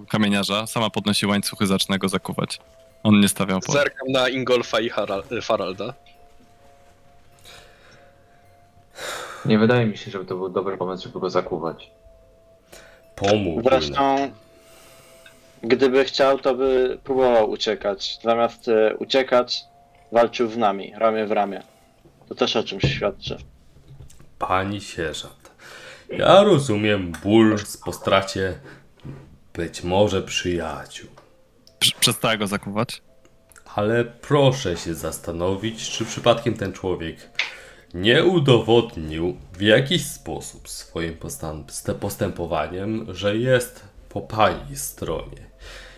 [0.00, 0.66] yy, kamieniarza.
[0.66, 2.58] Sama podnosi łańcuchy, zaczyna go zakuwać.
[3.02, 3.78] On nie stawiał oporu.
[3.78, 5.94] Zerkam na Ingolfa i Haral- Faralda.
[9.46, 11.90] Nie wydaje mi się, żeby to był dobry pomysł, żeby go zakuwać.
[13.16, 13.62] Pomógł.
[13.62, 14.30] Zresztą,
[15.62, 18.18] gdyby chciał, to by próbował uciekać.
[18.22, 19.64] Zamiast e, uciekać,
[20.12, 21.62] walczył z nami, ramię w ramię.
[22.28, 23.36] To też o czymś świadczy.
[24.38, 25.50] Pani sierżant,
[26.08, 28.58] ja rozumiem ból po stracie
[29.54, 31.08] być może przyjaciół.
[31.78, 33.02] Prze- Przestała go zakuwać.
[33.74, 37.16] Ale proszę się zastanowić, czy przypadkiem ten człowiek
[37.94, 41.14] nie udowodnił w jakiś sposób swoim
[42.00, 45.52] postępowaniem, że jest po pani stronie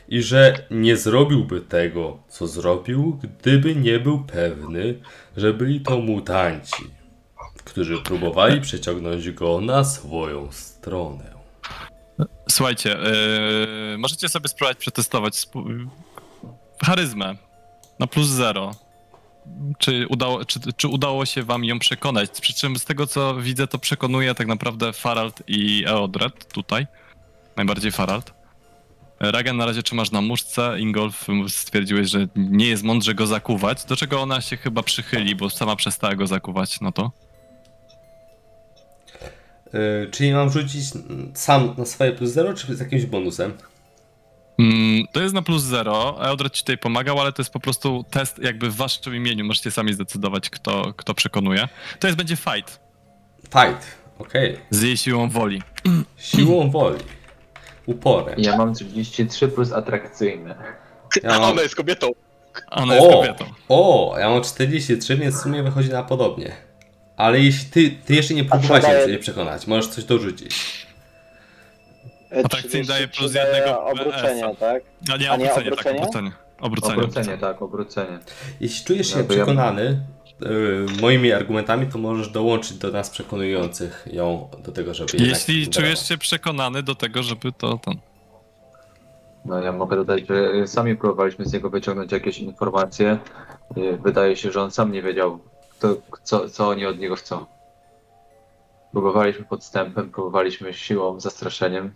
[0.08, 5.00] i że nie zrobiłby tego, co zrobił, gdyby nie był pewny,
[5.36, 6.84] że byli to mutanci,
[7.64, 11.34] którzy próbowali przeciągnąć go na swoją stronę.
[12.50, 12.97] Słuchajcie,
[13.90, 15.47] yy, możecie sobie spróbować przetestować
[16.84, 17.34] charyzmę
[17.98, 18.83] na plus zero.
[19.78, 22.31] Czy udało, czy, czy udało się wam ją przekonać?
[22.40, 26.86] Przy czym z tego co widzę, to przekonuje tak naprawdę Farald i Eodred tutaj.
[27.56, 28.34] Najbardziej Farald.
[29.20, 33.97] Ragen na razie trzymasz na muszce, Ingolf stwierdziłeś, że nie jest mądrze go zakuwać, do
[33.97, 37.12] czego ona się chyba przychyli, bo sama przestała go zakuwać, no to.
[39.73, 40.84] Yy, czyli mam rzucić
[41.34, 43.52] sam na swoje plus czy z jakimś bonusem?
[44.58, 46.18] Mm, to jest na plus zero.
[46.31, 49.44] Eldred ci tutaj pomagał, ale to jest po prostu test jakby w waszym imieniu.
[49.44, 51.68] Możecie sami zdecydować, kto, kto przekonuje.
[51.99, 52.81] To jest będzie fight
[53.42, 53.86] Fight,
[54.18, 54.58] okej.
[54.70, 55.62] z jej siłą woli.
[56.16, 56.99] Siłą woli.
[57.86, 58.34] Uporem.
[58.41, 60.55] Ja mam 33 plus atrakcyjne.
[61.23, 62.10] Ja A mam- ona jest kobietą.
[62.70, 63.44] Ona jest kobietą.
[63.68, 66.52] O, ja mam 43, więc w sumie wychodzi na podobnie.
[67.16, 70.86] Ale jeśli ty, ty jeszcze nie próbowałeś daje- mnie przekonać, możesz coś dorzucić.
[72.36, 74.54] E, Atrakcyjny daje 33 plus daje jednego obrócenie, PS-a.
[74.54, 74.82] tak?
[75.12, 76.00] A nie, A nie obrócenie, tak, obrócenie?
[76.00, 76.32] obrócenie.
[76.60, 76.94] Obrócenie.
[77.02, 78.18] Obrócenie, tak, obrócenie.
[78.60, 80.00] Jeśli czujesz się No, to ja- przekonany
[80.40, 86.08] yy, moimi argumentami, to możesz dołączyć do nas przekonujących ją do tego, żeby Jeśli czujesz
[86.08, 87.94] się przekonany do tego, żeby to ten.
[89.44, 93.18] No ja mogę dodać, że y, sami próbowaliśmy z niego wyciągnąć jakieś informacje.
[93.78, 95.38] Y, Wydaje się, że on sam nie wiedział,
[95.78, 97.46] kto, co, co oni od niego chcą.
[98.92, 101.94] Próbowaliśmy podstępem, próbowaliśmy siłą, zastraszeniem.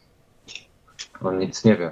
[1.22, 1.90] On nic nie wie.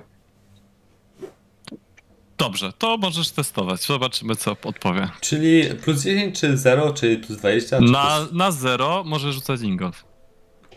[2.38, 3.80] Dobrze, to możesz testować.
[3.86, 5.08] Zobaczymy, co odpowie.
[5.20, 7.78] Czyli plus 10 czy 0, czy plus 20?
[7.78, 8.32] Czy Na, plus...
[8.32, 10.04] na zero może rzucać Ingolf.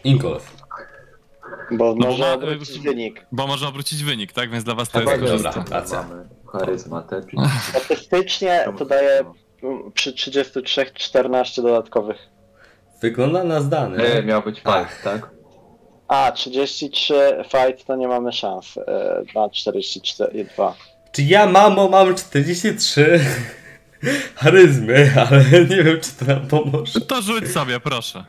[0.04, 0.56] Ingolf.
[1.72, 3.26] Bo No, może ma- obrócić wynik.
[3.32, 4.52] Bo może obrócić wynik, tak?
[4.52, 5.52] Więc dla was to Dobra, jest dobra.
[5.52, 5.76] korzystne.
[5.80, 6.04] racja.
[6.04, 7.22] Mamy charyzmatę.
[7.30, 9.20] czyli- Statystycznie to daje
[9.64, 12.18] mm, przy 33 14 dodatkowych.
[13.02, 13.98] Wygląda na zdany.
[14.16, 15.30] Nie, miał być fight, tak?
[16.10, 17.14] A, 33
[17.44, 18.78] fight to nie mamy szans.
[18.78, 20.76] E, na 42.
[21.12, 23.20] Czy ja, mamo, mam 43
[24.36, 27.02] charyzmy, ale nie wiem, czy to nam pomoże.
[27.02, 28.26] To rzuć sobie, proszę.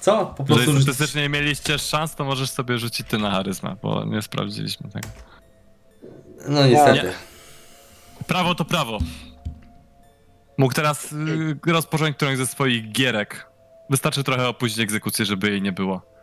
[0.00, 0.26] Co?
[0.26, 4.04] Po prostu Jeżeli statystycznie nie mieliście szans, to możesz sobie rzucić ty na charyzmę, bo
[4.04, 5.08] nie sprawdziliśmy tego.
[6.48, 7.12] No niestety.
[8.26, 8.98] Prawo to prawo.
[10.58, 13.50] Mógł teraz y, rozpocząć którąś ze swoich gierek.
[13.90, 16.13] Wystarczy trochę opóźnić egzekucję, żeby jej nie było.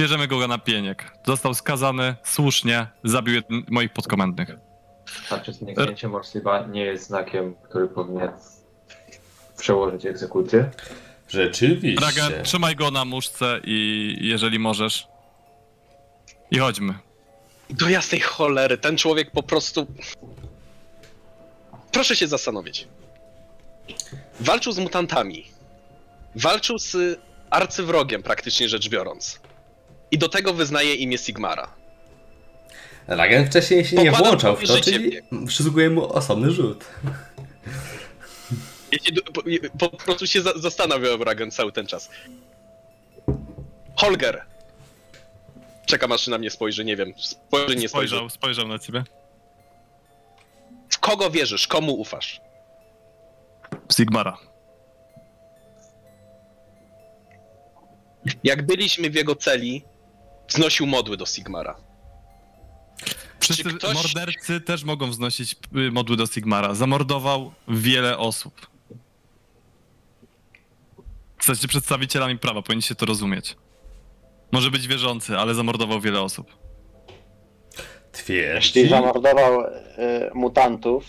[0.00, 1.12] Bierzemy go na pieniek.
[1.26, 4.48] Został skazany słusznie, zabił jeden moich podkomendnych.
[5.28, 8.30] Znaczy zniknięcie możliwa nie jest znakiem, który powinien
[9.58, 10.70] przełożyć egzekucję.
[11.28, 12.06] Rzeczywiście.
[12.06, 15.08] Ragen, trzymaj go na muszce i jeżeli możesz.
[16.50, 16.94] I chodźmy.
[17.70, 19.86] Do jasnej cholery, ten człowiek po prostu...
[21.92, 22.88] Proszę się zastanowić.
[24.40, 25.44] Walczył z mutantami.
[26.34, 27.20] Walczył z
[27.50, 29.40] arcywrogiem, praktycznie rzecz biorąc.
[30.10, 31.74] I do tego wyznaje imię Sigmara.
[33.06, 36.84] Ragen wcześniej się nie włączał w to, czyli przysługuje mu osobny rzut.
[38.92, 39.12] Ja się
[39.78, 42.10] po, po prostu się za, zastanawiałem Ragen cały ten czas.
[43.96, 44.42] Holger!
[45.86, 47.12] Czekam aż na mnie spojrzy, nie wiem.
[47.16, 48.08] Spojrzy, nie spojrzy.
[48.08, 49.04] Spojrzał, spojrzał na ciebie.
[50.88, 51.66] W kogo wierzysz?
[51.66, 52.40] Komu ufasz?
[53.92, 54.38] Sigmara.
[58.44, 59.84] Jak byliśmy w jego celi,
[60.50, 61.76] wznosił modły do Sigmara.
[63.40, 66.74] Wszyscy Czy ktoś- mordercy też mogą wznosić y, modły do Sigmara.
[66.74, 68.66] Zamordował wiele osób.
[71.38, 73.56] Jesteście przedstawicielami prawa, powinniście to rozumieć.
[74.52, 76.56] Może być wierzący, ale zamordował wiele osób.
[78.12, 78.22] Jeśli
[78.72, 78.88] Twierdzi.
[78.88, 79.70] zamordował y,
[80.34, 81.04] mutantów,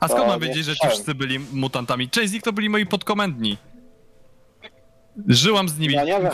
[0.00, 2.10] A skąd mam wiedzieć, że ci wszyscy byli mutantami?
[2.10, 3.56] Część z nich to byli moi podkomendni.
[5.28, 6.30] Żyłam z nimi Ja nie wiem.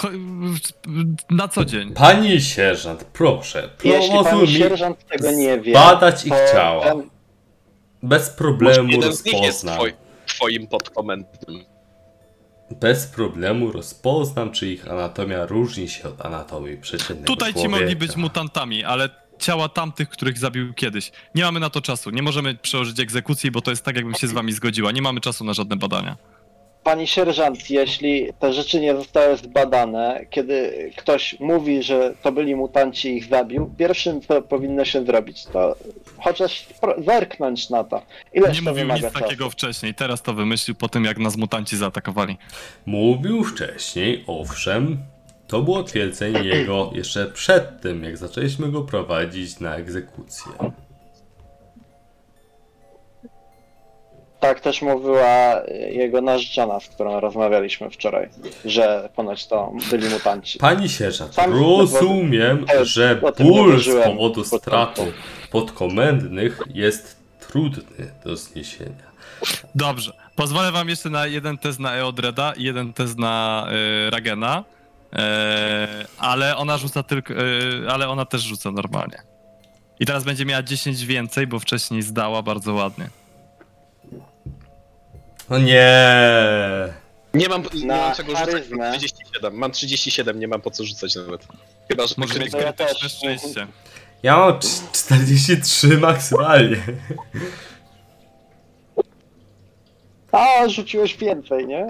[1.31, 1.93] na co dzień.
[1.95, 6.85] Pani sierżant, proszę, jeśli pan mi sierżant tego nie wie, badać ich ciała.
[6.85, 7.11] ten-
[8.03, 9.75] Bez Może problemu jeden z nich jest rozpoznam.
[9.77, 9.93] twoi,
[10.27, 11.65] twoim podkomendnym.
[12.81, 17.81] Bez problemu rozpoznam, czy ich anatomia różni się od anatomii przeciętnego Tutaj ci człowieka.
[17.81, 21.13] mogli być mutantami, ale ciała tamtych, których zabił kiedyś.
[21.35, 22.11] Nie mamy na to czasu.
[22.11, 24.93] Nie możemy przełożyć egzekucji, bo to jest tak, jakbym się z wami zgodziła.
[24.93, 26.17] Nie mamy czasu na żadne badania.
[26.85, 33.09] Pani sierżant, jeśli te rzeczy nie zostały zbadane, kiedy ktoś mówi, że to byli mutanci
[33.09, 35.77] i ich zabił, pierwszym co powinno się zrobić, to
[36.19, 36.67] chociaż
[37.07, 38.03] zerknąć na to.
[38.33, 39.19] Ile Nie to mówił nic czasu?
[39.19, 39.95] takiego wcześniej.
[39.95, 42.37] Teraz to wymyślił po tym, jak nas mutanci zaatakowali.
[42.87, 44.99] Mówił wcześniej, owszem,
[45.47, 50.53] to było twierdzenie jego jeszcze przed tym, jak zaczęliśmy go prowadzić na egzekucję.
[54.43, 58.29] Tak też mówiła y, jego narzeczona, z którą rozmawialiśmy wczoraj,
[58.65, 60.59] że ponoć to byli mutanci.
[60.59, 65.13] Pani sierżant, Sam- rozumiem, e, że ból z powodu straty
[65.51, 67.17] podkomendnych jest
[67.49, 69.13] trudny do zniesienia.
[69.75, 70.13] Dobrze.
[70.37, 73.67] Pozwolę wam jeszcze na jeden test na Eodreda i jeden test na
[74.07, 74.65] y, Ragena.
[75.13, 75.89] E,
[76.19, 77.35] ale ona rzuca tylko.
[77.35, 79.19] y, ale ona też rzuca normalnie.
[80.01, 83.22] I teraz będzie miała 10 więcej, bo wcześniej zdała bardzo ładnie.
[85.51, 85.93] No nie.
[87.35, 88.77] Nie mam, nie Na mam czego rzucać, charyzmę.
[88.77, 89.55] mam 37.
[89.57, 91.47] Mam 37, nie mam po co rzucać nawet.
[91.89, 93.13] Chyba, że Może mieć to ja krytyczne też.
[93.13, 93.67] szczęście.
[94.23, 96.77] Ja mam cz- 43 maksymalnie.
[100.33, 101.87] A, rzuciłeś więcej, nie?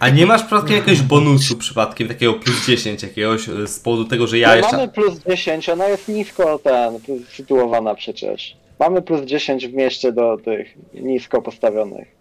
[0.00, 4.26] A nie masz przypadkiem jakiegoś bonusu przypadkiem, takiego plus 10 jakiegoś e, z powodu tego,
[4.26, 4.72] że ja No jeszcze...
[4.76, 6.98] Mamy plus 10, ona jest nisko ten,
[7.32, 8.56] sytuowana przecież.
[8.78, 12.19] Mamy plus 10 w mieście do tych nisko postawionych.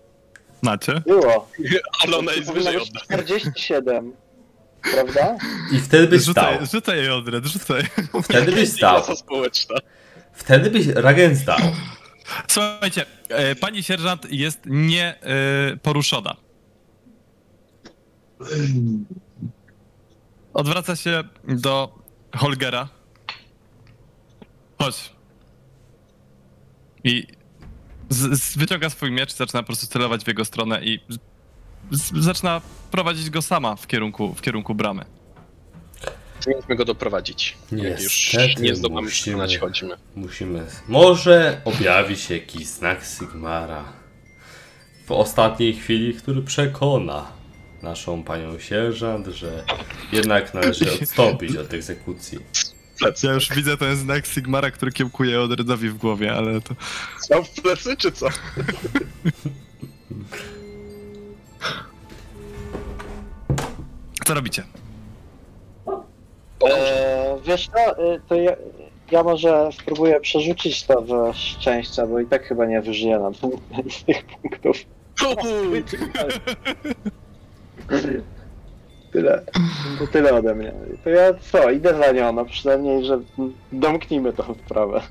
[0.61, 1.01] Macie?
[1.05, 1.49] Było.
[2.03, 3.03] Ale ona jest Powinno wyżej być od nas.
[3.03, 4.13] 47.
[4.93, 5.37] Prawda?
[5.71, 6.33] I wtedy byś stał.
[6.53, 7.83] Rzucaj, rzucaj Eodred, rzucaj.
[8.23, 8.95] Wtedy byś stał.
[8.95, 9.75] Klasa społeczna.
[10.33, 11.59] Wtedy byś Ragen stał.
[12.47, 16.35] Słuchajcie, e, pani sierżant jest nie e, poruszona.
[20.53, 21.99] Odwraca się do
[22.35, 22.89] Holgera.
[24.79, 25.13] Chodź.
[27.03, 27.27] I
[28.09, 30.99] z, z, wyciąga swój miecz, zaczyna po prostu celować w jego stronę i
[31.91, 35.05] z, zaczyna prowadzić go sama w kierunku, w kierunku bramy.
[36.45, 37.57] Powinniśmy go doprowadzić.
[37.71, 39.95] Jak już Niestety nie zdołamy musimy- chodzimy.
[40.15, 40.65] Musimy.
[40.87, 43.83] Może objawi się jakiś znak Sigmara
[45.05, 47.31] w ostatniej chwili, który przekona
[47.81, 49.63] naszą panią sierżant, że
[50.11, 52.39] jednak należy odstąpić od egzekucji.
[53.23, 56.75] Ja już widzę ten znak Sigmara, który kiełkuje Odredowi w głowie, ale to...
[57.19, 58.27] Co w plecy, czy co?
[64.25, 64.63] Co robicie?
[66.69, 68.55] E, wiesz co, e, to ja,
[69.11, 73.31] ja może spróbuję przerzucić to w szczęścia, bo i tak chyba nie wyżyję na
[73.99, 74.77] z tych punktów.
[79.11, 79.45] Tyle.
[79.99, 80.73] To tyle ode mnie.
[81.03, 83.19] To ja co, idę za nią, no przynajmniej, że
[83.71, 85.01] domknijmy tą sprawę.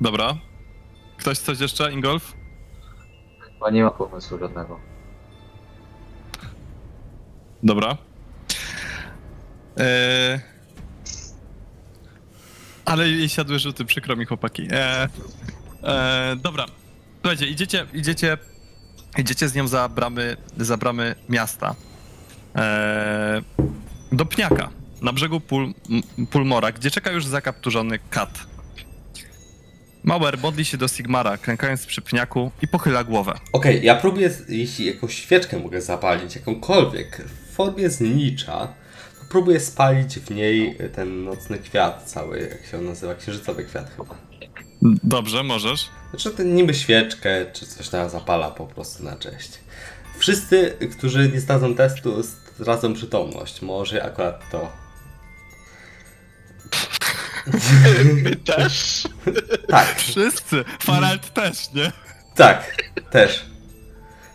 [0.00, 0.36] Dobra.
[1.16, 2.32] Ktoś coś jeszcze, Ingolf?
[3.40, 4.80] Chyba nie ma pomysłu żadnego.
[7.62, 7.96] Dobra.
[9.76, 10.40] Eee...
[12.84, 14.62] Ale jej siadły rzuty, przykro mi chłopaki.
[14.62, 15.08] Eee...
[15.82, 16.36] Eee...
[16.36, 16.66] Dobra.
[17.20, 18.38] Słuchajcie, idziecie, idziecie
[19.18, 21.74] Idziecie z nią za bramy, za bramy miasta.
[22.54, 23.42] Eee,
[24.12, 24.70] do Pniaka,
[25.02, 25.74] na brzegu Pul,
[26.30, 28.46] Pulmora, gdzie czeka już zakapturzony kat.
[30.04, 33.38] Mauer modli się do Sigmara, klękając przy Pniaku i pochyla głowę.
[33.52, 38.68] Okej, ja próbuję, jeśli jakąś świeczkę mogę zapalić, jakąkolwiek, w formie znicza,
[39.18, 43.90] to próbuję spalić w niej ten nocny kwiat cały, jak się on nazywa, księżycowy kwiat
[43.96, 44.14] chyba.
[45.02, 45.88] Dobrze, możesz.
[46.10, 49.50] Znaczy ten niby świeczkę, czy coś tam zapala po prostu na cześć.
[50.18, 52.22] Wszyscy, którzy nie zdadzą testu,
[52.62, 53.62] stracą przytomność.
[53.62, 54.72] Może akurat to.
[58.14, 59.02] My też?
[59.68, 60.64] Tak, Wszyscy!
[60.80, 61.92] Faralt też, nie?
[62.34, 62.76] tak,
[63.10, 63.46] też.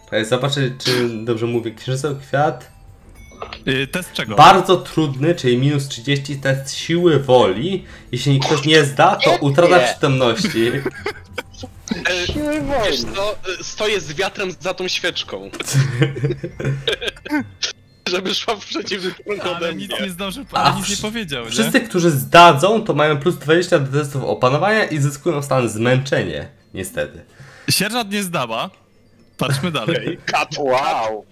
[0.05, 1.71] Czekaj, Zobaczę, czy dobrze mówię.
[1.71, 2.71] Księżycowy kwiat.
[3.65, 4.35] Yy, test czego?
[4.35, 7.85] Bardzo trudny, czyli minus 30 test siły woli.
[8.11, 9.83] Jeśli ktoś nie zda, to utrata Nie.
[9.87, 10.71] przytomności.
[12.25, 12.91] Siły woli.
[12.91, 15.49] Wiesz co, e, stoję z wiatrem za tą świeczką.
[18.15, 20.01] Żeby szła w przeciwnym kierunku ale ode nic mnie.
[20.01, 21.51] nie zdążył, A nic nie wsz- powiedział, nie?
[21.51, 26.49] Wszyscy, którzy zdadzą, to mają plus 20 do testów opanowania i zyskują stan zmęczenie.
[26.73, 27.25] Niestety.
[27.69, 28.69] Sierżant nie zdała.
[29.37, 29.95] Patrzmy dalej.
[29.97, 31.25] Okej, Kat, Wow.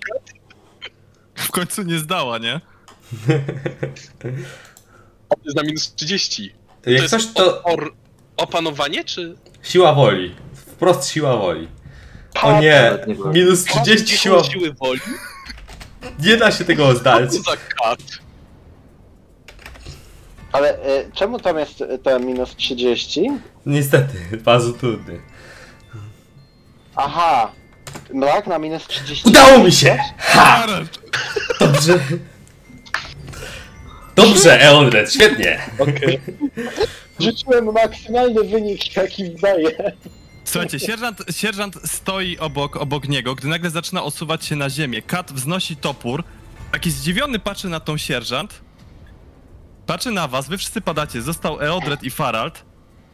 [1.36, 2.62] W końcu nie zdała, nie?
[5.46, 6.54] jest na minus 30.
[6.86, 7.94] Jak to coś, jest to Or,
[8.38, 9.36] opanowanie, czy...
[9.64, 10.36] siła woli.
[10.56, 11.68] Wprost siła woli.
[12.42, 12.92] O nie,
[13.34, 14.44] minus 30 siła.
[14.44, 15.02] siły woli?
[16.20, 17.32] Nie da się tego zdać.
[17.32, 18.00] Co za kat?
[20.52, 23.32] Ale y, czemu tam jest y, to minus 30?
[23.66, 25.20] Niestety, bardzo trudny.
[26.96, 27.52] Aha.
[28.14, 29.30] Mrak na minus 30.
[29.30, 29.98] Udało mi się!
[30.18, 30.68] Ha!
[31.60, 32.00] Dobrze.
[34.16, 35.60] Dobrze, Eonred, świetnie.
[35.80, 36.20] Okej.
[37.20, 39.92] Rzuciłem maksymalny wynik, jaki daje.
[40.46, 45.02] Słuchajcie, sierżant, sierżant stoi obok, obok niego, gdy nagle zaczyna osuwać się na ziemię.
[45.02, 46.24] Kat wznosi topór.
[46.72, 48.62] Taki zdziwiony patrzy na tą sierżant.
[49.86, 51.22] Patrzy na was, wy wszyscy padacie.
[51.22, 52.66] Został Eodred i Faralt.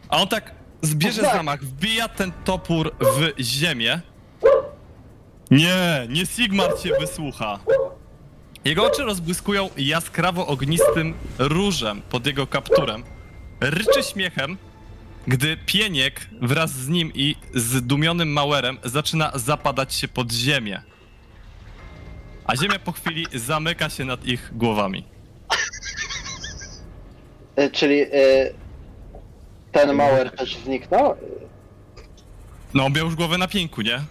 [0.10, 0.51] A on tak
[0.82, 1.34] zbierze tak.
[1.34, 4.01] zamach, wbija ten topór w ziemię.
[5.51, 7.60] Nie, nie Sigmar cię wysłucha.
[8.66, 13.03] Jego oczy rozbłyskują jaskrawo ognistym różem pod jego kapturem.
[13.60, 14.58] Ryczy śmiechem,
[15.27, 20.82] gdy pieniek wraz z nim i zdumionym Mauerem zaczyna zapadać się pod ziemię.
[22.45, 25.06] A ziemia po chwili zamyka się nad ich głowami.
[27.59, 28.53] Y, czyli y,
[29.72, 31.16] ten Mauer też zniknął?
[32.74, 34.01] No, on miał już głowę na pięku, nie?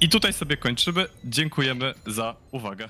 [0.00, 1.06] I tutaj sobie kończymy.
[1.24, 2.88] Dziękujemy za uwagę.